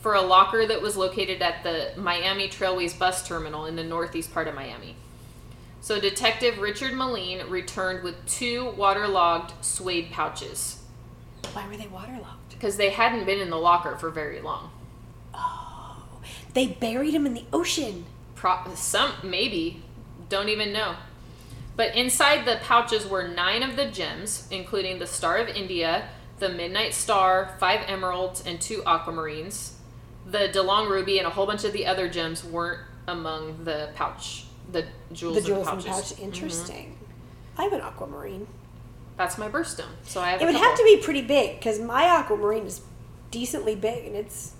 for 0.00 0.14
a 0.14 0.22
locker 0.22 0.66
that 0.66 0.80
was 0.80 0.96
located 0.96 1.42
at 1.42 1.62
the 1.62 1.92
Miami 1.96 2.48
Trailways 2.48 2.98
bus 2.98 3.26
terminal 3.26 3.66
in 3.66 3.76
the 3.76 3.84
northeast 3.84 4.32
part 4.32 4.48
of 4.48 4.54
Miami. 4.54 4.96
So 5.80 6.00
Detective 6.00 6.58
Richard 6.58 6.92
Moline 6.92 7.48
returned 7.48 8.02
with 8.02 8.26
two 8.26 8.70
waterlogged 8.70 9.52
suede 9.64 10.10
pouches 10.10 10.75
Why 11.52 11.66
were 11.68 11.76
they 11.76 11.86
waterlogged? 11.88 12.50
because 12.50 12.76
they 12.78 12.90
hadn't 12.90 13.26
been 13.26 13.38
in 13.40 13.50
the 13.50 13.56
locker 13.56 13.96
for 13.96 14.08
very 14.10 14.40
long. 14.40 14.70
Oh, 15.34 16.04
they 16.54 16.66
buried 16.68 17.12
him 17.12 17.26
in 17.26 17.34
the 17.34 17.44
ocean. 17.52 18.06
Pro- 18.34 18.74
some 18.74 19.12
maybe 19.22 19.82
don't 20.28 20.48
even 20.48 20.72
know 20.72 20.96
but 21.76 21.94
inside 21.94 22.44
the 22.44 22.58
pouches 22.62 23.06
were 23.06 23.26
nine 23.28 23.62
of 23.62 23.76
the 23.76 23.86
gems 23.86 24.46
including 24.50 24.98
the 24.98 25.06
star 25.06 25.38
of 25.38 25.48
india 25.48 26.08
the 26.38 26.48
midnight 26.50 26.92
star 26.92 27.56
five 27.58 27.80
emeralds 27.86 28.42
and 28.44 28.60
two 28.60 28.82
aquamarines 28.82 29.72
the 30.26 30.48
delong 30.52 30.90
ruby 30.90 31.18
and 31.18 31.26
a 31.26 31.30
whole 31.30 31.46
bunch 31.46 31.64
of 31.64 31.72
the 31.72 31.86
other 31.86 32.08
gems 32.08 32.44
weren't 32.44 32.80
among 33.08 33.64
the 33.64 33.88
pouch 33.94 34.44
the 34.72 34.84
jewels, 35.12 35.36
The 35.36 35.42
jewels 35.42 35.68
in 35.68 35.76
the 35.76 35.82
pouches 35.84 35.86
pouch. 35.86 36.04
Mm-hmm. 36.04 36.24
Interesting. 36.24 36.98
I 37.56 37.62
have 37.64 37.72
an 37.72 37.80
aquamarine. 37.80 38.46
That's 39.16 39.38
my 39.38 39.48
birthstone 39.48 39.92
so 40.02 40.20
i 40.20 40.30
have 40.30 40.40
It 40.42 40.44
would 40.44 40.54
couple. 40.54 40.68
have 40.68 40.78
to 40.78 40.84
be 40.84 40.96
pretty 40.98 41.22
big 41.22 41.58
because 41.58 41.78
my 41.80 42.04
aquamarine 42.04 42.66
is 42.66 42.80
decently 43.30 43.74
big 43.74 44.06
and 44.06 44.16
it's 44.16 44.52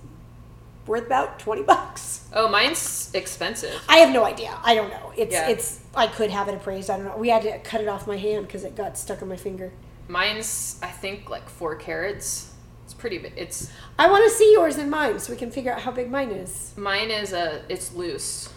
worth 0.86 1.06
about 1.06 1.38
20 1.40 1.62
bucks. 1.62 2.26
oh 2.32 2.48
mine's 2.48 3.10
expensive 3.14 3.74
I 3.88 3.96
have 3.98 4.12
no 4.12 4.24
idea. 4.24 4.56
I 4.62 4.74
don't 4.76 4.88
know. 4.90 5.12
It's 5.16 5.32
Yeah. 5.32 5.48
it's 5.48 5.80
I 5.96 6.06
could 6.06 6.30
have 6.30 6.46
it 6.48 6.54
appraised. 6.54 6.90
I 6.90 6.96
don't 6.96 7.06
know. 7.06 7.16
We 7.16 7.28
had 7.30 7.42
to 7.42 7.58
cut 7.60 7.80
it 7.80 7.88
off 7.88 8.06
my 8.06 8.16
hand 8.16 8.46
because 8.46 8.62
it 8.62 8.76
got 8.76 8.96
stuck 8.96 9.20
on 9.22 9.28
my 9.28 9.36
finger. 9.36 9.72
mine's 10.08 10.78
i 10.82 10.86
think 11.02 11.28
like 11.28 11.48
four 11.48 11.74
carats 11.74 12.52
it's 12.84 12.94
pretty 12.94 13.18
big 13.18 13.32
it's 13.36 13.68
I 13.98 14.08
want 14.08 14.22
to 14.24 14.30
see 14.30 14.52
yours 14.52 14.76
and 14.78 14.88
mine 14.90 15.18
so 15.18 15.32
we 15.32 15.38
can 15.38 15.50
figure 15.50 15.72
out 15.72 15.80
how 15.80 15.90
big 15.90 16.08
mine 16.10 16.30
is. 16.30 16.72
mine 16.76 17.10
is 17.10 17.32
a 17.32 17.62
it's 17.68 17.92
loose 17.94 18.48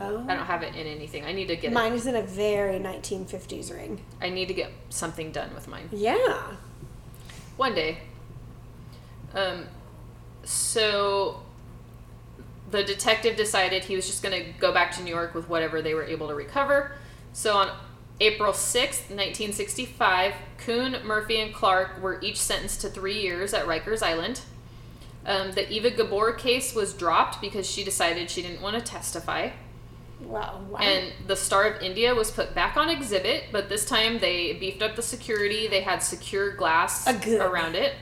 Oh. 0.00 0.24
I 0.28 0.34
don't 0.36 0.46
have 0.46 0.62
it 0.62 0.74
in 0.76 0.86
anything. 0.86 1.24
I 1.24 1.32
need 1.32 1.48
to 1.48 1.56
get. 1.56 1.72
Mine 1.72 1.92
is 1.92 2.06
in 2.06 2.14
a 2.14 2.22
very 2.22 2.78
1950s 2.78 3.72
ring. 3.74 4.00
I 4.20 4.28
need 4.28 4.46
to 4.48 4.54
get 4.54 4.70
something 4.90 5.32
done 5.32 5.52
with 5.54 5.66
mine 5.66 5.88
Yeah. 5.90 6.52
one 7.56 7.74
day. 7.74 7.98
Um, 9.34 9.66
so 10.44 11.42
the 12.70 12.84
detective 12.84 13.36
decided 13.36 13.84
he 13.84 13.96
was 13.96 14.06
just 14.06 14.22
going 14.22 14.44
to 14.44 14.50
go 14.60 14.72
back 14.72 14.92
to 14.96 15.02
New 15.02 15.10
York 15.14 15.34
with 15.34 15.48
whatever 15.48 15.82
they 15.82 15.94
were 15.94 16.04
able 16.04 16.28
to 16.28 16.34
recover. 16.34 16.92
So 17.32 17.56
on 17.56 17.70
April 18.20 18.52
6th, 18.52 19.10
1965, 19.10 20.34
Kuhn, 20.58 20.96
Murphy, 21.04 21.40
and 21.40 21.54
Clark 21.54 22.00
were 22.02 22.20
each 22.20 22.38
sentenced 22.40 22.80
to 22.82 22.88
three 22.88 23.20
years 23.20 23.54
at 23.54 23.66
Rikers 23.66 24.02
Island. 24.02 24.40
Um, 25.26 25.52
the 25.52 25.70
Eva 25.70 25.90
Gabor 25.90 26.32
case 26.32 26.74
was 26.74 26.94
dropped 26.94 27.40
because 27.40 27.68
she 27.68 27.84
decided 27.84 28.30
she 28.30 28.42
didn't 28.42 28.62
want 28.62 28.76
to 28.76 28.82
testify. 28.82 29.50
Wow. 30.28 30.60
wow. 30.68 30.78
And 30.78 31.12
the 31.26 31.36
Star 31.36 31.64
of 31.64 31.82
India 31.82 32.14
was 32.14 32.30
put 32.30 32.54
back 32.54 32.76
on 32.76 32.90
exhibit, 32.90 33.44
but 33.50 33.68
this 33.68 33.86
time 33.86 34.18
they 34.18 34.52
beefed 34.52 34.82
up 34.82 34.94
the 34.94 35.02
security. 35.02 35.66
They 35.66 35.80
had 35.80 36.02
secure 36.02 36.54
glass 36.54 37.06
around 37.40 37.74
it. 37.74 37.94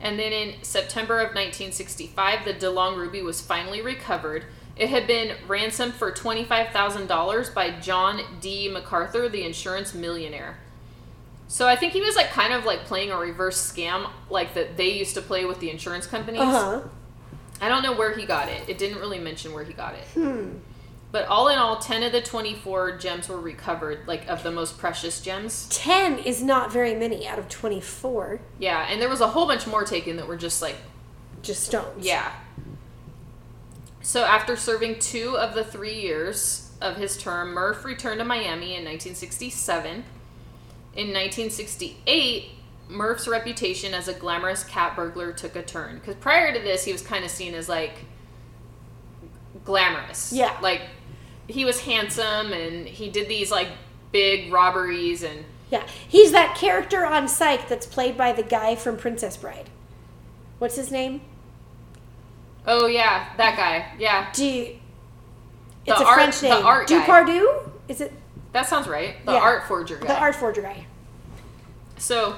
And 0.00 0.18
then 0.18 0.32
in 0.32 0.62
September 0.62 1.14
of 1.20 1.28
1965, 1.28 2.44
the 2.44 2.52
DeLong 2.52 2.96
Ruby 2.96 3.22
was 3.22 3.40
finally 3.40 3.80
recovered. 3.80 4.44
It 4.76 4.90
had 4.90 5.06
been 5.06 5.36
ransomed 5.48 5.94
for 5.94 6.12
$25,000 6.12 7.54
by 7.54 7.70
John 7.80 8.20
D. 8.40 8.68
MacArthur, 8.68 9.28
the 9.28 9.44
insurance 9.44 9.94
millionaire. 9.94 10.58
So 11.48 11.66
I 11.68 11.76
think 11.76 11.92
he 11.92 12.00
was 12.00 12.16
like 12.16 12.30
kind 12.30 12.52
of 12.52 12.64
like 12.64 12.84
playing 12.84 13.12
a 13.12 13.16
reverse 13.16 13.56
scam 13.56 14.10
like 14.28 14.54
that 14.54 14.76
they 14.76 14.90
used 14.90 15.14
to 15.14 15.22
play 15.22 15.44
with 15.44 15.60
the 15.60 15.70
insurance 15.70 16.06
companies. 16.06 16.40
uh 16.40 16.80
huh. 16.80 16.88
I 17.60 17.68
don't 17.68 17.82
know 17.82 17.94
where 17.94 18.14
he 18.14 18.26
got 18.26 18.48
it. 18.48 18.68
It 18.68 18.78
didn't 18.78 18.98
really 18.98 19.20
mention 19.20 19.52
where 19.52 19.64
he 19.64 19.72
got 19.72 19.94
it. 19.94 20.04
Hmm. 20.14 20.48
But 21.14 21.28
all 21.28 21.46
in 21.46 21.58
all, 21.58 21.76
10 21.78 22.02
of 22.02 22.10
the 22.10 22.20
24 22.20 22.98
gems 22.98 23.28
were 23.28 23.38
recovered, 23.38 24.00
like 24.08 24.26
of 24.26 24.42
the 24.42 24.50
most 24.50 24.78
precious 24.78 25.20
gems. 25.20 25.68
10 25.70 26.18
is 26.18 26.42
not 26.42 26.72
very 26.72 26.92
many 26.92 27.24
out 27.28 27.38
of 27.38 27.48
24. 27.48 28.40
Yeah, 28.58 28.84
and 28.90 29.00
there 29.00 29.08
was 29.08 29.20
a 29.20 29.28
whole 29.28 29.46
bunch 29.46 29.64
more 29.64 29.84
taken 29.84 30.16
that 30.16 30.26
were 30.26 30.36
just 30.36 30.60
like, 30.60 30.74
Just 31.40 31.62
stones. 31.66 32.04
yeah. 32.04 32.32
So 34.02 34.24
after 34.24 34.56
serving 34.56 34.98
two 34.98 35.38
of 35.38 35.54
the 35.54 35.62
three 35.62 36.00
years 36.00 36.72
of 36.80 36.96
his 36.96 37.16
term, 37.16 37.52
Murph 37.52 37.84
returned 37.84 38.18
to 38.18 38.24
Miami 38.24 38.74
in 38.74 38.84
1967. 38.84 39.86
In 39.92 41.12
1968, 41.12 42.50
Murph's 42.88 43.28
reputation 43.28 43.94
as 43.94 44.08
a 44.08 44.14
glamorous 44.14 44.64
cat 44.64 44.96
burglar 44.96 45.32
took 45.32 45.54
a 45.54 45.62
turn. 45.62 46.00
Because 46.00 46.16
prior 46.16 46.52
to 46.52 46.58
this, 46.58 46.84
he 46.84 46.90
was 46.90 47.02
kind 47.02 47.24
of 47.24 47.30
seen 47.30 47.54
as 47.54 47.68
like 47.68 47.98
glamorous. 49.64 50.32
Yeah. 50.32 50.58
Like 50.60 50.82
he 51.48 51.64
was 51.64 51.80
handsome 51.82 52.52
and 52.52 52.86
he 52.86 53.10
did 53.10 53.28
these 53.28 53.50
like 53.50 53.68
big 54.12 54.52
robberies 54.52 55.22
and 55.22 55.44
Yeah. 55.70 55.86
He's 56.08 56.32
that 56.32 56.56
character 56.56 57.04
on 57.04 57.28
Psych 57.28 57.68
that's 57.68 57.86
played 57.86 58.16
by 58.16 58.32
the 58.32 58.42
guy 58.42 58.76
from 58.76 58.96
Princess 58.96 59.36
Bride. 59.36 59.68
What's 60.58 60.76
his 60.76 60.90
name? 60.90 61.20
oh 62.66 62.86
yeah, 62.86 63.28
that 63.36 63.56
guy. 63.56 63.92
Yeah, 63.98 64.30
Do 64.32 64.44
you, 64.46 64.78
It's 65.86 65.98
The 65.98 66.04
a 66.04 66.06
art- 66.06 66.14
French 66.14 66.38
the 66.40 66.48
name. 66.48 66.64
art 66.66 66.88
guy. 66.88 67.44
Is 67.88 68.00
it 68.00 68.12
that 68.52 68.66
sounds 68.66 68.86
right. 68.86 69.16
The 69.26 69.32
Yeah. 69.32 69.38
art 69.40 69.64
forger 69.68 69.96
guy. 69.96 70.06
the 70.06 70.16
art 70.18 70.34
forger 70.36 70.62
guy? 70.62 70.86
So 71.98 72.36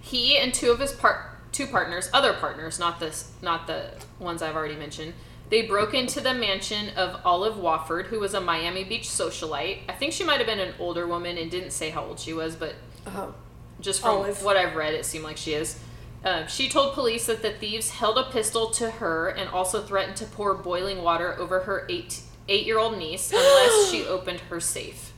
he 0.00 0.36
and 0.38 0.52
two 0.52 0.70
of 0.72 0.78
his 0.80 0.92
part 0.92 1.26
two 1.52 1.66
partners, 1.66 2.08
other 2.12 2.32
partners, 2.32 2.78
not 2.78 2.98
this 3.00 3.30
not 3.42 3.66
the 3.66 3.90
ones 4.18 4.42
I've 4.42 4.56
already 4.56 4.74
mentioned, 4.76 5.14
they 5.50 5.62
broke 5.62 5.94
into 5.94 6.20
the 6.20 6.34
mansion 6.34 6.90
of 6.96 7.20
Olive 7.24 7.54
Wofford, 7.56 8.06
who 8.06 8.20
was 8.20 8.34
a 8.34 8.40
Miami 8.40 8.84
Beach 8.84 9.08
socialite. 9.08 9.78
I 9.88 9.92
think 9.92 10.12
she 10.12 10.24
might 10.24 10.38
have 10.38 10.46
been 10.46 10.58
an 10.60 10.74
older 10.78 11.06
woman 11.06 11.38
and 11.38 11.50
didn't 11.50 11.70
say 11.70 11.90
how 11.90 12.04
old 12.04 12.20
she 12.20 12.32
was, 12.32 12.54
but 12.56 12.74
Oh. 13.06 13.34
just 13.80 14.00
from 14.02 14.10
Olive. 14.18 14.42
what 14.42 14.56
I've 14.56 14.76
read, 14.76 14.92
it 14.94 15.06
seemed 15.06 15.24
like 15.24 15.36
she 15.38 15.54
is. 15.54 15.78
Uh, 16.24 16.44
she 16.46 16.68
told 16.68 16.94
police 16.94 17.26
that 17.26 17.42
the 17.42 17.50
thieves 17.52 17.90
held 17.90 18.18
a 18.18 18.24
pistol 18.24 18.70
to 18.72 18.90
her 18.90 19.28
and 19.28 19.48
also 19.50 19.80
threatened 19.82 20.16
to 20.16 20.24
pour 20.26 20.52
boiling 20.54 21.02
water 21.02 21.34
over 21.38 21.60
her 21.60 21.86
eight 21.88 22.20
eight 22.48 22.66
year 22.66 22.78
old 22.78 22.98
niece 22.98 23.30
unless 23.32 23.90
she 23.90 24.04
opened 24.04 24.40
her 24.50 24.58
safe. 24.60 25.12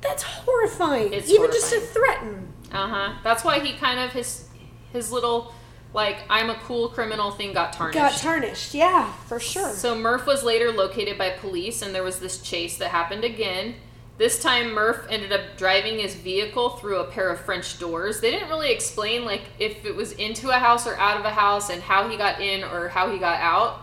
That's 0.00 0.22
horrifying. 0.22 1.12
It's 1.12 1.28
Even 1.28 1.50
just 1.50 1.72
to 1.72 1.80
threaten. 1.80 2.52
Uh 2.72 2.86
huh. 2.88 3.12
That's 3.24 3.42
why 3.44 3.58
he 3.60 3.72
kind 3.74 3.98
of 3.98 4.12
his 4.12 4.48
his 4.92 5.10
little 5.10 5.52
like 5.94 6.18
I'm 6.28 6.50
a 6.50 6.54
cool 6.56 6.88
criminal 6.88 7.30
thing 7.30 7.52
got 7.52 7.72
tarnished. 7.72 7.98
Got 7.98 8.12
tarnished. 8.12 8.74
Yeah, 8.74 9.12
for 9.26 9.40
sure. 9.40 9.70
so 9.70 9.94
Murph 9.94 10.26
was 10.26 10.42
later 10.42 10.72
located 10.72 11.16
by 11.16 11.30
police, 11.30 11.82
and 11.82 11.94
there 11.94 12.02
was 12.02 12.18
this 12.18 12.40
chase 12.42 12.76
that 12.78 12.90
happened 12.90 13.24
again. 13.24 13.74
This 14.18 14.42
time, 14.42 14.72
Murph 14.72 15.06
ended 15.08 15.32
up 15.32 15.56
driving 15.56 16.00
his 16.00 16.16
vehicle 16.16 16.70
through 16.70 16.98
a 16.98 17.04
pair 17.04 17.30
of 17.30 17.40
French 17.40 17.78
doors. 17.78 18.20
They 18.20 18.32
didn't 18.32 18.48
really 18.48 18.72
explain 18.72 19.24
like 19.24 19.42
if 19.58 19.84
it 19.84 19.94
was 19.94 20.12
into 20.12 20.50
a 20.50 20.58
house 20.58 20.86
or 20.86 20.96
out 20.96 21.18
of 21.18 21.24
a 21.24 21.30
house, 21.30 21.70
and 21.70 21.80
how 21.80 22.08
he 22.08 22.16
got 22.16 22.40
in 22.40 22.64
or 22.64 22.88
how 22.88 23.10
he 23.10 23.18
got 23.18 23.40
out. 23.40 23.82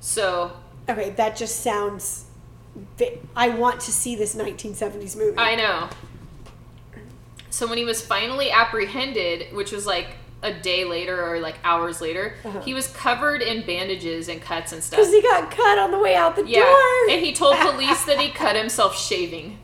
So 0.00 0.52
okay, 0.88 1.10
that 1.10 1.36
just 1.36 1.60
sounds. 1.60 2.26
I 3.34 3.48
want 3.48 3.80
to 3.80 3.92
see 3.92 4.14
this 4.14 4.36
1970s 4.36 5.16
movie. 5.16 5.36
I 5.36 5.56
know. 5.56 5.88
So 7.50 7.66
when 7.66 7.78
he 7.78 7.84
was 7.84 8.00
finally 8.00 8.50
apprehended, 8.50 9.52
which 9.54 9.72
was 9.72 9.84
like 9.86 10.16
a 10.42 10.52
day 10.52 10.84
later 10.84 11.22
or 11.24 11.38
like 11.40 11.58
hours 11.64 12.00
later, 12.00 12.34
Uh-huh. 12.44 12.60
he 12.62 12.72
was 12.74 12.86
covered 12.88 13.42
in 13.42 13.64
bandages 13.66 14.28
and 14.28 14.40
cuts 14.40 14.72
and 14.72 14.82
stuff. 14.82 14.98
Because 15.00 15.12
he 15.12 15.20
got 15.22 15.50
cut 15.50 15.78
on 15.78 15.90
the 15.90 15.98
way 15.98 16.14
out 16.14 16.36
the 16.36 16.46
yeah, 16.46 16.60
door. 16.60 17.10
and 17.10 17.20
he 17.24 17.32
told 17.32 17.56
police 17.58 18.04
that 18.04 18.18
he 18.18 18.30
cut 18.42 18.56
himself 18.56 18.96
shaving. 18.98 19.58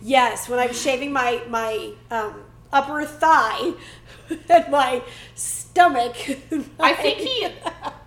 Yes, 0.00 0.48
when 0.48 0.58
I 0.58 0.66
was 0.66 0.80
shaving 0.80 1.12
my 1.12 1.42
my 1.48 1.92
um, 2.10 2.42
upper 2.72 3.04
thigh 3.04 3.72
and 4.48 4.68
my 4.70 5.02
stomach. 5.34 6.16
I 6.80 6.92
think 6.94 7.18
he. 7.18 7.46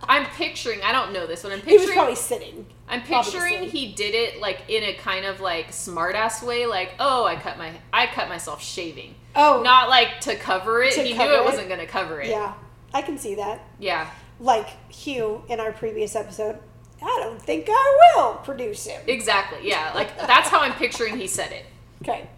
I'm 0.08 0.26
picturing. 0.26 0.80
I 0.82 0.92
don't 0.92 1.12
know 1.12 1.26
this, 1.26 1.42
but 1.42 1.52
I'm 1.52 1.60
he 1.60 1.76
was 1.78 1.90
probably 1.90 2.14
sitting. 2.14 2.66
I'm 2.88 3.00
picturing 3.02 3.54
obviously. 3.54 3.68
he 3.68 3.92
did 3.94 4.14
it 4.14 4.40
like 4.40 4.62
in 4.68 4.82
a 4.84 4.94
kind 4.94 5.24
of 5.26 5.40
like 5.40 5.68
smartass 5.72 6.42
way, 6.42 6.66
like 6.66 6.94
oh 7.00 7.24
I 7.24 7.36
cut 7.36 7.58
my 7.58 7.72
I 7.92 8.06
cut 8.06 8.28
myself 8.28 8.62
shaving, 8.62 9.14
Oh, 9.34 9.62
not 9.62 9.88
like 9.88 10.20
to 10.20 10.36
cover 10.36 10.82
it. 10.82 10.92
To 10.94 11.02
he 11.02 11.14
cover 11.14 11.30
knew 11.30 11.36
it 11.38 11.40
it? 11.40 11.44
wasn't 11.44 11.68
going 11.68 11.80
to 11.80 11.86
cover 11.86 12.20
it. 12.20 12.28
yeah, 12.30 12.54
I 12.94 13.02
can 13.02 13.18
see 13.18 13.34
that. 13.36 13.60
yeah. 13.78 14.10
Like 14.38 14.68
Hugh 14.92 15.42
in 15.48 15.60
our 15.60 15.72
previous 15.72 16.14
episode. 16.14 16.58
I 17.02 17.20
don't 17.22 17.40
think 17.42 17.66
I 17.68 18.12
will 18.16 18.34
produce 18.36 18.86
him. 18.86 19.00
Exactly. 19.06 19.68
Yeah. 19.68 19.92
Like 19.94 20.16
that's 20.18 20.48
how 20.48 20.60
I'm 20.60 20.72
picturing 20.74 21.16
he 21.18 21.26
said 21.26 21.52
it. 21.52 21.64
Okay. 22.02 22.28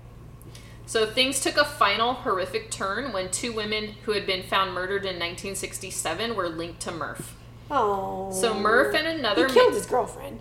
So 0.86 1.05
things 1.07 1.40
took 1.40 1.57
a 1.59 1.65
final 1.66 2.15
horrific 2.15 2.70
turn 2.70 3.12
when 3.12 3.31
two 3.31 3.53
women 3.53 3.95
who 4.05 4.12
had 4.12 4.27
been 4.27 4.43
found 4.43 4.73
murdered 4.73 5.03
in 5.05 5.16
1967 5.19 6.35
were 6.35 6.49
linked 6.49 6.81
to 6.81 6.93
Murph. 6.93 7.35
Oh. 7.70 8.31
So 8.32 8.55
Murph 8.55 8.95
and 8.95 9.07
he 9.07 9.15
another 9.15 9.49
killed 9.49 9.73
ma- 9.73 9.77
his 9.77 9.86
girlfriend. 9.86 10.40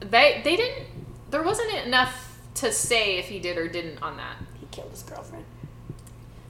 they 0.00 0.40
they 0.44 0.56
didn't 0.56 0.86
there 1.30 1.42
wasn't 1.42 1.72
enough 1.86 2.38
to 2.54 2.70
say 2.72 3.18
if 3.18 3.26
he 3.26 3.38
did 3.38 3.58
or 3.58 3.68
didn't 3.68 4.02
on 4.02 4.16
that. 4.16 4.36
He 4.60 4.66
killed 4.70 4.90
his 4.90 5.02
girlfriend. 5.02 5.44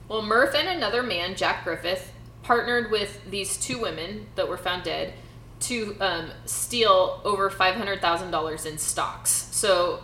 Well, 0.07 0.21
Murph 0.21 0.53
and 0.53 0.67
another 0.67 1.01
man, 1.01 1.35
Jack 1.35 1.63
Griffith, 1.63 2.11
partnered 2.43 2.91
with 2.91 3.27
these 3.29 3.57
two 3.57 3.79
women 3.79 4.27
that 4.35 4.47
were 4.47 4.57
found 4.57 4.83
dead 4.83 5.13
to 5.61 5.95
um, 5.99 6.29
steal 6.45 7.21
over 7.23 7.49
$500,000 7.49 8.65
in 8.67 8.77
stocks. 8.77 9.31
So, 9.51 10.03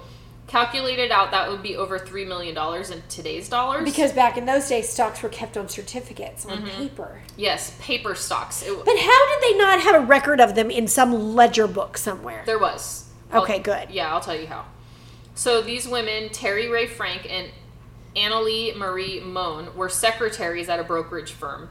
calculated 0.52 1.12
out, 1.12 1.32
that 1.32 1.50
would 1.50 1.64
be 1.64 1.78
over 1.78 1.98
$3 1.98 2.28
million 2.28 2.58
in 2.92 3.02
today's 3.08 3.48
dollars. 3.48 3.86
Because 3.86 4.12
back 4.12 4.38
in 4.38 4.46
those 4.46 4.68
days, 4.68 4.90
stocks 4.90 5.24
were 5.24 5.30
kept 5.30 5.56
on 5.58 5.70
certificates 5.70 6.46
on 6.46 6.58
Mm-hmm. 6.64 6.68
paper. 6.82 7.22
yes, 7.38 7.78
paper 7.80 8.14
stocks. 8.16 8.62
It, 8.62 8.74
But 8.84 8.98
how 9.00 9.28
did 9.40 9.42
they 9.54 9.58
not 9.58 9.80
have 9.80 9.96
a 9.96 10.06
record 10.06 10.42
of 10.42 10.56
them 10.56 10.70
in 10.70 10.88
some 10.90 11.14
ledger 11.36 11.68
book 11.68 11.98
somewhere? 11.98 12.44
there 12.46 12.60
was. 12.60 13.06
I'll- 13.32 13.44
Okay, 13.44 13.60
good. 13.60 13.90
Yeah, 13.92 14.12
I'll 14.14 14.20
tell 14.20 14.36
you 14.36 14.48
how. 14.48 14.66
So, 15.36 15.62
these 15.62 15.88
women, 15.88 16.30
Terry 16.30 16.68
Ray 16.68 16.86
Frank 16.86 17.26
and 17.32 17.48
Annalie 18.18 18.76
Marie 18.76 19.22
Moan, 19.22 19.74
were 19.74 19.88
secretaries 19.88 20.68
at 20.68 20.82
a 20.82 20.84
brokerage 20.84 21.32
firm. 21.32 21.70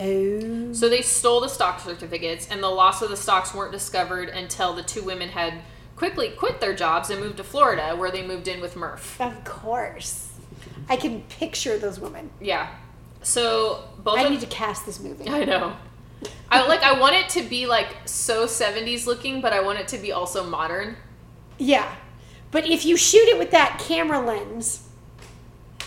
Oh. 0.00 0.72
So 0.72 0.88
they 0.88 1.02
stole 1.02 1.40
the 1.42 1.48
stock 1.48 1.78
certificates, 1.78 2.48
and 2.50 2.62
the 2.62 2.70
loss 2.70 3.02
of 3.02 3.10
the 3.10 3.16
stocks 3.18 3.52
weren't 3.54 3.70
discovered 3.72 4.30
until 4.30 4.72
the 4.72 4.82
two 4.82 5.02
women 5.02 5.28
had 5.28 5.60
quickly 5.96 6.30
quit 6.30 6.60
their 6.60 6.74
jobs 6.74 7.10
and 7.10 7.20
moved 7.20 7.36
to 7.38 7.44
Florida, 7.44 7.94
where 7.96 8.10
they 8.10 8.26
moved 8.26 8.48
in 8.48 8.60
with 8.60 8.76
Murph. 8.76 9.20
Of 9.20 9.44
course. 9.44 10.32
I 10.88 10.96
can 10.96 11.22
picture 11.22 11.78
those 11.78 11.98
women. 11.98 12.30
Yeah. 12.40 12.74
So 13.22 13.84
both. 13.98 14.18
I 14.18 14.24
of, 14.24 14.30
need 14.30 14.40
to 14.40 14.46
cast 14.46 14.86
this 14.86 15.00
movie. 15.00 15.28
I 15.28 15.44
know. 15.44 15.74
I 16.50 16.66
like. 16.66 16.82
I 16.82 16.98
want 16.98 17.16
it 17.16 17.28
to 17.30 17.42
be 17.42 17.66
like 17.66 17.88
so 18.04 18.46
'70s 18.46 19.06
looking, 19.06 19.40
but 19.40 19.52
I 19.52 19.60
want 19.60 19.78
it 19.78 19.88
to 19.88 19.98
be 19.98 20.12
also 20.12 20.44
modern. 20.44 20.96
Yeah. 21.58 21.94
But 22.50 22.66
if 22.68 22.84
you 22.84 22.96
shoot 22.96 23.28
it 23.28 23.38
with 23.38 23.50
that 23.50 23.82
camera 23.84 24.20
lens 24.20 24.88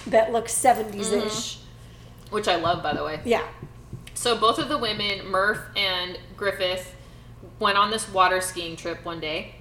that 0.05 0.33
looks 0.33 0.53
70s 0.53 1.13
ish, 1.13 1.13
mm-hmm. 1.13 2.35
Which 2.35 2.49
I 2.49 2.57
love, 2.57 2.83
by 2.83 2.93
the 2.93 3.05
way. 3.05 3.21
yeah. 3.23 3.47
So 4.13 4.37
both 4.37 4.59
of 4.59 4.67
the 4.67 4.77
women, 4.77 5.27
Murph 5.27 5.61
and 5.77 6.19
Griffith, 6.35 6.93
went 7.59 7.77
on 7.77 7.89
this 7.89 8.09
water 8.09 8.41
skiing 8.41 8.75
trip 8.75 9.05
one 9.05 9.21
day 9.21 9.55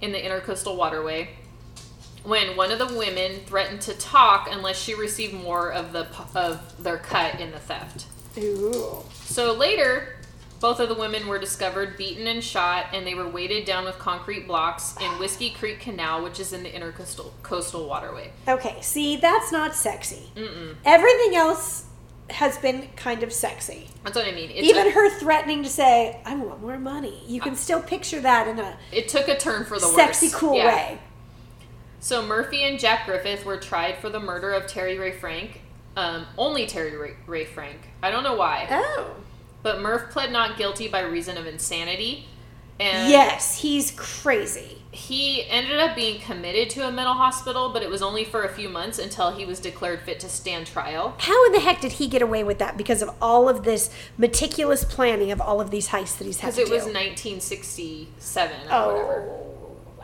in 0.00 0.12
the 0.12 0.18
intercoastal 0.18 0.76
waterway 0.76 1.30
when 2.24 2.56
one 2.56 2.70
of 2.70 2.78
the 2.78 2.94
women 2.98 3.40
threatened 3.46 3.80
to 3.80 3.94
talk 3.94 4.48
unless 4.50 4.80
she 4.80 4.94
received 4.94 5.32
more 5.32 5.72
of 5.72 5.92
the 5.92 6.06
of 6.34 6.82
their 6.82 6.98
cut 6.98 7.40
in 7.40 7.50
the 7.50 7.58
theft. 7.58 8.06
Ooh. 8.36 9.02
So 9.24 9.52
later, 9.54 10.16
both 10.60 10.80
of 10.80 10.88
the 10.88 10.94
women 10.94 11.26
were 11.26 11.38
discovered 11.38 11.96
beaten 11.96 12.26
and 12.26 12.42
shot, 12.42 12.86
and 12.92 13.06
they 13.06 13.14
were 13.14 13.28
weighted 13.28 13.64
down 13.64 13.84
with 13.84 13.98
concrete 13.98 14.46
blocks 14.46 14.96
in 15.00 15.10
Whiskey 15.18 15.50
Creek 15.50 15.80
Canal, 15.80 16.22
which 16.22 16.40
is 16.40 16.52
in 16.52 16.62
the 16.64 16.70
intercoastal 16.70 17.30
coastal 17.42 17.88
waterway. 17.88 18.32
Okay, 18.46 18.76
see, 18.80 19.16
that's 19.16 19.52
not 19.52 19.74
sexy. 19.74 20.30
Mm-mm. 20.34 20.74
Everything 20.84 21.36
else 21.36 21.86
has 22.30 22.58
been 22.58 22.88
kind 22.96 23.22
of 23.22 23.32
sexy. 23.32 23.88
That's 24.04 24.16
what 24.16 24.26
I 24.26 24.32
mean. 24.32 24.50
It 24.50 24.64
Even 24.64 24.84
took, 24.84 24.94
her 24.94 25.10
threatening 25.18 25.62
to 25.62 25.68
say, 25.68 26.20
"I 26.24 26.34
want 26.34 26.60
more 26.60 26.78
money." 26.78 27.22
You 27.26 27.40
can 27.40 27.52
uh, 27.52 27.56
still 27.56 27.80
picture 27.80 28.20
that 28.20 28.48
in 28.48 28.58
a. 28.58 28.76
It 28.92 29.08
took 29.08 29.28
a 29.28 29.36
turn 29.36 29.64
for 29.64 29.78
the 29.78 29.86
sexy, 29.86 30.26
worse. 30.26 30.34
cool 30.34 30.56
yeah. 30.56 30.66
way. 30.66 30.98
So 32.00 32.24
Murphy 32.24 32.64
and 32.64 32.78
Jack 32.78 33.06
Griffith 33.06 33.44
were 33.44 33.56
tried 33.56 33.98
for 33.98 34.08
the 34.08 34.20
murder 34.20 34.52
of 34.52 34.66
Terry 34.66 34.98
Ray 34.98 35.12
Frank. 35.12 35.62
Um, 35.96 36.26
only 36.36 36.66
Terry 36.66 36.96
Ray, 36.96 37.14
Ray 37.26 37.44
Frank. 37.44 37.80
I 38.02 38.10
don't 38.10 38.22
know 38.22 38.36
why. 38.36 38.68
Oh. 38.70 39.16
But 39.62 39.80
Murph 39.80 40.10
pled 40.10 40.30
not 40.30 40.56
guilty 40.56 40.86
by 40.86 41.00
reason 41.00 41.36
of 41.36 41.46
insanity. 41.46 42.28
And 42.80 43.10
yes, 43.10 43.58
he's 43.58 43.92
crazy. 43.92 44.78
He 44.90 45.46
ended 45.48 45.78
up 45.78 45.94
being 45.94 46.20
committed 46.20 46.70
to 46.70 46.86
a 46.86 46.90
mental 46.90 47.14
hospital, 47.14 47.70
but 47.72 47.82
it 47.82 47.90
was 47.90 48.02
only 48.02 48.24
for 48.24 48.44
a 48.44 48.48
few 48.48 48.68
months 48.68 48.98
until 48.98 49.30
he 49.30 49.44
was 49.44 49.60
declared 49.60 50.00
fit 50.00 50.18
to 50.20 50.28
stand 50.28 50.66
trial. 50.66 51.14
How 51.18 51.46
in 51.46 51.52
the 51.52 51.60
heck 51.60 51.80
did 51.80 51.92
he 51.92 52.08
get 52.08 52.22
away 52.22 52.42
with 52.42 52.58
that? 52.58 52.76
Because 52.76 53.02
of 53.02 53.10
all 53.20 53.48
of 53.48 53.64
this 53.64 53.90
meticulous 54.16 54.84
planning 54.84 55.30
of 55.30 55.40
all 55.40 55.60
of 55.60 55.70
these 55.70 55.88
heists 55.88 56.18
that 56.18 56.24
he's 56.24 56.40
had 56.40 56.54
to. 56.54 56.56
Because 56.56 56.70
it 56.70 56.74
was 56.74 56.84
1967 56.84 58.56
oh, 58.70 58.92
whatever. 58.92 59.48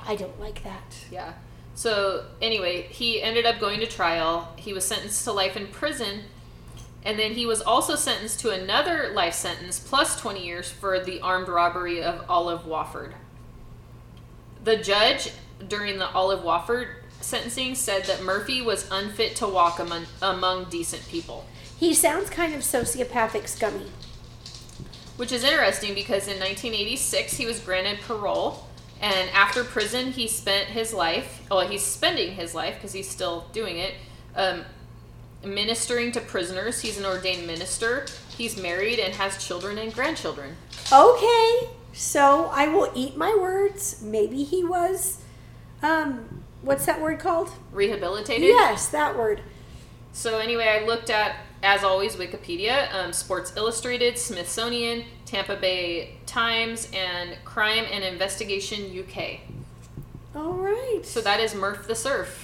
I 0.06 0.16
don't 0.16 0.38
like 0.38 0.62
that. 0.64 0.96
Yeah. 1.10 1.32
So 1.74 2.26
anyway, 2.40 2.82
he 2.82 3.20
ended 3.22 3.46
up 3.46 3.58
going 3.58 3.80
to 3.80 3.86
trial. 3.86 4.52
He 4.56 4.72
was 4.72 4.84
sentenced 4.84 5.24
to 5.24 5.32
life 5.32 5.56
in 5.56 5.66
prison, 5.68 6.22
and 7.04 7.18
then 7.18 7.32
he 7.32 7.46
was 7.46 7.60
also 7.60 7.96
sentenced 7.96 8.40
to 8.40 8.50
another 8.50 9.10
life 9.12 9.34
sentence 9.34 9.78
plus 9.78 10.20
20 10.20 10.44
years 10.44 10.70
for 10.70 10.98
the 11.00 11.20
armed 11.20 11.48
robbery 11.48 12.02
of 12.02 12.24
Olive 12.28 12.62
Wofford. 12.62 13.12
The 14.62 14.76
judge 14.76 15.30
during 15.68 15.98
the 15.98 16.10
Olive 16.10 16.40
Wofford 16.40 16.88
sentencing 17.20 17.74
said 17.74 18.04
that 18.04 18.22
Murphy 18.22 18.62
was 18.62 18.88
unfit 18.90 19.36
to 19.36 19.46
walk 19.46 19.78
among, 19.78 20.06
among 20.22 20.64
decent 20.64 21.06
people. 21.08 21.44
He 21.78 21.94
sounds 21.94 22.30
kind 22.30 22.54
of 22.54 22.60
sociopathic 22.60 23.48
scummy. 23.48 23.90
Which 25.16 25.32
is 25.32 25.44
interesting 25.44 25.94
because 25.94 26.26
in 26.26 26.40
1986 26.40 27.36
he 27.36 27.46
was 27.46 27.60
granted 27.60 28.00
parole 28.00 28.64
and 29.04 29.28
after 29.30 29.64
prison, 29.64 30.12
he 30.12 30.26
spent 30.28 30.68
his 30.68 30.94
life, 30.94 31.42
well, 31.50 31.66
he's 31.66 31.82
spending 31.82 32.32
his 32.36 32.54
life 32.54 32.76
because 32.76 32.94
he's 32.94 33.08
still 33.08 33.46
doing 33.52 33.76
it, 33.76 33.92
um, 34.34 34.64
ministering 35.46 36.12
to 36.12 36.20
prisoners. 36.20 36.80
He's 36.80 36.98
an 36.98 37.06
ordained 37.06 37.46
minister. 37.46 38.06
He's 38.36 38.60
married 38.60 38.98
and 38.98 39.14
has 39.14 39.44
children 39.44 39.78
and 39.78 39.92
grandchildren. 39.92 40.56
Okay, 40.92 41.68
so 41.92 42.46
I 42.52 42.68
will 42.68 42.90
eat 42.94 43.16
my 43.16 43.36
words. 43.38 44.02
Maybe 44.02 44.42
he 44.42 44.64
was, 44.64 45.22
um, 45.82 46.42
what's 46.62 46.86
that 46.86 47.00
word 47.00 47.20
called? 47.20 47.50
Rehabilitated? 47.72 48.48
Yes, 48.48 48.88
that 48.88 49.16
word. 49.16 49.40
So, 50.12 50.38
anyway, 50.38 50.68
I 50.68 50.86
looked 50.86 51.10
at, 51.10 51.36
as 51.62 51.82
always, 51.82 52.14
Wikipedia, 52.16 52.92
um, 52.94 53.12
Sports 53.12 53.52
Illustrated, 53.56 54.16
Smithsonian, 54.16 55.04
Tampa 55.26 55.56
Bay 55.56 56.16
Times, 56.26 56.88
and 56.94 57.36
Crime 57.44 57.84
and 57.90 58.04
Investigation 58.04 58.96
UK. 58.96 59.40
All 60.36 60.52
right. 60.52 61.00
So 61.04 61.20
that 61.20 61.40
is 61.40 61.54
Murph 61.54 61.86
the 61.86 61.94
Surf. 61.94 62.43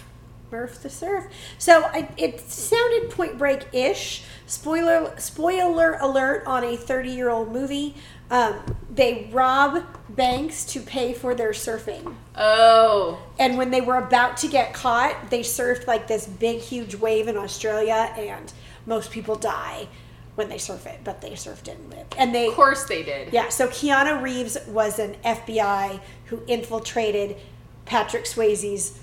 Murph 0.50 0.82
the 0.82 0.90
Surf. 0.90 1.26
So 1.58 1.84
I, 1.84 2.08
it 2.16 2.40
sounded 2.40 3.10
Point 3.10 3.38
Break 3.38 3.66
ish. 3.72 4.24
Spoiler 4.46 5.14
spoiler 5.18 5.94
alert 6.00 6.44
on 6.46 6.64
a 6.64 6.76
30 6.76 7.10
year 7.10 7.30
old 7.30 7.52
movie. 7.52 7.94
Um, 8.30 8.76
they 8.92 9.28
rob 9.32 9.84
banks 10.08 10.64
to 10.66 10.80
pay 10.80 11.12
for 11.12 11.34
their 11.34 11.50
surfing. 11.50 12.14
Oh. 12.36 13.20
And 13.38 13.58
when 13.58 13.70
they 13.70 13.80
were 13.80 13.96
about 13.96 14.36
to 14.38 14.48
get 14.48 14.72
caught, 14.72 15.30
they 15.30 15.40
surfed 15.40 15.86
like 15.86 16.06
this 16.06 16.26
big, 16.26 16.60
huge 16.60 16.94
wave 16.94 17.26
in 17.26 17.36
Australia, 17.36 18.12
and 18.16 18.52
most 18.86 19.10
people 19.10 19.34
die 19.34 19.88
when 20.36 20.48
they 20.48 20.58
surf 20.58 20.86
it, 20.86 21.00
but 21.02 21.20
they 21.20 21.32
surfed 21.32 21.68
it 21.68 21.76
and 21.78 21.90
lived. 21.90 22.14
And 22.16 22.32
they, 22.34 22.46
of 22.46 22.54
course, 22.54 22.84
they 22.84 23.02
did. 23.02 23.32
Yeah. 23.32 23.48
So 23.48 23.66
Keanu 23.66 24.22
Reeves 24.22 24.56
was 24.68 24.98
an 25.00 25.16
FBI 25.24 26.00
who 26.26 26.42
infiltrated 26.46 27.36
Patrick 27.84 28.24
Swayze's 28.24 28.98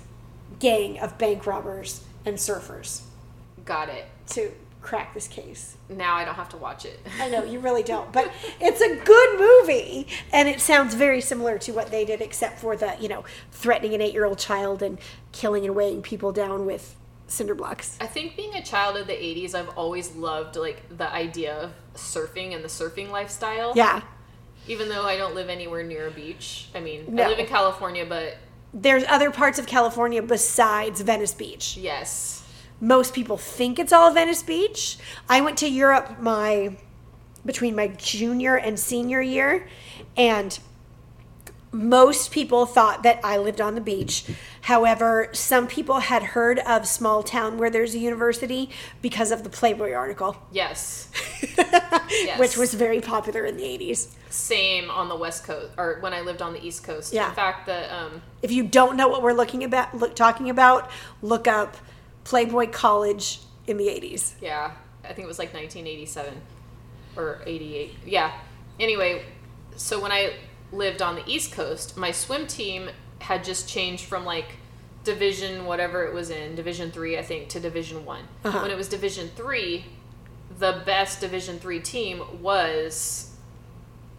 gang 0.58 0.98
of 0.98 1.18
bank 1.18 1.46
robbers 1.46 2.04
and 2.24 2.36
surfers. 2.36 3.02
Got 3.64 3.88
it. 3.88 4.06
To 4.28 4.50
crack 4.80 5.12
this 5.12 5.28
case. 5.28 5.76
Now 5.88 6.14
I 6.14 6.24
don't 6.24 6.34
have 6.34 6.48
to 6.50 6.56
watch 6.56 6.84
it. 6.84 7.00
I 7.20 7.28
know 7.28 7.44
you 7.44 7.58
really 7.58 7.82
don't, 7.82 8.12
but 8.12 8.32
it's 8.60 8.80
a 8.80 8.96
good 9.04 9.38
movie, 9.38 10.06
and 10.32 10.48
it 10.48 10.60
sounds 10.60 10.94
very 10.94 11.20
similar 11.20 11.58
to 11.58 11.72
what 11.72 11.90
they 11.90 12.04
did, 12.04 12.20
except 12.20 12.58
for 12.58 12.76
the 12.76 12.96
you 13.00 13.08
know 13.08 13.24
threatening 13.50 13.94
an 13.94 14.00
eight-year-old 14.00 14.38
child 14.38 14.82
and 14.82 14.98
killing 15.32 15.64
and 15.64 15.74
weighing 15.74 16.02
people 16.02 16.32
down 16.32 16.64
with 16.64 16.96
cinder 17.26 17.54
blocks. 17.54 17.98
I 18.00 18.06
think 18.06 18.36
being 18.36 18.54
a 18.54 18.62
child 18.62 18.96
of 18.96 19.06
the 19.06 19.12
80s, 19.12 19.54
I've 19.54 19.68
always 19.70 20.14
loved 20.16 20.56
like 20.56 20.96
the 20.96 21.12
idea 21.12 21.54
of 21.54 21.72
surfing 21.94 22.54
and 22.54 22.64
the 22.64 22.68
surfing 22.68 23.10
lifestyle. 23.10 23.72
Yeah. 23.76 24.00
Even 24.66 24.88
though 24.88 25.04
I 25.04 25.16
don't 25.16 25.34
live 25.34 25.48
anywhere 25.48 25.82
near 25.82 26.08
a 26.08 26.10
beach. 26.10 26.68
I 26.74 26.80
mean, 26.80 27.14
no. 27.14 27.22
I 27.22 27.28
live 27.28 27.38
in 27.38 27.46
California, 27.46 28.04
but 28.06 28.36
there's 28.72 29.04
other 29.04 29.30
parts 29.30 29.58
of 29.58 29.66
California 29.66 30.22
besides 30.22 31.00
Venice 31.00 31.34
Beach. 31.34 31.76
Yes. 31.76 32.44
Most 32.80 33.14
people 33.14 33.36
think 33.36 33.78
it's 33.78 33.92
all 33.92 34.12
Venice 34.12 34.42
Beach. 34.42 34.98
I 35.28 35.40
went 35.40 35.58
to 35.58 35.68
Europe 35.68 36.20
my 36.20 36.76
between 37.44 37.74
my 37.74 37.88
junior 37.88 38.56
and 38.56 38.78
senior 38.78 39.20
year 39.20 39.66
and 40.16 40.58
most 41.72 42.30
people 42.30 42.66
thought 42.66 43.02
that 43.02 43.20
I 43.22 43.36
lived 43.36 43.60
on 43.60 43.74
the 43.74 43.80
beach. 43.80 44.24
However, 44.62 45.28
some 45.32 45.66
people 45.66 46.00
had 46.00 46.22
heard 46.22 46.58
of 46.60 46.86
small 46.86 47.22
town 47.22 47.58
where 47.58 47.70
there's 47.70 47.94
a 47.94 47.98
university 47.98 48.70
because 49.02 49.30
of 49.30 49.44
the 49.44 49.50
Playboy 49.50 49.92
article. 49.92 50.36
Yes. 50.50 51.08
yes. 52.10 52.38
Which 52.38 52.56
was 52.56 52.74
very 52.74 53.00
popular 53.00 53.44
in 53.44 53.56
the 53.56 53.62
80s. 53.62 54.08
Same 54.30 54.90
on 54.90 55.08
the 55.08 55.16
West 55.16 55.44
Coast 55.44 55.72
or 55.76 55.98
when 56.00 56.12
I 56.12 56.22
lived 56.22 56.42
on 56.42 56.52
the 56.52 56.64
East 56.64 56.84
Coast. 56.84 57.12
Yeah. 57.12 57.28
In 57.28 57.34
fact, 57.34 57.66
the 57.66 57.94
um, 57.94 58.22
If 58.42 58.50
you 58.50 58.64
don't 58.64 58.96
know 58.96 59.08
what 59.08 59.22
we're 59.22 59.34
looking 59.34 59.62
about 59.62 59.94
look, 59.96 60.16
talking 60.16 60.50
about, 60.50 60.90
look 61.22 61.46
up 61.46 61.76
Playboy 62.24 62.70
College 62.70 63.40
in 63.66 63.76
the 63.76 63.86
80s. 63.86 64.34
Yeah. 64.40 64.72
I 65.04 65.08
think 65.08 65.20
it 65.20 65.28
was 65.28 65.38
like 65.38 65.54
1987 65.54 66.34
or 67.16 67.40
88. 67.46 67.94
Yeah. 68.06 68.32
Anyway, 68.80 69.24
so 69.76 70.00
when 70.00 70.12
I 70.12 70.32
lived 70.72 71.02
on 71.02 71.14
the 71.14 71.22
East 71.26 71.52
Coast, 71.52 71.96
my 71.96 72.10
swim 72.10 72.46
team 72.46 72.90
had 73.20 73.44
just 73.44 73.68
changed 73.68 74.04
from 74.04 74.24
like 74.24 74.56
division 75.04 75.64
whatever 75.64 76.04
it 76.04 76.12
was 76.12 76.28
in 76.28 76.54
division 76.54 76.90
three 76.90 77.16
i 77.16 77.22
think 77.22 77.48
to 77.48 77.58
division 77.58 78.04
one. 78.04 78.24
Uh-huh. 78.44 78.60
when 78.60 78.70
it 78.70 78.76
was 78.76 78.88
division 78.88 79.30
three 79.34 79.86
the 80.58 80.82
best 80.84 81.20
division 81.20 81.58
three 81.58 81.80
team 81.80 82.22
was 82.42 83.34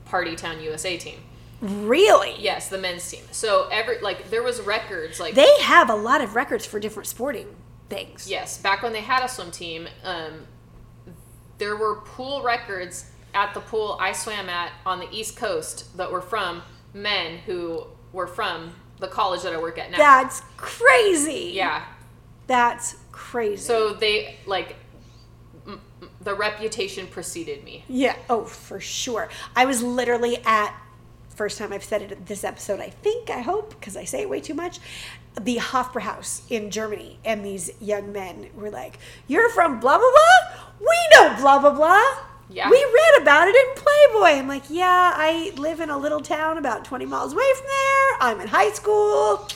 party 0.06 0.36
town 0.36 0.60
usa 0.62 0.98
team. 0.98 1.20
Really? 1.62 2.36
Yes 2.40 2.70
the 2.70 2.78
men's 2.78 3.08
team. 3.10 3.24
So 3.32 3.68
every 3.72 4.00
like 4.00 4.30
there 4.30 4.42
was 4.42 4.62
records 4.62 5.20
like 5.20 5.36
they 5.36 5.60
have 5.62 5.90
a 5.90 5.96
lot 5.96 6.22
of 6.22 6.36
records 6.36 6.66
for 6.66 6.80
different 6.80 7.08
sporting 7.08 7.56
things. 7.90 8.30
Yes 8.30 8.58
back 8.58 8.82
when 8.82 8.94
they 8.94 9.02
had 9.02 9.24
a 9.24 9.28
swim 9.28 9.52
team 9.52 9.88
um, 10.04 10.48
there 11.58 11.76
were 11.76 11.96
pool 12.02 12.42
records 12.42 13.09
at 13.34 13.54
the 13.54 13.60
pool 13.60 13.98
I 14.00 14.12
swam 14.12 14.50
at 14.50 14.72
on 14.86 15.00
the 15.00 15.08
East 15.12 15.36
Coast 15.38 15.96
that 15.98 16.12
were 16.12 16.22
from 16.22 16.62
men 16.94 17.38
who 17.40 17.86
were 18.14 18.28
from 18.28 18.74
the 19.00 19.08
college 19.08 19.44
that 19.44 19.54
I 19.54 19.58
work 19.60 19.78
at 19.78 19.92
now. 19.92 19.98
That's 19.98 20.42
crazy. 20.58 21.52
Yeah. 21.54 21.84
That's 22.48 22.96
crazy. 23.12 23.58
So 23.62 23.94
they 23.94 24.38
like 24.46 24.76
m- 25.68 25.82
the 26.22 26.34
reputation 26.34 27.08
preceded 27.08 27.64
me. 27.64 27.86
Yeah. 27.88 28.16
Oh, 28.30 28.44
for 28.46 28.80
sure. 28.80 29.30
I 29.56 29.66
was 29.66 29.84
literally 29.84 30.38
at 30.46 30.76
first 31.36 31.58
time 31.58 31.72
I've 31.72 31.84
said 31.84 32.02
it 32.02 32.26
this 32.26 32.44
episode. 32.44 32.80
I 32.82 32.90
think 32.90 33.30
I 33.30 33.40
hope 33.42 33.70
because 33.70 33.96
I 33.96 34.04
say 34.04 34.22
it 34.24 34.30
way 34.30 34.42
too 34.42 34.54
much. 34.56 34.80
The 35.40 35.56
Hofbrauhaus 35.58 36.42
in 36.50 36.70
Germany, 36.70 37.20
and 37.24 37.46
these 37.46 37.72
young 37.80 38.12
men 38.12 38.50
were 38.56 38.70
like, 38.70 38.98
"You're 39.28 39.50
from 39.50 39.80
blah 39.80 39.98
blah 39.98 40.12
blah. 40.12 40.60
We 40.82 40.98
know 41.14 41.36
blah 41.40 41.60
blah 41.60 41.72
blah." 41.72 42.29
Yeah. 42.50 42.70
We 42.70 42.78
read 42.78 43.22
about 43.22 43.48
it 43.48 43.56
in 43.56 43.66
Playboy. 43.76 44.40
I'm 44.40 44.48
like, 44.48 44.64
yeah, 44.70 45.14
I 45.16 45.54
live 45.56 45.80
in 45.80 45.90
a 45.90 45.98
little 45.98 46.20
town 46.20 46.58
about 46.58 46.84
20 46.84 47.06
miles 47.06 47.34
away 47.34 47.44
from 47.56 47.68
there. 47.68 48.18
I'm 48.22 48.42
in 48.42 48.48
high 48.48 48.72
school. 48.72 49.48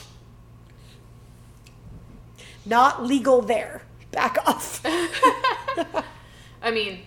Not 2.64 3.04
legal 3.04 3.42
there. 3.42 3.82
Back 4.12 4.38
off. 4.46 4.80
I 6.62 6.70
mean, 6.70 7.00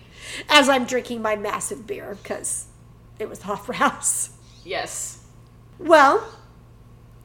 as 0.48 0.68
I'm 0.68 0.84
drinking 0.84 1.22
my 1.22 1.36
massive 1.36 1.86
beer 1.86 2.18
because 2.22 2.66
it 3.18 3.28
was 3.28 3.40
Hofbrauhaus. 3.40 4.30
Yes. 4.64 5.24
Well, 5.78 6.28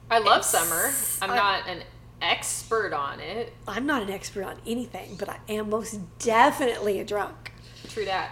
I 0.10 0.20
love 0.20 0.46
summer. 0.46 0.92
I'm 1.22 1.32
I- 1.32 1.36
not 1.36 1.68
an 1.68 1.84
expert 2.22 2.94
on 2.94 3.20
it. 3.20 3.52
I'm 3.68 3.86
not 3.86 4.04
an 4.04 4.10
expert 4.10 4.46
on 4.46 4.56
anything, 4.66 5.18
but 5.18 5.28
I 5.28 5.38
am 5.50 5.70
most 5.70 6.00
definitely 6.20 7.02
a 7.02 7.04
drunk. 7.06 7.52
True 7.90 8.06
that. 8.06 8.32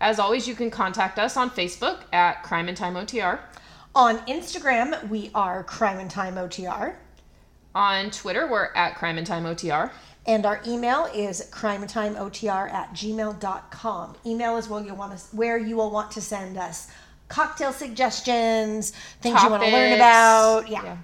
As 0.00 0.18
always, 0.18 0.48
you 0.48 0.54
can 0.54 0.70
contact 0.70 1.18
us 1.18 1.36
on 1.36 1.50
Facebook 1.50 2.00
at 2.12 2.42
Crime 2.42 2.68
and 2.68 2.76
Time 2.76 2.94
OTR. 2.94 3.38
On 3.94 4.18
Instagram, 4.20 5.08
we 5.08 5.30
are 5.34 5.62
Crime 5.64 5.98
and 5.98 6.10
Time 6.10 6.36
OTR. 6.36 6.94
On 7.74 8.10
Twitter, 8.10 8.46
we're 8.46 8.70
at 8.74 8.96
Crime 8.96 9.18
and 9.18 9.26
Time 9.26 9.44
OTR. 9.44 9.90
And 10.26 10.46
our 10.46 10.60
email 10.66 11.06
is 11.14 11.48
crimeandtimeotr 11.50 12.72
at 12.72 12.92
gmail.com. 12.92 14.16
Email 14.26 14.56
is 14.56 14.68
where 14.68 14.84
you 14.84 14.94
want 14.94 15.18
to, 15.18 15.36
where 15.36 15.58
you 15.58 15.76
will 15.76 15.90
want 15.90 16.10
to 16.12 16.20
send 16.20 16.56
us 16.56 16.88
cocktail 17.28 17.72
suggestions, 17.72 18.92
things 19.20 19.42
you 19.42 19.50
want 19.50 19.62
to 19.62 19.70
learn 19.70 19.92
about. 19.94 20.68
Yeah. 20.68 20.96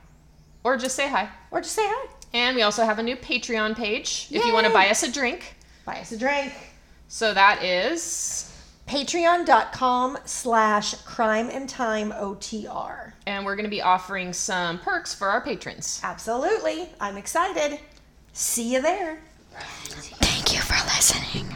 Or 0.64 0.76
just 0.76 0.96
say 0.96 1.08
hi. 1.08 1.28
Or 1.50 1.60
just 1.60 1.74
say 1.74 1.84
hi. 1.84 2.08
And 2.34 2.56
we 2.56 2.62
also 2.62 2.84
have 2.84 2.98
a 2.98 3.02
new 3.02 3.16
Patreon 3.16 3.76
page 3.76 4.28
if 4.30 4.44
you 4.44 4.52
want 4.52 4.66
to 4.66 4.72
buy 4.72 4.88
us 4.88 5.02
a 5.02 5.10
drink. 5.10 5.54
Buy 5.84 6.00
us 6.00 6.12
a 6.12 6.18
drink. 6.18 6.52
So 7.08 7.32
that 7.32 7.62
is, 7.62 8.52
Patreon.com 8.86 10.18
slash 10.24 10.94
crime 11.02 11.50
and 11.50 11.68
time 11.68 12.12
OTR. 12.12 13.12
and 13.26 13.44
we're 13.44 13.56
going 13.56 13.64
to 13.64 13.70
be 13.70 13.82
offering 13.82 14.32
some 14.32 14.78
perks 14.78 15.12
for 15.14 15.28
our 15.28 15.40
patrons. 15.40 16.00
Absolutely. 16.04 16.88
I'm 17.00 17.16
excited. 17.16 17.80
See 18.32 18.72
you 18.72 18.80
there. 18.82 19.18
Thank 19.56 20.54
you 20.54 20.60
for 20.60 20.74
listening. 20.86 21.46